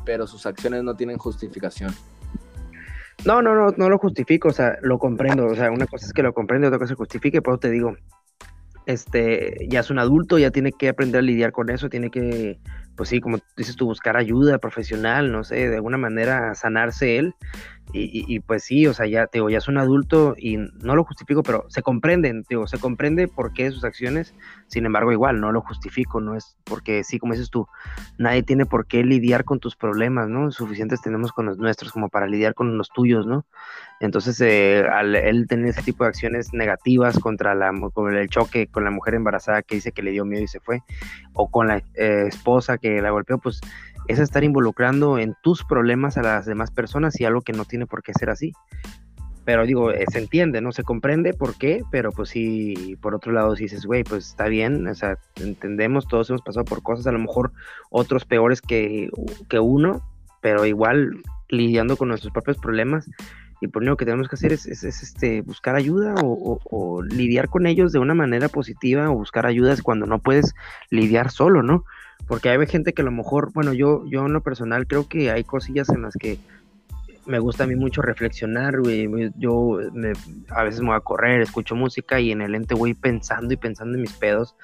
pero 0.06 0.28
sus 0.28 0.46
acciones 0.46 0.84
no 0.84 0.96
tienen 0.96 1.18
justificación. 1.18 1.94
No, 3.26 3.42
no, 3.42 3.56
no, 3.56 3.74
no 3.76 3.90
lo 3.90 3.98
justifico, 3.98 4.50
o 4.50 4.54
sea, 4.54 4.78
lo 4.82 5.00
comprendo, 5.00 5.48
o 5.48 5.56
sea, 5.56 5.72
una 5.72 5.88
cosa 5.88 6.06
es 6.06 6.14
que 6.14 6.22
lo 6.22 6.34
comprende, 6.34 6.68
otra 6.68 6.78
cosa 6.78 6.94
es 6.94 6.98
que 6.98 7.02
justifique, 7.02 7.42
pero 7.42 7.58
te 7.58 7.72
digo, 7.72 7.96
este, 8.86 9.68
ya 9.70 9.80
es 9.80 9.90
un 9.90 9.98
adulto, 9.98 10.38
ya 10.38 10.52
tiene 10.52 10.72
que 10.72 10.90
aprender 10.90 11.20
a 11.20 11.24
lidiar 11.24 11.52
con 11.52 11.70
eso, 11.72 11.90
tiene 11.90 12.12
que 12.12 12.60
pues 12.96 13.10
sí, 13.10 13.20
como 13.20 13.40
dices 13.58 13.76
tú, 13.76 13.86
buscar 13.86 14.18
ayuda 14.18 14.58
profesional, 14.58 15.32
no 15.32 15.44
sé, 15.44 15.70
de 15.70 15.76
alguna 15.76 15.98
manera 15.98 16.56
sanarse 16.56 17.18
él 17.18 17.36
y, 17.94 18.40
pues 18.42 18.64
sí, 18.64 18.88
o 18.88 18.94
sea, 18.94 19.06
ya, 19.06 19.30
digo, 19.32 19.50
ya 19.50 19.60
es 19.60 19.68
un 19.70 19.78
adulto 19.78 20.36
y 20.38 20.58
no 20.58 20.96
lo 20.96 21.06
justifico, 21.06 21.44
pero 21.44 21.66
se 21.70 21.82
comprenden, 21.82 22.44
digo, 22.50 22.68
se 22.68 22.78
comprende 22.78 23.30
por 23.30 23.54
qué 23.54 23.72
sus 23.72 23.86
acciones, 23.86 24.34
sin 24.68 24.86
embargo, 24.86 25.14
igual, 25.14 25.40
no 25.40 25.52
lo 25.54 25.62
justifico, 25.62 26.20
no 26.20 26.36
es 26.36 26.58
porque 26.66 27.04
sí, 27.06 27.20
como 27.20 27.34
dices 27.34 27.50
tú, 27.50 27.68
nadie 28.18 28.44
tiene 28.44 28.66
por 28.66 28.86
qué 28.86 29.04
lidiar 29.04 29.46
con 29.46 29.60
tus 29.60 29.78
problemas, 29.78 30.28
¿no? 30.28 30.52
Suficientes 30.52 31.02
tenemos 31.02 31.32
con 31.32 31.46
los 31.46 31.58
nuestros 31.58 31.94
como 31.94 32.10
para 32.10 32.28
lidiar 32.28 32.54
con 32.54 32.78
los 32.78 32.90
tuyos, 32.90 33.26
¿no? 33.26 33.46
Entonces, 34.02 34.42
eh, 34.42 34.84
al 34.92 35.16
él 35.16 35.48
tener 35.48 35.68
ese 35.68 35.84
tipo 35.84 36.04
de 36.04 36.10
acciones 36.10 36.54
negativas 36.54 37.18
contra 37.20 37.56
la, 37.56 37.72
con 37.94 38.14
el 38.14 38.30
choque 38.30 38.68
con 38.68 38.84
la 38.84 38.92
mujer 38.92 39.14
embarazada 39.14 39.62
que 39.62 39.76
dice 39.76 39.94
que 39.94 40.04
le 40.04 40.12
dio 40.12 40.26
miedo 40.26 40.44
y 40.44 40.48
se 40.48 40.60
fue, 40.60 40.82
o 41.34 41.50
con 41.50 41.68
la 41.68 41.78
eh, 41.94 42.26
esposa 42.28 42.78
que 42.78 43.02
la 43.02 43.12
golpeó, 43.12 43.38
pues 43.38 43.62
es 44.08 44.20
estar 44.20 44.44
involucrando 44.44 45.18
en 45.18 45.36
tus 45.42 45.64
problemas 45.64 46.18
a 46.18 46.22
las 46.22 46.46
demás 46.46 46.72
personas 46.72 47.20
y 47.20 47.26
algo 47.26 47.42
que 47.42 47.54
no 47.54 47.66
tiene 47.66 47.75
por 47.86 48.02
qué 48.02 48.14
ser 48.14 48.30
así. 48.30 48.54
Pero 49.46 49.66
digo, 49.66 49.92
eh, 49.92 50.06
se 50.12 50.18
entiende, 50.18 50.60
¿no? 50.60 50.72
Se 50.72 50.84
comprende 50.84 51.34
por 51.34 51.56
qué, 51.56 51.84
pero 51.92 52.12
pues 52.12 52.30
sí, 52.30 52.98
por 53.00 53.14
otro 53.14 53.32
lado, 53.32 53.56
si 53.56 53.64
dices, 53.64 53.86
güey, 53.86 54.04
pues 54.04 54.30
está 54.30 54.48
bien, 54.48 54.88
o 54.88 54.96
sea, 54.96 55.20
entendemos, 55.36 56.08
todos 56.08 56.30
hemos 56.32 56.42
pasado 56.42 56.66
por 56.66 56.82
cosas, 56.82 57.06
a 57.06 57.12
lo 57.12 57.20
mejor 57.20 57.52
otros 57.92 58.26
peores 58.26 58.60
que, 58.60 59.10
que 59.48 59.60
uno, 59.60 60.02
pero 60.42 60.66
igual 60.66 61.22
lidiando 61.50 61.96
con 61.96 62.08
nuestros 62.08 62.34
propios 62.34 62.58
problemas. 62.58 63.10
Y 63.62 63.68
por 63.68 63.82
lo 63.82 63.88
único 63.88 63.98
que 63.98 64.06
tenemos 64.06 64.28
que 64.28 64.36
hacer 64.36 64.52
es, 64.52 64.66
este, 64.66 65.42
buscar 65.42 65.76
ayuda 65.76 66.16
o, 66.22 66.60
o, 66.64 67.04
lidiar 67.04 67.48
con 67.48 67.68
ellos 67.68 67.92
de 67.94 68.00
una 68.00 68.14
manera 68.14 68.50
positiva 68.50 69.10
o 69.10 69.16
buscar 69.16 69.46
ayudas 69.46 69.82
cuando 69.82 70.06
no 70.06 70.20
puedes 70.20 70.54
lidiar 70.90 71.32
solo, 71.32 71.64
¿no? 71.64 71.86
Porque 72.28 72.50
hay 72.50 72.66
gente 72.68 72.94
que 72.94 73.02
a 73.02 73.06
lo 73.06 73.12
mejor, 73.12 73.54
bueno, 73.54 73.74
yo, 73.74 74.04
yo 74.08 74.26
en 74.26 74.34
lo 74.34 74.42
personal 74.42 74.88
creo 74.88 75.08
que 75.08 75.32
hay 75.32 75.44
cosillas 75.44 75.90
en 75.90 76.02
las 76.02 76.16
que 76.16 76.38
me 77.26 77.40
gusta 77.40 77.64
a 77.64 77.68
mí 77.68 77.76
mucho 77.76 78.02
reflexionar, 78.02 78.80
güey. 78.80 79.10
Yo 79.38 79.80
a 80.50 80.64
veces 80.64 80.82
me 80.82 80.88
voy 80.88 80.98
a 80.98 81.02
correr, 81.02 81.42
escucho 81.42 81.76
música 81.76 82.20
y 82.20 82.32
en 82.32 82.42
el 82.42 82.56
ente 82.56 82.76
voy 82.76 82.94
pensando 82.94 83.54
y 83.54 83.58
pensando 83.58 83.96
en 83.96 84.02
mis 84.02 84.14
pedos. 84.14 84.56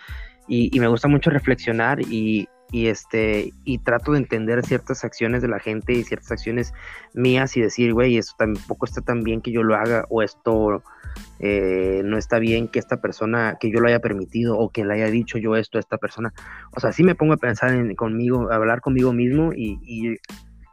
Y, 0.47 0.77
me 0.79 0.87
gusta 0.87 1.07
mucho 1.07 1.29
reflexionar 1.29 2.01
y, 2.01 2.47
este 2.73 3.51
y 3.65 3.79
trato 3.79 4.13
de 4.13 4.19
entender 4.19 4.65
ciertas 4.65 5.03
acciones 5.03 5.41
de 5.41 5.49
la 5.49 5.59
gente 5.59 5.91
y 5.93 6.03
ciertas 6.03 6.31
acciones 6.31 6.73
mías 7.13 7.55
y 7.57 7.61
decir, 7.61 7.93
güey, 7.93 8.17
esto 8.17 8.33
tampoco 8.37 8.85
está 8.85 9.01
tan 9.01 9.23
bien 9.23 9.41
que 9.41 9.51
yo 9.51 9.61
lo 9.63 9.75
haga 9.75 10.05
o 10.09 10.21
esto 10.21 10.81
eh, 11.39 12.01
no 12.05 12.17
está 12.17 12.39
bien 12.39 12.69
que 12.69 12.79
esta 12.79 13.01
persona, 13.01 13.57
que 13.59 13.71
yo 13.71 13.81
lo 13.81 13.87
haya 13.87 13.99
permitido 13.99 14.57
o 14.57 14.69
que 14.69 14.85
le 14.85 14.93
haya 14.93 15.07
dicho 15.07 15.37
yo 15.37 15.57
esto 15.57 15.77
a 15.77 15.81
esta 15.81 15.97
persona. 15.97 16.33
O 16.75 16.79
sea, 16.79 16.91
sí 16.91 17.03
me 17.03 17.15
pongo 17.15 17.33
a 17.33 17.37
pensar 17.37 17.73
en, 17.73 17.93
conmigo, 17.95 18.51
a 18.51 18.55
hablar 18.55 18.79
conmigo 18.81 19.11
mismo 19.11 19.51
y 19.53 20.17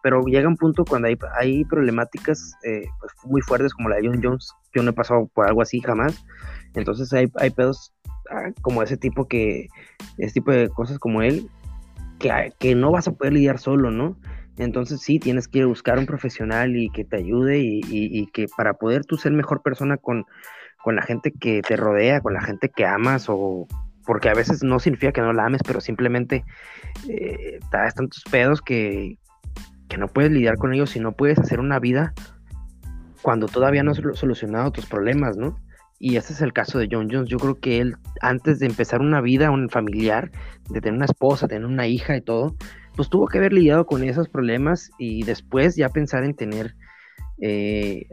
pero 0.08 0.24
llega 0.24 0.48
un 0.48 0.56
punto 0.56 0.86
cuando 0.86 1.06
hay, 1.08 1.18
hay 1.38 1.66
problemáticas 1.66 2.54
eh, 2.64 2.86
pues, 2.98 3.12
muy 3.24 3.42
fuertes 3.42 3.74
como 3.74 3.90
la 3.90 3.96
de 3.96 4.08
John 4.08 4.20
Jones. 4.22 4.54
Yo 4.74 4.82
no 4.82 4.88
he 4.88 4.94
pasado 4.94 5.26
por 5.34 5.46
algo 5.46 5.60
así 5.60 5.80
jamás. 5.80 6.24
Entonces 6.72 7.12
hay, 7.12 7.30
hay 7.34 7.50
pedos 7.50 7.92
ah, 8.30 8.50
como 8.62 8.82
ese 8.82 8.96
tipo 8.96 9.28
que, 9.28 9.68
ese 10.16 10.32
tipo 10.32 10.50
de 10.50 10.70
cosas 10.70 10.98
como 10.98 11.20
él, 11.20 11.50
que, 12.18 12.54
que 12.58 12.74
no 12.74 12.90
vas 12.90 13.06
a 13.06 13.12
poder 13.12 13.34
lidiar 13.34 13.58
solo, 13.58 13.90
¿no? 13.90 14.16
Entonces 14.56 15.02
sí, 15.02 15.18
tienes 15.18 15.46
que 15.46 15.66
buscar 15.66 15.98
un 15.98 16.06
profesional 16.06 16.74
y 16.74 16.88
que 16.88 17.04
te 17.04 17.18
ayude 17.18 17.58
y, 17.58 17.82
y, 17.86 18.26
que 18.28 18.46
para 18.56 18.72
poder 18.72 19.04
tú 19.04 19.18
ser 19.18 19.32
mejor 19.32 19.60
persona 19.60 19.98
con, 19.98 20.24
con 20.82 20.96
la 20.96 21.02
gente 21.02 21.32
que 21.38 21.60
te 21.60 21.76
rodea, 21.76 22.22
con 22.22 22.32
la 22.32 22.40
gente 22.40 22.70
que 22.74 22.86
amas 22.86 23.26
o 23.28 23.66
porque 24.06 24.30
a 24.30 24.34
veces 24.34 24.62
no 24.62 24.78
significa 24.78 25.12
que 25.12 25.20
no 25.20 25.34
la 25.34 25.44
ames, 25.44 25.60
pero 25.66 25.82
simplemente 25.82 26.46
eh, 27.10 27.60
das 27.70 27.94
tantos 27.94 28.24
pedos 28.30 28.62
que, 28.62 29.18
que 29.88 29.98
no 29.98 30.08
puedes 30.08 30.30
lidiar 30.30 30.56
con 30.56 30.72
ellos 30.72 30.90
si 30.90 31.00
no 31.00 31.12
puedes 31.12 31.38
hacer 31.38 31.60
una 31.60 31.78
vida 31.78 32.14
cuando 33.22 33.46
todavía 33.46 33.82
no 33.82 33.92
has 33.92 34.00
solucionado 34.14 34.70
tus 34.70 34.86
problemas, 34.86 35.36
¿no? 35.36 35.58
Y 35.98 36.16
ese 36.16 36.32
es 36.32 36.40
el 36.40 36.52
caso 36.52 36.78
de 36.78 36.88
John 36.90 37.08
Jones. 37.10 37.28
Yo 37.28 37.38
creo 37.38 37.58
que 37.58 37.80
él, 37.80 37.96
antes 38.20 38.60
de 38.60 38.66
empezar 38.66 39.00
una 39.00 39.20
vida 39.20 39.50
un 39.50 39.68
familiar, 39.68 40.30
de 40.70 40.80
tener 40.80 40.96
una 40.96 41.06
esposa, 41.06 41.48
tener 41.48 41.66
una 41.66 41.88
hija 41.88 42.16
y 42.16 42.20
todo, 42.20 42.54
pues 42.94 43.08
tuvo 43.08 43.26
que 43.26 43.38
haber 43.38 43.52
lidiado 43.52 43.86
con 43.86 44.04
esos 44.04 44.28
problemas 44.28 44.90
y 44.98 45.24
después 45.24 45.74
ya 45.74 45.88
pensar 45.88 46.22
en 46.22 46.34
tener 46.34 46.76
eh, 47.40 48.06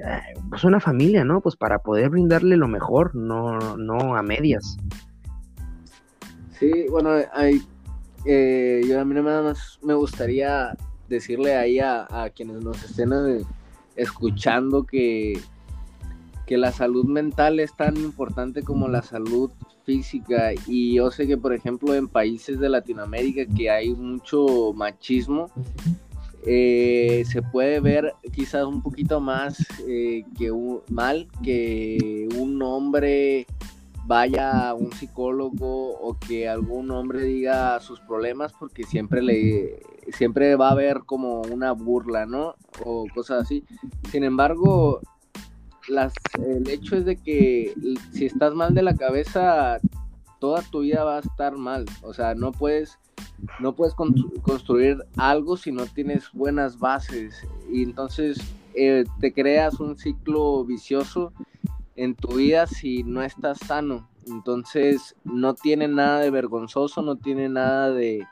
pues 0.49 0.63
una 0.63 0.79
familia, 0.79 1.23
¿no? 1.23 1.41
Pues 1.41 1.55
para 1.55 1.79
poder 1.79 2.09
brindarle 2.09 2.57
lo 2.57 2.67
mejor, 2.67 3.15
no, 3.15 3.77
no 3.77 4.15
a 4.15 4.23
medias. 4.23 4.77
Sí, 6.59 6.85
bueno, 6.89 7.09
hay, 7.33 7.61
eh, 8.25 8.81
yo 8.87 8.99
a 8.99 9.05
mí 9.05 9.13
nada 9.13 9.43
más 9.43 9.79
me 9.83 9.93
gustaría 9.93 10.75
decirle 11.09 11.55
ahí 11.55 11.79
a, 11.79 12.29
quienes 12.35 12.63
nos 12.63 12.83
estén 12.83 13.13
eh, 13.13 13.43
escuchando 13.95 14.83
que, 14.83 15.39
que 16.45 16.57
la 16.57 16.71
salud 16.71 17.05
mental 17.05 17.59
es 17.59 17.75
tan 17.75 17.97
importante 17.97 18.63
como 18.63 18.87
la 18.87 19.01
salud 19.01 19.51
física. 19.83 20.51
Y 20.67 20.95
yo 20.95 21.11
sé 21.11 21.27
que 21.27 21.37
por 21.37 21.53
ejemplo 21.53 21.93
en 21.93 22.07
países 22.07 22.59
de 22.59 22.69
Latinoamérica 22.69 23.45
que 23.55 23.69
hay 23.69 23.93
mucho 23.93 24.73
machismo 24.73 25.49
eh, 26.47 27.23
se 27.25 27.41
puede 27.41 27.79
ver 27.79 28.13
quizás 28.31 28.65
un 28.65 28.83
poquito 28.83 29.19
más 29.19 29.57
eh, 29.87 30.23
que 30.37 30.51
mal 30.89 31.27
que 31.41 32.29
un 32.37 32.61
hombre 32.61 33.47
vaya 34.05 34.73
un 34.73 34.91
psicólogo 34.91 35.97
o 35.99 36.17
que 36.19 36.47
algún 36.47 36.91
hombre 36.91 37.23
diga 37.23 37.79
sus 37.79 37.99
problemas 37.99 38.53
porque 38.53 38.83
siempre 38.83 39.21
le 39.21 39.79
siempre 40.13 40.55
va 40.55 40.69
a 40.69 40.73
haber 40.73 41.01
como 41.05 41.41
una 41.41 41.71
burla, 41.71 42.25
¿no? 42.25 42.55
O 42.83 43.07
cosas 43.13 43.43
así. 43.43 43.63
Sin 44.11 44.23
embargo, 44.23 45.01
las, 45.87 46.13
el 46.45 46.69
hecho 46.69 46.95
es 46.95 47.05
de 47.05 47.17
que 47.17 47.73
si 48.11 48.25
estás 48.25 48.53
mal 48.53 48.75
de 48.75 48.83
la 48.83 48.95
cabeza, 48.95 49.79
toda 50.39 50.61
tu 50.61 50.81
vida 50.81 51.03
va 51.03 51.17
a 51.17 51.21
estar 51.21 51.57
mal. 51.57 51.85
O 52.03 52.13
sea, 52.13 52.35
no 52.35 52.51
puedes, 52.51 52.99
no 53.59 53.75
puedes 53.75 53.95
construir 53.95 55.03
algo 55.17 55.57
si 55.57 55.71
no 55.71 55.85
tienes 55.87 56.31
buenas 56.33 56.77
bases. 56.77 57.47
Y 57.71 57.83
entonces 57.83 58.37
eh, 58.75 59.05
te 59.19 59.33
creas 59.33 59.79
un 59.79 59.97
ciclo 59.97 60.63
vicioso 60.65 61.33
en 61.95 62.15
tu 62.15 62.35
vida 62.35 62.67
si 62.67 63.03
no 63.03 63.23
estás 63.23 63.59
sano. 63.59 64.09
Entonces 64.27 65.15
no 65.23 65.53
tiene 65.53 65.87
nada 65.87 66.19
de 66.19 66.31
vergonzoso, 66.31 67.01
no 67.01 67.17
tiene 67.17 67.49
nada 67.49 67.91
de, 67.91 68.25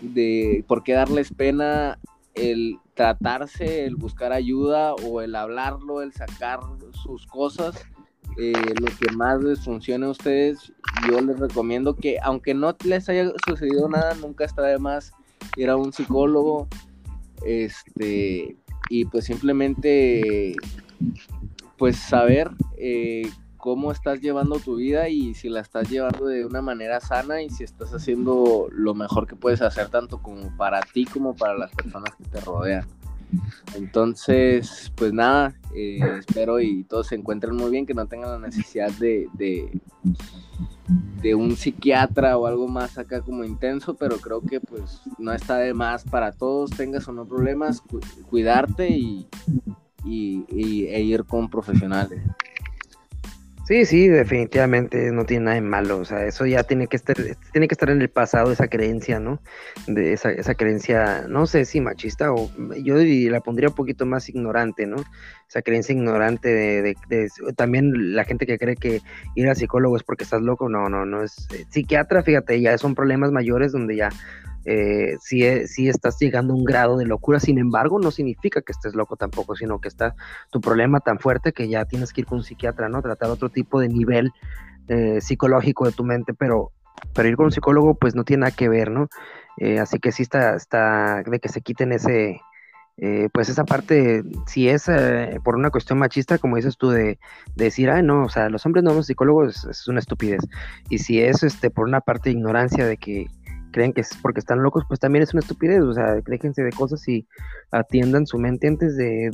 de 0.00 0.64
por 0.68 0.82
qué 0.82 0.92
darles 0.92 1.32
pena 1.32 1.98
el 2.34 2.78
tratarse, 2.94 3.84
el 3.84 3.96
buscar 3.96 4.32
ayuda 4.32 4.94
o 4.94 5.20
el 5.20 5.34
hablarlo, 5.34 6.02
el 6.02 6.12
sacar 6.12 6.60
sus 6.92 7.26
cosas. 7.26 7.84
Eh, 8.36 8.52
lo 8.80 8.86
que 8.86 9.12
más 9.16 9.42
les 9.42 9.64
funcione 9.64 10.06
a 10.06 10.10
ustedes, 10.10 10.72
yo 11.08 11.20
les 11.20 11.40
recomiendo 11.40 11.96
que 11.96 12.18
aunque 12.22 12.54
no 12.54 12.76
les 12.84 13.08
haya 13.08 13.32
sucedido 13.46 13.88
nada, 13.88 14.14
nunca 14.14 14.44
está 14.44 14.62
de 14.62 14.78
más 14.78 15.12
ir 15.56 15.70
a 15.70 15.76
un 15.76 15.92
psicólogo, 15.92 16.68
este, 17.44 18.56
y 18.90 19.04
pues 19.06 19.24
simplemente, 19.24 20.54
pues 21.78 21.96
saber 21.96 22.50
eh, 22.76 23.30
cómo 23.56 23.92
estás 23.92 24.20
llevando 24.20 24.58
tu 24.58 24.76
vida 24.76 25.08
y 25.08 25.34
si 25.34 25.48
la 25.48 25.60
estás 25.60 25.88
llevando 25.88 26.26
de 26.26 26.44
una 26.44 26.60
manera 26.60 27.00
sana 27.00 27.42
y 27.42 27.50
si 27.50 27.64
estás 27.64 27.94
haciendo 27.94 28.68
lo 28.70 28.94
mejor 28.94 29.26
que 29.26 29.36
puedes 29.36 29.62
hacer 29.62 29.88
tanto 29.88 30.20
como 30.22 30.54
para 30.56 30.80
ti 30.80 31.04
como 31.04 31.34
para 31.34 31.56
las 31.56 31.70
personas 31.72 32.14
que 32.16 32.24
te 32.24 32.40
rodean. 32.40 32.86
Entonces, 33.74 34.92
pues 34.96 35.12
nada, 35.12 35.54
eh, 35.74 36.00
espero 36.18 36.60
y 36.60 36.84
todos 36.84 37.08
se 37.08 37.14
encuentren 37.14 37.56
muy 37.56 37.70
bien, 37.70 37.84
que 37.84 37.94
no 37.94 38.06
tengan 38.06 38.30
la 38.30 38.46
necesidad 38.46 38.90
de, 38.92 39.28
de, 39.34 39.70
un 41.34 41.56
psiquiatra 41.56 42.38
o 42.38 42.46
algo 42.46 42.68
más 42.68 42.96
acá 42.96 43.20
como 43.20 43.44
intenso, 43.44 43.94
pero 43.94 44.16
creo 44.16 44.40
que 44.40 44.60
pues 44.60 45.02
no 45.18 45.32
está 45.32 45.58
de 45.58 45.74
más 45.74 46.04
para 46.04 46.32
todos, 46.32 46.70
tengas 46.70 47.06
o 47.06 47.12
no 47.12 47.26
problemas, 47.26 47.82
cuidarte 48.30 48.88
y, 48.88 49.28
y, 50.04 50.86
e 50.86 51.00
ir 51.00 51.24
con 51.24 51.48
profesionales. 51.48 52.20
Sí, 53.68 53.84
sí, 53.84 54.08
definitivamente 54.08 55.12
no 55.12 55.26
tiene 55.26 55.44
nada 55.44 55.54
de 55.56 55.60
malo, 55.60 55.98
o 55.98 56.04
sea, 56.06 56.24
eso 56.24 56.46
ya 56.46 56.62
tiene 56.62 56.86
que 56.86 56.96
estar, 56.96 57.16
tiene 57.52 57.68
que 57.68 57.74
estar 57.74 57.90
en 57.90 58.00
el 58.00 58.08
pasado 58.08 58.50
esa 58.50 58.68
creencia, 58.68 59.20
¿no? 59.20 59.42
De 59.86 60.14
esa, 60.14 60.30
esa 60.30 60.54
creencia, 60.54 61.26
no 61.28 61.46
sé 61.46 61.66
si 61.66 61.82
machista 61.82 62.32
o 62.32 62.50
yo 62.82 62.94
la 62.96 63.40
pondría 63.40 63.68
un 63.68 63.74
poquito 63.74 64.06
más 64.06 64.30
ignorante, 64.30 64.86
¿no? 64.86 64.96
Esa 65.46 65.60
creencia 65.60 65.92
ignorante 65.94 66.48
de, 66.48 66.96
de, 67.10 67.28
también 67.56 68.16
la 68.16 68.24
gente 68.24 68.46
que 68.46 68.56
cree 68.56 68.76
que 68.76 69.02
ir 69.34 69.48
al 69.50 69.56
psicólogo 69.56 69.98
es 69.98 70.02
porque 70.02 70.24
estás 70.24 70.40
loco, 70.40 70.70
no, 70.70 70.88
no, 70.88 71.04
no 71.04 71.22
es 71.22 71.46
eh, 71.52 71.66
psiquiatra, 71.68 72.22
fíjate, 72.22 72.58
ya 72.62 72.78
son 72.78 72.94
problemas 72.94 73.32
mayores 73.32 73.72
donde 73.72 73.96
ya 73.96 74.08
eh, 74.70 75.16
si, 75.22 75.46
e, 75.46 75.66
si, 75.66 75.88
estás 75.88 76.18
llegando 76.20 76.52
a 76.52 76.56
un 76.56 76.64
grado 76.64 76.98
de 76.98 77.06
locura, 77.06 77.40
sin 77.40 77.58
embargo, 77.58 77.98
no 77.98 78.10
significa 78.10 78.60
que 78.60 78.72
estés 78.72 78.94
loco 78.94 79.16
tampoco, 79.16 79.56
sino 79.56 79.80
que 79.80 79.88
está 79.88 80.14
tu 80.50 80.60
problema 80.60 81.00
tan 81.00 81.18
fuerte 81.18 81.54
que 81.54 81.68
ya 81.68 81.86
tienes 81.86 82.12
que 82.12 82.20
ir 82.20 82.26
con 82.26 82.38
un 82.38 82.44
psiquiatra, 82.44 82.90
¿no? 82.90 83.00
Tratar 83.00 83.30
otro 83.30 83.48
tipo 83.48 83.80
de 83.80 83.88
nivel 83.88 84.30
eh, 84.88 85.22
psicológico 85.22 85.86
de 85.86 85.92
tu 85.92 86.04
mente, 86.04 86.34
pero, 86.34 86.72
pero 87.14 87.30
ir 87.30 87.36
con 87.36 87.46
un 87.46 87.52
psicólogo 87.52 87.94
pues 87.94 88.14
no 88.14 88.24
tiene 88.24 88.42
nada 88.42 88.54
que 88.54 88.68
ver, 88.68 88.90
¿no? 88.90 89.08
Eh, 89.56 89.78
así 89.78 90.00
que 90.00 90.12
sí 90.12 90.24
está, 90.24 91.22
de 91.22 91.40
que 91.40 91.48
se 91.48 91.62
quiten 91.62 91.92
ese, 91.92 92.38
pues 93.32 93.48
esa 93.48 93.64
parte, 93.64 94.22
si 94.46 94.68
es 94.68 94.84
por 95.44 95.56
una 95.56 95.70
cuestión 95.70 95.98
machista, 95.98 96.36
como 96.36 96.56
dices 96.56 96.76
tú, 96.76 96.90
de, 96.90 97.18
decir, 97.56 97.88
ah, 97.88 98.02
no, 98.02 98.24
o 98.24 98.28
sea, 98.28 98.50
los 98.50 98.66
hombres 98.66 98.84
no 98.84 98.90
somos 98.90 99.06
psicólogos, 99.06 99.64
es, 99.64 99.88
una 99.88 100.00
estupidez. 100.00 100.42
Y 100.90 100.98
si 100.98 101.22
es 101.22 101.42
este 101.42 101.70
por 101.70 101.88
una 101.88 102.02
parte 102.02 102.28
de 102.28 102.36
ignorancia 102.36 102.84
de 102.84 102.98
que 102.98 103.28
creen 103.72 103.92
que 103.92 104.00
es 104.00 104.10
porque 104.22 104.40
están 104.40 104.62
locos, 104.62 104.84
pues 104.88 105.00
también 105.00 105.22
es 105.22 105.32
una 105.32 105.40
estupidez, 105.40 105.82
o 105.82 105.92
sea, 105.92 106.14
déjense 106.26 106.62
de 106.62 106.72
cosas 106.72 107.06
y 107.08 107.26
atiendan 107.70 108.26
su 108.26 108.38
mente 108.38 108.68
antes 108.68 108.96
de, 108.96 109.30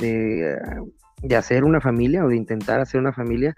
de, 1.21 1.35
hacer 1.35 1.63
una 1.63 1.81
familia 1.81 2.23
o 2.23 2.29
de 2.29 2.35
intentar 2.35 2.79
hacer 2.79 2.99
una 2.99 3.13
familia. 3.13 3.55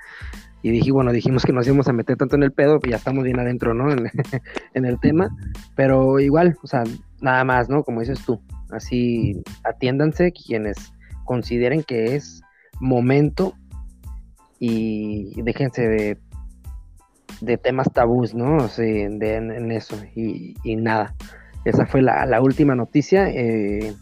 Y 0.63 0.71
dije, 0.71 0.91
bueno, 0.91 1.11
dijimos 1.11 1.45
que 1.45 1.53
nos 1.53 1.67
íbamos 1.67 1.87
a 1.87 1.93
meter 1.93 2.17
tanto 2.17 2.35
en 2.35 2.43
el 2.43 2.51
pedo, 2.51 2.79
que 2.79 2.89
ya 2.89 2.97
estamos 2.97 3.23
bien 3.23 3.39
adentro, 3.39 3.73
¿no? 3.73 3.91
En, 3.91 4.09
en 4.73 4.85
el 4.85 4.99
tema, 4.99 5.29
pero 5.75 6.19
igual, 6.19 6.57
o 6.63 6.67
sea, 6.67 6.83
nada 7.21 7.43
más, 7.43 7.69
¿no? 7.69 7.83
Como 7.83 7.99
dices 7.99 8.23
tú, 8.25 8.41
así 8.71 9.41
atiéndanse 9.63 10.31
quienes 10.31 10.93
consideren 11.25 11.83
que 11.83 12.15
es 12.15 12.41
momento 12.79 13.53
y 14.59 15.39
déjense 15.43 15.87
de 15.87 16.17
de 17.41 17.57
temas 17.57 17.91
tabús, 17.91 18.33
¿no? 18.33 18.67
Sí, 18.67 19.01
en, 19.01 19.71
eso. 19.71 19.95
Y, 20.15 20.55
nada. 20.75 21.15
Esa 21.65 21.85
fue 21.85 22.01
la, 22.01 22.41
última 22.41 22.75
noticia. 22.75 23.29
Eh, 23.29 23.93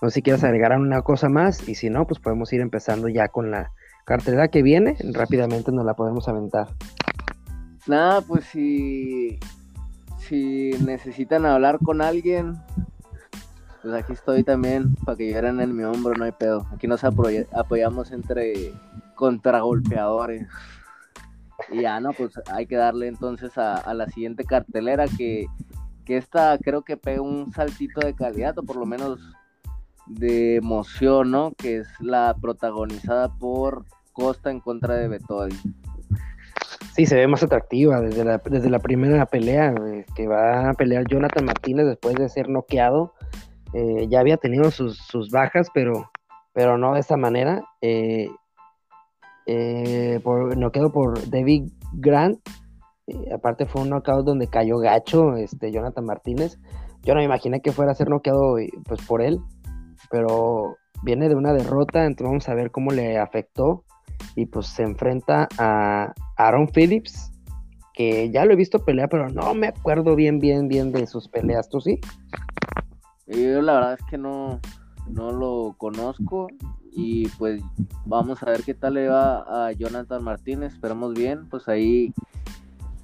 no 0.00 0.10
sé 0.10 0.16
si 0.16 0.22
quieres 0.22 0.44
agregar 0.44 0.78
una 0.78 1.02
cosa 1.02 1.28
más. 1.28 1.68
Y 1.68 1.74
si 1.74 1.90
no, 1.90 2.06
pues 2.06 2.20
podemos 2.20 2.52
ir 2.52 2.60
empezando 2.60 3.08
ya 3.08 3.28
con 3.28 3.50
la 3.50 3.72
cartelera 4.04 4.48
que 4.48 4.62
viene. 4.62 4.96
Rápidamente 5.12 5.72
nos 5.72 5.84
la 5.84 5.94
podemos 5.94 6.28
aventar. 6.28 6.68
Nada, 7.86 8.20
pues 8.22 8.44
si, 8.44 9.38
si 10.18 10.70
necesitan 10.84 11.44
hablar 11.46 11.78
con 11.78 12.00
alguien, 12.00 12.56
Pues 13.82 13.94
aquí 13.94 14.14
estoy 14.14 14.42
también 14.42 14.94
para 15.04 15.16
que 15.16 15.30
lloren 15.30 15.60
en 15.60 15.76
mi 15.76 15.84
hombro, 15.84 16.14
no 16.14 16.24
hay 16.24 16.32
pedo. 16.32 16.66
Aquí 16.72 16.86
nos 16.86 17.04
apoyamos 17.04 18.12
entre 18.12 18.72
contragolpeadores. 19.14 20.48
Y 21.70 21.82
ya, 21.82 22.00
no, 22.00 22.12
pues 22.12 22.32
hay 22.52 22.66
que 22.66 22.76
darle 22.76 23.08
entonces 23.08 23.56
a, 23.58 23.92
la 23.94 24.06
siguiente 24.08 24.44
cartelera 24.44 25.06
que, 25.06 25.46
que 26.04 26.16
esta 26.16 26.58
creo 26.58 26.82
que 26.82 26.96
pega 26.96 27.22
un 27.22 27.52
saltito 27.52 28.00
de 28.00 28.14
calidad, 28.14 28.58
o 28.58 28.62
por 28.62 28.76
lo 28.76 28.86
menos 28.86 29.20
de 30.06 30.56
emoción, 30.56 31.30
¿no? 31.30 31.52
Que 31.52 31.78
es 31.78 31.88
la 32.00 32.36
protagonizada 32.40 33.28
por 33.28 33.84
Costa 34.12 34.50
en 34.50 34.60
contra 34.60 34.94
de 34.96 35.08
Betodi. 35.08 35.56
Sí, 36.94 37.06
se 37.06 37.16
ve 37.16 37.26
más 37.26 37.42
atractiva 37.42 38.00
desde 38.00 38.24
la, 38.24 38.38
desde 38.38 38.70
la 38.70 38.78
primera 38.78 39.26
pelea, 39.26 39.74
que 40.14 40.28
va 40.28 40.70
a 40.70 40.74
pelear 40.74 41.04
Jonathan 41.08 41.44
Martínez 41.44 41.86
después 41.86 42.14
de 42.14 42.28
ser 42.28 42.48
noqueado. 42.48 43.14
Eh, 43.72 44.06
ya 44.08 44.20
había 44.20 44.36
tenido 44.36 44.70
sus, 44.70 45.30
bajas, 45.32 45.68
pero, 45.74 46.12
pero 46.52 46.78
no 46.78 46.94
de 46.94 47.00
esa 47.00 47.16
manera. 47.16 47.64
Eh, 47.80 48.28
eh, 49.46 50.20
por, 50.22 50.56
noqueado 50.56 50.92
por 50.92 51.28
David 51.28 51.70
Grant. 51.92 52.38
aparte 53.34 53.66
fue 53.66 53.82
un 53.82 53.90
knockout 53.90 54.24
donde 54.24 54.48
cayó 54.48 54.78
gacho 54.78 55.36
este, 55.36 55.72
Jonathan 55.72 56.04
Martínez. 56.04 56.58
Yo 57.02 57.14
no 57.14 57.20
me 57.20 57.24
imaginé 57.24 57.60
que 57.60 57.72
fuera 57.72 57.92
a 57.92 57.94
ser 57.94 58.08
noqueado 58.08 58.56
pues, 58.86 59.02
por 59.06 59.20
él, 59.20 59.38
pero 60.10 60.76
viene 61.02 61.28
de 61.28 61.34
una 61.34 61.52
derrota, 61.52 62.06
entonces 62.06 62.26
vamos 62.26 62.48
a 62.48 62.54
ver 62.54 62.70
cómo 62.70 62.90
le 62.90 63.18
afectó 63.18 63.84
y 64.36 64.46
pues 64.46 64.66
se 64.66 64.82
enfrenta 64.82 65.48
a 65.58 66.14
Aaron 66.36 66.68
Phillips, 66.68 67.30
que 67.92 68.30
ya 68.30 68.44
lo 68.44 68.54
he 68.54 68.56
visto 68.56 68.84
pelear, 68.84 69.08
pero 69.08 69.28
no 69.28 69.54
me 69.54 69.68
acuerdo 69.68 70.16
bien, 70.16 70.38
bien, 70.38 70.68
bien 70.68 70.92
de 70.92 71.06
sus 71.06 71.28
peleas, 71.28 71.68
¿tú 71.68 71.80
sí? 71.80 72.00
Yo 73.26 73.62
la 73.62 73.74
verdad 73.74 73.92
es 73.94 74.06
que 74.06 74.18
no, 74.18 74.60
no 75.08 75.30
lo 75.30 75.74
conozco 75.76 76.48
y 76.94 77.28
pues 77.38 77.60
vamos 78.06 78.42
a 78.42 78.46
ver 78.46 78.62
qué 78.62 78.72
tal 78.72 78.94
le 78.94 79.08
va 79.08 79.66
a 79.66 79.72
Jonathan 79.72 80.22
Martínez, 80.22 80.74
esperamos 80.74 81.14
bien, 81.14 81.48
pues 81.48 81.68
ahí 81.68 82.14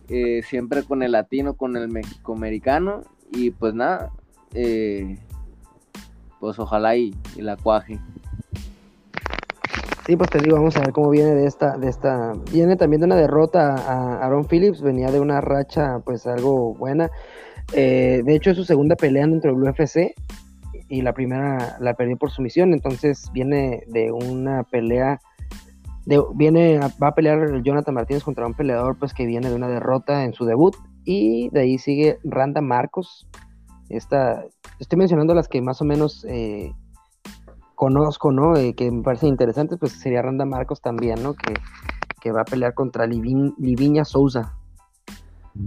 eh, 0.09 0.43
siempre 0.45 0.85
con 0.85 1.03
el 1.03 1.13
latino, 1.13 1.55
con 1.55 1.77
el 1.77 1.89
mexicoamericano 1.89 3.03
y 3.33 3.51
pues 3.51 3.75
nada, 3.75 4.11
eh, 4.55 5.19
pues 6.39 6.59
ojalá 6.59 6.97
y, 6.97 7.15
y 7.37 7.43
la 7.43 7.57
cuaje. 7.57 7.99
Sí, 10.07 10.17
pues 10.17 10.31
te 10.31 10.39
digo, 10.41 10.57
vamos 10.57 10.77
a 10.77 10.81
ver 10.81 10.93
cómo 10.93 11.11
viene 11.11 11.35
de 11.35 11.47
esta, 11.47 11.77
de 11.77 11.89
esta, 11.89 12.33
viene 12.53 12.77
también 12.77 13.01
de 13.01 13.07
una 13.07 13.17
derrota 13.17 13.75
a 13.75 14.25
Aaron 14.25 14.47
Phillips, 14.47 14.83
venía 14.83 15.11
de 15.11 15.21
una 15.21 15.41
racha 15.41 16.01
pues 16.05 16.27
algo 16.27 16.75
buena. 16.75 17.11
Eh, 17.73 18.23
de 18.25 18.35
hecho 18.35 18.51
es 18.51 18.57
su 18.57 18.65
segunda 18.65 18.97
pelea 18.97 19.27
dentro 19.27 19.55
del 19.55 19.63
UFC 19.63 20.15
y 20.91 21.03
la 21.03 21.15
primera 21.15 21.79
la 21.81 21.95
perdió 21.95 22.19
por 22.19 22.31
sumisión, 22.31 22.75
entonces 22.75 23.31
viene 23.33 23.85
de 23.87 24.11
una 24.11 24.65
pelea, 24.65 25.21
de, 26.05 26.21
viene, 26.35 26.81
va 27.03 27.09
a 27.09 27.15
pelear 27.15 27.63
Jonathan 27.63 27.95
Martínez 27.95 28.25
contra 28.25 28.47
un 28.47 28.55
peleador 28.55 28.99
pues 28.99 29.15
que 29.15 29.25
viene 29.25 29.49
de 29.49 29.55
una 29.55 29.69
derrota 29.69 30.25
en 30.25 30.35
su 30.35 30.45
debut 30.45 30.77
y 31.05 31.49
de 31.51 31.61
ahí 31.61 31.79
sigue 31.79 32.19
Randa 32.25 32.61
Marcos. 32.61 33.29
Esta, 33.89 34.45
estoy 34.81 34.99
mencionando 34.99 35.33
las 35.33 35.49
que 35.49 35.63
más 35.63 35.81
o 35.81 35.85
menos 35.85 36.27
eh, 36.29 36.73
conozco, 37.77 38.33
¿no? 38.33 38.57
Eh, 38.57 38.75
que 38.75 38.91
me 38.91 39.03
parecen 39.03 39.31
interesantes, 39.31 39.79
pues 39.79 39.93
sería 39.93 40.23
Randa 40.23 40.45
Marcos 40.45 40.81
también, 40.81 41.23
¿no? 41.23 41.35
Que, 41.35 41.55
va 42.33 42.43
a 42.43 42.45
pelear 42.45 42.75
contra 42.75 43.07
Liviña 43.07 44.05
Souza. 44.05 44.55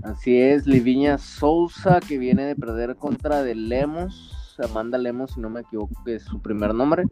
Así 0.03 0.39
es, 0.39 0.67
Liviña 0.67 1.17
Souza, 1.17 1.99
que 1.99 2.19
viene 2.19 2.45
de 2.45 2.55
perder 2.55 2.95
contra 2.95 3.41
de 3.41 3.55
Lemos, 3.55 4.42
Amanda 4.59 4.97
Lemos, 4.97 5.31
si 5.31 5.39
no 5.39 5.49
me 5.49 5.61
equivoco, 5.61 5.93
que 6.03 6.15
es 6.15 6.23
su 6.23 6.41
primer 6.41 6.73
nombre. 6.73 7.05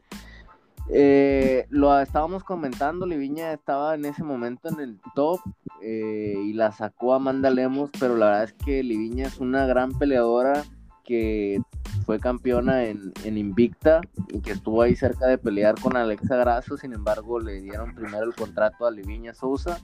Eh, 0.90 1.68
lo 1.70 1.98
estábamos 2.00 2.44
comentando, 2.44 3.06
Liviña 3.06 3.54
estaba 3.54 3.96
en 3.96 4.06
ese 4.06 4.24
momento 4.24 4.68
en 4.68 4.80
el 4.80 5.00
top 5.16 5.40
eh, 5.82 6.36
y 6.38 6.54
la 6.54 6.72
sacó 6.72 7.14
Amanda 7.14 7.50
Lemos, 7.50 7.92
pero 8.00 8.18
la 8.18 8.26
verdad 8.28 8.44
es 8.44 8.54
que 8.54 8.84
Liviña 8.84 9.28
es 9.28 9.40
una 9.40 9.66
gran 9.66 9.98
peleadora 9.98 10.64
que 11.04 11.62
fue 12.06 12.20
campeona 12.20 12.84
en, 12.86 13.14
Invicta 13.24 14.02
y 14.30 14.42
que 14.42 14.52
estuvo 14.52 14.82
ahí 14.82 14.96
cerca 14.96 15.28
de 15.28 15.38
pelear 15.38 15.80
con 15.80 15.96
Alexa 15.96 16.36
Grasso, 16.36 16.78
sin 16.78 16.94
embargo 16.94 17.40
le 17.40 17.62
dieron 17.62 17.96
primero 17.96 18.24
el 18.24 18.36
contrato 18.36 18.86
a 18.86 18.92
Liviña 18.92 19.34
Sousa. 19.34 19.80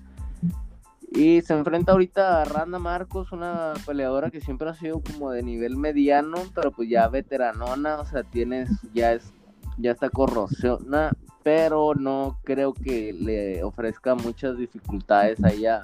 Y 1.10 1.42
se 1.42 1.54
enfrenta 1.54 1.94
ahorita 1.94 2.42
a 2.42 2.46
Randa 2.46 2.80
Marcos, 2.80 3.32
una 3.32 3.74
peleadora 3.86 4.30
que 4.30 4.42
siempre 4.42 4.70
ha 4.70 4.74
sido 4.74 5.02
como 5.02 5.32
de 5.32 5.42
nivel 5.42 5.78
mediano, 5.78 6.38
pero 6.54 6.72
pues 6.72 6.90
ya 6.90 7.08
veteranona, 7.08 8.02
o 8.02 8.06
sea, 8.06 8.24
tienes, 8.24 8.70
ya 8.94 9.14
es, 9.14 9.34
ya 9.78 9.92
está 9.92 10.10
corrosiona, 10.10 11.12
pero 11.44 11.94
no 11.96 12.40
creo 12.44 12.74
que 12.74 13.14
le 13.14 13.64
ofrezca 13.64 14.16
muchas 14.16 14.58
dificultades 14.58 15.40
a, 15.44 15.84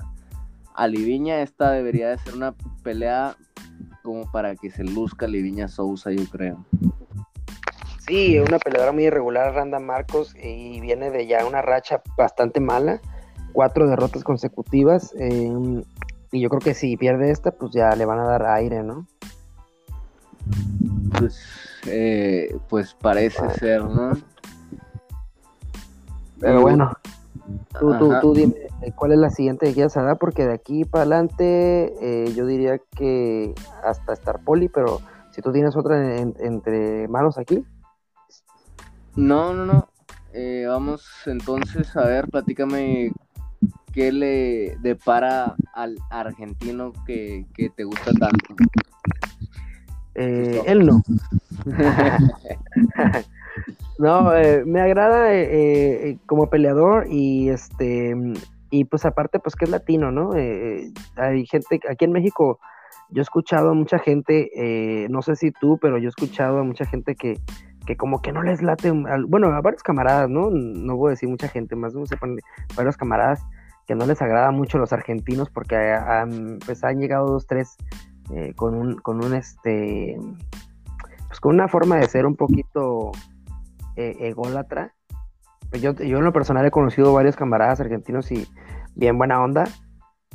a 0.75 0.87
Liviña. 0.87 1.41
Esta 1.41 1.71
debería 1.71 2.09
de 2.09 2.17
ser 2.17 2.35
una 2.35 2.53
pelea 2.83 3.37
como 4.03 4.29
para 4.29 4.55
que 4.55 4.69
se 4.71 4.83
luzca 4.83 5.25
Liviña 5.25 5.69
Sousa, 5.69 6.11
yo 6.11 6.25
creo. 6.29 6.65
Sí, 8.05 8.37
una 8.37 8.59
peleadora 8.59 8.91
muy 8.91 9.05
irregular, 9.05 9.53
Randa 9.53 9.79
Marcos, 9.79 10.35
y 10.35 10.81
viene 10.81 11.09
de 11.09 11.25
ya 11.25 11.45
una 11.45 11.61
racha 11.61 12.01
bastante 12.17 12.59
mala, 12.59 12.99
cuatro 13.53 13.88
derrotas 13.88 14.23
consecutivas, 14.23 15.13
em, 15.17 15.84
y 16.31 16.41
yo 16.41 16.49
creo 16.49 16.59
que 16.59 16.73
si 16.73 16.97
pierde 16.97 17.31
esta, 17.31 17.51
pues 17.51 17.71
ya 17.71 17.95
le 17.95 18.05
van 18.05 18.19
a 18.19 18.25
dar 18.25 18.45
aire, 18.47 18.84
¿no? 18.84 19.07
Pues, 21.17 21.39
eh, 21.88 22.57
pues 22.69 22.95
parece 22.95 23.49
ser, 23.51 23.84
¿no? 23.84 24.13
Pero 26.39 26.61
bueno, 26.61 26.91
tú, 27.80 27.97
tú, 27.97 28.13
tú 28.19 28.34
dime 28.34 28.55
cuál 28.95 29.13
es 29.13 29.19
la 29.19 29.30
siguiente 29.30 29.67
que 29.67 29.73
quieras 29.73 29.93
dar, 29.93 30.17
porque 30.17 30.45
de 30.45 30.53
aquí 30.53 30.84
para 30.84 31.03
adelante 31.03 31.93
eh, 32.01 32.34
yo 32.34 32.45
diría 32.45 32.80
que 32.95 33.53
hasta 33.84 34.13
Star 34.13 34.43
Poli, 34.43 34.67
pero 34.67 34.99
si 35.31 35.41
tú 35.41 35.51
tienes 35.51 35.75
otra 35.75 36.17
entre 36.17 37.07
manos 37.07 37.38
aquí. 37.38 37.63
No, 39.15 39.53
no, 39.53 39.65
no. 39.65 39.88
Eh, 40.34 40.65
vamos 40.67 41.07
entonces 41.27 41.95
a 41.95 42.05
ver, 42.05 42.27
platícame 42.27 43.13
qué 43.94 44.11
le 44.11 44.77
depara 44.81 45.56
al 45.73 45.98
argentino 46.10 46.94
que, 47.06 47.45
te 47.76 47.84
gusta 47.84 48.11
tanto. 48.14 48.56
Eh, 50.15 50.61
él 50.65 50.85
no. 50.85 51.02
no, 53.99 54.35
eh, 54.35 54.64
me 54.65 54.81
agrada 54.81 55.30
como 56.26 56.49
peleador 56.49 57.07
y 57.10 57.49
este 57.49 58.15
y 58.69 58.85
pues 58.85 59.06
aparte 59.06 59.40
pues 59.40 59.56
que 59.56 59.65
es 59.65 59.72
latino, 59.72 60.11
¿no? 60.11 60.34
hay 60.34 61.45
gente 61.45 61.80
aquí 61.88 62.06
en 62.06 62.11
México 62.11 62.60
yo 63.14 63.22
he 63.22 63.23
escuchado 63.23 63.69
a 63.69 63.73
mucha 63.73 63.99
gente, 63.99 64.49
eh, 64.56 65.07
no 65.10 65.22
sé 65.22 65.35
si 65.35 65.52
tú, 65.52 65.77
pero 65.80 65.99
yo 65.99 66.06
he 66.06 66.10
escuchado 66.10 66.60
a 66.60 66.64
mucha 66.64 66.85
gente 66.85 67.15
que, 67.15 67.40
que 67.85 67.97
como 67.97 68.22
que 68.22 68.31
no 68.31 68.43
les 68.43 68.61
late, 68.61 68.91
bueno, 69.27 69.47
a 69.47 69.61
varios 69.61 69.84
camaradas, 69.84 70.30
¿no? 70.30 70.49
No 70.49 70.95
voy 70.95 71.10
a 71.10 71.11
decir 71.11 71.30
mucha 71.30 71.47
gente, 71.47 71.76
más 71.76 71.93
no 71.93 72.05
sepan, 72.05 72.38
varios 72.76 72.97
camaradas 72.97 73.41
que 73.88 73.95
no 73.95 74.05
les 74.05 74.22
agrada 74.22 74.51
mucho 74.51 74.77
los 74.77 74.93
argentinos 74.93 75.49
porque 75.49 75.76
han, 75.76 76.60
pues 76.65 76.84
han 76.84 76.99
llegado 76.99 77.27
dos, 77.27 77.47
tres 77.47 77.76
eh, 78.34 78.53
con 78.55 78.76
un, 78.76 78.95
con 78.95 79.23
un 79.23 79.34
este, 79.34 80.18
pues 81.27 81.39
con 81.39 81.55
una 81.55 81.68
forma 81.68 81.97
de 81.97 82.07
ser 82.07 82.26
un 82.26 82.35
poquito 82.35 83.11
eh, 83.95 84.15
ególatra. 84.22 84.93
Pues 85.69 85.81
yo, 85.81 85.93
yo 85.93 86.19
en 86.19 86.23
lo 86.23 86.31
personal 86.31 86.65
he 86.65 86.72
conocido 86.72 87.14
varios 87.14 87.35
camaradas 87.35 87.80
argentinos 87.80 88.31
y 88.31 88.47
bien 88.95 89.18
buena 89.18 89.41
onda, 89.43 89.65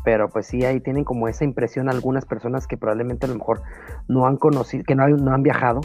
pero 0.05 0.29
pues 0.29 0.47
sí, 0.47 0.65
ahí 0.65 0.81
tienen 0.81 1.05
como 1.05 1.29
esa 1.29 1.45
impresión 1.45 1.89
algunas 1.89 2.25
personas 2.25 2.67
que 2.67 2.77
probablemente 2.77 3.27
a 3.27 3.29
lo 3.29 3.37
mejor 3.37 3.63
no 4.09 4.27
han 4.27 4.37
conocido, 4.37 4.85
que 4.85 4.95
no, 4.95 5.09
no 5.09 5.33
han 5.33 5.43
viajado. 5.43 5.81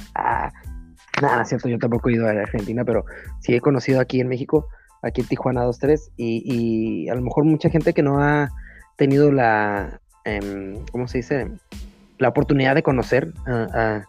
Nada, 1.23 1.45
cierto, 1.45 1.69
yo 1.69 1.79
tampoco 1.79 2.09
he 2.09 2.13
ido 2.13 2.27
a 2.27 2.31
Argentina, 2.31 2.83
pero 2.83 3.05
sí 3.39 3.55
he 3.55 3.61
conocido 3.61 3.99
aquí 3.99 4.19
en 4.19 4.27
México, 4.27 4.67
aquí 5.01 5.21
en 5.21 5.27
Tijuana 5.27 5.65
2-3, 5.65 6.11
y, 6.17 6.43
y 6.45 7.09
a 7.09 7.15
lo 7.15 7.21
mejor 7.21 7.45
mucha 7.45 7.69
gente 7.69 7.93
que 7.93 8.03
no 8.03 8.21
ha 8.21 8.49
tenido 8.97 9.31
la, 9.31 10.01
eh, 10.25 10.79
¿cómo 10.91 11.07
se 11.07 11.19
dice? 11.19 11.47
La 12.17 12.29
oportunidad 12.29 12.75
de 12.75 12.83
conocer 12.83 13.33
a, 13.45 14.03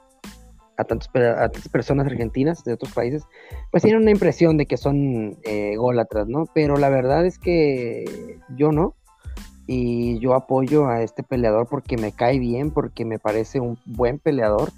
a, 0.76 0.84
tantas 0.84 1.68
personas 1.68 2.06
argentinas 2.06 2.64
de 2.64 2.72
otros 2.72 2.92
países, 2.92 3.22
pues 3.70 3.82
tienen 3.82 4.02
una 4.02 4.10
impresión 4.10 4.56
de 4.56 4.66
que 4.66 4.76
son 4.76 5.36
eh, 5.44 5.76
gólatras, 5.76 6.26
¿no? 6.26 6.46
Pero 6.52 6.76
la 6.76 6.88
verdad 6.88 7.24
es 7.24 7.38
que 7.38 8.38
yo 8.56 8.72
no 8.72 8.94
y 9.66 10.18
yo 10.18 10.34
apoyo 10.34 10.88
a 10.88 11.02
este 11.02 11.22
peleador 11.22 11.68
porque 11.68 11.96
me 11.96 12.12
cae 12.12 12.38
bien, 12.38 12.70
porque 12.70 13.04
me 13.04 13.18
parece 13.18 13.60
un 13.60 13.78
buen 13.84 14.18
peleador. 14.18 14.70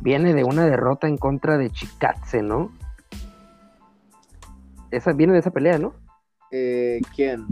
Viene 0.00 0.34
de 0.34 0.44
una 0.44 0.66
derrota 0.66 1.08
en 1.08 1.16
contra 1.16 1.58
de 1.58 1.70
Chikatse, 1.70 2.42
¿no? 2.42 2.70
Esa 4.90 5.12
viene 5.12 5.32
de 5.32 5.40
esa 5.40 5.50
pelea, 5.50 5.78
¿no? 5.78 5.94
Eh, 6.50 7.00
¿Quién? 7.14 7.46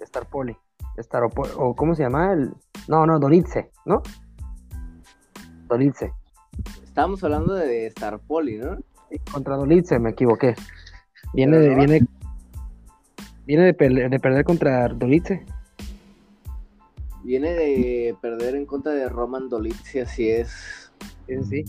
Star 0.00 0.26
Poli. 0.26 0.56
Star 0.96 1.22
o 1.24 1.76
¿cómo 1.76 1.94
se 1.94 2.02
llama? 2.02 2.32
El... 2.32 2.52
No, 2.88 3.06
no, 3.06 3.18
Donitze, 3.18 3.70
¿no? 3.84 4.02
Donitze. 5.68 6.12
Estábamos 6.82 7.22
hablando 7.22 7.54
de 7.54 7.86
Star 7.86 8.18
Poli, 8.18 8.58
¿no? 8.58 8.78
Contra 9.30 9.56
Dolitze, 9.56 9.98
me 9.98 10.10
equivoqué. 10.10 10.54
Viene 11.34 11.58
de, 11.58 11.74
viene, 11.74 12.06
viene 13.46 13.64
de, 13.64 13.74
perder 13.74 14.44
contra 14.44 14.88
Dolitze. 14.88 15.44
Viene 17.22 17.52
de 17.52 18.16
perder 18.20 18.54
en 18.54 18.66
contra 18.66 18.92
de 18.92 19.08
Roman 19.08 19.48
Dolitze, 19.48 20.02
así 20.02 20.30
es. 20.30 20.85
Sí, 21.26 21.34
sí. 21.48 21.64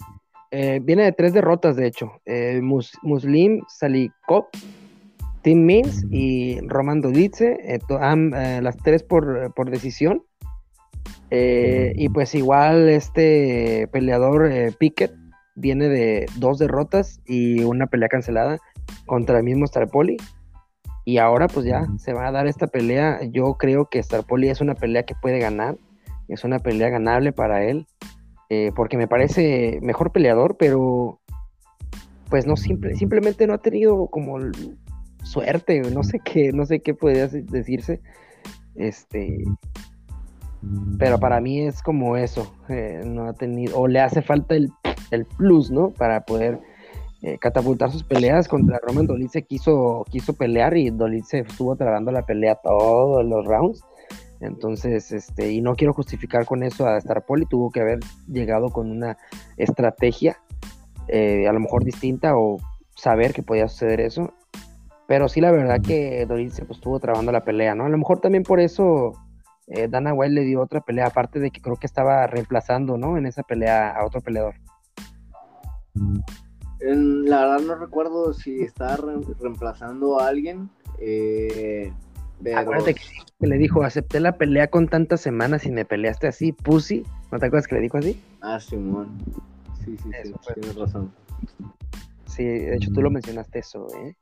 Eh, 0.52 0.80
viene 0.82 1.04
de 1.04 1.12
tres 1.12 1.34
derrotas, 1.34 1.76
de 1.76 1.88
hecho. 1.88 2.12
Eh, 2.26 2.62
Muslim 2.62 3.62
Salikov, 3.68 4.46
Tim 5.42 5.66
Means 5.66 6.06
y 6.10 6.60
Roman 6.68 7.02
Dolitze, 7.02 7.58
eh, 7.64 7.80
las 8.62 8.78
tres 8.78 9.04
por, 9.04 9.54
por 9.54 9.70
decisión. 9.70 10.24
y 11.30 12.10
pues 12.10 12.36
igual 12.36 12.88
este 12.88 13.90
peleador 13.92 14.50
Pickett 14.78 15.14
viene 15.56 15.90
de 15.90 16.26
dos 16.38 16.60
derrotas 16.60 17.20
y 17.26 17.64
una 17.64 17.88
pelea 17.88 18.08
cancelada 18.08 18.60
contra 19.06 19.40
el 19.40 19.44
mismo 19.44 19.68
Starpoli. 19.68 20.18
Y 21.04 21.18
ahora 21.20 21.48
pues 21.48 21.66
ya 21.66 21.88
se 21.98 22.14
va 22.14 22.28
a 22.28 22.32
dar 22.32 22.48
esta 22.48 22.68
pelea. 22.68 23.20
Yo 23.32 23.56
creo 23.56 23.90
que 23.90 24.02
Starpoli 24.02 24.50
es 24.50 24.62
una 24.62 24.76
pelea 24.76 25.04
que 25.04 25.16
puede 25.16 25.40
ganar. 25.40 25.78
Es 26.28 26.44
una 26.44 26.60
pelea 26.60 26.90
ganable 26.90 27.32
para 27.32 27.64
él. 27.64 27.86
Eh, 28.49 28.72
porque 28.76 28.98
me 28.98 29.07
parece 29.07 29.80
mejor 29.82 30.11
peleador, 30.11 30.56
pero 30.57 31.19
pues 32.30 32.45
no 32.45 32.56
simple, 32.57 32.95
simplemente 32.95 33.48
no 33.48 33.53
ha 33.53 33.57
tenido 33.57 34.07
como 34.07 34.38
suerte, 35.24 35.82
no 35.82 36.03
sé 36.03 36.19
qué, 36.24 36.52
no 36.53 36.65
sé 36.65 36.80
qué 36.80 36.94
podría 36.94 37.28
decirse. 37.28 38.02
Este, 38.76 39.44
pero 40.98 41.19
para 41.19 41.41
mí 41.41 41.61
es 41.61 41.82
como 41.82 42.18
eso, 42.18 42.53
eh, 42.69 43.02
no 43.06 43.28
ha 43.28 43.34
tenido, 43.34 43.80
o 43.80 43.88
le 43.88 43.99
hace 43.99 44.22
falta 44.22 44.56
el, 44.56 44.72
el 45.11 45.26
plus, 45.26 45.72
¿no? 45.72 45.90
Para 45.90 46.22
poder 46.22 46.60
eh, 47.24 47.38
catapultar 47.40 47.91
sus 47.91 48.03
peleas 48.03 48.48
contra 48.48 48.80
Roman 48.80 49.07
Dolitze 49.07 49.41
quiso, 49.41 50.06
quiso 50.10 50.34
pelear 50.34 50.78
y 50.78 50.91
Dolitze 50.91 51.40
estuvo 51.40 51.76
trabando 51.76 52.11
la 52.11 52.26
pelea 52.26 52.56
todos 52.56 53.26
los 53.26 53.45
rounds. 53.45 53.84
Entonces, 54.40 55.12
este, 55.12 55.52
y 55.52 55.62
no 55.62 55.76
quiero 55.76 55.94
justificar 55.94 56.46
con 56.46 56.64
eso 56.64 56.88
a 56.88 57.00
Starpoli, 57.00 57.46
tuvo 57.46 57.72
que 57.72 57.82
haber 57.82 58.00
llegado 58.28 58.70
con 58.70 58.92
una 58.92 59.18
estrategia 59.58 60.38
eh, 61.08 61.48
a 61.48 61.54
lo 61.54 61.60
mejor 61.60 61.84
distinta 61.84 62.38
o 62.38 62.58
saber 62.96 63.34
que 63.34 63.44
podía 63.44 63.68
suceder 63.68 64.02
eso. 64.02 64.34
Pero 65.08 65.30
sí, 65.30 65.40
la 65.40 65.52
verdad 65.52 65.82
que 65.82 66.26
Dolitze 66.26 66.66
pues, 66.66 66.78
estuvo 66.80 67.00
trabando 67.00 67.32
la 67.32 67.44
pelea, 67.44 67.76
¿no? 67.76 67.86
A 67.86 67.90
lo 67.90 67.98
mejor 67.98 68.20
también 68.20 68.44
por 68.44 68.60
eso 68.60 69.14
eh, 69.68 69.88
Dana 69.88 70.14
White 70.14 70.34
le 70.34 70.44
dio 70.44 70.62
otra 70.62 70.82
pelea, 70.82 71.08
aparte 71.08 71.40
de 71.40 71.50
que 71.50 71.62
creo 71.62 71.78
que 71.78 71.88
estaba 71.88 72.28
reemplazando, 72.28 72.98
¿no? 72.98 73.18
En 73.18 73.26
esa 73.26 73.44
pelea 73.44 73.90
a 73.90 74.06
otro 74.06 74.22
peleador 74.22 74.56
la 76.80 77.42
verdad 77.42 77.66
no 77.66 77.76
recuerdo 77.76 78.34
si 78.34 78.62
estaba 78.62 78.98
reemplazando 79.40 80.20
a 80.20 80.28
alguien. 80.28 80.70
Eh, 81.00 81.94
Acuérdate 82.56 82.96
que, 82.96 83.48
le 83.48 83.58
dijo, 83.58 83.84
acepté 83.84 84.20
la 84.20 84.38
pelea 84.38 84.68
con 84.68 84.88
tantas 84.88 85.22
semanas 85.22 85.66
y 85.66 85.72
me 85.72 85.86
peleaste 85.86 86.28
así, 86.28 86.52
pussy. 86.52 87.04
¿No 87.32 87.40
te 87.40 87.48
acuerdas 87.48 87.68
que 87.68 87.76
le 87.76 87.82
dijo 87.82 87.98
así? 87.98 88.22
Ah, 88.42 88.60
Simón. 88.60 89.18
Sí, 89.84 89.98
sí, 89.98 90.10
sí, 90.24 90.34
tienes 90.54 90.76
razón. 90.76 91.12
Sí, 92.26 92.44
de 92.44 92.76
hecho 92.76 92.92
tú 92.92 93.02
lo 93.02 93.10
mencionaste 93.10 93.60
eso, 93.60 93.88
¿eh? 93.96 94.16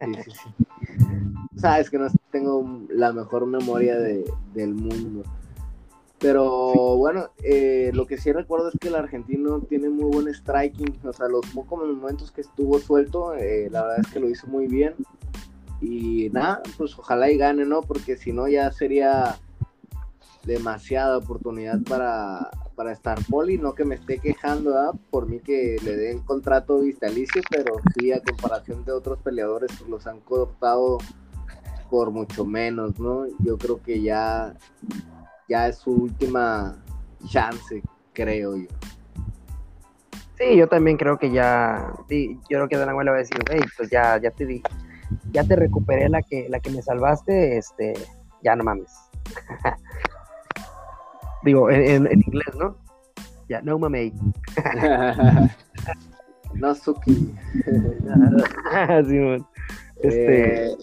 Sí, 0.00 0.14
sí, 0.24 0.30
sí. 0.30 0.64
Sabes 1.56 1.90
que 1.90 1.98
no 1.98 2.06
tengo 2.30 2.86
la 2.88 3.12
mejor 3.12 3.46
memoria 3.46 3.98
de, 3.98 4.24
del 4.54 4.74
mundo. 4.74 5.22
Pero 6.18 6.96
bueno, 6.96 7.30
eh, 7.42 7.90
lo 7.92 8.06
que 8.06 8.16
sí 8.16 8.32
recuerdo 8.32 8.68
es 8.68 8.78
que 8.80 8.88
el 8.88 8.94
argentino 8.94 9.60
tiene 9.60 9.88
muy 9.90 10.04
buen 10.04 10.32
striking. 10.32 11.00
O 11.04 11.12
sea, 11.12 11.26
los 11.26 11.44
pocos 11.46 11.84
momentos 11.84 12.30
que 12.30 12.42
estuvo 12.42 12.78
suelto, 12.78 13.34
eh, 13.34 13.68
la 13.70 13.82
verdad 13.82 14.00
es 14.00 14.12
que 14.12 14.20
lo 14.20 14.30
hizo 14.30 14.46
muy 14.46 14.68
bien. 14.68 14.94
Y 15.82 16.30
nada, 16.30 16.62
pues 16.78 16.96
ojalá 16.98 17.30
y 17.30 17.36
gane, 17.36 17.64
¿no? 17.64 17.82
Porque 17.82 18.16
si 18.16 18.32
no 18.32 18.48
ya 18.48 18.70
sería 18.70 19.36
demasiada 20.44 21.18
oportunidad 21.18 21.80
para, 21.82 22.50
para 22.74 22.92
Star 22.92 23.18
Poli. 23.28 23.58
No 23.58 23.74
que 23.74 23.84
me 23.84 23.96
esté 23.96 24.18
quejando, 24.18 24.70
¿verdad? 24.70 24.92
Por 25.10 25.28
mí 25.28 25.40
que 25.40 25.76
le 25.84 25.96
den 25.96 26.20
contrato 26.20 26.80
vitalicio, 26.80 27.42
pero 27.50 27.74
sí 27.94 28.12
a 28.12 28.22
comparación 28.22 28.84
de 28.84 28.92
otros 28.92 29.18
peleadores, 29.18 29.70
pues 29.76 29.90
los 29.90 30.06
han 30.06 30.20
cortado 30.20 30.98
por 31.90 32.10
mucho 32.10 32.44
menos, 32.44 32.98
¿no? 32.98 33.26
Yo 33.40 33.58
creo 33.58 33.82
que 33.82 34.00
ya 34.00 34.54
ya 35.48 35.68
es 35.68 35.78
su 35.78 35.90
última 35.90 36.82
chance, 37.26 37.82
creo 38.12 38.56
yo. 38.56 38.68
Sí, 40.38 40.56
yo 40.56 40.66
también 40.66 40.96
creo 40.96 41.18
que 41.18 41.30
ya, 41.30 41.92
yo 42.08 42.38
creo 42.48 42.68
que 42.68 42.76
Dana 42.76 42.92
le 42.92 43.10
va 43.10 43.16
a 43.16 43.20
decir, 43.20 43.38
hey, 43.50 43.60
pues 43.76 43.90
ya, 43.90 44.18
ya 44.18 44.30
te 44.30 44.46
di, 44.46 44.62
ya 45.32 45.44
te 45.44 45.56
recuperé 45.56 46.08
la 46.08 46.22
que, 46.22 46.48
la 46.48 46.60
que 46.60 46.70
me 46.70 46.82
salvaste, 46.82 47.58
este, 47.58 47.94
ya 48.42 48.56
no 48.56 48.64
mames. 48.64 48.92
Digo, 51.44 51.70
en, 51.70 52.06
inglés, 52.06 52.54
¿no? 52.58 52.76
Ya, 53.48 53.60
no 53.62 53.78
mames. 53.78 54.12
no 56.54 56.74
Suki. 56.74 57.14
sí, 59.08 59.18
este, 60.02 60.66
eh, 60.66 60.76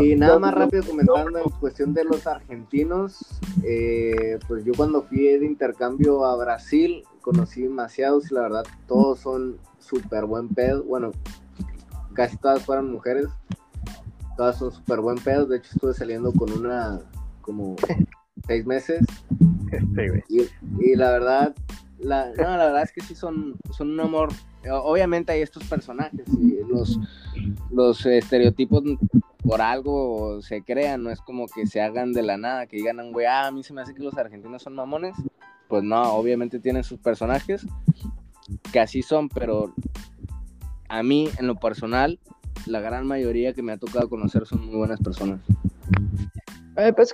y 0.00 0.14
nada 0.14 0.38
más 0.38 0.54
rápido 0.54 0.84
comentando 0.84 1.38
en 1.38 1.50
cuestión 1.58 1.92
de 1.92 2.04
los 2.04 2.26
argentinos, 2.26 3.40
eh, 3.64 4.38
pues 4.46 4.64
yo 4.64 4.72
cuando 4.76 5.02
fui 5.02 5.18
de 5.18 5.44
intercambio 5.44 6.24
a 6.24 6.36
Brasil 6.36 7.02
conocí 7.20 7.62
demasiados 7.62 8.30
y 8.30 8.34
la 8.34 8.42
verdad 8.42 8.64
todos 8.86 9.20
son 9.20 9.56
súper 9.78 10.26
buen 10.26 10.48
pedo. 10.48 10.84
Bueno, 10.84 11.10
casi 12.14 12.36
todas 12.36 12.62
fueron 12.62 12.92
mujeres, 12.92 13.26
todas 14.36 14.58
son 14.58 14.72
súper 14.72 15.00
buen 15.00 15.18
pedo. 15.18 15.46
De 15.46 15.58
hecho 15.58 15.70
estuve 15.72 15.94
saliendo 15.94 16.32
con 16.32 16.52
una 16.52 17.00
como 17.40 17.76
seis 18.46 18.64
meses. 18.64 19.04
y, 20.28 20.96
la 20.96 21.10
verdad, 21.10 21.54
la, 21.98 22.26
no, 22.28 22.56
la 22.56 22.66
verdad 22.66 22.82
es 22.82 22.92
que 22.92 23.00
sí 23.00 23.14
son, 23.14 23.56
son 23.70 23.90
un 23.90 24.00
amor 24.00 24.30
obviamente 24.70 25.32
hay 25.32 25.42
estos 25.42 25.64
personajes 25.64 26.26
y 26.40 26.56
los, 26.68 26.98
los 27.70 28.04
estereotipos 28.06 28.82
por 29.42 29.60
algo 29.60 30.40
se 30.42 30.62
crean, 30.62 31.02
no 31.02 31.10
es 31.10 31.20
como 31.20 31.46
que 31.48 31.66
se 31.66 31.80
hagan 31.80 32.12
de 32.12 32.22
la 32.22 32.36
nada, 32.36 32.66
que 32.66 32.76
digan, 32.76 33.12
güey, 33.12 33.26
ah, 33.26 33.46
a 33.46 33.50
mí 33.50 33.62
se 33.62 33.72
me 33.72 33.82
hace 33.82 33.94
que 33.94 34.02
los 34.02 34.16
argentinos 34.16 34.62
son 34.62 34.74
mamones. 34.74 35.14
Pues 35.68 35.82
no, 35.82 36.14
obviamente 36.14 36.60
tienen 36.60 36.84
sus 36.84 36.98
personajes 36.98 37.66
que 38.72 38.80
así 38.80 39.02
son, 39.02 39.28
pero 39.28 39.74
a 40.94 41.02
mí, 41.02 41.28
en 41.38 41.48
lo 41.48 41.56
personal, 41.56 42.20
la 42.66 42.80
gran 42.80 43.06
mayoría 43.06 43.52
que 43.52 43.62
me 43.62 43.72
ha 43.72 43.78
tocado 43.78 44.08
conocer 44.08 44.46
son 44.46 44.64
muy 44.66 44.76
buenas 44.76 45.00
personas. 45.00 45.40
Eh, 46.76 46.92
pues 46.92 47.12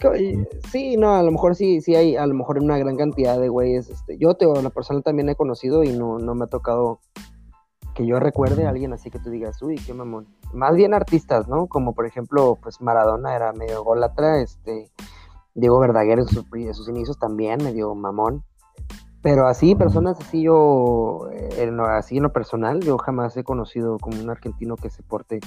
sí, 0.71 0.97
no, 0.97 1.15
a 1.15 1.23
lo 1.23 1.33
mejor 1.33 1.55
sí, 1.55 1.81
sí 1.81 1.95
hay 1.95 2.17
a 2.17 2.27
lo 2.27 2.35
mejor 2.35 2.59
una 2.63 2.79
gran 2.79 2.97
cantidad 2.97 3.41
de 3.41 3.49
güeyes. 3.49 3.89
Este, 3.89 4.19
yo 4.19 4.35
te, 4.35 4.47
la 4.47 4.71
persona 4.71 5.01
también 5.01 5.29
he 5.31 5.35
conocido 5.35 5.83
y 5.83 5.93
no, 5.93 6.19
no 6.19 6.35
me 6.35 6.45
ha 6.45 6.49
tocado 6.49 7.01
que 7.95 8.07
yo 8.07 8.21
recuerde 8.21 8.67
a 8.67 8.69
alguien 8.71 8.93
así 8.93 9.11
que 9.11 9.19
tú 9.19 9.31
digas, 9.31 9.61
uy, 9.63 9.77
qué 9.77 9.95
mamón. 9.95 10.29
Más 10.53 10.75
bien 10.77 10.93
artistas, 10.93 11.49
¿no? 11.49 11.67
Como 11.67 11.95
por 11.95 12.07
ejemplo, 12.07 12.59
pues 12.63 12.81
Maradona 12.81 13.35
era 13.35 13.53
medio 13.53 13.83
golatra, 13.83 14.41
este, 14.41 14.91
Diego 15.55 15.79
Verdaguer 15.81 16.19
en 16.19 16.27
sus, 16.27 16.45
sus 16.73 16.89
inicios 16.89 17.19
también 17.19 17.65
medio 17.65 17.95
mamón. 17.95 18.45
Pero 19.23 19.47
así, 19.47 19.75
personas 19.75 20.19
así 20.19 20.43
yo, 20.43 21.29
eh, 21.33 21.71
así 21.91 22.17
en 22.17 22.23
lo 22.23 22.33
personal, 22.33 22.81
yo 22.81 22.97
jamás 22.99 23.37
he 23.37 23.45
conocido 23.45 23.99
como 23.99 24.21
un 24.21 24.31
argentino 24.31 24.77
que 24.77 24.89
se 24.89 25.03
porte 25.03 25.41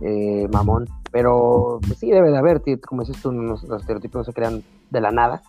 eh, 0.00 0.48
mamón. 0.52 0.86
Pero 1.10 1.80
pues 1.86 1.98
sí, 1.98 2.10
debe 2.10 2.30
de 2.30 2.38
haber, 2.38 2.62
como 2.80 3.02
dices 3.02 3.22
tú, 3.22 3.32
los, 3.32 3.64
estereotipos 3.64 4.20
no 4.20 4.24
se 4.24 4.32
crean 4.32 4.62
de 4.90 5.00
la 5.00 5.10
nada. 5.10 5.42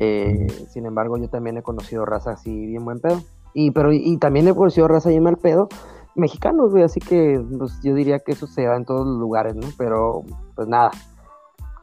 Eh, 0.00 0.46
sin 0.68 0.84
embargo, 0.86 1.16
yo 1.16 1.28
también 1.28 1.56
he 1.56 1.62
conocido 1.62 2.04
raza 2.04 2.32
así 2.32 2.66
bien 2.66 2.84
buen 2.84 3.00
pedo. 3.00 3.22
Y, 3.54 3.70
pero, 3.70 3.92
y 3.92 4.16
también 4.18 4.48
he 4.48 4.54
conocido 4.54 4.88
raza 4.88 5.12
y 5.12 5.20
mal 5.20 5.36
pedo 5.36 5.68
mexicanos, 6.14 6.70
güey, 6.70 6.84
así 6.84 7.00
que 7.00 7.42
pues, 7.58 7.80
yo 7.82 7.94
diría 7.94 8.20
que 8.20 8.32
eso 8.32 8.46
se 8.46 8.64
da 8.64 8.76
en 8.76 8.84
todos 8.84 9.06
los 9.06 9.18
lugares, 9.18 9.54
¿no? 9.54 9.66
Pero, 9.76 10.22
pues 10.54 10.68
nada. 10.68 10.90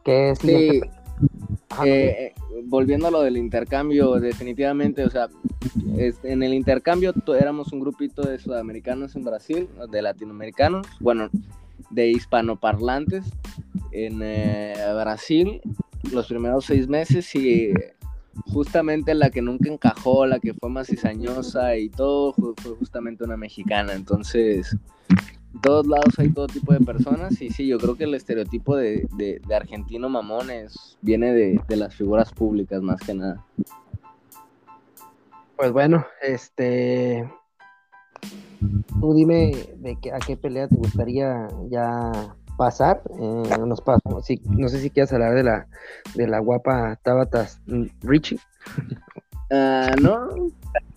¿Qué 0.04 0.34
sí, 0.36 0.82
eh, 1.86 1.86
eh, 1.86 2.34
volviendo 2.66 3.08
a 3.08 3.12
lo 3.12 3.22
del 3.22 3.38
intercambio, 3.38 4.20
definitivamente, 4.20 5.06
o 5.06 5.10
sea, 5.10 5.30
en 6.24 6.44
el 6.44 6.54
intercambio 6.54 7.14
éramos 7.40 7.72
un 7.72 7.80
grupito 7.80 8.24
de 8.24 8.40
sudamericanos 8.40 9.16
en 9.16 9.24
Brasil, 9.24 9.70
de 9.90 10.02
latinoamericanos, 10.02 10.88
bueno, 11.00 11.30
de 11.90 12.10
hispanoparlantes 12.10 13.26
en 13.92 14.22
eh, 14.22 14.76
Brasil 14.96 15.62
los 16.12 16.28
primeros 16.28 16.66
seis 16.66 16.88
meses 16.88 17.34
y 17.36 17.74
justamente 18.48 19.14
la 19.14 19.30
que 19.30 19.42
nunca 19.42 19.70
encajó, 19.70 20.26
la 20.26 20.40
que 20.40 20.54
fue 20.54 20.70
más 20.70 20.88
cizañosa 20.88 21.78
y 21.78 21.90
todo 21.90 22.34
fue, 22.34 22.76
justamente 22.76 23.24
una 23.24 23.38
mexicana. 23.38 23.94
Entonces, 23.94 24.76
en 25.10 25.41
todos 25.62 25.88
lados 25.88 26.18
hay 26.18 26.30
todo 26.30 26.48
tipo 26.48 26.74
de 26.74 26.80
personas 26.80 27.42
y 27.42 27.50
sí, 27.50 27.68
yo 27.68 27.78
creo 27.78 27.96
que 27.96 28.06
el 28.06 28.14
estereotipo 28.14 28.76
de, 28.76 29.42
argentino 29.54 30.10
mamones 30.10 30.98
viene 31.02 31.34
de, 31.34 31.78
las 31.78 31.96
figuras 31.96 32.32
públicas 32.32 32.82
más 32.82 33.02
que 33.02 33.14
nada. 33.14 33.46
Pues 35.56 35.72
bueno, 35.72 36.06
este. 36.22 37.30
Tú 39.00 39.14
dime 39.14 39.52
de 39.78 39.98
qué, 40.02 40.12
a 40.12 40.20
qué 40.20 40.38
pelea 40.38 40.68
te 40.68 40.76
gustaría 40.76 41.48
ya 41.70 42.36
pasar. 42.58 43.02
Eh, 43.20 43.58
nos 43.66 43.82
paso. 43.82 44.22
Si, 44.22 44.42
no 44.46 44.70
sé 44.70 44.80
si 44.80 44.90
quieres 44.90 45.12
hablar 45.14 45.36
de 45.36 45.44
la, 45.44 45.68
de 46.16 46.28
la 46.28 46.40
guapa 46.40 46.96
Tabata 47.04 47.48
Richie. 48.02 48.40
Ah, 49.52 49.96
no, 50.02 50.30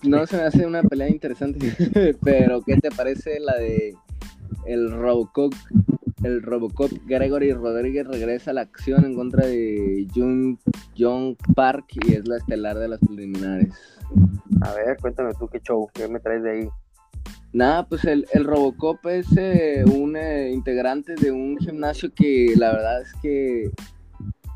no 0.02 0.26
se 0.26 0.36
me 0.36 0.44
hace 0.44 0.66
una 0.66 0.82
pelea 0.82 1.08
interesante, 1.08 1.74
pero 2.22 2.62
¿qué 2.62 2.76
te 2.76 2.90
parece 2.90 3.40
la 3.40 3.56
de 3.56 3.96
el 4.66 4.90
Robocop? 4.90 5.52
El 6.22 6.42
Robocop 6.42 6.90
Gregory 7.06 7.52
Rodríguez 7.52 8.06
regresa 8.06 8.50
a 8.50 8.54
la 8.54 8.62
acción 8.62 9.04
en 9.04 9.14
contra 9.14 9.46
de 9.46 10.06
Jung 10.14 10.56
Young 10.94 11.36
Park 11.54 11.86
y 12.06 12.14
es 12.14 12.26
la 12.26 12.38
estelar 12.38 12.78
de 12.78 12.88
las 12.88 13.00
preliminares. 13.00 13.74
A 14.62 14.72
ver, 14.74 14.96
cuéntame 15.00 15.32
tú 15.38 15.48
qué 15.48 15.60
show, 15.60 15.88
qué 15.92 16.08
me 16.08 16.20
traes 16.20 16.42
de 16.42 16.50
ahí. 16.50 16.68
Nada, 17.52 17.86
pues 17.86 18.04
el, 18.04 18.26
Robocop 18.34 19.06
es 19.06 19.26
eh, 19.36 19.84
un 19.86 20.16
eh, 20.16 20.50
integrante 20.50 21.14
de 21.14 21.30
un 21.30 21.56
gimnasio 21.58 22.12
que 22.12 22.54
la 22.56 22.72
verdad 22.72 23.02
es 23.02 23.12
que 23.22 23.70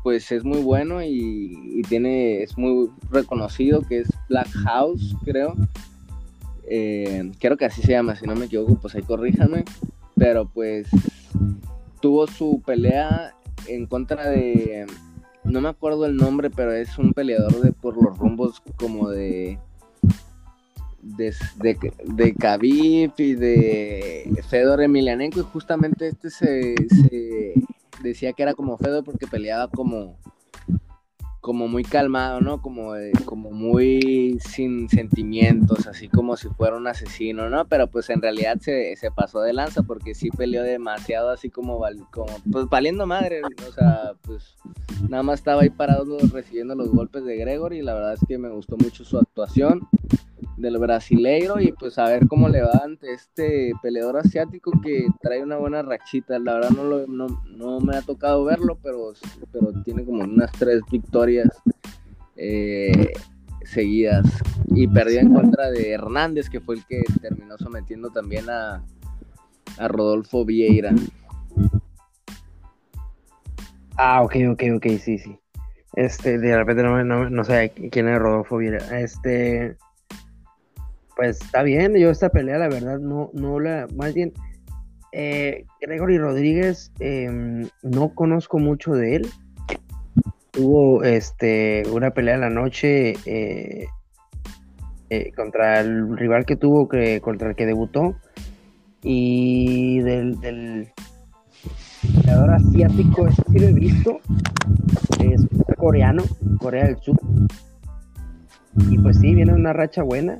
pues 0.03 0.31
es 0.31 0.43
muy 0.43 0.61
bueno 0.61 1.01
y, 1.03 1.81
tiene, 1.87 2.43
es 2.43 2.57
muy 2.57 2.89
reconocido, 3.09 3.81
que 3.81 3.99
es 3.99 4.09
Black 4.27 4.49
House, 4.65 5.15
creo. 5.23 5.55
Eh, 6.69 7.31
creo 7.39 7.57
que 7.57 7.65
así 7.65 7.81
se 7.81 7.91
llama, 7.91 8.15
si 8.15 8.25
no 8.25 8.35
me 8.35 8.45
equivoco, 8.45 8.75
pues 8.75 8.95
ahí 8.95 9.01
corríjanme. 9.01 9.65
Pero 10.15 10.47
pues 10.47 10.87
tuvo 12.01 12.27
su 12.27 12.61
pelea 12.65 13.33
en 13.67 13.85
contra 13.85 14.29
de, 14.29 14.85
no 15.43 15.61
me 15.61 15.69
acuerdo 15.69 16.05
el 16.05 16.15
nombre, 16.15 16.49
pero 16.49 16.73
es 16.73 16.97
un 16.97 17.13
peleador 17.13 17.61
de 17.61 17.71
por 17.71 18.01
los 18.01 18.17
rumbos 18.17 18.61
como 18.77 19.09
de 19.09 19.59
de, 21.01 21.33
de, 22.05 22.35
Khabib 22.35 23.13
y 23.17 23.33
de 23.33 24.43
Fedor 24.49 24.81
Emelianenko 24.81 25.39
y 25.39 25.43
justamente 25.43 26.07
este 26.07 26.29
se, 26.29 26.75
decía 28.03 28.33
que 28.33 28.43
era 28.43 28.53
como 28.53 28.77
Fedor 28.77 29.03
porque 29.03 29.27
peleaba 29.27 29.69
como 29.69 30.17
como 31.41 31.67
muy 31.67 31.83
calmado, 31.83 32.41
¿no? 32.41 32.61
Como, 32.61 32.93
como 33.25 33.51
muy 33.51 34.39
sin 34.41 34.89
sentimientos, 34.89 35.87
así 35.87 36.09
como 36.09 36.35
si 36.35 36.49
fuera 36.49 36.75
un 36.75 36.87
asesino, 36.87 37.49
¿no? 37.49 37.65
Pero 37.65 37.87
pues 37.87 38.09
en 38.09 38.21
realidad 38.21 38.57
se, 38.59 38.95
pasó 39.15 39.41
de 39.41 39.53
lanza 39.53 39.83
porque 39.83 40.13
sí 40.13 40.29
peleó 40.29 40.63
demasiado 40.63 41.29
así 41.29 41.49
como, 41.49 41.79
como 42.11 42.35
pues 42.51 42.67
valiendo 42.67 43.05
madre, 43.05 43.41
o 43.43 43.71
sea, 43.71 44.13
pues 44.21 44.55
nada 45.09 45.23
más 45.23 45.39
estaba 45.39 45.61
ahí 45.61 45.69
parado 45.69 46.17
recibiendo 46.31 46.75
los 46.75 46.89
golpes 46.89 47.23
de 47.23 47.37
Gregory 47.37 47.79
y 47.79 47.81
la 47.83 47.93
verdad 47.93 48.13
es 48.13 48.21
que 48.27 48.37
me 48.37 48.49
gustó 48.49 48.77
mucho 48.77 49.05
su 49.05 49.17
actuación 49.17 49.87
del 50.57 50.77
brasileiro 50.77 51.59
y 51.59 51.71
pues 51.71 51.97
a 51.97 52.05
ver 52.05 52.27
cómo 52.27 52.49
le 52.49 52.61
va 52.61 52.81
ante 52.83 53.13
este 53.13 53.71
peleador 53.81 54.17
asiático 54.17 54.71
que 54.81 55.07
trae 55.21 55.41
una 55.41 55.57
buena 55.57 55.81
rachita. 55.81 56.39
La 56.39 56.55
verdad 56.55 56.69
no, 56.71 56.83
lo, 56.83 57.07
no, 57.07 57.79
me 57.79 57.97
ha 57.97 58.01
tocado 58.01 58.43
verlo, 58.43 58.77
pero, 58.81 59.13
pero 59.51 59.71
tiene 59.83 60.03
como 60.03 60.23
unas 60.23 60.51
tres 60.53 60.81
victorias 60.91 61.49
eh, 62.35 63.13
seguidas. 63.63 64.25
Y 64.67 64.87
perdió 64.87 65.19
en 65.19 65.33
contra 65.33 65.71
de 65.71 65.91
Hernández, 65.91 66.49
que 66.49 66.59
fue 66.59 66.75
el 66.75 66.85
que 66.85 67.01
terminó 67.21 67.57
sometiendo 67.57 68.09
también 68.09 68.49
a, 68.49 68.83
a 69.77 69.87
Rodolfo 69.87 70.45
Vieira. 70.45 70.93
Ah, 73.97 74.21
ok, 74.21 74.35
ok, 74.51 74.63
ok, 74.77 74.85
sí, 74.99 75.17
sí. 75.17 75.39
Este, 75.93 76.37
de 76.37 76.55
repente 76.55 76.83
no, 76.83 77.03
no, 77.03 77.29
no 77.29 77.43
sé 77.43 77.73
quién 77.91 78.07
es 78.07 78.19
Rodolfo 78.19 78.57
Vieira. 78.57 78.99
Este, 78.99 79.75
pues 81.19 81.41
está 81.41 81.63
bien, 81.63 81.97
yo 81.97 82.11
esta 82.11 82.29
pelea 82.29 82.57
la 82.57 82.69
verdad 82.69 82.97
no, 82.97 83.29
no 83.33 83.59
la, 83.59 83.87
más 83.93 84.13
bien, 84.13 84.31
eh, 85.11 85.65
Gregory 85.81 86.17
Rodríguez, 86.17 86.93
em, 87.01 87.67
no 87.83 88.15
conozco 88.15 88.57
mucho 88.57 88.93
de 88.93 89.17
él. 89.17 89.27
Tuvo 90.51 91.03
este, 91.03 91.83
una 91.91 92.11
pelea 92.11 92.35
en 92.35 92.41
la 92.41 92.49
noche 92.49 93.15
eh, 93.25 93.87
eh, 95.09 95.31
contra 95.35 95.81
el 95.81 96.17
rival 96.17 96.45
que 96.45 96.55
tuvo, 96.55 96.87
que, 96.87 97.19
contra 97.19 97.49
el 97.49 97.55
que 97.57 97.65
debutó. 97.65 98.15
Y 99.03 99.99
del, 99.99 100.39
del 100.39 100.87
asiático, 102.49 103.27
este 103.27 103.43
sí 103.51 103.59
lo 103.59 103.67
he 103.67 103.73
visto. 103.73 104.19
Es 105.19 105.45
coreano, 105.75 106.23
Corea 106.59 106.85
del 106.85 106.97
Sur. 107.01 107.19
Y 108.89 108.97
pues 108.99 109.19
sí, 109.19 109.35
viene 109.35 109.53
una 109.53 109.73
racha 109.73 110.01
buena. 110.01 110.39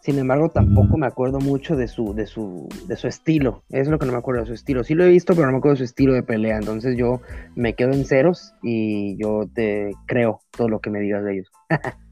Sin 0.00 0.18
embargo, 0.18 0.48
tampoco 0.48 0.96
me 0.96 1.06
acuerdo 1.06 1.38
mucho 1.40 1.76
de 1.76 1.88
su, 1.88 2.14
de 2.14 2.26
su, 2.26 2.68
de 2.86 2.96
su 2.96 3.08
estilo. 3.08 3.62
Es 3.68 3.88
lo 3.88 3.98
que 3.98 4.06
no 4.06 4.12
me 4.12 4.18
acuerdo 4.18 4.42
de 4.42 4.46
su 4.46 4.54
estilo. 4.54 4.84
Sí 4.84 4.94
lo 4.94 5.04
he 5.04 5.08
visto, 5.08 5.34
pero 5.34 5.46
no 5.46 5.52
me 5.52 5.58
acuerdo 5.58 5.74
de 5.74 5.78
su 5.78 5.84
estilo 5.84 6.14
de 6.14 6.22
pelea. 6.22 6.56
Entonces 6.56 6.96
yo 6.96 7.20
me 7.56 7.74
quedo 7.74 7.92
en 7.92 8.04
ceros 8.04 8.54
y 8.62 9.16
yo 9.16 9.48
te 9.52 9.92
creo 10.06 10.40
todo 10.52 10.68
lo 10.68 10.80
que 10.80 10.90
me 10.90 11.00
digas 11.00 11.24
de 11.24 11.34
ellos. 11.34 11.50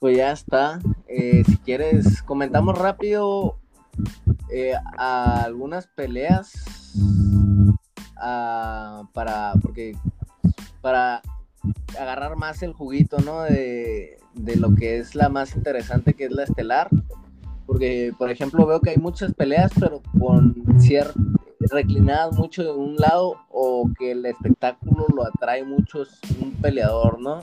pues 0.00 0.16
ya 0.16 0.32
está. 0.32 0.80
Eh, 1.06 1.44
si 1.46 1.56
quieres, 1.58 2.22
comentamos 2.22 2.76
rápido 2.76 3.58
eh, 4.50 4.74
algunas 4.96 5.86
peleas 5.86 6.52
ah, 8.16 9.04
para, 9.12 9.52
porque 9.62 9.96
para 10.80 11.22
agarrar 11.98 12.36
más 12.36 12.62
el 12.62 12.72
juguito, 12.72 13.18
¿no? 13.20 13.42
De, 13.42 14.18
de 14.34 14.56
lo 14.56 14.74
que 14.74 14.98
es 14.98 15.14
la 15.14 15.28
más 15.28 15.56
interesante, 15.56 16.14
que 16.14 16.26
es 16.26 16.32
la 16.32 16.44
estelar. 16.44 16.88
Porque, 17.66 18.12
por 18.16 18.30
ejemplo, 18.30 18.66
veo 18.66 18.80
que 18.80 18.90
hay 18.90 18.96
muchas 18.96 19.34
peleas, 19.34 19.72
pero 19.78 20.00
con 20.18 20.54
ciertas 20.80 21.16
reclinadas 21.70 22.36
mucho 22.36 22.62
de 22.62 22.70
un 22.70 22.96
lado 22.96 23.36
o 23.50 23.90
que 23.98 24.12
el 24.12 24.24
espectáculo 24.26 25.06
lo 25.14 25.26
atrae 25.26 25.64
mucho 25.64 26.04
un 26.40 26.52
peleador, 26.52 27.20
¿no? 27.20 27.40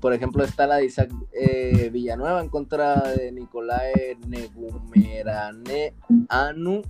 Por 0.00 0.14
ejemplo, 0.14 0.44
está 0.44 0.66
la 0.66 0.76
de 0.76 0.86
Isaac 0.86 1.10
eh, 1.32 1.90
Villanueva 1.92 2.40
en 2.40 2.48
contra 2.48 3.02
de 3.02 3.32
Nicolae 3.32 4.16
Negumerane 4.26 5.94
Anu, 6.28 6.82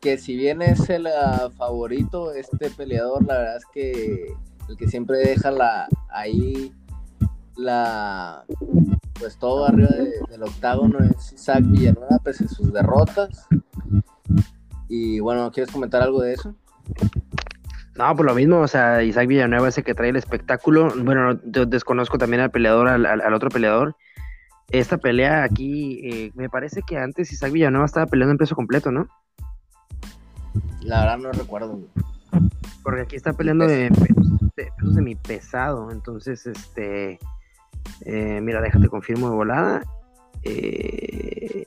que 0.00 0.18
si 0.18 0.36
bien 0.36 0.62
es 0.62 0.88
el 0.88 1.06
ah, 1.08 1.50
favorito, 1.56 2.32
este 2.32 2.70
peleador, 2.70 3.24
la 3.24 3.38
verdad 3.38 3.56
es 3.56 3.66
que 3.72 4.34
el 4.68 4.76
que 4.76 4.88
siempre 4.88 5.18
deja 5.18 5.50
la, 5.50 5.88
ahí 6.10 6.72
la 7.56 8.44
pues 9.18 9.38
todo 9.38 9.66
arriba 9.66 9.90
del 10.28 10.42
octágono 10.42 10.98
es 10.98 11.32
Isaac 11.32 11.62
Villanueva 11.66 12.18
pese 12.24 12.44
a 12.44 12.48
sus 12.48 12.72
derrotas 12.72 13.46
y 14.88 15.20
bueno 15.20 15.52
¿quieres 15.52 15.72
comentar 15.72 16.02
algo 16.02 16.20
de 16.20 16.34
eso? 16.34 16.54
No, 17.96 18.16
por 18.16 18.26
lo 18.26 18.34
mismo, 18.34 18.58
o 18.58 18.66
sea, 18.66 19.04
Isaac 19.04 19.28
Villanueva 19.28 19.68
es 19.68 19.78
el 19.78 19.84
que 19.84 19.94
trae 19.94 20.08
el 20.08 20.16
espectáculo. 20.16 20.92
Bueno, 21.04 21.38
yo 21.44 21.64
desconozco 21.64 22.18
también 22.18 22.42
al 22.42 22.50
peleador, 22.50 22.88
al, 22.88 23.34
otro 23.34 23.50
peleador. 23.50 23.96
Esta 24.70 24.98
pelea 24.98 25.44
aquí, 25.44 26.00
eh, 26.02 26.32
me 26.34 26.48
parece 26.48 26.82
que 26.82 26.98
antes 26.98 27.32
Isaac 27.32 27.52
Villanueva 27.52 27.86
estaba 27.86 28.06
peleando 28.06 28.32
en 28.32 28.38
peso 28.38 28.56
completo, 28.56 28.90
¿no? 28.90 29.06
La 30.80 31.00
verdad 31.00 31.18
no 31.18 31.32
recuerdo. 31.32 31.78
Porque 32.82 33.02
aquí 33.02 33.16
está 33.16 33.32
peleando 33.32 33.66
de 33.66 33.90
peso, 33.90 34.38
de 34.56 34.94
semi 34.94 35.14
pesado, 35.14 35.90
entonces, 35.90 36.46
este, 36.46 37.18
eh, 38.04 38.40
mira, 38.42 38.60
déjate 38.60 38.88
confirmo 38.88 39.30
de 39.30 39.36
volada. 39.36 39.82
Eh, 40.42 41.66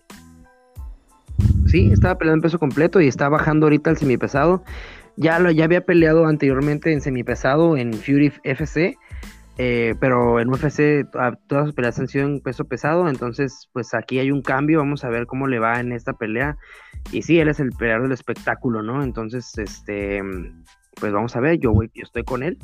sí, 1.65 1.91
estaba 1.91 2.18
peleando 2.18 2.38
en 2.38 2.41
peso 2.44 2.60
completo 2.60 3.02
y 3.02 3.07
está 3.07 3.30
bajando 3.30 3.65
ahorita 3.65 3.89
el 3.89 3.98
semipesado. 3.98 4.64
Ya, 5.15 5.39
lo, 5.39 5.49
ya 5.49 5.65
había 5.65 5.85
peleado 5.85 6.27
anteriormente 6.27 6.94
en 6.94 7.02
semipesado 7.02 7.76
en 7.76 7.94
Fury 7.94 8.34
FC, 8.44 8.98
eh, 9.57 9.95
pero 9.99 10.39
en 10.39 10.49
UFC 10.49 11.07
todas 11.47 11.65
sus 11.65 11.73
peleas 11.73 11.99
han 11.99 12.07
sido 12.07 12.25
en 12.25 12.41
peso 12.41 12.65
pesado, 12.65 13.09
entonces 13.09 13.69
pues 13.73 13.93
aquí 13.93 14.19
hay 14.19 14.31
un 14.31 14.41
cambio, 14.41 14.79
vamos 14.79 15.03
a 15.03 15.09
ver 15.09 15.25
cómo 15.25 15.47
le 15.47 15.59
va 15.59 15.79
en 15.79 15.91
esta 15.91 16.13
pelea. 16.13 16.57
Y 17.11 17.23
sí, 17.23 17.39
él 17.39 17.47
es 17.47 17.59
el 17.59 17.71
peleador 17.71 18.03
del 18.03 18.11
espectáculo, 18.11 18.84
¿no? 18.84 19.03
Entonces, 19.03 19.57
este, 19.57 20.21
pues 20.99 21.11
vamos 21.11 21.35
a 21.35 21.39
ver, 21.39 21.57
yo, 21.59 21.73
estoy 21.95 22.23
con 22.23 22.43
él 22.43 22.57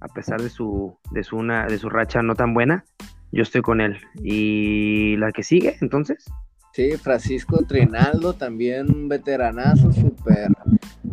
a 0.00 0.06
pesar 0.06 0.40
de 0.40 0.48
su, 0.48 0.96
de 1.10 1.24
su, 1.24 1.36
una, 1.36 1.66
de 1.66 1.76
su 1.76 1.88
racha 1.88 2.22
no 2.22 2.36
tan 2.36 2.54
buena, 2.54 2.84
yo 3.32 3.42
estoy 3.42 3.62
con 3.62 3.80
él. 3.80 3.98
¿Y 4.22 5.16
la 5.16 5.32
que 5.32 5.42
sigue, 5.42 5.76
entonces? 5.80 6.24
Sí, 6.72 6.92
Francisco 6.92 7.64
Trinaldo, 7.66 8.34
también 8.34 8.94
un 8.94 9.08
veteranazo, 9.08 9.90
súper 9.92 10.48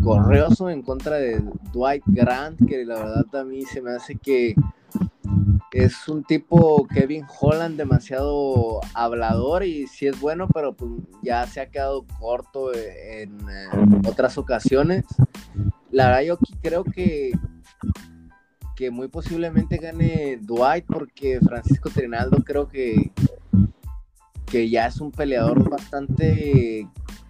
corrioso 0.04 0.70
en 0.70 0.84
contra 0.84 1.16
de 1.16 1.42
Dwight 1.74 2.04
Grant, 2.06 2.60
que 2.68 2.86
la 2.86 3.00
verdad 3.00 3.36
a 3.42 3.44
mí 3.44 3.64
se 3.64 3.82
me 3.82 3.92
hace 3.92 4.16
que 4.16 4.54
es 5.72 6.08
un 6.08 6.24
tipo 6.24 6.88
Kevin 6.88 7.26
Holland 7.40 7.78
demasiado 7.78 8.82
hablador 8.94 9.64
y 9.64 9.88
sí 9.88 10.08
es 10.08 10.20
bueno, 10.20 10.48
pero 10.54 10.74
pues 10.74 10.92
ya 11.22 11.46
se 11.48 11.62
ha 11.62 11.70
quedado 11.70 12.06
corto 12.20 12.74
en, 12.74 13.38
en 13.50 14.06
otras 14.08 14.38
ocasiones. 14.38 15.06
La 15.92 16.08
verdad 16.08 16.22
yo 16.22 16.38
creo 16.62 16.84
que 16.84 17.34
que 18.76 18.92
muy 18.92 19.08
posiblemente 19.08 19.78
gane 19.78 20.38
Dwight 20.42 20.86
porque 20.86 21.40
Francisco 21.40 21.90
Trinaldo 21.90 22.44
creo 22.44 22.68
que, 22.68 23.12
que 24.46 24.70
ya 24.70 24.88
es 24.88 25.00
un 25.00 25.12
peleador 25.12 25.70
bastante, 25.70 26.88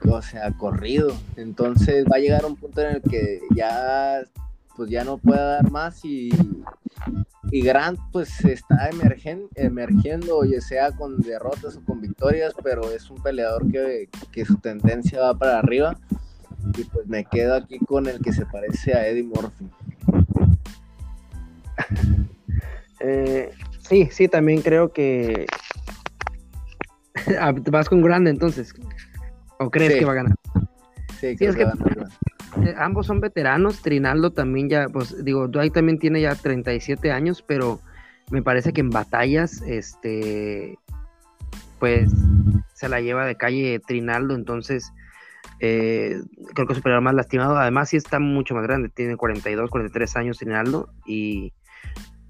o 0.09 0.21
sea, 0.21 0.51
corrido. 0.53 1.15
Entonces 1.35 2.05
va 2.11 2.17
a 2.17 2.19
llegar 2.19 2.45
un 2.45 2.55
punto 2.55 2.81
en 2.81 2.95
el 2.95 3.01
que 3.01 3.41
ya 3.55 4.23
pues 4.75 4.89
ya 4.89 5.03
no 5.03 5.17
pueda 5.17 5.55
dar 5.55 5.71
más 5.71 6.03
y, 6.03 6.29
y 7.51 7.61
Grant 7.61 7.99
pues 8.11 8.43
está 8.45 8.89
emergen, 8.89 9.47
emergiendo, 9.55 10.43
ya 10.43 10.61
sea 10.61 10.91
con 10.91 11.19
derrotas 11.21 11.77
o 11.77 11.85
con 11.85 12.01
victorias, 12.01 12.53
pero 12.63 12.91
es 12.91 13.09
un 13.09 13.21
peleador 13.21 13.71
que, 13.71 14.09
que 14.31 14.45
su 14.45 14.57
tendencia 14.57 15.21
va 15.21 15.37
para 15.37 15.59
arriba 15.59 15.97
y 16.77 16.83
pues 16.85 17.07
me 17.07 17.25
quedo 17.25 17.55
aquí 17.55 17.79
con 17.79 18.07
el 18.07 18.19
que 18.19 18.33
se 18.33 18.45
parece 18.45 18.93
a 18.93 19.07
Eddie 19.07 19.23
Murphy. 19.23 19.69
Eh, 23.01 23.51
sí, 23.87 24.09
sí, 24.11 24.27
también 24.27 24.61
creo 24.61 24.91
que 24.91 25.45
ah, 27.39 27.53
vas 27.69 27.89
con 27.89 28.01
grande 28.01 28.31
entonces. 28.31 28.73
¿O 29.59 29.69
crees 29.69 29.95
que 29.95 30.05
va 30.05 30.13
a 30.13 30.15
ganar? 30.15 30.35
Sí, 31.19 31.35
creo 31.37 31.53
que, 31.53 31.65
va 31.65 31.71
a 31.71 31.75
ganar. 31.75 32.09
Eh, 32.63 32.73
ambos 32.77 33.07
son 33.07 33.19
veteranos. 33.19 33.81
Trinaldo 33.81 34.31
también 34.31 34.69
ya, 34.69 34.87
pues 34.89 35.23
digo, 35.23 35.47
Dwight 35.47 35.73
también 35.73 35.99
tiene 35.99 36.21
ya 36.21 36.35
37 36.35 37.11
años, 37.11 37.41
pero 37.41 37.79
me 38.31 38.41
parece 38.41 38.73
que 38.73 38.81
en 38.81 38.89
batallas, 38.89 39.61
este, 39.63 40.77
pues 41.79 42.11
se 42.73 42.89
la 42.89 43.01
lleva 43.01 43.25
de 43.25 43.35
calle 43.35 43.79
Trinaldo, 43.85 44.35
entonces 44.35 44.91
eh, 45.59 46.19
creo 46.53 46.67
que 46.67 46.73
es 46.73 46.81
un 46.83 47.03
más 47.03 47.13
lastimado. 47.13 47.57
Además, 47.57 47.89
sí 47.89 47.97
está 47.97 48.19
mucho 48.19 48.55
más 48.55 48.63
grande, 48.63 48.89
tiene 48.89 49.17
42, 49.17 49.69
43 49.69 50.15
años 50.15 50.37
Trinaldo 50.37 50.89
y 51.05 51.53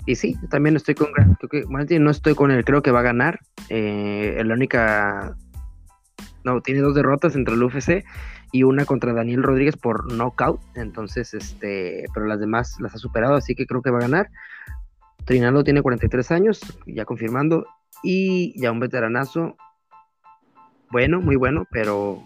y 0.08 0.16
sí, 0.16 0.36
también 0.50 0.76
estoy 0.76 0.94
con 0.94 1.12
creo 1.14 1.86
que 1.88 2.00
no 2.00 2.12
estoy 2.12 2.36
con 2.36 2.52
él, 2.52 2.64
creo 2.64 2.84
que 2.84 2.92
va 2.92 3.00
a 3.00 3.04
ganar. 3.04 3.40
Eh, 3.70 4.40
la 4.46 4.54
única 4.54 5.36
no, 6.44 6.62
tiene 6.62 6.82
dos 6.82 6.94
derrotas 6.94 7.36
entre 7.36 7.56
el 7.56 7.64
UFC 7.64 8.06
y 8.52 8.64
una 8.64 8.86
contra 8.86 9.14
Daniel 9.14 9.44
Rodríguez 9.44 9.78
por 9.78 10.12
knockout. 10.12 10.60
Entonces, 10.76 11.34
este, 11.34 12.06
pero 12.14 12.26
las 12.26 12.40
demás 12.40 12.78
las 12.80 12.96
ha 12.96 12.98
superado, 12.98 13.36
así 13.36 13.56
que 13.56 13.66
creo 13.66 13.82
que 13.82 13.92
va 13.92 13.98
a 14.00 14.02
ganar. 14.02 14.30
Trinaldo 15.26 15.64
tiene 15.64 15.82
43 15.82 16.32
años, 16.32 16.62
ya 16.86 17.06
confirmando, 17.06 17.66
y 18.04 18.60
ya 18.62 18.72
un 18.72 18.80
veteranazo, 18.80 19.58
bueno, 20.92 21.20
muy 21.20 21.36
bueno, 21.36 21.66
pero, 21.72 22.24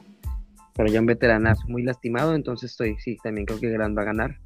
pero 0.75 0.89
ya 0.89 0.99
un 0.99 1.05
veteranazo 1.05 1.65
muy 1.67 1.83
lastimado, 1.83 2.35
entonces 2.35 2.71
estoy, 2.71 2.97
sí, 2.99 3.17
también 3.23 3.45
creo 3.45 3.59
que 3.59 3.69
Gran 3.69 3.95
va 3.97 4.01
a 4.01 4.05
ganar. 4.05 4.37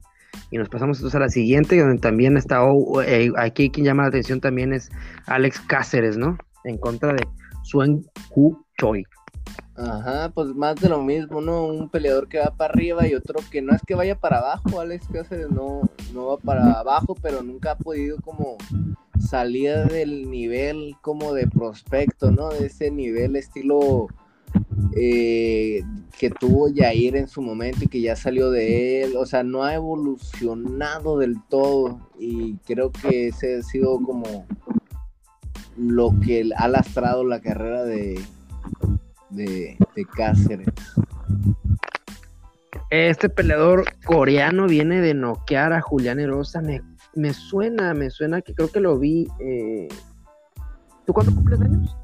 Y 0.51 0.57
nos 0.57 0.69
pasamos 0.69 0.97
entonces 0.97 1.15
a 1.15 1.19
la 1.19 1.29
siguiente, 1.29 1.79
donde 1.79 1.99
también 1.99 2.37
está, 2.37 2.61
eh, 3.05 3.31
aquí 3.37 3.69
quien 3.69 3.85
llama 3.85 4.03
la 4.03 4.09
atención 4.09 4.39
también 4.39 4.73
es 4.73 4.91
Alex 5.25 5.59
Cáceres, 5.61 6.17
¿no? 6.17 6.37
En 6.63 6.77
contra 6.77 7.13
de 7.13 7.27
Suen 7.63 8.05
Hu 8.35 8.63
Choi. 8.79 9.03
Ajá, 9.75 10.29
pues 10.29 10.49
más 10.49 10.75
de 10.75 10.87
lo 10.87 11.01
mismo, 11.01 11.41
¿no? 11.41 11.65
Un 11.65 11.89
peleador 11.89 12.27
que 12.27 12.37
va 12.37 12.53
para 12.55 12.73
arriba 12.73 13.07
y 13.07 13.15
otro 13.15 13.39
que 13.49 13.61
no 13.61 13.73
es 13.73 13.81
que 13.81 13.95
vaya 13.95 14.15
para 14.15 14.37
abajo, 14.37 14.79
Alex 14.79 15.07
Cáceres 15.11 15.49
no, 15.49 15.81
no 16.13 16.27
va 16.27 16.37
para 16.37 16.73
abajo, 16.73 17.15
pero 17.19 17.41
nunca 17.41 17.71
ha 17.71 17.77
podido 17.77 18.17
como 18.21 18.57
salir 19.19 19.85
del 19.85 20.29
nivel 20.29 20.95
como 21.01 21.33
de 21.33 21.47
prospecto, 21.47 22.29
¿no? 22.29 22.49
De 22.49 22.67
ese 22.67 22.91
nivel 22.91 23.35
estilo 23.35 24.07
eh, 24.95 25.81
que 26.19 26.29
tuvo 26.29 26.69
Jair 26.73 27.15
en 27.15 27.27
su 27.27 27.41
momento 27.41 27.85
y 27.85 27.87
que 27.87 28.01
ya 28.01 28.15
salió 28.15 28.51
de 28.51 29.03
él, 29.03 29.15
o 29.17 29.25
sea, 29.25 29.41
no 29.41 29.63
ha 29.63 29.73
evolucionado 29.73 31.17
del 31.17 31.41
todo 31.49 31.99
y 32.19 32.57
creo 32.57 32.91
que 32.91 33.29
ese 33.29 33.57
ha 33.57 33.63
sido 33.63 33.99
como 34.03 34.45
lo 35.75 36.13
que 36.23 36.47
ha 36.55 36.67
lastrado 36.67 37.23
la 37.23 37.41
carrera 37.41 37.83
de, 37.83 38.19
de, 39.33 39.77
Cáceres. 40.15 40.67
Este 42.89 43.29
peleador 43.29 43.85
coreano 44.05 44.67
viene 44.67 45.01
de 45.01 45.13
noquear 45.13 45.73
a 45.73 45.81
Julián 45.81 46.19
Erosa. 46.19 46.61
Me, 46.61 46.81
me 47.15 47.33
suena, 47.33 47.93
me 47.93 48.09
suena 48.09 48.41
que 48.41 48.53
creo 48.53 48.69
que 48.69 48.79
lo 48.79 48.97
vi. 48.99 49.27
Eh... 49.39 49.87
¿Tú 51.05 51.13
cuándo 51.13 51.33
cumples 51.33 51.61
años? 51.61 51.97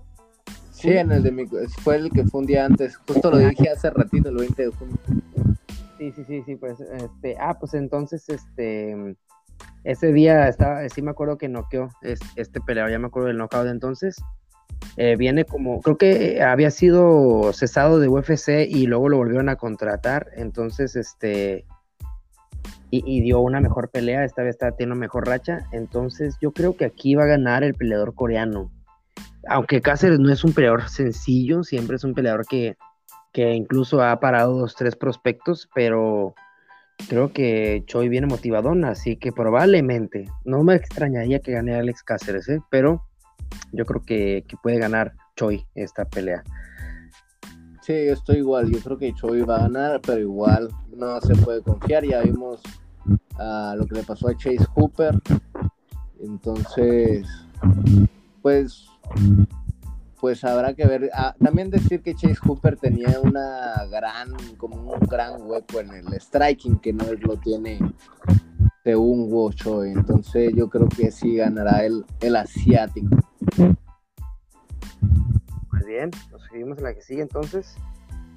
Sí, 0.72 0.90
en 0.92 1.12
el 1.12 1.24
de 1.24 1.32
mi, 1.32 1.46
fue 1.84 1.98
el 1.98 2.10
que 2.10 2.24
fue 2.26 2.42
un 2.42 2.48
día 2.48 2.66
antes. 2.66 2.96
Justo 2.96 3.32
lo 3.32 3.38
dije 3.38 3.70
hace 3.70 3.90
ratito, 3.90 4.30
el 4.30 4.38
20 4.38 4.64
de 4.64 4.70
junio. 4.70 4.96
Sí, 5.98 6.14
sí, 6.14 6.24
sí, 6.26 6.42
sí, 6.46 6.56
pues, 6.56 6.80
este, 6.80 7.36
ah, 7.38 7.60
pues 7.60 7.74
entonces, 7.74 8.30
este, 8.30 9.18
ese 9.84 10.14
día 10.14 10.48
estaba, 10.48 10.88
sí 10.88 11.02
me 11.02 11.12
acuerdo 11.12 11.38
que 11.38 11.50
noqueó 11.50 11.90
este 12.02 12.62
peleador, 12.62 12.92
ya 12.92 13.00
me 13.00 13.08
acuerdo 13.08 13.28
del 13.28 13.38
knockout 13.38 13.66
de 13.66 13.72
entonces, 13.72 14.24
eh, 14.98 15.16
viene 15.18 15.46
como, 15.46 15.82
creo 15.82 15.98
que 15.98 16.42
había 16.42 16.72
sido 16.72 17.54
cesado 17.54 18.00
de 18.00 18.08
UFC 18.08 18.68
y 18.68 18.86
luego 18.86 19.10
lo 19.10 19.18
volvieron 19.18 19.50
a 19.50 19.56
contratar, 19.56 20.28
entonces 20.36 20.96
este, 20.96 21.66
y, 22.92 23.22
dio 23.22 23.40
una 23.40 23.62
mejor 23.62 23.90
pelea, 23.90 24.24
esta 24.24 24.44
vez 24.44 24.56
está 24.56 24.72
teniendo 24.72 24.96
mejor 24.96 25.28
racha, 25.28 25.68
entonces 25.72 26.38
yo 26.42 26.52
creo 26.52 26.76
que 26.76 26.86
aquí 26.86 27.16
va 27.16 27.24
a 27.24 27.28
ganar 27.28 27.64
el 27.64 27.76
peleador 27.76 28.16
coreano. 28.16 28.72
Aunque 29.48 29.82
Cáceres 29.82 30.20
no 30.20 30.32
es 30.32 30.44
un 30.44 30.54
peleador 30.54 30.90
sencillo, 30.90 31.64
siempre 31.64 31.96
es 31.96 32.04
un 32.04 32.14
peleador 32.14 32.46
que, 32.46 32.76
que 33.32 33.54
incluso 33.54 34.02
ha 34.02 34.20
parado 34.20 34.58
dos, 34.58 34.76
tres 34.76 34.96
prospectos, 34.96 35.70
pero 35.74 36.34
creo 37.08 37.32
que 37.32 37.84
Choi 37.86 38.10
viene 38.10 38.28
motivadón, 38.28 38.84
así 38.86 39.16
que 39.16 39.32
probablemente, 39.32 40.26
no 40.44 40.64
me 40.64 40.76
extrañaría 40.76 41.40
que 41.40 41.54
gane 41.54 41.76
Alex 41.76 42.04
Cáceres, 42.04 42.50
¿eh? 42.50 42.60
pero 42.70 43.06
yo 43.72 43.86
creo 43.86 44.04
que, 44.04 44.46
puede 44.62 44.80
ganar 44.80 45.14
Choi 45.36 45.66
esta 45.76 46.06
pelea. 46.06 46.44
Sí, 47.82 47.94
yo 48.06 48.14
estoy 48.14 48.38
igual. 48.38 48.70
Yo 48.72 48.80
creo 48.80 48.98
que 48.98 49.14
Choi 49.14 49.42
va 49.42 49.58
a 49.58 49.62
ganar, 49.62 50.02
pero 50.02 50.20
igual 50.20 50.70
no 50.96 51.20
se 51.22 51.36
puede 51.36 51.62
confiar. 51.62 52.06
Ya 52.06 52.22
vimos 52.22 52.62
uh, 53.06 53.76
lo 53.76 53.86
que 53.86 53.96
le 53.96 54.04
pasó 54.04 54.28
a 54.30 54.38
Chase 54.38 54.66
Hooper. 54.76 55.20
Entonces, 56.22 57.26
pues, 58.42 58.88
pues 60.20 60.44
habrá 60.44 60.74
que 60.74 60.86
ver. 60.86 61.10
Ah, 61.14 61.34
también 61.42 61.70
decir 61.70 62.02
que 62.02 62.14
Chase 62.14 62.40
Hooper 62.46 62.78
tenía 62.78 63.20
una 63.22 63.86
gran, 63.90 64.34
como 64.58 64.94
un 64.94 65.00
gran 65.08 65.42
hueco 65.42 65.80
en 65.80 65.92
el 65.92 66.20
striking 66.20 66.80
que 66.80 66.94
no 66.94 67.06
lo 67.14 67.38
tiene 67.38 67.80
según 68.84 69.32
Wo 69.32 69.52
Choi. 69.52 69.92
Entonces, 69.92 70.54
yo 70.56 70.70
creo 70.70 70.90
que 70.90 71.12
sí 71.12 71.38
ganará 71.38 71.86
el, 71.86 72.06
el 72.22 72.36
asiático. 72.36 73.29
Muy 75.72 75.86
bien, 75.86 76.12
nos 76.32 76.44
seguimos 76.50 76.78
en 76.78 76.84
la 76.84 76.94
que 76.94 77.02
sigue 77.02 77.22
entonces. 77.22 77.76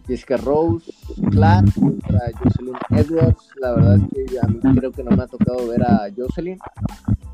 Jessica 0.07 0.37
Rose, 0.37 0.93
Clark 1.31 1.73
contra 1.75 2.21
Jocelyn 2.43 2.75
Edwards. 2.91 3.51
La 3.61 3.73
verdad 3.73 3.97
es 3.97 4.31
que 4.31 4.39
a 4.41 4.49
mí 4.49 4.61
creo 4.77 4.91
que 4.91 5.05
no 5.05 5.17
me 5.17 5.23
ha 5.23 5.27
tocado 5.27 5.69
ver 5.69 5.83
a 5.83 6.09
Jocelyn. 6.17 6.59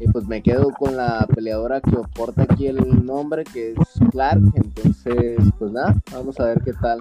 Y 0.01 0.09
pues 0.09 0.27
me 0.27 0.43
quedo 0.43 0.71
con 0.71 0.97
la 0.97 1.27
peleadora 1.35 1.81
que 1.81 1.97
aporta 1.97 2.43
aquí 2.43 2.67
el 2.67 3.05
nombre, 3.05 3.45
que 3.45 3.73
es 3.73 4.11
Clark. 4.11 4.43
Entonces, 4.55 5.39
pues 5.59 5.73
nada, 5.73 5.97
vamos 6.13 6.39
a 6.41 6.45
ver 6.45 6.61
qué 6.63 6.73
tal 6.75 7.01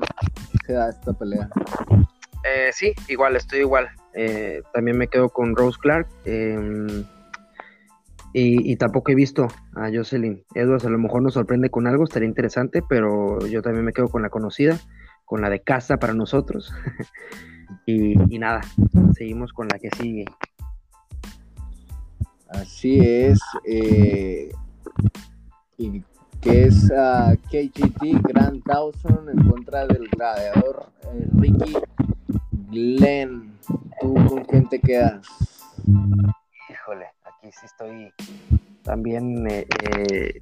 se 0.65 0.73
da 0.73 0.89
esta 0.89 1.13
pelea. 1.13 1.49
Eh, 2.43 2.69
sí, 2.71 2.93
igual, 3.09 3.35
estoy 3.35 3.59
igual. 3.59 3.87
Eh, 4.13 4.61
también 4.73 4.97
me 4.97 5.07
quedo 5.07 5.29
con 5.29 5.55
Rose 5.55 5.77
Clark. 5.81 6.07
Eh, 6.25 7.03
y, 8.33 8.75
tampoco 8.75 9.11
he 9.11 9.15
visto 9.15 9.47
a 9.75 9.89
Jocelyn 9.93 10.43
Edwards. 10.53 10.85
A 10.85 10.89
lo 10.89 10.99
mejor 10.99 11.21
nos 11.21 11.33
sorprende 11.33 11.69
con 11.69 11.87
algo, 11.87 12.03
estaría 12.03 12.27
interesante, 12.27 12.83
pero 12.87 13.39
yo 13.47 13.61
también 13.61 13.85
me 13.85 13.93
quedo 13.93 14.09
con 14.09 14.21
la 14.21 14.29
conocida, 14.29 14.77
con 15.25 15.41
la 15.41 15.49
de 15.49 15.61
casa 15.61 15.97
para 15.97 16.13
nosotros. 16.13 16.73
y, 17.85 18.15
nada, 18.37 18.61
seguimos 19.13 19.53
con 19.53 19.67
la 19.67 19.79
que 19.79 19.89
sigue. 19.97 20.25
Así 22.49 22.99
es. 22.99 23.39
Eh, 23.65 24.51
y 25.77 26.03
que 26.41 26.65
es 26.65 26.91
uh, 26.91 27.35
KGT 27.49 28.21
Grand 28.23 28.63
Dawson 28.63 29.29
en 29.29 29.49
contra 29.49 29.87
del 29.87 30.07
gladiador 30.09 30.85
eh, 31.13 31.27
Ricky 31.37 31.73
Glenn. 32.69 33.57
¿Tú 33.99 34.13
con 34.13 34.45
quién 34.45 34.69
te 34.69 34.79
quedas? 34.79 35.27
Híjole 36.69 37.16
sí 37.51 37.65
estoy 37.65 38.11
también 38.83 39.47
eh, 39.49 39.67
eh, 39.91 40.39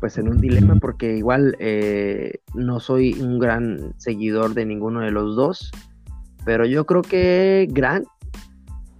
pues 0.00 0.18
en 0.18 0.28
un 0.28 0.40
dilema 0.40 0.76
porque 0.76 1.16
igual 1.16 1.56
eh, 1.58 2.40
no 2.54 2.80
soy 2.80 3.14
un 3.20 3.38
gran 3.38 3.94
seguidor 3.98 4.54
de 4.54 4.64
ninguno 4.64 5.00
de 5.00 5.10
los 5.10 5.36
dos, 5.36 5.70
pero 6.44 6.64
yo 6.66 6.86
creo 6.86 7.02
que 7.02 7.68
Grant, 7.70 8.06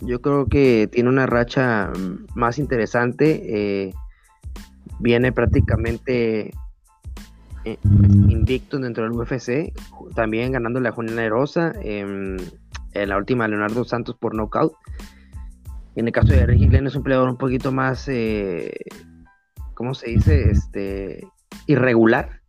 yo 0.00 0.20
creo 0.20 0.46
que 0.46 0.88
tiene 0.90 1.08
una 1.08 1.26
racha 1.26 1.92
más 2.34 2.58
interesante, 2.58 3.92
viene 4.98 5.32
prácticamente 5.32 6.52
invicto 8.28 8.78
dentro 8.78 9.04
del 9.04 9.12
UFC, 9.12 9.72
también 10.14 10.52
ganándole 10.52 10.88
a 10.88 10.92
Juliana 10.92 11.28
Rosa 11.28 11.72
en 11.82 12.38
la 12.94 13.16
última 13.16 13.46
Leonardo 13.46 13.84
Santos 13.84 14.16
por 14.16 14.34
knockout. 14.34 14.72
En 15.98 16.06
el 16.06 16.12
caso 16.12 16.28
de 16.28 16.46
Ricky 16.46 16.68
Glenn 16.68 16.86
es 16.86 16.94
un 16.94 17.02
peleador 17.02 17.28
un 17.28 17.36
poquito 17.36 17.72
más, 17.72 18.06
eh, 18.06 18.72
¿cómo 19.74 19.94
se 19.94 20.10
dice? 20.10 20.48
Este, 20.48 21.26
irregular. 21.66 22.40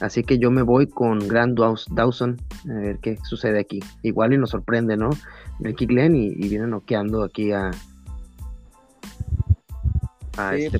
Así 0.00 0.24
que 0.24 0.40
yo 0.40 0.50
me 0.50 0.62
voy 0.62 0.88
con 0.88 1.20
Grant 1.20 1.56
Dawson 1.56 2.36
a 2.68 2.74
ver 2.74 2.98
qué 2.98 3.16
sucede 3.22 3.60
aquí. 3.60 3.78
Igual 4.02 4.32
y 4.32 4.38
nos 4.38 4.50
sorprende, 4.50 4.96
¿no? 4.96 5.10
Ricky 5.60 5.86
Glenn 5.86 6.16
y, 6.16 6.34
viene 6.48 6.66
noqueando 6.66 7.22
aquí 7.22 7.52
a... 7.52 7.70
este... 10.56 10.76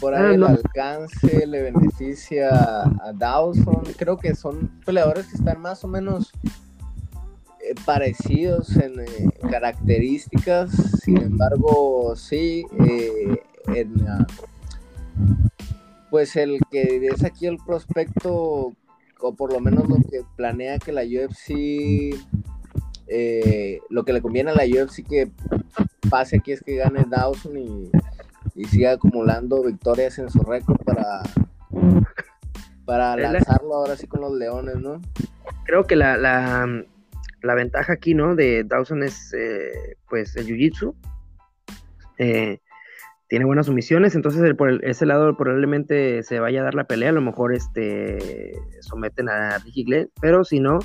por, 0.00 0.14
ahí 0.14 0.24
ah, 0.24 0.34
el 0.36 0.42
alcance 0.42 1.46
le 1.46 1.64
beneficia 1.64 2.48
a 2.48 3.12
Dawson. 3.14 3.82
Creo 3.98 4.16
que 4.16 4.34
son 4.34 4.70
peleadores 4.86 5.26
que 5.26 5.36
están 5.36 5.60
más 5.60 5.84
o 5.84 5.88
menos 5.88 6.32
parecidos 7.84 8.76
en 8.76 9.00
eh, 9.00 9.06
características, 9.50 10.70
sin 11.02 11.18
embargo, 11.18 12.14
sí, 12.16 12.64
eh, 12.86 13.36
pues 16.10 16.36
el 16.36 16.58
que 16.70 17.08
es 17.12 17.24
aquí 17.24 17.46
el 17.46 17.58
prospecto, 17.58 18.72
o 19.20 19.34
por 19.34 19.52
lo 19.52 19.60
menos 19.60 19.88
lo 19.88 19.96
que 19.96 20.22
planea 20.36 20.78
que 20.78 20.92
la 20.92 21.02
UFC, 21.02 22.14
lo 23.90 24.04
que 24.04 24.12
le 24.12 24.22
conviene 24.22 24.50
a 24.50 24.54
la 24.54 24.64
UFC 24.64 25.06
que 25.06 25.30
pase 26.08 26.36
aquí 26.36 26.52
es 26.52 26.62
que 26.62 26.76
gane 26.76 27.04
Dawson 27.08 27.56
y, 27.56 27.90
siga 28.68 28.92
acumulando 28.92 29.62
victorias 29.62 30.18
en 30.18 30.30
su 30.30 30.40
récord 30.40 30.78
para, 30.82 31.22
para 32.86 33.16
lanzarlo 33.16 33.74
ahora 33.74 33.96
sí 33.96 34.06
con 34.06 34.22
los 34.22 34.32
leones, 34.32 34.76
¿no? 34.76 35.02
Creo 35.64 35.86
que 35.86 35.94
la, 35.94 36.16
la 36.16 36.84
ventaja 37.42 37.92
aquí, 37.92 38.14
¿no? 38.14 38.34
De 38.34 38.64
Dawson 38.64 39.02
es, 39.02 39.32
eh, 39.34 39.96
pues, 40.08 40.36
el 40.36 40.46
Jiu-Jitsu. 40.46 40.94
Eh, 42.18 42.58
tiene 43.28 43.44
buenas 43.44 43.66
sumisiones, 43.66 44.14
entonces 44.14 44.54
por 44.54 44.84
ese 44.84 45.04
lado 45.04 45.36
probablemente 45.36 46.22
se 46.22 46.38
vaya 46.38 46.60
a 46.60 46.64
dar 46.64 46.74
la 46.74 46.84
pelea, 46.84 47.08
a 47.08 47.12
lo 47.12 47.20
mejor 47.20 47.52
este, 47.52 48.52
someten 48.80 49.28
a 49.28 49.58
Ricky 49.58 49.82
Glenn, 49.82 50.10
pero 50.20 50.44
si 50.44 50.60
no, 50.60 50.78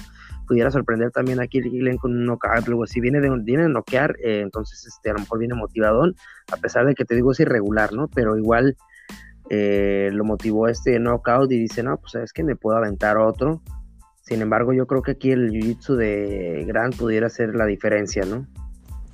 pudiera 0.47 0.71
sorprender 0.71 1.11
también 1.11 1.39
aquí 1.39 1.61
Ricky 1.61 1.79
Glenn 1.79 1.97
con 1.97 2.13
un 2.13 2.25
knockout, 2.25 2.67
luego 2.67 2.87
si 2.87 2.99
viene 2.99 3.21
de, 3.21 3.29
viene 3.43 3.63
de 3.63 3.69
noquear, 3.69 4.15
eh, 4.23 4.39
entonces 4.39 4.87
este, 4.87 5.11
a 5.11 5.13
lo 5.13 5.19
mejor 5.19 5.37
viene 5.37 5.53
motivadón, 5.53 6.15
a 6.51 6.57
pesar 6.57 6.87
de 6.87 6.95
que 6.95 7.05
te 7.05 7.13
digo 7.13 7.31
es 7.31 7.39
irregular, 7.39 7.93
¿no? 7.93 8.07
Pero 8.07 8.35
igual 8.35 8.75
lo 9.51 10.23
motivó 10.23 10.69
este 10.69 10.97
knockout 10.97 11.51
y 11.51 11.59
dice, 11.59 11.83
no, 11.83 11.97
pues 11.97 12.15
es 12.15 12.31
que 12.31 12.41
me 12.41 12.55
puedo 12.55 12.77
aventar 12.77 13.17
otro, 13.17 13.61
sin 14.31 14.41
embargo, 14.41 14.71
yo 14.71 14.87
creo 14.87 15.01
que 15.01 15.11
aquí 15.11 15.31
el 15.31 15.51
jiu-jitsu 15.51 15.93
de 15.97 16.63
Grant 16.65 16.95
pudiera 16.95 17.27
ser 17.27 17.53
la 17.53 17.65
diferencia, 17.65 18.23
¿no? 18.23 18.47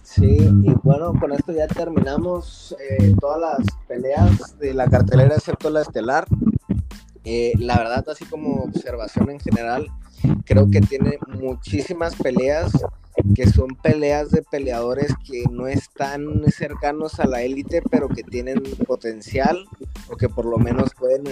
Sí, 0.03 0.37
y 0.37 0.71
bueno, 0.83 1.11
con 1.19 1.33
esto 1.33 1.53
ya 1.53 1.65
terminamos 1.65 2.75
eh, 2.79 3.15
todas 3.19 3.41
las 3.41 3.67
peleas 3.87 4.59
de 4.59 4.75
la 4.75 4.87
cartelera, 4.87 5.33
excepto 5.33 5.71
la 5.71 5.81
estelar. 5.81 6.27
Eh, 7.23 7.53
la 7.57 7.79
verdad, 7.79 8.07
así 8.07 8.25
como 8.25 8.65
observación 8.65 9.31
en 9.31 9.39
general, 9.39 9.87
creo 10.45 10.69
que 10.69 10.81
tiene 10.81 11.17
muchísimas 11.27 12.15
peleas 12.15 12.71
que 13.33 13.47
son 13.47 13.69
peleas 13.81 14.29
de 14.29 14.43
peleadores 14.43 15.15
que 15.27 15.45
no 15.49 15.65
están 15.65 16.43
cercanos 16.51 17.19
a 17.19 17.25
la 17.25 17.41
élite, 17.41 17.81
pero 17.89 18.07
que 18.07 18.21
tienen 18.21 18.61
potencial 18.85 19.65
o 20.11 20.15
que 20.15 20.29
por 20.29 20.45
lo 20.45 20.59
menos 20.59 20.91
pueden 20.93 21.23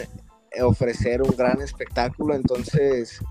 ofrecer 0.64 1.22
un 1.22 1.36
gran 1.38 1.62
espectáculo. 1.62 2.34
Entonces, 2.34 3.22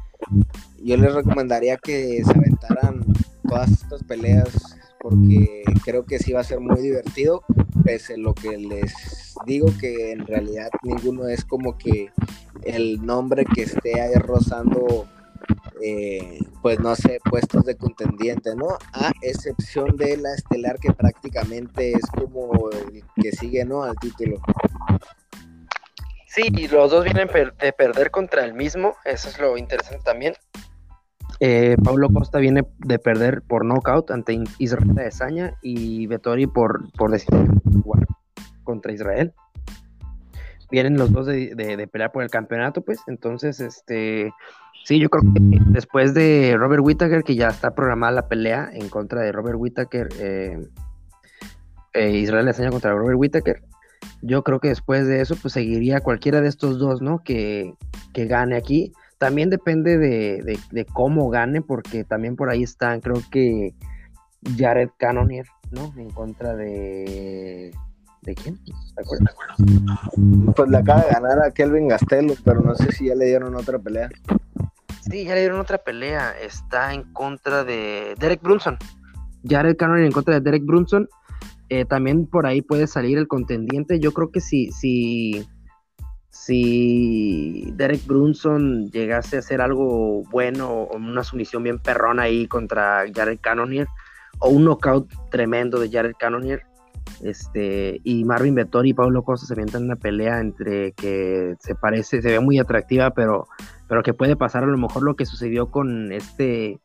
yo 0.82 0.96
les 0.96 1.14
recomendaría 1.14 1.76
que 1.76 2.22
se 2.24 2.30
aventaran 2.30 3.04
todas 3.48 3.70
estas 3.70 4.02
peleas 4.04 4.48
porque 5.04 5.64
creo 5.84 6.06
que 6.06 6.18
sí 6.18 6.32
va 6.32 6.40
a 6.40 6.44
ser 6.44 6.60
muy 6.60 6.80
divertido, 6.80 7.42
pese 7.84 8.14
a 8.14 8.16
lo 8.16 8.34
que 8.34 8.56
les 8.56 8.94
digo 9.44 9.68
que 9.78 10.12
en 10.12 10.26
realidad 10.26 10.70
ninguno 10.82 11.28
es 11.28 11.44
como 11.44 11.76
que 11.76 12.10
el 12.62 13.04
nombre 13.04 13.44
que 13.44 13.64
esté 13.64 14.00
ahí 14.00 14.14
rozando, 14.14 15.06
eh, 15.82 16.38
pues 16.62 16.80
no 16.80 16.96
sé, 16.96 17.18
puestos 17.28 17.66
de 17.66 17.76
contendiente, 17.76 18.56
¿no? 18.56 18.78
A 18.94 19.12
excepción 19.20 19.94
de 19.98 20.16
la 20.16 20.34
estelar 20.34 20.78
que 20.78 20.94
prácticamente 20.94 21.92
es 21.92 22.06
como 22.06 22.70
el 22.70 23.04
que 23.22 23.32
sigue, 23.32 23.64
¿no? 23.66 23.82
Al 23.82 23.96
título. 23.96 24.40
Sí, 26.34 26.50
los 26.66 26.90
dos 26.90 27.04
vienen 27.04 27.28
de 27.28 27.72
perder 27.72 28.10
contra 28.10 28.44
el 28.44 28.54
mismo, 28.54 28.96
eso 29.04 29.28
es 29.28 29.38
lo 29.38 29.56
interesante 29.56 30.02
también. 30.04 30.34
Eh, 31.38 31.76
Pablo 31.84 32.08
Costa 32.08 32.38
viene 32.38 32.64
de 32.78 32.98
perder 32.98 33.42
por 33.42 33.64
knockout 33.64 34.10
ante 34.10 34.42
Israel 34.58 34.94
Desaña 34.94 35.54
y 35.62 36.08
Vettori 36.08 36.48
por, 36.48 36.90
por 36.92 37.12
decisión 37.12 37.62
contra 38.64 38.92
Israel. 38.92 39.32
Vienen 40.72 40.96
los 40.96 41.12
dos 41.12 41.26
de, 41.26 41.88
pelear 41.92 42.10
por 42.10 42.24
el 42.24 42.30
campeonato, 42.30 42.82
pues. 42.82 42.98
Entonces, 43.06 43.60
este. 43.60 44.32
Sí, 44.84 44.98
yo 44.98 45.08
creo 45.10 45.22
que 45.32 45.40
después 45.66 46.14
de 46.14 46.56
Robert 46.58 46.82
Whittaker, 46.84 47.22
que 47.22 47.36
ya 47.36 47.48
está 47.48 47.76
programada 47.76 48.12
la 48.12 48.28
pelea 48.28 48.70
en 48.72 48.88
contra 48.88 49.20
de 49.20 49.30
Robert 49.30 49.56
Whittaker, 49.56 50.08
eh, 50.18 50.58
eh, 51.92 52.10
Israel 52.10 52.46
Desaña 52.46 52.70
contra 52.70 52.92
Robert 52.92 53.18
Whittaker, 53.18 53.62
yo 54.26 54.42
creo 54.42 54.58
que 54.58 54.68
después 54.68 55.06
de 55.06 55.20
eso, 55.20 55.36
pues 55.36 55.52
seguiría 55.52 56.00
cualquiera 56.00 56.40
de 56.40 56.48
estos 56.48 56.78
dos, 56.78 57.02
¿no? 57.02 57.22
Que, 57.22 57.74
gane 58.14 58.56
aquí. 58.56 58.92
También 59.18 59.50
depende 59.50 59.98
de, 59.98 60.86
cómo 60.92 61.28
gane, 61.28 61.60
porque 61.60 62.04
también 62.04 62.34
por 62.34 62.48
ahí 62.48 62.62
están, 62.62 63.00
creo 63.00 63.20
que 63.30 63.74
Jared 64.56 64.88
Cannonier, 64.96 65.46
¿no? 65.70 65.92
En 65.96 66.10
contra 66.10 66.54
de. 66.56 67.72
¿De 68.22 68.34
quién? 68.34 68.58
¿Te 68.64 69.02
acuerdas? 69.02 69.34
Pues 70.56 70.70
le 70.70 70.78
acaba 70.78 71.02
de 71.02 71.10
ganar 71.10 71.42
a 71.42 71.50
Kelvin 71.50 71.88
Gastelo, 71.88 72.32
pero 72.42 72.60
no 72.60 72.74
sé 72.74 72.90
si 72.92 73.08
ya 73.08 73.14
le 73.14 73.26
dieron 73.26 73.54
otra 73.54 73.78
pelea. 73.78 74.08
Sí, 75.02 75.24
ya 75.24 75.34
le 75.34 75.40
dieron 75.40 75.60
otra 75.60 75.76
pelea. 75.76 76.32
Está 76.40 76.94
en 76.94 77.02
contra 77.12 77.64
de 77.64 78.14
Derek 78.18 78.40
Brunson. 78.40 78.78
Jared 79.46 79.76
Cannonier 79.76 80.06
en 80.06 80.12
contra 80.12 80.34
de 80.34 80.40
Derek 80.40 80.64
Brunson. 80.64 81.06
Eh, 81.76 81.84
también 81.84 82.26
por 82.26 82.46
ahí 82.46 82.62
puede 82.62 82.86
salir 82.86 83.18
el 83.18 83.26
contendiente. 83.26 83.98
Yo 83.98 84.12
creo 84.12 84.30
que 84.30 84.40
si, 84.40 84.70
si, 84.70 85.44
si 86.30 87.72
Derek 87.74 88.06
Brunson 88.06 88.90
llegase 88.92 89.34
a 89.34 89.38
hacer 89.40 89.60
algo 89.60 90.22
bueno 90.30 90.68
o 90.70 90.96
una 90.96 91.24
sumisión 91.24 91.64
bien 91.64 91.80
perrona 91.80 92.22
ahí 92.24 92.46
contra 92.46 93.04
Jared 93.12 93.40
Cannonier 93.40 93.88
o 94.38 94.50
un 94.50 94.64
knockout 94.64 95.12
tremendo 95.32 95.80
de 95.80 95.90
Jared 95.90 96.14
Cannonier 96.16 96.62
este, 97.24 98.00
y 98.04 98.24
Marvin 98.24 98.54
Vettori 98.54 98.90
y 98.90 98.94
Pablo 98.94 99.24
Costa 99.24 99.44
se 99.44 99.54
avientan 99.54 99.82
una 99.82 99.96
pelea 99.96 100.38
entre 100.38 100.92
que 100.92 101.56
se 101.58 101.74
parece, 101.74 102.22
se 102.22 102.28
ve 102.28 102.38
muy 102.38 102.60
atractiva, 102.60 103.10
pero, 103.10 103.48
pero 103.88 104.04
que 104.04 104.14
puede 104.14 104.36
pasar 104.36 104.62
a 104.62 104.68
lo 104.68 104.78
mejor 104.78 105.02
lo 105.02 105.16
que 105.16 105.26
sucedió 105.26 105.72
con 105.72 106.12
este 106.12 106.80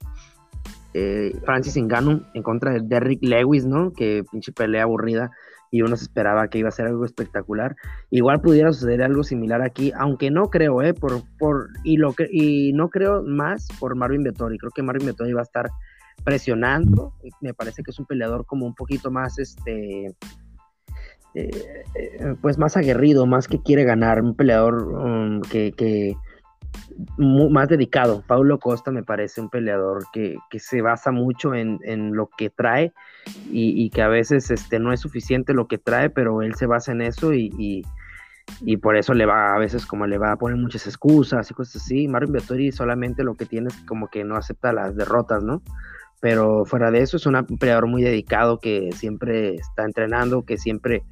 eh, 0.94 1.34
Francis 1.46 1.78
Ngannou 1.78 2.24
en 2.34 2.44
contra 2.44 2.72
de 2.72 2.82
Derrick 2.82 3.24
Lewis, 3.24 3.66
¿no? 3.66 3.92
Que 3.94 4.24
pinche 4.32 4.52
pelea 4.52 4.84
aburrida 4.84 5.32
y 5.72 5.82
uno 5.82 5.96
se 5.96 6.04
esperaba 6.04 6.48
que 6.48 6.58
iba 6.58 6.70
a 6.70 6.74
ser 6.74 6.88
algo 6.88 7.06
espectacular. 7.06 7.76
Igual 8.10 8.42
pudiera 8.42 8.74
suceder 8.74 9.04
algo 9.04 9.24
similar 9.24 9.62
aquí, 9.62 9.92
aunque 9.96 10.32
no 10.32 10.50
creo, 10.50 10.82
¿eh? 10.82 10.94
Por, 10.94 11.22
por, 11.38 11.70
y, 11.84 12.74
no 12.74 12.90
creo 12.90 13.24
más 13.24 13.68
por 13.80 13.96
Marvin 13.96 14.24
Vettori. 14.24 14.58
Creo 14.58 14.72
que 14.72 14.84
Marvin 14.84 15.08
Vettori 15.08 15.34
va 15.34 15.42
a 15.42 15.44
estar 15.44 15.70
presionando. 16.24 17.14
Me 17.42 17.54
parece 17.54 17.84
que 17.84 17.92
es 17.92 18.00
un 18.00 18.06
peleador 18.06 18.46
como 18.46 18.66
un 18.66 18.74
poquito 18.74 19.12
más, 19.12 19.38
este, 19.38 20.08
eh, 21.36 21.84
eh, 21.96 22.36
pues 22.42 22.58
más 22.58 22.76
aguerrido, 22.76 23.28
más 23.28 23.48
que 23.48 23.62
quiere 23.62 23.84
ganar. 23.84 24.24
Un 24.24 24.36
peleador 24.36 24.88
um, 24.88 25.42
que, 25.42 25.72
que 25.72 26.16
más 27.18 27.68
dedicado. 27.70 28.24
Paulo 28.26 28.60
Costa 28.60 28.92
me 28.92 29.04
parece 29.04 29.42
un 29.42 29.50
peleador 29.50 30.06
que, 30.12 30.38
se 30.60 30.82
basa 30.82 31.12
mucho 31.12 31.54
en, 31.54 31.80
lo 32.16 32.30
que 32.38 32.50
trae 32.50 32.94
y, 33.52 33.90
que 33.90 34.02
a 34.02 34.08
veces 34.08 34.52
este, 34.52 34.80
no 34.80 34.94
es 34.94 35.00
suficiente 35.00 35.54
lo 35.54 35.68
que 35.68 35.78
trae, 35.78 36.10
pero 36.10 36.42
él 36.42 36.56
se 36.56 36.66
basa 36.66 36.92
en 36.92 37.02
eso 37.02 37.34
y, 37.34 37.84
por 38.82 38.98
eso 38.98 39.14
le 39.14 39.26
va 39.26 39.56
a 39.56 39.60
veces 39.60 39.86
como 39.86 40.08
le 40.08 40.18
va 40.18 40.32
a 40.32 40.38
poner 40.38 40.58
muchas 40.58 40.88
excusas 40.88 41.50
y 41.50 41.54
cosas 41.54 41.84
así. 41.84 42.08
Marvin 42.08 42.34
Vettori 42.34 42.72
solamente 42.72 43.24
lo 43.24 43.36
que 43.36 43.46
tiene 43.46 43.68
es 43.68 43.76
como 43.86 44.08
que 44.10 44.24
no 44.24 44.36
acepta 44.36 44.74
las 44.74 44.96
derrotas, 44.96 45.44
¿no? 45.44 45.62
Pero 46.20 46.66
fuera 46.66 46.92
de 46.92 47.02
eso 47.02 47.18
es 47.18 47.26
un 47.26 47.46
peleador 47.60 47.88
muy 47.88 48.04
dedicado 48.04 48.60
que 48.60 48.90
siempre 48.92 49.56
está 49.56 49.86
entrenando, 49.86 50.44
que 50.44 50.58
siempre 50.58 51.04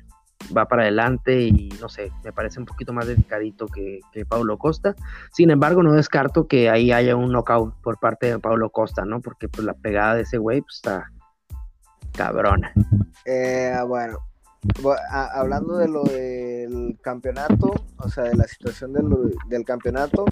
va 0.56 0.68
para 0.68 0.84
adelante 0.84 1.42
y 1.42 1.70
no 1.82 1.90
sé, 1.90 2.12
me 2.24 2.32
parece 2.32 2.60
un 2.60 2.66
poquito 2.66 2.94
más 2.94 3.08
dedicadito 3.08 3.68
que, 3.68 4.00
que 4.12 4.26
Paulo 4.26 4.58
Costa. 4.58 4.96
Sin 5.32 5.52
embargo, 5.52 5.84
no 5.84 5.94
descarto 5.94 6.48
que 6.48 6.70
ahí 6.70 6.92
haya 6.92 7.16
un 7.16 7.32
knockout 7.32 7.74
por 7.82 8.00
parte 8.00 8.28
de 8.28 8.40
Paulo 8.40 8.70
Costa, 8.70 9.06
¿no? 9.06 9.22
Porque 9.22 9.48
pues 9.50 9.66
la 9.66 9.74
pegada 9.74 10.16
de 10.16 10.22
ese 10.22 10.38
güey 10.38 10.62
pues, 10.62 10.76
está 10.76 11.12
cabrona. 12.14 12.72
Eh, 13.26 13.76
bueno, 13.88 14.20
hablando 15.10 15.78
de 15.78 15.88
lo 15.88 16.04
del 16.04 16.98
campeonato, 17.02 17.74
o 17.98 18.10
sea, 18.10 18.26
de 18.26 18.36
la 18.36 18.46
situación 18.46 18.94
del 19.48 19.66
campeonato, 19.66 20.26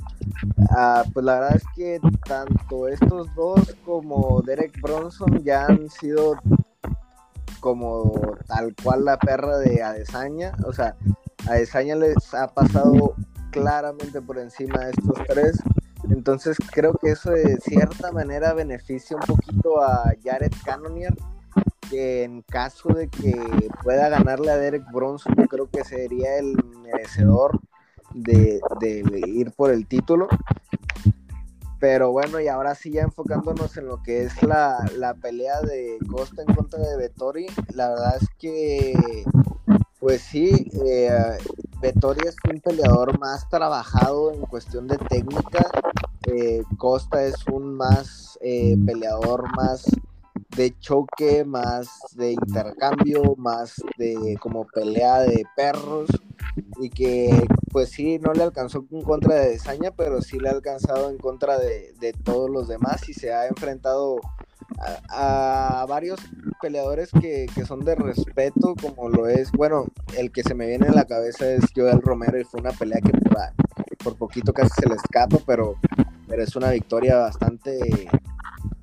ah, 0.71 1.03
pues 1.13 1.25
la 1.25 1.39
verdad 1.39 1.55
es 1.55 1.63
que 1.75 1.99
tanto 2.25 2.87
estos 2.87 3.33
dos 3.35 3.75
como 3.85 4.41
Derek 4.45 4.81
Bronson 4.81 5.43
ya 5.43 5.65
han 5.67 5.89
sido 5.89 6.37
como 7.65 8.11
tal 8.45 8.75
cual 8.83 9.05
la 9.05 9.17
perra 9.17 9.57
de 9.57 9.81
Adesanya. 9.81 10.55
O 10.67 10.71
sea, 10.71 10.95
Adesanya 11.49 11.95
les 11.95 12.31
ha 12.35 12.53
pasado 12.53 13.15
claramente 13.49 14.21
por 14.21 14.37
encima 14.37 14.81
de 14.81 14.91
estos 14.91 15.17
tres. 15.27 15.63
Entonces 16.11 16.57
creo 16.71 16.93
que 16.93 17.09
eso 17.09 17.31
de 17.31 17.57
cierta 17.57 18.11
manera 18.11 18.53
beneficia 18.53 19.17
un 19.17 19.23
poquito 19.23 19.81
a 19.81 20.13
Jared 20.23 20.51
Cannonier, 20.63 21.15
que 21.89 22.21
en 22.21 22.43
caso 22.43 22.89
de 22.89 23.07
que 23.07 23.33
pueda 23.83 24.09
ganarle 24.09 24.51
a 24.51 24.57
Derek 24.57 24.85
Bronson, 24.91 25.33
yo 25.35 25.47
creo 25.47 25.67
que 25.67 25.83
sería 25.83 26.37
el 26.37 26.63
merecedor 26.83 27.59
de 28.13 28.61
ir 29.25 29.53
por 29.53 29.71
el 29.71 29.87
título. 29.87 30.27
Pero 31.79 32.11
bueno, 32.11 32.39
y 32.39 32.47
ahora 32.47 32.73
sí 32.73 32.91
ya 32.91 33.01
enfocándonos 33.01 33.75
en 33.77 33.87
lo 33.87 34.01
que 34.01 34.23
es 34.23 34.41
la, 34.43 35.15
pelea 35.21 35.61
de 35.61 35.97
Costa 36.09 36.43
en 36.47 36.55
contra 36.55 36.79
de 36.79 36.97
Vettori, 36.97 37.47
la 37.73 37.89
verdad 37.89 38.17
es 38.21 38.29
que, 38.37 39.23
pues 39.99 40.21
sí, 40.21 40.71
eh, 40.85 41.37
es 41.81 42.35
un 42.49 42.61
peleador 42.61 43.19
más 43.19 43.47
trabajado 43.49 44.31
en 44.31 44.41
cuestión 44.41 44.87
de 44.87 44.97
técnica, 44.97 45.69
eh, 46.27 46.63
Costa 46.77 47.23
es 47.23 47.35
un 47.51 47.75
más 47.75 48.39
eh, 48.41 48.75
peleador 48.85 49.43
más 49.55 49.85
de 50.55 50.73
choque, 50.79 51.43
más 51.45 51.87
de 52.15 52.31
intercambio, 52.31 53.35
más 53.37 53.75
de 53.97 54.37
como 54.39 54.65
pelea 54.65 55.19
de 55.19 55.43
perros 55.55 56.07
y 56.79 56.89
que 56.89 57.47
pues 57.71 57.89
sí, 57.89 58.19
no 58.19 58.33
le 58.33 58.43
alcanzó 58.43 58.85
en 58.89 59.01
contra 59.01 59.35
de 59.35 59.49
Desaña, 59.49 59.91
pero 59.91 60.21
sí 60.21 60.39
le 60.39 60.47
ha 60.47 60.53
alcanzado 60.53 61.09
en 61.09 61.17
contra 61.17 61.57
de, 61.57 61.93
todos 62.23 62.49
los 62.49 62.67
demás 62.69 63.09
y 63.09 63.13
se 63.13 63.33
ha 63.33 63.47
enfrentado 63.47 64.21
a, 65.09 65.85
varios 65.89 66.19
peleadores 66.61 67.09
que, 67.19 67.47
son 67.67 67.81
de 67.81 67.95
respeto, 67.95 68.75
como 68.81 69.09
lo 69.09 69.27
es, 69.27 69.51
bueno, 69.51 69.87
el 70.17 70.31
que 70.31 70.43
se 70.43 70.55
me 70.55 70.67
viene 70.67 70.87
en 70.87 70.95
la 70.95 71.05
cabeza 71.05 71.49
es 71.51 71.65
Joel 71.75 72.01
Romero 72.01 72.39
y 72.39 72.45
fue 72.45 72.61
una 72.61 72.71
pelea 72.71 73.01
que 73.01 73.11
por, 74.03 74.15
poquito 74.17 74.53
casi 74.53 74.71
se 74.81 74.87
le 74.87 74.95
escapa, 74.95 75.37
pero, 75.45 75.75
pero 76.27 76.43
es 76.43 76.55
una 76.55 76.71
victoria 76.71 77.17
bastante 77.17 78.07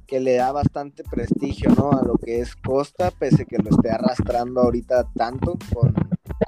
que 0.07 0.21
le 0.21 0.35
da 0.35 0.53
bastante 0.53 1.03
prestigio 1.05 1.71
¿no? 1.71 1.93
a 1.93 2.05
lo 2.05 2.19
que 2.19 2.41
es 2.41 2.55
Costa, 2.57 3.11
pese 3.11 3.47
que 3.47 3.57
lo 3.57 3.71
esté 3.71 3.91
arrastrando 3.91 4.61
ahorita 4.61 5.09
tanto 5.15 5.57
con, 5.73 5.95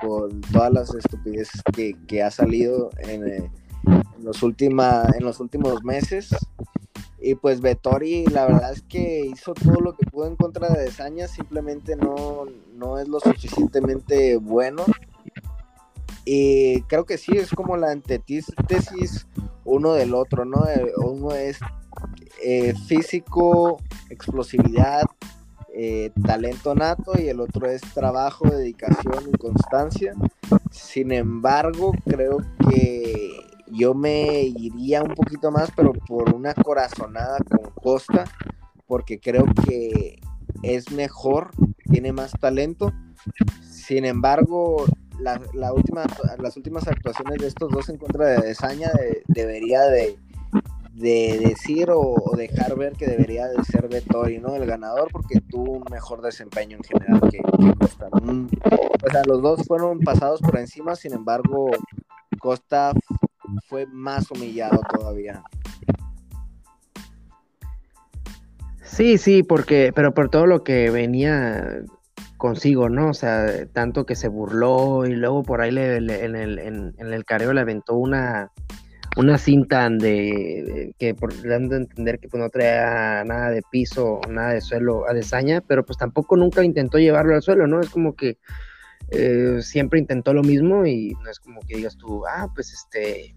con 0.01 0.41
todas 0.41 0.73
las 0.73 0.95
estupideces 0.95 1.63
que, 1.73 2.23
ha 2.23 2.31
salido 2.31 2.91
en, 2.99 3.27
eh, 3.27 3.51
en, 3.87 4.25
los 4.25 4.43
última, 4.43 5.05
en 5.17 5.25
los 5.25 5.41
últimos 5.41 5.83
meses. 5.85 6.35
Y 7.21 7.35
pues 7.37 7.61
Vettori, 7.61 8.27
la 8.27 8.47
verdad 8.47 8.73
es 8.73 8.83
que 8.83 9.25
hizo 9.25 9.55
todo 9.55 9.81
lo 9.81 9.97
que 9.97 10.07
pudo 10.07 10.27
en 10.27 10.37
contra 10.37 10.69
de 10.69 10.85
Desaña, 10.85 11.27
simplemente 11.27 11.97
no, 11.97 12.45
no 12.75 12.99
es 12.99 13.09
lo 13.09 13.19
suficientemente 13.19 14.37
bueno. 14.37 14.85
Y 16.27 16.83
creo 16.83 17.07
que 17.07 17.19
sí, 17.19 17.33
es 17.37 17.51
como 17.51 17.77
la 17.77 17.91
antítesis 17.91 19.27
uno 19.65 19.95
del 19.95 20.15
otro, 20.15 20.45
¿no? 20.45 20.67
Eh, 20.69 20.93
uno 20.97 21.33
es 21.33 21.59
eh, 22.43 22.75
físico, 22.87 23.79
explosividad, 24.11 25.05
eh, 25.77 26.13
talento 26.25 26.75
nato 26.75 27.13
y 27.19 27.29
el 27.29 27.41
otro 27.41 27.67
es 27.67 27.81
trabajo, 27.95 28.49
dedicación 28.49 29.25
y 29.33 29.37
constancia. 29.37 30.15
Sin 30.71 31.11
embargo, 31.11 31.93
creo 32.05 32.39
que 32.71 33.31
yo 33.73 33.93
me 33.93 34.43
iría 34.43 35.03
un 35.03 35.15
poquito 35.15 35.51
más, 35.51 35.71
pero 35.75 35.93
por 35.93 36.33
una 36.33 36.55
corazonada 36.55 37.39
con 37.39 37.73
Costa, 37.73 38.25
porque 38.87 39.19
creo 39.19 39.45
que 39.67 40.21
es 40.63 40.93
mejor, 40.93 41.51
tiene 41.91 42.13
más 42.13 42.33
talento. 42.39 42.93
Sin 43.69 44.05
embargo, 44.05 44.85
la, 45.19 45.73
última, 45.73 46.05
las 46.39 46.57
últimas 46.57 46.87
actuaciones 46.87 47.39
de 47.41 47.49
estos 47.49 47.73
dos 47.73 47.89
en 47.89 47.99
contra 47.99 48.27
de 48.27 48.47
Desaña 48.47 48.91
debería 49.27 49.83
de, 49.83 50.19
de 50.95 51.41
decir 51.41 51.91
o, 51.91 52.15
dejar 52.37 52.77
ver 52.77 52.93
que 52.93 53.07
debería 53.07 53.49
de 53.49 53.63
ser 53.65 53.89
Vettori, 53.89 54.39
¿no? 54.39 54.55
El 54.55 54.65
ganador 54.65 55.09
porque 55.11 55.41
tuvo 55.41 55.73
un 55.73 55.85
mejor 55.91 56.23
desempeño 56.23 56.77
en 56.77 56.85
general 56.85 57.21
que, 57.31 57.39
Costa. 57.79 58.09
o 58.13 59.11
sea, 59.11 59.23
los 59.27 59.43
dos 59.43 59.67
fueron 59.67 59.99
pasados 60.01 60.41
por 60.41 60.57
encima, 60.59 60.95
sin 60.95 61.13
embargo, 61.15 61.71
Costa 62.39 62.93
fue 63.69 63.87
más 63.87 64.31
humillado 64.31 64.81
todavía. 64.97 65.43
Sí, 68.83 69.19
sí, 69.19 69.43
porque, 69.43 69.93
pero 69.93 70.15
por 70.15 70.29
todo 70.29 70.47
lo 70.47 70.63
que 70.63 70.91
venía 70.91 71.83
consigo, 72.37 72.89
¿no? 72.89 73.09
O 73.09 73.15
sea, 73.15 73.67
tanto 73.73 74.07
que 74.07 74.15
se 74.15 74.29
burló 74.29 75.07
y 75.07 75.15
luego 75.15 75.43
por 75.43 75.61
ahí 75.61 75.71
en, 75.71 76.11
el, 76.11 76.59
en, 76.59 76.95
el 76.99 77.25
careo 77.25 77.53
le 77.53 77.63
aventó 77.63 77.97
una, 77.97 78.53
una 79.17 79.39
cinta 79.39 79.89
de, 79.89 80.95
que 80.99 81.15
por 81.15 81.33
dando 81.47 81.77
a 81.77 81.79
entender 81.79 82.19
que 82.19 82.29
pues, 82.29 82.43
no 82.43 82.51
traía 82.51 83.25
nada 83.25 83.51
de 83.51 83.63
piso, 83.71 84.21
nada 84.29 84.53
de 84.53 84.61
suelo 84.61 85.09
a 85.09 85.15
desaña, 85.15 85.61
pero 85.61 85.85
pues 85.85 85.99
tampoco 85.99 86.37
nunca 86.37 86.65
intentó 86.65 86.99
llevarlo 86.99 87.35
al 87.35 87.43
suelo, 87.43 87.67
¿no? 87.67 87.81
Es 87.81 87.91
como 87.91 88.15
que 88.15 88.39
eh, 89.11 89.59
siempre 89.61 90.01
intentó 90.01 90.33
lo 90.33 90.43
mismo 90.43 90.87
y 90.87 91.15
no 91.23 91.31
es 91.31 91.39
como 91.39 91.61
que 91.61 91.77
digas 91.77 91.97
tú, 91.97 92.25
ah, 92.27 92.49
pues 92.55 92.73
este, 92.73 93.37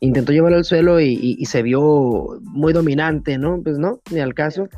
intentó 0.00 0.32
llevarlo 0.32 0.58
al 0.58 0.64
suelo 0.64 1.00
y, 1.00 1.44
se 1.46 1.62
vio 1.62 2.38
muy 2.42 2.72
dominante, 2.72 3.38
¿no? 3.38 3.60
Pues 3.62 3.78
no, 3.78 4.00
ni 4.12 4.20
al 4.20 4.34
caso, 4.34 4.68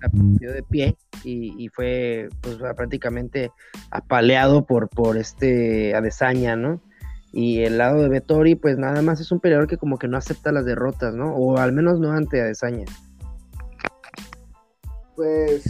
la 0.00 0.52
de 0.52 0.62
pie 0.62 0.96
y, 1.24 1.68
fue 1.68 2.28
pues 2.40 2.58
prácticamente 2.76 3.50
apaleado 3.90 4.66
por, 4.66 4.88
por 4.88 5.16
este 5.16 5.94
Adesanya, 5.94 6.56
¿no? 6.56 6.80
Y 7.32 7.62
el 7.62 7.78
lado 7.78 8.02
de 8.02 8.08
Vettori, 8.08 8.56
pues 8.56 8.76
nada 8.76 9.02
más 9.02 9.20
es 9.20 9.30
un 9.30 9.40
peleador 9.40 9.68
que 9.68 9.76
como 9.76 9.98
que 9.98 10.08
no 10.08 10.16
acepta 10.16 10.50
las 10.50 10.64
derrotas, 10.64 11.14
¿no? 11.14 11.34
O 11.34 11.58
al 11.58 11.72
menos 11.72 12.00
no 12.00 12.12
ante 12.12 12.40
Adesanya. 12.40 12.86
Pues 15.14 15.62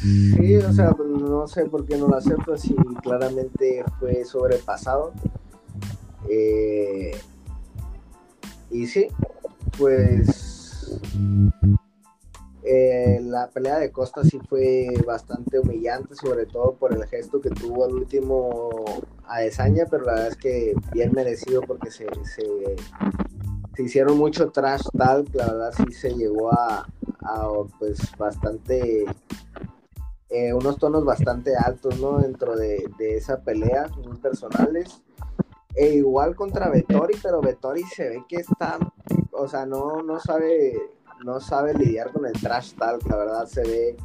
sí, 0.00 0.56
o 0.56 0.72
sea, 0.72 0.92
pues, 0.92 1.08
no 1.08 1.46
sé 1.46 1.66
por 1.66 1.86
qué 1.86 1.96
no 1.98 2.08
lo 2.08 2.16
acepta 2.16 2.56
si 2.56 2.74
claramente 3.02 3.84
fue 3.98 4.24
sobrepasado. 4.24 5.12
Eh, 6.30 7.12
y 8.70 8.86
sí, 8.86 9.08
pues 9.76 10.98
eh, 12.74 13.20
la 13.20 13.50
pelea 13.50 13.78
de 13.78 13.92
Costa 13.92 14.24
sí 14.24 14.40
fue 14.48 14.86
bastante 15.06 15.58
humillante, 15.58 16.14
sobre 16.14 16.46
todo 16.46 16.74
por 16.74 16.94
el 16.94 17.04
gesto 17.06 17.38
que 17.38 17.50
tuvo 17.50 17.84
al 17.84 17.92
último 17.92 18.70
a 19.26 19.40
Desaña, 19.40 19.84
pero 19.90 20.04
la 20.04 20.14
verdad 20.14 20.28
es 20.28 20.36
que 20.36 20.74
bien 20.90 21.12
merecido 21.12 21.60
porque 21.60 21.90
se, 21.90 22.06
se, 22.24 23.82
hicieron 23.82 24.16
mucho 24.16 24.50
trash 24.50 24.84
tal, 24.96 25.26
la 25.34 25.52
verdad 25.52 25.74
sí 25.76 25.92
se 25.92 26.14
llegó 26.14 26.50
a, 26.50 26.88
pues 27.78 27.98
bastante 28.16 29.04
eh, 30.30 30.54
unos 30.54 30.78
tonos 30.78 31.04
bastante 31.04 31.54
altos, 31.54 32.00
¿no? 32.00 32.20
Dentro 32.20 32.56
de, 32.56 32.88
esa 32.98 33.42
pelea, 33.42 33.88
muy 34.02 34.16
personales. 34.16 35.02
E 35.74 35.94
igual 35.94 36.36
contra 36.36 36.70
Vettori, 36.70 37.18
pero 37.22 37.42
Vettori 37.42 37.82
se 37.82 38.08
ve 38.08 38.24
que 38.28 38.36
está, 38.36 38.78
o 39.30 39.46
sea, 39.46 39.66
no, 39.66 40.02
no 40.02 40.20
sabe 40.20 40.74
no 41.24 41.40
sabe 41.40 41.74
lidiar 41.74 42.12
con 42.12 42.26
el 42.26 42.32
trash 42.32 42.74
tal, 42.74 42.98
la 43.08 43.16
verdad 43.16 43.46
se 43.46 43.62
ve 43.62 43.96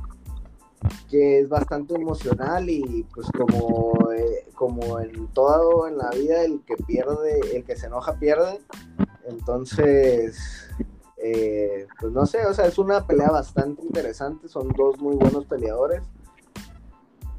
que 1.10 1.39
es 1.39 1.49
bastante 1.49 1.95
emocional 1.95 2.69
y 2.69 3.06
pues 3.14 3.27
como, 3.31 4.11
eh, 4.11 4.45
como 4.53 4.99
en 4.99 5.27
todo 5.30 5.88
en 5.88 5.98
la 5.98 6.10
vida 6.11 6.44
el 6.44 6.61
que 6.65 6.76
pierde, 6.77 7.39
el 7.56 7.64
que 7.64 7.76
se 7.76 7.88
enoja 7.88 8.19
pierde, 8.19 8.60
entonces 9.26 10.69
eh, 11.18 11.88
pues 11.99 12.11
no 12.14 12.26
sé, 12.26 12.45
o 12.45 12.53
sea, 12.53 12.65
es 12.68 12.77
una 12.77 13.06
pelea 13.07 13.30
bastante 13.30 13.81
interesante, 13.81 14.48
son 14.48 14.69
dos 14.69 14.99
muy 14.99 15.15
buenos 15.15 15.45
peleadores. 15.45 16.03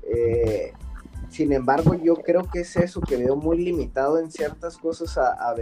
Eh, 0.02 0.72
sin 1.30 1.52
embargo, 1.52 1.94
yo 1.94 2.16
creo 2.16 2.42
que 2.50 2.60
es 2.60 2.76
eso, 2.76 3.00
que 3.00 3.16
veo 3.16 3.36
muy 3.36 3.59
limitado 3.59 4.18
en 4.18 4.30
ciertas 4.30 4.78
cosas 4.78 5.16
a, 5.16 5.48
a 5.48 5.55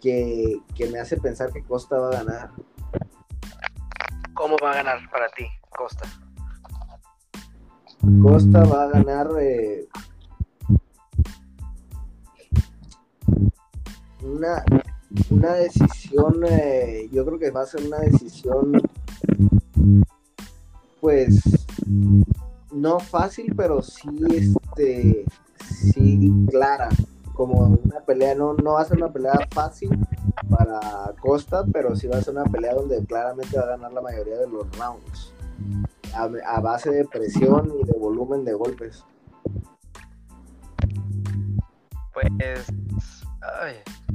que, 0.00 0.60
me 0.90 0.98
hace 0.98 1.16
pensar 1.18 1.52
que 1.52 1.62
Costa 1.62 1.98
va 1.98 2.08
a 2.08 2.22
ganar. 2.22 2.50
¿Cómo 4.34 4.56
va 4.62 4.72
a 4.72 4.74
ganar 4.76 5.10
para 5.10 5.28
ti, 5.28 5.44
Costa? 5.76 6.08
Costa 8.22 8.64
va 8.64 8.84
a 8.84 8.88
ganar 8.88 9.28
eh, 9.38 9.86
una, 14.22 14.64
una 15.28 15.52
decisión, 15.52 16.42
eh, 16.48 17.08
yo 17.12 17.26
creo 17.26 17.38
que 17.38 17.50
va 17.50 17.62
a 17.62 17.66
ser 17.66 17.84
una 17.86 17.98
decisión, 17.98 18.80
pues, 21.02 21.42
no 22.72 22.98
fácil, 23.00 23.54
pero 23.54 23.82
sí, 23.82 24.08
este, 24.30 25.26
sí 25.68 26.32
clara 26.48 26.88
como 27.40 27.78
una 27.82 28.00
pelea, 28.00 28.34
no, 28.34 28.52
no 28.52 28.74
va 28.74 28.82
a 28.82 28.84
ser 28.84 28.98
una 28.98 29.10
pelea 29.10 29.32
fácil 29.50 29.88
para 30.50 30.78
Costa, 31.22 31.64
pero 31.72 31.96
sí 31.96 32.06
va 32.06 32.18
a 32.18 32.20
ser 32.20 32.34
una 32.34 32.44
pelea 32.44 32.74
donde 32.74 33.02
claramente 33.06 33.56
va 33.56 33.62
a 33.62 33.68
ganar 33.68 33.94
la 33.94 34.02
mayoría 34.02 34.36
de 34.36 34.46
los 34.46 34.66
rounds. 34.76 35.32
a, 36.14 36.60
base 36.60 36.90
de 36.90 37.06
presión 37.06 37.72
y 37.80 37.86
de 37.86 37.98
volumen 37.98 38.44
de 38.44 38.52
golpes. 38.52 39.06
Pues 42.12 42.66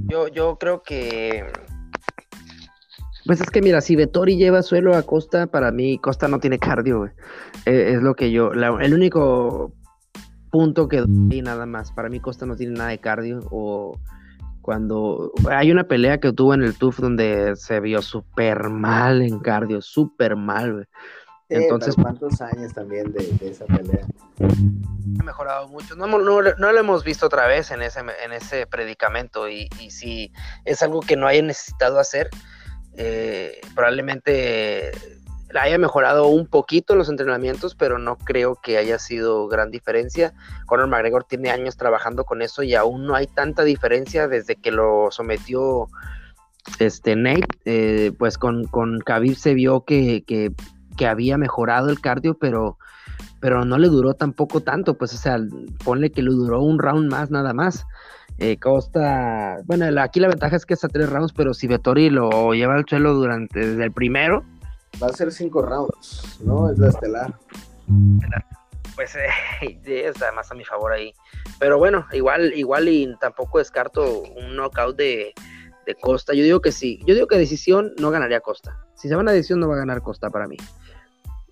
yo, 0.08 0.28
yo 0.28 0.60
creo 0.60 0.84
que 0.84 1.52
pues 3.26 3.42
es 3.42 3.50
que 3.50 3.64
mira, 3.64 3.82
si 3.82 3.96
Vettori 3.96 4.38
lleva 4.38 4.62
suelo 4.62 4.96
a 4.96 5.02
Costa, 5.02 5.48
para 5.48 5.72
mí 5.72 5.98
Costa 5.98 6.28
no 6.28 6.40
tiene 6.40 6.60
cardio, 6.60 7.06
e, 7.66 7.94
es 7.94 8.04
lo 8.04 8.14
que 8.14 8.30
yo, 8.30 8.52
el 8.52 8.94
único 8.94 9.74
punto 10.56 10.88
que 10.88 11.04
doy 11.06 11.42
nada 11.42 11.66
más. 11.66 11.92
Para 11.92 12.08
mí 12.08 12.22
Costa 12.22 12.46
no 12.46 12.56
tiene 12.56 12.76
nada 12.78 12.92
de 12.92 13.00
cardio 13.00 13.42
o 13.52 14.00
cuando 14.62 15.34
hay 15.50 15.70
una 15.70 15.84
pelea 15.84 16.22
que 16.22 16.32
tuvo 16.32 16.54
en 16.54 16.64
el 16.64 16.78
TUF 16.78 17.00
donde 17.00 17.58
se 17.58 17.82
vio 17.82 18.02
súper 18.02 18.70
mal 18.70 19.22
en 19.22 19.40
cardio, 19.40 19.82
súper 19.82 20.38
mal. 20.38 20.88
Entonces, 21.50 21.96
¿cuántos 22.02 22.40
años 22.40 22.74
también 22.74 23.12
de, 23.12 23.38
esa 23.42 23.66
pelea? 23.66 24.08
Ha 25.20 25.24
mejorado 25.24 25.68
mucho. 25.68 25.94
No, 25.98 26.08
no, 26.08 26.42
lo 26.42 26.80
hemos 26.80 27.04
visto 27.04 27.26
otra 27.26 27.48
vez 27.48 27.70
en 27.72 27.82
ese, 27.82 28.00
en 28.00 28.32
ese 28.32 28.66
predicamento 28.66 29.50
y, 29.50 29.68
y 29.82 29.92
si 29.92 30.32
es 30.64 30.82
algo 30.82 31.02
que 31.02 31.18
no 31.18 31.28
haya 31.28 31.42
necesitado 31.42 32.00
hacer, 32.00 32.30
eh, 32.96 33.60
probablemente 33.76 34.92
haya 35.58 35.78
mejorado 35.78 36.28
un 36.28 36.48
poquito 36.48 36.96
los 36.96 37.10
entrenamientos, 37.10 37.76
pero 37.76 37.98
no 37.98 38.18
creo 38.18 38.56
que 38.62 38.78
haya 38.78 39.00
sido 39.00 39.48
gran 39.48 39.72
diferencia. 39.72 40.34
Conor 40.66 40.88
McGregor 40.88 41.24
tiene 41.24 41.50
años 41.50 41.78
trabajando 41.78 42.24
con 42.24 42.42
eso 42.42 42.64
y 42.64 42.76
aún 42.76 43.06
no 43.06 43.16
hay 43.16 43.28
tanta 43.28 43.64
diferencia 43.64 44.28
desde 44.28 44.56
que 44.56 44.72
lo 44.72 45.10
sometió 45.12 45.88
este 46.80 47.16
Nate. 47.16 47.48
Eh, 47.66 48.12
pues 48.18 48.38
con, 48.38 48.66
con 48.66 49.00
Khabib 49.00 49.36
se 49.36 49.54
vio 49.54 49.86
que, 49.86 50.24
que, 50.26 50.52
había 51.06 51.38
mejorado 51.38 51.90
el 51.90 52.00
cardio, 52.00 52.38
pero, 52.38 52.78
pero 53.40 53.66
no 53.66 53.78
le 53.78 53.88
duró 53.88 54.14
tampoco 54.14 54.62
tanto. 54.62 54.98
Pues, 54.98 55.14
o 55.14 55.18
sea, 55.18 55.38
ponle 55.84 56.12
que 56.12 56.22
le 56.22 56.32
duró 56.32 56.62
un 56.62 56.80
round 56.80 57.12
más 57.12 57.32
nada 57.32 57.54
más. 57.54 57.86
Eh, 58.38 58.58
Costa, 58.58 59.60
bueno, 59.66 59.86
aquí 60.02 60.20
la 60.20 60.28
ventaja 60.28 60.58
es 60.58 60.66
que 60.66 60.74
está 60.74 60.90
tres 60.90 61.10
rounds, 61.10 61.32
pero 61.32 61.54
si 61.54 61.68
Vettori 61.68 62.10
lo 62.10 62.54
lleva 62.54 62.76
al 62.76 62.86
suelo 62.86 63.14
durante 63.14 63.62
el 63.62 63.92
primero, 63.94 64.44
va 65.02 65.08
a 65.08 65.14
ser 65.14 65.32
cinco 65.32 65.62
rounds, 65.62 66.40
¿no? 66.42 66.70
Es 66.70 66.78
la 66.78 66.90
estelar. 66.90 67.34
Pues 68.96 69.16
eh, 69.16 69.80
está 69.86 70.32
más 70.32 70.52
a 70.52 70.56
mi 70.56 70.64
favor 70.64 70.92
ahí. 70.94 71.14
Pero 71.60 71.78
bueno, 71.78 72.06
igual, 72.12 72.54
igual 72.54 72.90
y 72.90 73.16
tampoco 73.20 73.60
descarto 73.60 74.22
un 74.22 74.56
knockout 74.56 74.96
de, 74.96 75.34
Costa. 76.02 76.34
Yo 76.34 76.44
digo 76.44 76.62
que 76.62 76.72
sí. 76.72 77.00
Yo 77.06 77.14
digo 77.14 77.28
que 77.28 77.38
decisión 77.38 77.94
no 78.00 78.10
ganaría 78.10 78.40
Costa. 78.40 78.84
Si 78.96 79.08
se 79.08 79.16
van 79.16 79.28
a 79.28 79.32
decisión 79.32 79.60
no 79.60 79.68
va 79.68 79.76
a 79.76 79.80
ganar 79.80 80.02
Costa 80.02 80.32
para 80.32 80.48
mí. 80.48 80.58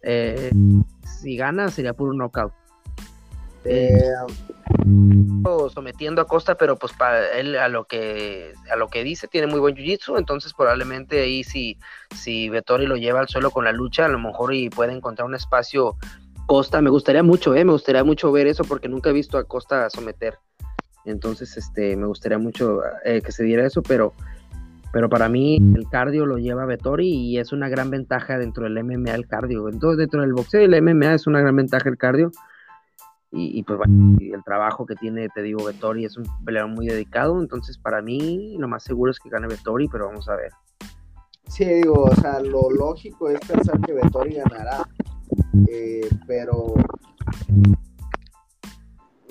Eh, 0.02 0.52
si 1.22 1.38
gana 1.38 1.70
sería 1.70 1.94
un 1.98 2.18
knockout. 2.18 2.52
Eh, 3.65 4.14
sometiendo 5.73 6.22
a 6.22 6.27
Costa, 6.27 6.56
pero 6.56 6.76
pues 6.77 6.94
para 6.94 7.31
él 7.38 7.56
a 7.56 7.69
lo 7.69 7.85
que 7.85 8.53
a 8.72 8.76
lo 8.76 8.88
que 8.88 9.03
dice 9.03 9.27
tiene 9.27 9.48
muy 9.48 9.60
buen 9.60 9.76
jiu-jitsu, 9.76 10.18
entonces 10.18 10.53
probablemente 10.53 11.22
ahí 11.22 11.44
si 11.44 11.77
si 12.15 12.49
Vettori 12.49 12.85
lo 12.85 12.98
lleva 12.98 13.19
al 13.19 13.30
suelo 13.30 13.52
con 13.52 13.65
la 13.65 13.72
lucha, 13.72 14.06
a 14.06 14.10
lo 14.10 14.19
mejor 14.19 14.53
y 14.53 14.69
puede 14.69 14.94
encontrar 14.94 15.27
un 15.27 15.35
espacio 15.35 15.95
Costa, 16.45 16.81
me 16.81 16.90
gustaría 16.90 17.23
mucho, 17.23 17.56
eh, 17.56 17.64
me 17.64 17.72
gustaría 17.72 18.03
mucho 18.03 18.31
ver 18.31 18.48
eso 18.48 18.64
porque 18.65 18.90
nunca 18.90 19.10
he 19.10 19.14
visto 19.14 19.38
a 19.38 19.45
Costa 19.45 19.90
someter. 19.90 20.38
Entonces, 21.06 21.56
este, 21.57 21.95
me 21.95 22.06
gustaría 22.06 22.38
mucho 22.38 22.81
eh, 23.06 23.22
que 23.22 23.31
se 23.31 23.44
diera 23.44 23.65
eso, 23.65 23.81
pero 23.81 24.14
pero 24.91 25.10
para 25.10 25.27
mí 25.27 25.57
el 25.76 25.90
cardio 25.90 26.27
lo 26.27 26.38
lleva 26.38 26.65
Vettori 26.65 27.07
y 27.07 27.40
es 27.40 27.52
una 27.52 27.68
gran 27.68 27.90
ventaja 27.90 28.38
dentro 28.38 28.65
del 28.65 28.84
MMA 28.84 29.15
el 29.15 29.26
cardio. 29.26 29.68
Entonces, 29.68 29.98
dentro 29.98 30.22
del 30.22 30.34
boxeo 30.34 30.61
y 30.61 30.65
el 30.65 30.81
MMA 30.84 31.15
es 31.15 31.26
una 31.26 31.41
gran 31.41 31.56
ventaja 31.56 31.90
el 31.90 31.98
cardio 31.98 32.31
y, 33.36 33.64
pues 33.64 33.80
bueno, 33.80 34.18
el 34.20 34.44
trabajo 34.44 34.86
que 34.86 34.96
tiene, 34.96 35.28
te 35.30 35.42
digo, 35.42 35.66
Vettori 35.66 36.06
es 36.06 36.18
un 36.18 36.26
peleador 36.46 36.70
muy 36.70 36.86
dedicado, 36.86 37.42
entonces 37.42 37.80
para 37.80 38.00
mí 38.02 38.56
lo 38.60 38.68
más 38.68 38.84
seguro 38.84 39.10
es 39.10 39.20
que 39.20 39.30
gane 39.30 39.48
Vettori, 39.48 39.88
pero 39.88 40.06
vamos 40.06 40.30
a 40.30 40.36
ver. 40.36 40.52
Sí, 41.48 41.66
digo, 41.66 42.04
o 42.04 42.16
sea, 42.16 42.40
lo 42.40 42.70
lógico 42.70 43.30
es 43.30 43.40
pensar 43.40 43.82
que 43.82 43.94
Vettori 43.94 44.36
ganará, 44.36 44.88
eh, 45.68 46.08
pero 46.28 46.76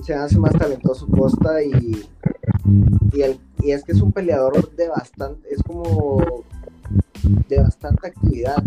se 0.02 0.14
hace 0.14 0.36
más 0.36 0.52
talentoso 0.54 1.06
Costa 1.06 1.62
y, 1.62 2.04
y, 3.12 3.22
el, 3.22 3.38
y 3.60 3.70
es 3.70 3.84
que 3.84 3.92
es 3.92 4.02
un 4.02 4.12
peleador 4.12 4.74
de 4.74 4.88
bastante, 4.88 5.48
es 5.54 5.62
como 5.62 6.44
de 7.48 7.60
bastante 7.60 8.08
actividad. 8.08 8.62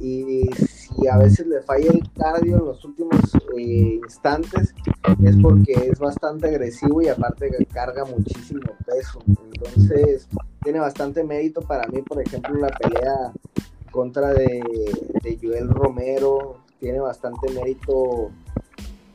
Y 0.00 0.48
si 0.54 1.06
a 1.08 1.16
veces 1.18 1.46
le 1.46 1.62
falla 1.62 1.90
el 1.90 2.02
cardio 2.12 2.58
en 2.58 2.64
los 2.64 2.84
últimos 2.84 3.18
eh, 3.56 4.00
instantes 4.02 4.74
es 5.24 5.36
porque 5.40 5.72
es 5.72 5.98
bastante 5.98 6.48
agresivo 6.48 7.02
y 7.02 7.08
aparte 7.08 7.50
carga 7.72 8.04
muchísimo 8.04 8.60
peso. 8.86 9.20
Entonces 9.26 10.28
tiene 10.62 10.80
bastante 10.80 11.24
mérito 11.24 11.60
para 11.62 11.86
mí 11.88 12.02
por 12.02 12.20
ejemplo 12.20 12.54
la 12.56 12.68
pelea 12.68 13.32
contra 13.90 14.32
de, 14.34 14.62
de 15.22 15.38
Joel 15.40 15.68
Romero. 15.68 16.58
Tiene 16.78 17.00
bastante 17.00 17.50
mérito 17.52 18.30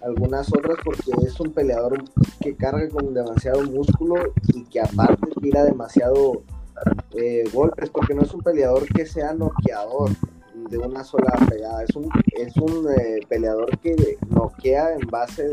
algunas 0.01 0.51
otras 0.53 0.77
porque 0.83 1.11
es 1.25 1.39
un 1.39 1.53
peleador 1.53 2.03
que 2.41 2.55
carga 2.55 2.89
con 2.89 3.13
demasiado 3.13 3.63
músculo 3.63 4.15
y 4.53 4.63
que 4.65 4.81
aparte 4.81 5.29
tira 5.41 5.63
demasiado 5.63 6.43
eh, 7.15 7.43
golpes, 7.53 7.89
porque 7.89 8.13
no 8.13 8.23
es 8.23 8.33
un 8.33 8.41
peleador 8.41 8.87
que 8.87 9.05
sea 9.05 9.33
noqueador 9.33 10.09
de 10.69 10.77
una 10.77 11.03
sola 11.03 11.33
pegada, 11.49 11.83
es 11.83 11.95
un, 11.95 12.09
es 12.37 12.55
un 12.57 12.87
eh, 12.91 13.19
peleador 13.27 13.77
que 13.79 14.17
noquea 14.29 14.93
en 14.93 15.07
base 15.09 15.49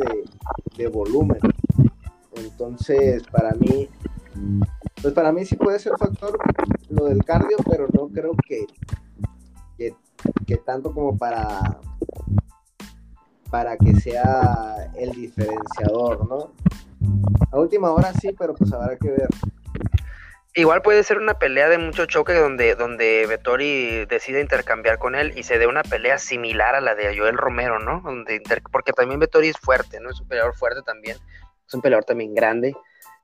de, 0.77 0.89
volumen. 0.89 1.39
Entonces, 2.37 3.23
para 3.31 3.53
mí, 3.53 3.89
pues 5.03 5.13
para 5.13 5.31
mí 5.31 5.45
sí 5.45 5.57
puede 5.57 5.79
ser 5.79 5.93
factor 5.99 6.39
lo 6.89 7.05
del 7.05 7.23
cardio, 7.23 7.59
pero 7.69 7.87
no 7.93 8.09
creo 8.09 8.33
que, 8.47 8.65
que, 9.77 10.57
tanto 10.57 10.93
como 10.93 11.17
para 11.17 11.79
para 13.51 13.77
que 13.77 13.95
sea 13.97 14.91
el 14.95 15.11
diferenciador, 15.11 16.27
¿no? 16.29 16.53
A 17.51 17.59
última 17.59 17.91
hora 17.91 18.13
sí, 18.15 18.35
pero 18.39 18.55
pues 18.55 18.73
habrá 18.73 18.97
que 18.97 19.11
ver. 19.11 19.29
Igual 20.57 20.83
puede 20.83 21.05
ser 21.05 21.19
una 21.19 21.35
pelea 21.35 21.69
de 21.69 21.79
mucho 21.79 22.07
choque 22.07 22.35
donde, 22.35 22.75
donde 22.75 23.25
Vettori 23.29 24.05
decide 24.07 24.41
intercambiar 24.41 24.99
con 24.99 25.15
él 25.15 25.33
y 25.37 25.45
se 25.45 25.59
dé 25.59 25.69
una 25.69 25.85
pelea 25.85 26.19
similar 26.19 26.75
a 26.75 26.81
la 26.81 26.97
de 26.97 27.17
Joel 27.17 27.37
Romero, 27.37 27.79
¿no? 27.79 28.01
Donde 28.05 28.43
porque 28.73 28.93
también 28.93 29.21
Vettori 29.21 29.49
es 29.49 29.59
fuerte, 29.59 30.01
¿no? 30.01 30.11
Es 30.11 30.21
un 30.21 30.27
peleador 30.27 30.57
fuerte 30.57 30.81
también, 30.85 31.17
es 31.67 31.75
un 31.75 31.81
peleador 31.81 32.05
también 32.05 32.35
grande. 32.35 32.75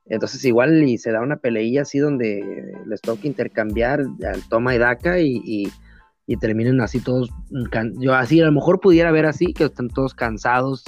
Entonces 0.09 0.45
igual 0.45 0.85
y 0.85 0.99
se 0.99 1.11
da 1.11 1.21
una 1.21 1.37
peleilla 1.37 1.83
así 1.83 1.99
donde 1.99 2.73
les 2.87 3.01
toca 3.01 3.27
intercambiar 3.27 4.01
al 4.01 4.49
toma 4.49 4.77
y 4.77 4.79
daca 4.79 5.19
y, 5.19 5.43
y, 5.45 6.37
terminen 6.37 6.81
así 6.81 7.01
todos, 7.01 7.31
yo 7.95 8.15
así 8.15 8.41
a 8.41 8.47
lo 8.47 8.53
mejor 8.53 8.79
pudiera 8.79 9.11
ver 9.11 9.27
así, 9.27 9.53
que 9.53 9.65
están 9.65 9.89
todos 9.89 10.15
cansados, 10.15 10.85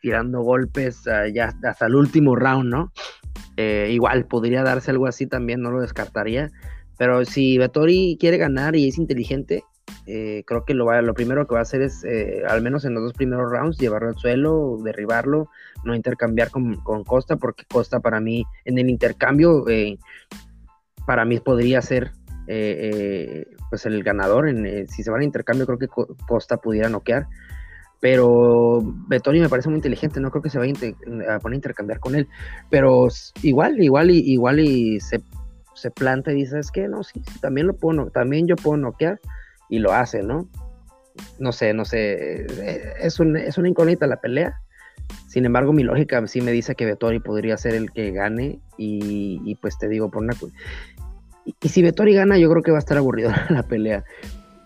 tirando 0.00 0.40
golpes 0.40 1.06
uh, 1.06 1.30
ya 1.32 1.52
hasta 1.62 1.86
el 1.86 1.94
último 1.94 2.36
round, 2.36 2.70
¿no? 2.70 2.92
Eh, 3.56 3.88
igual 3.92 4.26
podría 4.26 4.62
darse 4.62 4.90
algo 4.90 5.06
así 5.06 5.26
también, 5.26 5.60
no 5.60 5.70
lo 5.70 5.80
descartaría. 5.80 6.50
Pero 6.98 7.24
si 7.24 7.58
Vettori 7.58 8.16
quiere 8.20 8.36
ganar 8.36 8.76
y 8.76 8.88
es 8.88 8.98
inteligente, 8.98 9.64
eh, 10.06 10.44
creo 10.46 10.64
que 10.64 10.74
lo, 10.74 10.86
va, 10.86 11.02
lo 11.02 11.14
primero 11.14 11.46
que 11.46 11.54
va 11.54 11.60
a 11.60 11.62
hacer 11.62 11.82
es, 11.82 12.04
eh, 12.04 12.42
al 12.48 12.62
menos 12.62 12.84
en 12.84 12.94
los 12.94 13.02
dos 13.02 13.12
primeros 13.14 13.50
rounds, 13.50 13.78
llevarlo 13.78 14.08
al 14.08 14.16
suelo, 14.16 14.78
derribarlo, 14.82 15.48
no 15.84 15.94
intercambiar 15.94 16.50
con, 16.50 16.76
Costa, 17.04 17.36
porque 17.36 17.64
Costa 17.64 18.00
para 18.00 18.20
mí, 18.20 18.44
en 18.64 18.78
el 18.78 18.88
intercambio, 18.88 19.64
para 21.06 21.24
mí 21.24 21.40
podría 21.40 21.82
ser 21.82 22.12
pues 22.46 23.86
el 23.86 24.02
ganador. 24.04 24.48
En, 24.48 24.86
si 24.88 25.02
se 25.02 25.10
van 25.10 25.22
a 25.22 25.24
intercambio, 25.24 25.66
creo 25.66 25.78
que 25.78 25.88
Costa 25.88 26.58
pudiera 26.58 26.88
noquear 26.88 27.26
pero 28.04 28.82
Vettori 29.08 29.40
me 29.40 29.48
parece 29.48 29.70
muy 29.70 29.76
inteligente, 29.76 30.20
no 30.20 30.30
creo 30.30 30.42
que 30.42 30.50
se 30.50 30.58
vaya 30.58 30.74
a, 31.30 31.38
poner 31.38 31.54
a 31.54 31.56
intercambiar 31.56 32.00
con 32.00 32.14
él, 32.14 32.28
pero 32.68 33.08
igual, 33.40 33.82
igual 33.82 34.10
y 34.10 34.18
igual 34.30 34.60
y 34.60 35.00
se, 35.00 35.22
se 35.72 35.90
planta 35.90 36.30
y 36.30 36.34
dice, 36.34 36.58
es 36.58 36.70
que 36.70 36.86
no, 36.86 37.02
sí, 37.02 37.22
también 37.40 37.66
lo 37.66 37.72
puedo, 37.72 38.10
también 38.10 38.46
yo 38.46 38.56
puedo 38.56 38.76
noquear 38.76 39.18
y 39.70 39.78
lo 39.78 39.94
hace, 39.94 40.22
¿no? 40.22 40.46
No 41.38 41.52
sé, 41.52 41.72
no 41.72 41.86
sé, 41.86 42.42
eh, 42.42 42.92
es, 43.00 43.18
es 43.18 43.56
una 43.58 43.68
incógnita 43.70 44.06
la 44.06 44.20
pelea. 44.20 44.60
Sin 45.26 45.46
embargo, 45.46 45.72
mi 45.72 45.82
lógica 45.82 46.26
sí 46.26 46.42
me 46.42 46.52
dice 46.52 46.74
que 46.74 46.84
Vettori 46.84 47.20
podría 47.20 47.56
ser 47.56 47.74
el 47.74 47.90
que 47.90 48.10
gane 48.10 48.58
y, 48.76 49.56
pues 49.62 49.78
te 49.78 49.88
digo, 49.88 50.10
por 50.10 50.24
una... 50.24 50.34
Y, 51.46 51.54
y 51.58 51.68
si 51.70 51.80
Vettori 51.80 52.12
gana, 52.12 52.36
yo 52.36 52.50
creo 52.50 52.62
que 52.62 52.70
va 52.70 52.76
a 52.76 52.80
estar 52.80 52.98
aburrido 52.98 53.30
la 53.48 53.62
pelea 53.62 54.04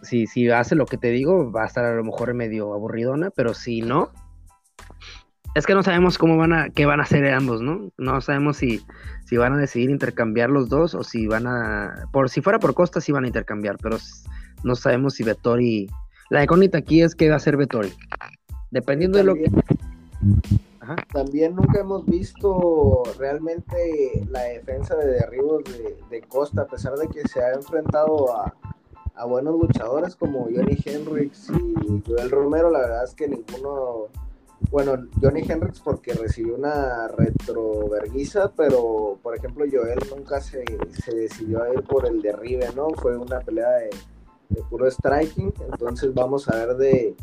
si, 0.08 0.26
si 0.26 0.48
hace 0.50 0.74
lo 0.74 0.86
que 0.86 0.96
te 0.96 1.10
digo, 1.10 1.50
va 1.52 1.64
a 1.64 1.66
estar 1.66 1.84
a 1.84 1.94
lo 1.94 2.04
mejor 2.04 2.32
medio 2.34 2.72
aburridona, 2.72 3.30
pero 3.30 3.54
si 3.54 3.82
no, 3.82 4.10
es 5.54 5.66
que 5.66 5.74
no 5.74 5.82
sabemos 5.82 6.18
cómo 6.18 6.36
van 6.36 6.52
a, 6.52 6.70
qué 6.70 6.86
van 6.86 7.00
a 7.00 7.02
hacer 7.02 7.26
ambos, 7.32 7.60
¿no? 7.60 7.90
No 7.98 8.20
sabemos 8.20 8.56
si, 8.56 8.80
si 9.26 9.36
van 9.36 9.54
a 9.54 9.58
decidir 9.58 9.90
intercambiar 9.90 10.50
los 10.50 10.68
dos 10.68 10.94
o 10.94 11.02
si 11.02 11.26
van 11.26 11.46
a, 11.46 12.08
por 12.12 12.30
si 12.30 12.40
fuera 12.40 12.58
por 12.58 12.74
Costa 12.74 13.00
sí 13.00 13.12
van 13.12 13.24
a 13.24 13.28
intercambiar, 13.28 13.76
pero 13.82 13.98
no 14.64 14.74
sabemos 14.74 15.14
si 15.14 15.24
Vettori 15.24 15.88
La 16.30 16.42
incógnita 16.42 16.78
aquí 16.78 17.02
es 17.02 17.14
qué 17.14 17.28
va 17.28 17.34
a 17.34 17.36
hacer 17.38 17.56
Vettori. 17.56 17.92
Dependiendo 18.70 19.18
de 19.18 19.24
lo 19.24 19.34
que. 19.34 19.50
También 21.12 21.54
nunca 21.54 21.80
hemos 21.80 22.06
visto 22.06 23.02
realmente 23.18 24.26
la 24.30 24.42
defensa 24.42 24.96
de 24.96 25.06
derribos 25.06 25.62
de, 26.10 26.22
Costa, 26.28 26.62
a 26.62 26.66
pesar 26.66 26.94
de 26.94 27.08
que 27.08 27.26
se 27.28 27.42
ha 27.42 27.52
enfrentado 27.52 28.34
a, 28.34 28.54
a 29.18 29.24
buenos 29.24 29.58
luchadores 29.60 30.16
como 30.16 30.44
Johnny 30.44 30.78
Hendricks 30.84 31.50
y 31.50 32.02
Joel 32.06 32.30
Romero. 32.30 32.70
La 32.70 32.80
verdad 32.80 33.04
es 33.04 33.14
que 33.14 33.28
ninguno 33.28 34.08
bueno, 34.70 34.96
Johnny 35.20 35.42
Hendricks 35.48 35.80
porque 35.80 36.12
recibió 36.14 36.56
una 36.56 37.08
retroverguiza, 37.08 38.52
pero 38.56 39.18
por 39.22 39.36
ejemplo 39.36 39.64
Joel 39.70 40.00
nunca 40.14 40.40
se, 40.40 40.64
decidió 41.14 41.62
a 41.62 41.72
ir 41.72 41.82
por 41.82 42.06
el 42.06 42.20
derribe, 42.20 42.68
¿no? 42.74 42.90
Fue 42.90 43.16
una 43.16 43.40
pelea 43.40 43.70
de, 43.70 43.90
puro 44.68 44.90
striking, 44.90 45.52
entonces 45.70 46.12
vamos 46.12 46.48
a 46.48 46.56
ver 46.56 46.76
de, 46.76 47.14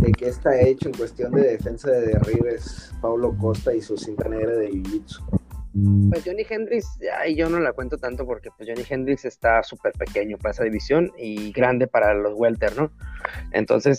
de 0.00 0.12
qué 0.12 0.28
está 0.28 0.60
hecho 0.60 0.88
en 0.88 0.94
cuestión 0.94 1.32
de 1.32 1.42
defensa 1.42 1.90
de 1.90 2.08
derribes 2.08 2.92
Pablo 3.00 3.34
Costa 3.36 3.74
y 3.74 3.82
su 3.82 3.96
cinta 3.96 4.28
negra 4.28 4.52
de 4.52 4.70
Jiu-Jitsu. 4.70 5.37
Pues 5.72 6.24
Johnny 6.24 6.44
Hendricks, 6.48 6.98
ahí 7.18 7.36
yo 7.36 7.48
no 7.48 7.60
la 7.60 7.72
cuento 7.72 7.98
tanto 7.98 8.26
porque 8.26 8.50
pues 8.56 8.68
Johnny 8.68 8.84
Hendricks 8.88 9.24
está 9.24 9.62
súper 9.62 9.92
pequeño 9.92 10.38
para 10.38 10.52
esa 10.52 10.64
división 10.64 11.12
y 11.18 11.52
grande 11.52 11.86
para 11.86 12.14
los 12.14 12.34
welter, 12.34 12.76
¿no? 12.76 12.90
Entonces, 13.52 13.98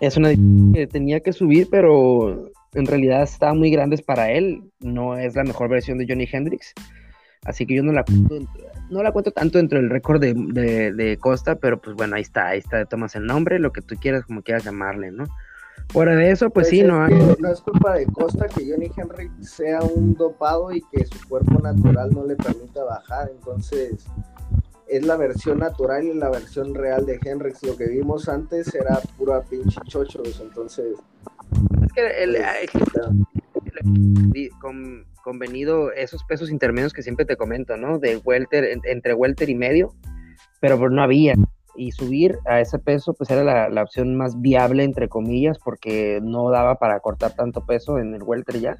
es 0.00 0.16
una 0.16 0.30
que 0.74 0.86
tenía 0.86 1.20
que 1.20 1.32
subir, 1.32 1.68
pero 1.70 2.50
en 2.74 2.86
realidad 2.86 3.22
estaba 3.22 3.54
muy 3.54 3.70
grandes 3.70 4.02
para 4.02 4.30
él. 4.30 4.62
No 4.80 5.16
es 5.16 5.34
la 5.36 5.44
mejor 5.44 5.68
versión 5.68 5.98
de 5.98 6.06
Johnny 6.08 6.28
Hendrix. 6.30 6.72
Así 7.44 7.66
que 7.66 7.74
yo 7.74 7.82
no 7.82 7.92
la 7.92 8.04
cuento, 8.04 8.38
no 8.90 9.02
la 9.02 9.12
cuento 9.12 9.30
tanto 9.30 9.58
dentro 9.58 9.78
del 9.78 9.90
récord 9.90 10.20
de, 10.20 11.18
Costa, 11.20 11.56
pero 11.56 11.80
pues 11.80 11.94
bueno, 11.94 12.16
ahí 12.16 12.22
está, 12.22 12.48
ahí 12.48 12.58
está, 12.58 12.84
tomas 12.86 13.14
el 13.16 13.26
nombre, 13.26 13.58
lo 13.58 13.70
que 13.70 13.82
tú 13.82 13.96
quieras, 13.96 14.24
como 14.24 14.42
quieras 14.42 14.64
llamarle, 14.64 15.10
¿no? 15.10 15.24
Fuera 15.88 16.16
de 16.16 16.30
eso, 16.30 16.50
pues, 16.50 16.68
pues 16.68 16.68
sí, 16.68 16.82
no 16.82 17.06
No 17.08 17.48
es 17.48 17.60
culpa 17.60 17.94
de 17.94 18.06
Costa 18.06 18.48
que 18.48 18.68
Johnny 18.68 18.90
Hendrix 18.96 19.50
sea 19.50 19.80
un 19.80 20.14
dopado 20.14 20.72
y 20.72 20.82
que 20.92 21.04
su 21.04 21.28
cuerpo 21.28 21.60
natural 21.60 22.10
no 22.12 22.24
le 22.24 22.36
permita 22.36 22.82
bajar, 22.84 23.30
entonces 23.30 24.04
es 24.88 25.04
la 25.04 25.16
versión 25.16 25.58
natural 25.58 26.04
y 26.04 26.14
la 26.14 26.30
versión 26.30 26.74
real 26.74 27.06
de 27.06 27.18
Henrix. 27.22 27.62
Lo 27.62 27.76
que 27.76 27.86
vimos 27.86 28.28
antes 28.28 28.74
era 28.74 29.00
pura 29.16 29.42
pinche 29.42 29.80
chochos, 29.86 30.40
entonces. 30.40 30.96
Es 31.84 31.92
que 31.92 32.22
el, 32.22 32.36
con, 34.60 35.06
convenido 35.22 35.92
esos 35.92 36.22
pesos 36.24 36.50
intermedios 36.50 36.92
que 36.92 37.02
siempre 37.02 37.24
te 37.24 37.36
comento, 37.36 37.76
¿no? 37.76 37.98
De 37.98 38.16
welter, 38.18 38.78
entre 38.84 39.14
welter 39.14 39.48
y 39.48 39.54
medio, 39.54 39.94
pero 40.60 40.78
pues 40.78 40.92
no 40.92 41.02
había. 41.02 41.34
Y 41.76 41.92
subir 41.92 42.38
a 42.46 42.60
ese 42.60 42.78
peso, 42.78 43.14
pues 43.14 43.30
era 43.30 43.42
la, 43.42 43.68
la 43.68 43.82
opción 43.82 44.16
más 44.16 44.40
viable, 44.40 44.84
entre 44.84 45.08
comillas, 45.08 45.58
porque 45.58 46.20
no 46.22 46.50
daba 46.50 46.76
para 46.76 47.00
cortar 47.00 47.34
tanto 47.34 47.64
peso 47.66 47.98
en 47.98 48.14
el 48.14 48.22
welter 48.22 48.60
ya. 48.60 48.78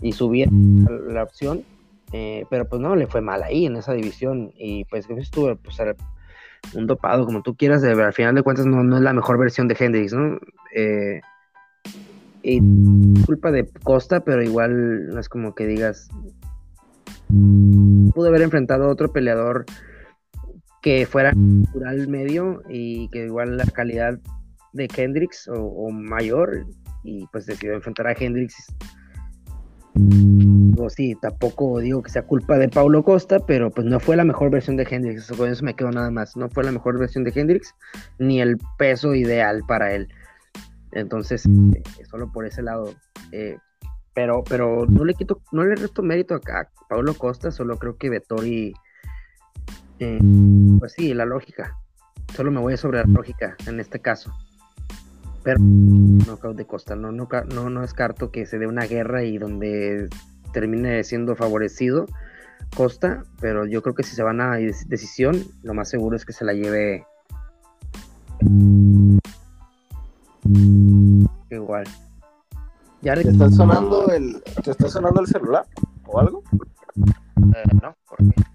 Y 0.00 0.12
subir 0.12 0.48
la 0.52 1.22
opción 1.22 1.64
eh, 2.16 2.46
pero 2.48 2.68
pues 2.68 2.80
no, 2.80 2.94
le 2.94 3.08
fue 3.08 3.20
mal 3.20 3.42
ahí 3.42 3.66
en 3.66 3.74
esa 3.74 3.92
división. 3.92 4.52
Y 4.56 4.84
pues 4.84 5.10
estuvo 5.10 5.56
pues, 5.56 5.78
un 6.74 6.86
dopado, 6.86 7.26
como 7.26 7.42
tú 7.42 7.56
quieras, 7.56 7.82
de, 7.82 7.90
al 7.90 8.12
final 8.12 8.36
de 8.36 8.42
cuentas 8.42 8.66
no, 8.66 8.84
no 8.84 8.96
es 8.96 9.02
la 9.02 9.12
mejor 9.12 9.36
versión 9.36 9.66
de 9.66 9.76
Hendrix, 9.76 10.12
¿no? 10.12 10.38
Eh, 10.76 11.20
y 12.44 12.60
culpa 13.24 13.50
de 13.50 13.68
Costa, 13.82 14.20
pero 14.20 14.44
igual 14.44 15.08
no 15.08 15.18
es 15.18 15.28
como 15.28 15.56
que 15.56 15.66
digas. 15.66 16.08
Pudo 17.28 18.28
haber 18.28 18.42
enfrentado 18.42 18.84
a 18.84 18.88
otro 18.88 19.12
peleador 19.12 19.64
que 20.84 21.06
fuera 21.06 21.32
natural 21.34 22.06
medio 22.08 22.62
y 22.68 23.08
que 23.08 23.24
igual 23.24 23.56
la 23.56 23.64
calidad 23.64 24.18
de 24.74 24.86
Hendrix 24.94 25.48
o, 25.48 25.90
mayor 25.90 26.66
y 27.02 27.26
pues 27.28 27.46
decidió 27.46 27.72
enfrentar 27.72 28.06
a 28.06 28.12
Hendrix 28.12 28.66
sí, 30.90 31.16
tampoco 31.22 31.78
digo 31.80 32.02
que 32.02 32.10
sea 32.10 32.26
culpa 32.26 32.58
de 32.58 32.68
Paulo 32.68 33.02
Costa, 33.02 33.38
pero 33.46 33.70
pues 33.70 33.86
no 33.86 33.98
fue 33.98 34.14
la 34.14 34.24
mejor 34.24 34.50
versión 34.50 34.76
de 34.76 34.86
Hendrix, 34.90 35.32
con 35.32 35.48
eso 35.48 35.64
me 35.64 35.74
quedo 35.74 35.90
nada 35.90 36.10
más, 36.10 36.36
no 36.36 36.50
fue 36.50 36.64
la 36.64 36.72
mejor 36.72 36.98
versión 36.98 37.24
de 37.24 37.32
Hendrix, 37.34 37.74
ni 38.18 38.42
el 38.42 38.58
peso 38.76 39.14
ideal 39.14 39.62
para 39.66 39.94
él. 39.94 40.08
Entonces, 40.92 41.46
eh, 41.46 41.82
solo 42.10 42.30
por 42.30 42.44
ese 42.44 42.60
lado. 42.62 42.94
Eh, 43.32 43.56
pero, 44.12 44.44
pero 44.44 44.84
no 44.86 45.04
le 45.04 45.14
quito, 45.14 45.40
no 45.50 45.64
le 45.64 45.76
resto 45.76 46.02
mérito 46.02 46.34
a, 46.34 46.40
Paulo 46.90 47.14
Costa, 47.14 47.50
solo 47.50 47.78
creo 47.78 47.96
que 47.96 48.10
Vettori, 48.10 48.74
eh, 49.98 50.18
pues 50.78 50.92
sí, 50.92 51.14
la 51.14 51.24
lógica. 51.24 51.76
Solo 52.34 52.50
me 52.50 52.60
voy 52.60 52.76
sobre 52.76 52.98
la 52.98 53.04
lógica 53.04 53.56
en 53.66 53.80
este 53.80 54.00
caso. 54.00 54.32
Pero 55.42 55.58
no 55.60 56.54
de 56.54 56.66
Costa, 56.66 56.96
no, 56.96 57.12
no, 57.12 57.28
no, 57.54 57.70
no 57.70 57.80
descarto 57.82 58.30
que 58.30 58.46
se 58.46 58.58
dé 58.58 58.66
una 58.66 58.86
guerra 58.86 59.24
y 59.24 59.36
donde 59.36 60.08
termine 60.52 61.04
siendo 61.04 61.36
favorecido 61.36 62.06
Costa, 62.76 63.24
pero 63.40 63.66
yo 63.66 63.82
creo 63.82 63.94
que 63.94 64.02
si 64.02 64.16
se 64.16 64.22
van 64.22 64.40
a 64.40 64.56
decisión, 64.56 65.44
lo 65.62 65.74
más 65.74 65.88
seguro 65.88 66.16
es 66.16 66.24
que 66.24 66.32
se 66.32 66.44
la 66.44 66.54
lleve 66.54 67.06
igual. 71.50 71.84
¿Ya 73.02 73.14
¿Te 73.14 73.28
está 73.28 73.50
sonando 73.50 74.08
el 74.10 74.42
te 74.64 74.70
está 74.70 74.88
sonando 74.88 75.20
el 75.20 75.26
celular 75.26 75.66
o 76.06 76.18
algo? 76.18 76.42
Eh, 76.96 77.74
no, 77.82 77.94
¿por 78.08 78.18
qué? 78.18 78.53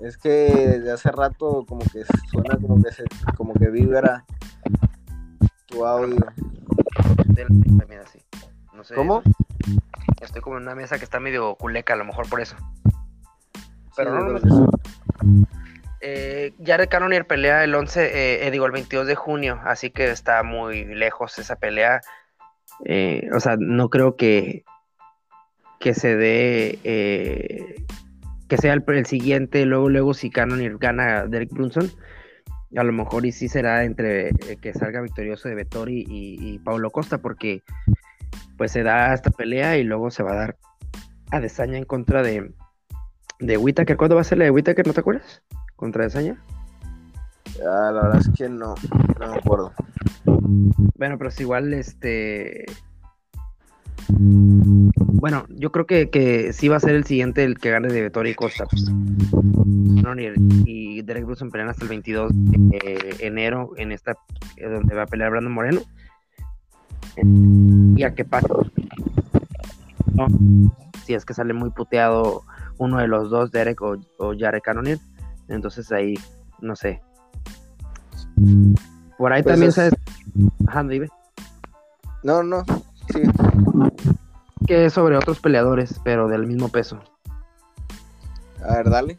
Es 0.00 0.16
que 0.18 0.28
desde 0.28 0.92
hace 0.92 1.10
rato 1.10 1.64
como 1.66 1.80
que 1.80 2.04
suena 2.30 2.56
como 2.56 2.82
que 2.82 2.92
se, 2.92 3.04
como 3.36 3.54
que 3.54 3.70
vibra 3.70 4.24
tu 5.66 5.86
audio. 5.86 6.24
No 8.72 8.84
sé, 8.84 8.94
¿Cómo? 8.94 9.22
Estoy 10.20 10.42
como 10.42 10.56
en 10.56 10.64
una 10.64 10.74
mesa 10.74 10.98
que 10.98 11.04
está 11.04 11.18
medio 11.18 11.54
culeca, 11.54 11.94
a 11.94 11.96
lo 11.96 12.04
mejor 12.04 12.28
por 12.28 12.40
eso. 12.40 12.56
Pero 13.96 14.12
no, 14.14 14.38
no, 14.38 14.38
no. 14.38 14.70
Eh, 16.00 16.52
Jared 16.64 16.88
Cannonier 16.88 17.26
pelea 17.26 17.64
el 17.64 17.74
11, 17.74 18.46
eh, 18.46 18.50
digo, 18.50 18.66
el 18.66 18.72
22 18.72 19.06
de 19.06 19.14
junio, 19.14 19.60
así 19.64 19.90
que 19.90 20.10
está 20.10 20.42
muy 20.42 20.84
lejos 20.84 21.38
esa 21.38 21.56
pelea. 21.56 22.00
Eh, 22.84 23.28
o 23.34 23.40
sea, 23.40 23.56
no 23.58 23.88
creo 23.88 24.16
que, 24.16 24.64
que 25.80 25.94
se 25.94 26.16
dé, 26.16 26.78
eh, 26.84 27.86
que 28.48 28.56
sea 28.56 28.74
el, 28.74 29.06
siguiente, 29.06 29.64
luego, 29.66 29.88
luego 29.88 30.14
si 30.14 30.30
Cannonier 30.30 30.78
gana 30.78 31.20
a 31.20 31.26
Derek 31.26 31.50
Brunson, 31.50 31.90
a 32.76 32.82
lo 32.82 32.92
mejor 32.92 33.26
y 33.26 33.32
sí 33.32 33.48
será 33.48 33.84
entre 33.84 34.30
que 34.60 34.72
salga 34.72 35.00
victorioso 35.00 35.48
de 35.48 35.54
Vettori 35.54 36.04
y, 36.08 36.38
y 36.40 36.58
Paulo 36.58 36.90
Costa, 36.90 37.18
porque 37.18 37.62
pues 38.56 38.72
se 38.72 38.82
da 38.82 39.14
esta 39.14 39.30
pelea 39.30 39.76
y 39.78 39.84
luego 39.84 40.10
se 40.10 40.22
va 40.22 40.32
a 40.32 40.36
dar 40.36 40.56
a 41.30 41.40
Desaña 41.40 41.78
en 41.78 41.84
contra 41.84 42.22
de, 42.22 42.52
de 43.40 43.56
Whitaker. 43.56 43.96
¿Cuándo 43.96 44.16
va 44.16 44.22
a 44.22 44.24
ser 44.24 44.38
la 44.38 44.44
de 44.44 44.50
Whitaker? 44.50 44.86
¿No 44.86 44.92
te 44.92 45.00
acuerdas? 45.00 45.42
¿Contra 45.76 46.04
Desaña? 46.04 46.42
Ah, 47.60 47.90
la 47.92 48.02
verdad 48.02 48.20
es 48.20 48.30
que 48.36 48.48
no, 48.48 48.74
no 49.20 49.28
me 49.28 49.38
acuerdo. 49.38 49.72
Bueno, 50.24 51.18
pero 51.18 51.28
es 51.28 51.40
igual, 51.40 51.72
este. 51.74 52.66
Bueno, 54.08 55.46
yo 55.48 55.72
creo 55.72 55.86
que, 55.86 56.10
que 56.10 56.52
sí 56.52 56.68
va 56.68 56.76
a 56.76 56.80
ser 56.80 56.94
el 56.94 57.04
siguiente 57.04 57.44
el 57.44 57.58
que 57.58 57.70
gane 57.70 57.88
de 57.88 58.02
Vettori 58.02 58.30
y 58.30 58.34
Costa. 58.34 58.64
Pues. 58.66 58.90
y 60.64 61.02
Derek 61.02 61.24
Brunson 61.24 61.50
pelean 61.50 61.70
hasta 61.70 61.84
el 61.84 61.88
22 61.88 62.32
de 62.32 63.16
enero 63.20 63.72
en 63.76 63.92
esta 63.92 64.16
donde 64.60 64.94
va 64.94 65.02
a 65.02 65.06
pelear 65.06 65.30
Brandon 65.30 65.52
Moreno 65.52 65.80
y 67.96 68.02
a 68.02 68.14
qué 68.14 68.24
pasa. 68.24 68.48
Si 71.04 71.14
es 71.14 71.24
que 71.24 71.34
sale 71.34 71.52
muy 71.52 71.70
puteado 71.70 72.42
uno 72.78 72.98
de 72.98 73.08
los 73.08 73.30
dos, 73.30 73.50
Derek 73.50 73.80
o, 73.82 73.96
o 74.18 74.34
Jared 74.38 74.60
Cannonier, 74.62 74.98
entonces 75.48 75.90
ahí, 75.92 76.14
no 76.60 76.76
sé. 76.76 77.00
Por 79.18 79.32
ahí 79.32 79.42
pues 79.42 79.54
también 79.54 79.72
sabes. 79.72 79.94
Ajá, 80.66 80.82
dime. 80.84 81.08
No, 82.22 82.42
no, 82.42 82.64
sí. 83.16 83.22
Que 84.66 84.86
es 84.86 84.92
sobre 84.92 85.16
otros 85.16 85.40
peleadores, 85.40 86.00
pero 86.04 86.28
del 86.28 86.46
mismo 86.46 86.68
peso. 86.68 86.98
A 88.64 88.76
ver, 88.76 88.90
dale. 88.90 89.16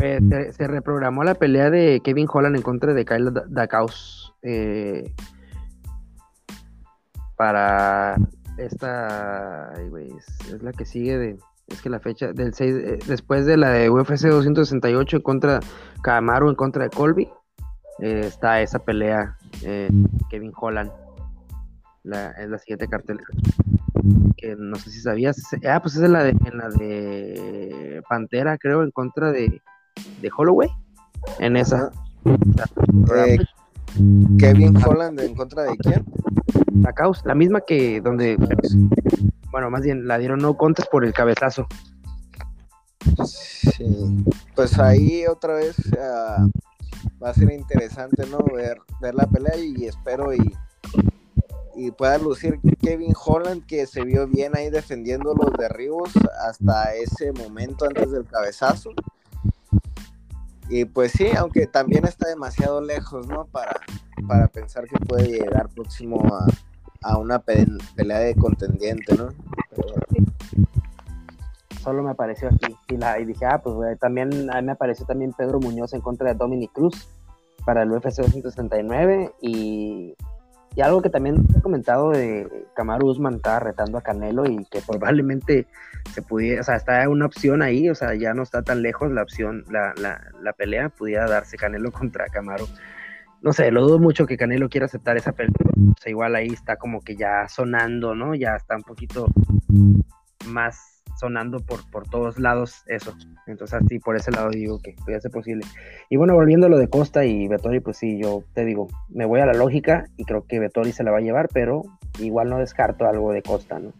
Eh, 0.00 0.52
se, 0.52 0.66
reprogramó 0.66 1.24
la 1.24 1.34
pelea 1.34 1.70
de 1.70 2.00
Kevin 2.02 2.26
Holland 2.30 2.56
en 2.56 2.62
contra 2.62 2.94
de 2.94 3.04
Kyle 3.04 3.32
Dakaus. 3.48 4.34
Eh, 4.42 5.12
para 7.36 8.16
esta, 8.58 9.72
es, 9.74 10.62
la 10.62 10.72
que 10.72 10.84
sigue 10.84 11.18
de, 11.18 11.38
es 11.68 11.82
que 11.82 11.90
la 11.90 12.00
fecha 12.00 12.32
del 12.32 12.54
6, 12.54 12.74
eh, 12.74 12.98
después 13.06 13.46
de 13.46 13.56
la 13.56 13.70
de 13.70 13.90
UFC 13.90 14.26
268 14.26 15.16
en 15.16 15.22
contra 15.22 15.60
Camaro 16.02 16.48
en 16.48 16.56
contra 16.56 16.84
de 16.84 16.90
Colby, 16.90 17.28
está 17.98 18.60
esa 18.60 18.80
pelea 18.80 19.36
Kevin 20.30 20.52
Holland, 20.56 20.90
la, 22.02 22.30
es 22.32 22.48
la 22.48 22.58
siguiente 22.58 22.88
cartelera. 22.88 23.26
Que 24.36 24.56
no 24.56 24.76
sé 24.76 24.90
si 24.90 25.00
sabías, 25.00 25.40
ah, 25.68 25.80
pues 25.80 25.96
es 25.96 26.02
en 26.02 26.12
la 26.12 26.24
de, 26.24 26.30
en 26.30 26.58
la 26.58 26.68
de 26.68 28.02
Pantera, 28.08 28.58
creo, 28.58 28.82
en 28.82 28.90
contra 28.90 29.30
de, 29.30 29.62
de 30.20 30.30
Holloway, 30.36 30.68
en 31.38 31.56
esa. 31.56 31.90
Eh, 32.24 33.38
Kevin 34.38 34.76
Holland 34.82 35.20
en 35.20 35.34
contra 35.34 35.64
de 35.64 35.76
quién? 35.76 36.04
La 36.80 36.92
causa, 36.92 37.22
la 37.26 37.34
misma 37.34 37.60
que 37.60 38.00
donde, 38.00 38.36
bueno, 39.50 39.70
más 39.70 39.82
bien 39.82 40.06
la 40.06 40.18
dieron 40.18 40.40
no 40.40 40.56
contas 40.56 40.88
por 40.88 41.04
el 41.04 41.12
cabezazo. 41.12 41.66
Sí, 43.26 44.24
pues 44.54 44.78
ahí 44.78 45.26
otra 45.26 45.54
vez 45.54 45.76
uh, 45.78 46.50
va 47.22 47.30
a 47.30 47.34
ser 47.34 47.52
interesante, 47.52 48.24
¿no? 48.26 48.38
Ver, 48.54 48.78
ver 49.00 49.14
la 49.14 49.26
pelea 49.26 49.56
y 49.56 49.84
espero 49.84 50.32
y, 50.32 50.54
y 51.74 51.90
pueda 51.90 52.18
lucir 52.18 52.60
Kevin 52.80 53.14
Holland 53.24 53.66
que 53.66 53.86
se 53.86 54.04
vio 54.04 54.26
bien 54.26 54.56
ahí 54.56 54.70
defendiendo 54.70 55.34
los 55.34 55.52
derribos 55.58 56.10
hasta 56.46 56.94
ese 56.94 57.32
momento 57.32 57.86
antes 57.86 58.10
del 58.10 58.24
cabezazo. 58.26 58.90
Y 60.68 60.84
pues 60.84 61.12
sí, 61.12 61.28
aunque 61.36 61.66
también 61.66 62.06
está 62.06 62.28
demasiado 62.28 62.80
lejos, 62.80 63.26
¿no? 63.26 63.46
Para, 63.46 63.80
para 64.26 64.48
pensar 64.48 64.84
que 64.86 64.98
puede 65.04 65.28
llegar 65.28 65.68
próximo 65.68 66.22
a, 66.34 66.46
a 67.02 67.18
una 67.18 67.40
pelea 67.40 68.18
de 68.18 68.34
contendiente, 68.34 69.14
¿no? 69.16 69.28
Solo 71.82 72.02
me 72.04 72.10
apareció 72.10 72.48
aquí 72.48 72.76
y, 72.88 73.24
dije, 73.24 73.44
ah, 73.44 73.60
pues 73.62 73.98
también 73.98 74.46
me 74.46 74.72
apareció 74.72 75.04
también 75.04 75.32
Pedro 75.32 75.58
Muñoz 75.58 75.92
en 75.94 76.00
contra 76.00 76.28
de 76.28 76.34
Dominic 76.34 76.72
Cruz 76.72 77.08
para 77.64 77.82
el 77.82 77.90
UFC 77.90 78.18
269 78.18 79.32
y, 79.40 80.14
y 80.74 80.80
algo 80.80 81.02
que 81.02 81.10
también 81.10 81.46
he 81.56 81.60
comentado 81.60 82.10
de 82.10 82.48
Kamaru 82.74 83.08
Usman 83.08 83.34
estaba 83.34 83.60
retando 83.60 83.98
a 83.98 84.02
Canelo 84.02 84.46
y 84.46 84.64
que 84.70 84.80
probablemente 84.86 85.66
se 86.12 86.22
pudiera, 86.22 86.60
o 86.60 86.64
sea, 86.64 86.76
está 86.76 87.08
una 87.08 87.26
opción 87.26 87.62
ahí, 87.62 87.88
o 87.88 87.94
sea, 87.94 88.14
ya 88.14 88.34
no 88.34 88.42
está 88.42 88.62
tan 88.62 88.82
lejos 88.82 89.10
la 89.10 89.22
opción, 89.22 89.64
la, 89.70 89.92
la, 89.96 90.20
la 90.40 90.52
pelea, 90.52 90.88
pudiera 90.88 91.28
darse 91.28 91.56
Canelo 91.56 91.90
contra 91.92 92.26
Kamaru 92.26 92.66
no 93.42 93.52
sé, 93.52 93.72
lo 93.72 93.82
dudo 93.82 93.98
mucho 93.98 94.24
que 94.24 94.36
Canelo 94.36 94.68
quiera 94.68 94.86
aceptar 94.86 95.16
esa 95.16 95.32
pelea. 95.32 95.50
O 95.74 96.00
sea, 96.00 96.10
igual 96.10 96.36
ahí 96.36 96.46
está 96.46 96.76
como 96.76 97.00
que 97.00 97.16
ya 97.16 97.48
sonando, 97.48 98.14
¿no? 98.14 98.36
Ya 98.36 98.54
está 98.54 98.76
un 98.76 98.82
poquito 98.82 99.26
más 100.46 100.91
sonando 101.18 101.60
por, 101.60 101.88
por 101.90 102.08
todos 102.08 102.38
lados 102.38 102.82
eso. 102.86 103.14
Entonces, 103.46 103.80
así 103.82 103.98
por 103.98 104.16
ese 104.16 104.30
lado 104.30 104.50
digo 104.50 104.80
que 104.80 104.94
puede 105.04 105.20
ser 105.20 105.30
posible. 105.30 105.64
Y 106.10 106.16
bueno, 106.16 106.34
volviendo 106.34 106.66
a 106.66 106.70
lo 106.70 106.78
de 106.78 106.88
Costa 106.88 107.24
y 107.24 107.48
Vettori, 107.48 107.80
pues 107.80 107.96
sí, 107.96 108.18
yo 108.18 108.44
te 108.54 108.64
digo, 108.64 108.88
me 109.08 109.24
voy 109.24 109.40
a 109.40 109.46
la 109.46 109.54
lógica 109.54 110.06
y 110.16 110.24
creo 110.24 110.46
que 110.46 110.58
Vettori 110.58 110.92
se 110.92 111.04
la 111.04 111.10
va 111.10 111.18
a 111.18 111.22
llevar, 111.22 111.48
pero 111.52 111.82
igual 112.18 112.48
no 112.50 112.58
descarto 112.58 113.06
algo 113.06 113.32
de 113.32 113.42
Costa, 113.42 113.78
¿no? 113.78 113.92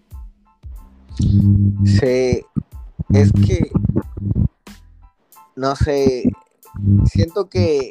Sí, 1.84 2.42
es 3.12 3.32
que, 3.32 3.70
no 5.56 5.76
sé, 5.76 6.24
siento 7.04 7.48
que 7.48 7.90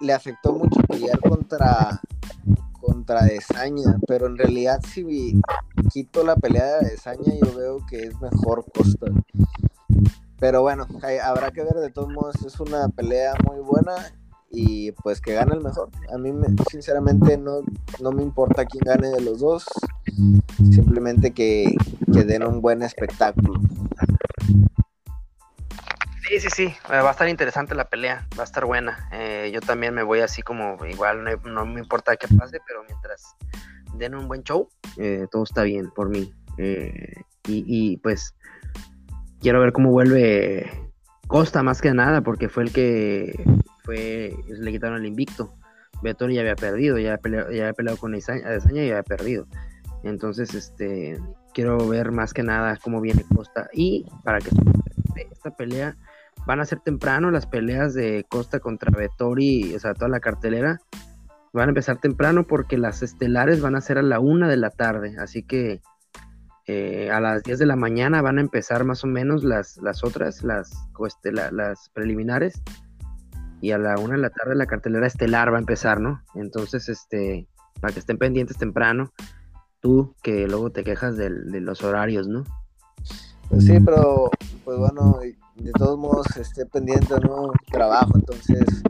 le 0.00 0.12
afectó 0.12 0.52
mucho 0.52 0.80
pelear 0.88 1.18
contra 1.20 2.00
contra 2.86 3.24
Desaña, 3.24 3.98
pero 4.06 4.26
en 4.26 4.38
realidad 4.38 4.80
si 4.82 5.40
quito 5.92 6.24
la 6.24 6.36
pelea 6.36 6.78
de 6.78 6.90
Desaña 6.90 7.32
yo 7.44 7.56
veo 7.56 7.78
que 7.88 8.04
es 8.04 8.20
mejor 8.20 8.64
Costa. 8.72 9.06
Pero 10.38 10.62
bueno, 10.62 10.86
habrá 11.22 11.50
que 11.50 11.64
ver, 11.64 11.74
de 11.74 11.90
todos 11.90 12.12
modos 12.12 12.36
es 12.44 12.60
una 12.60 12.88
pelea 12.88 13.34
muy 13.46 13.58
buena 13.60 13.94
y 14.50 14.92
pues 14.92 15.20
que 15.20 15.34
gane 15.34 15.54
el 15.54 15.62
mejor. 15.62 15.90
A 16.12 16.18
mí 16.18 16.32
sinceramente 16.70 17.36
no, 17.36 17.62
no 18.00 18.12
me 18.12 18.22
importa 18.22 18.64
quién 18.64 18.84
gane 18.84 19.08
de 19.08 19.20
los 19.20 19.40
dos, 19.40 19.66
simplemente 20.70 21.32
que 21.32 21.74
den 22.06 22.44
un 22.44 22.60
buen 22.60 22.82
espectáculo. 22.82 23.60
Sí, 26.28 26.40
sí, 26.40 26.48
sí, 26.50 26.64
eh, 26.64 26.74
va 26.88 27.08
a 27.08 27.12
estar 27.12 27.28
interesante 27.28 27.76
la 27.76 27.84
pelea, 27.84 28.26
va 28.36 28.42
a 28.42 28.46
estar 28.46 28.64
buena. 28.64 29.08
Eh, 29.12 29.50
yo 29.54 29.60
también 29.60 29.94
me 29.94 30.02
voy 30.02 30.20
así 30.20 30.42
como, 30.42 30.76
igual 30.84 31.24
no, 31.44 31.66
me 31.66 31.80
importa 31.80 32.16
qué 32.16 32.26
pase, 32.26 32.58
pero 32.66 32.82
mientras 32.82 33.36
den 33.94 34.16
un 34.16 34.26
buen 34.26 34.42
show, 34.42 34.68
eh, 34.96 35.26
todo 35.30 35.44
está 35.44 35.62
bien 35.62 35.88
por 35.90 36.08
mí. 36.08 36.34
y, 37.46 37.96
pues 37.98 38.34
quiero 39.40 39.60
ver 39.60 39.72
cómo 39.72 39.90
vuelve 39.90 40.90
Costa 41.28 41.62
más 41.62 41.80
que 41.80 41.92
nada, 41.94 42.22
porque 42.22 42.48
fue 42.48 42.64
el 42.64 42.72
que 42.72 43.44
fue, 43.84 44.34
le 44.48 44.72
quitaron 44.72 44.98
el 44.98 45.06
invicto. 45.06 45.54
Beton 46.02 46.32
ya 46.32 46.40
había 46.40 46.56
perdido, 46.56 46.98
ya 46.98 47.18
había 47.22 47.72
peleado, 47.72 47.96
con 47.98 48.14
Adesanya 48.14 48.82
y 48.82 48.90
había 48.90 49.04
perdido. 49.04 49.46
Entonces, 50.02 50.54
este, 50.54 51.18
quiero 51.54 51.86
ver 51.88 52.10
más 52.10 52.34
que 52.34 52.42
nada 52.42 52.76
cómo 52.82 53.00
viene 53.00 53.24
Costa. 53.32 53.68
Y 53.72 54.06
para 54.24 54.40
que 54.40 54.50
esta 55.30 55.50
pelea 55.56 55.96
van 56.46 56.60
a 56.60 56.64
ser 56.64 56.80
temprano 56.80 57.30
las 57.30 57.46
peleas 57.46 57.94
de 57.94 58.24
Costa 58.28 58.60
contra 58.60 58.96
Vettori, 58.96 59.74
o 59.74 59.80
sea, 59.80 59.94
toda 59.94 60.08
la 60.08 60.20
cartelera. 60.20 60.78
Van 61.52 61.68
a 61.68 61.70
empezar 61.70 61.98
temprano 61.98 62.46
porque 62.46 62.78
las 62.78 63.02
estelares 63.02 63.60
van 63.60 63.76
a 63.76 63.80
ser 63.80 63.98
a 63.98 64.02
la 64.02 64.20
una 64.20 64.48
de 64.48 64.56
la 64.56 64.70
tarde, 64.70 65.16
así 65.18 65.42
que 65.42 65.80
eh, 66.66 67.10
a 67.10 67.20
las 67.20 67.42
10 67.42 67.58
de 67.58 67.66
la 67.66 67.76
mañana 67.76 68.22
van 68.22 68.38
a 68.38 68.42
empezar 68.42 68.84
más 68.84 69.04
o 69.04 69.06
menos 69.06 69.42
las, 69.42 69.76
las 69.78 70.04
otras, 70.04 70.42
las, 70.42 70.70
este, 71.06 71.32
las 71.32 71.90
preliminares, 71.94 72.62
y 73.60 73.70
a 73.70 73.78
la 73.78 73.98
una 73.98 74.14
de 74.16 74.20
la 74.20 74.30
tarde 74.30 74.54
la 74.54 74.66
cartelera 74.66 75.06
estelar 75.06 75.52
va 75.52 75.56
a 75.56 75.60
empezar, 75.60 76.00
¿no? 76.00 76.22
Entonces, 76.34 76.88
este, 76.88 77.48
para 77.80 77.92
que 77.92 78.00
estén 78.00 78.18
pendientes 78.18 78.58
temprano, 78.58 79.12
tú 79.80 80.14
que 80.22 80.46
luego 80.46 80.70
te 80.70 80.84
quejas 80.84 81.16
de 81.16 81.30
los 81.60 81.82
horarios, 81.82 82.28
¿no? 82.28 82.44
Pues 83.48 83.64
sí, 83.64 83.78
pero 83.80 84.30
pues 84.64 84.78
bueno, 84.78 85.20
de 85.56 85.72
todos 85.72 85.98
modos 85.98 86.26
esté 86.36 86.66
pendiente 86.66 87.14
no 87.20 87.50
trabajo, 87.70 88.12
entonces 88.14 88.82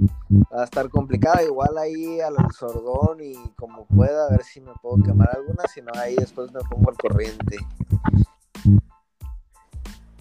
va 0.52 0.62
a 0.62 0.64
estar 0.64 0.88
complicado. 0.88 1.44
Igual 1.44 1.78
ahí 1.78 2.20
al 2.20 2.34
sordón 2.52 3.18
y 3.22 3.34
como 3.56 3.86
pueda, 3.86 4.26
a 4.26 4.30
ver 4.30 4.42
si 4.42 4.60
me 4.60 4.72
puedo 4.82 5.02
quemar 5.02 5.30
alguna, 5.34 5.64
si 5.72 5.80
no 5.82 5.92
ahí 5.94 6.16
después 6.16 6.52
me 6.52 6.60
pongo 6.68 6.90
al 6.90 6.96
corriente. 6.96 7.56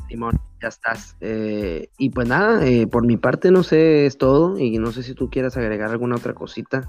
Simón, 0.08 0.40
ya 0.62 0.68
estás. 0.68 1.16
Eh, 1.20 1.90
y 1.98 2.12
pues 2.12 2.28
nada, 2.28 2.64
eh, 2.66 2.86
por 2.86 3.06
mi 3.06 3.18
parte 3.18 3.50
no 3.50 3.64
sé, 3.64 4.06
es 4.06 4.18
todo. 4.18 4.60
Y 4.60 4.78
no 4.78 4.92
sé 4.92 5.04
si 5.04 5.16
tú 5.16 5.30
quieras 5.30 5.58
agregar 5.58 5.90
alguna 5.90 6.16
otra 6.16 6.34
cosita. 6.34 6.88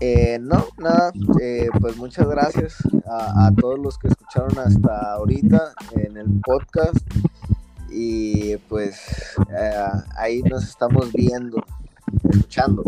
Eh, 0.00 0.38
no, 0.38 0.66
nada, 0.76 1.10
pues 1.80 1.96
muchas 1.96 2.28
gracias 2.28 2.76
a, 3.08 3.46
a, 3.46 3.54
todos 3.54 3.78
los 3.78 3.96
que 3.96 4.08
escucharon 4.08 4.58
hasta 4.58 5.14
ahorita 5.14 5.72
en 5.92 6.18
el 6.18 6.38
podcast 6.44 6.98
y 7.90 8.56
pues 8.68 9.36
eh, 9.50 9.86
ahí 10.16 10.42
nos 10.42 10.64
estamos 10.64 11.12
viendo, 11.12 11.64
escuchando. 12.30 12.82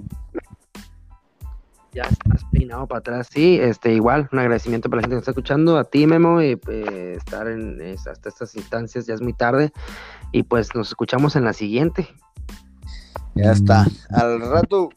Ya 1.93 2.03
estás 2.03 2.45
peinado 2.53 2.87
para 2.87 2.99
atrás, 3.01 3.29
sí, 3.33 3.59
este 3.61 3.95
igual, 3.95 4.29
un 4.31 4.39
agradecimiento 4.39 4.89
para 4.89 4.99
la 4.99 5.03
gente 5.03 5.17
que 5.17 5.21
está 5.21 5.31
escuchando, 5.31 5.79
a 5.79 5.85
ti 5.85 6.07
Memo, 6.07 6.43
y 6.43 6.61
eh, 6.69 7.15
estar 7.17 7.49
en 7.49 7.81
hasta 7.81 8.29
estas 8.29 8.55
instancias, 8.55 9.07
ya 9.07 9.15
es 9.15 9.21
muy 9.21 9.33
tarde, 9.33 9.73
y 10.33 10.43
pues 10.43 10.75
nos 10.75 10.89
escuchamos 10.89 11.35
en 11.35 11.45
la 11.45 11.53
siguiente. 11.53 12.09
Ya 13.35 13.53
está, 13.53 13.87
al 14.11 14.41
rato. 14.41 14.91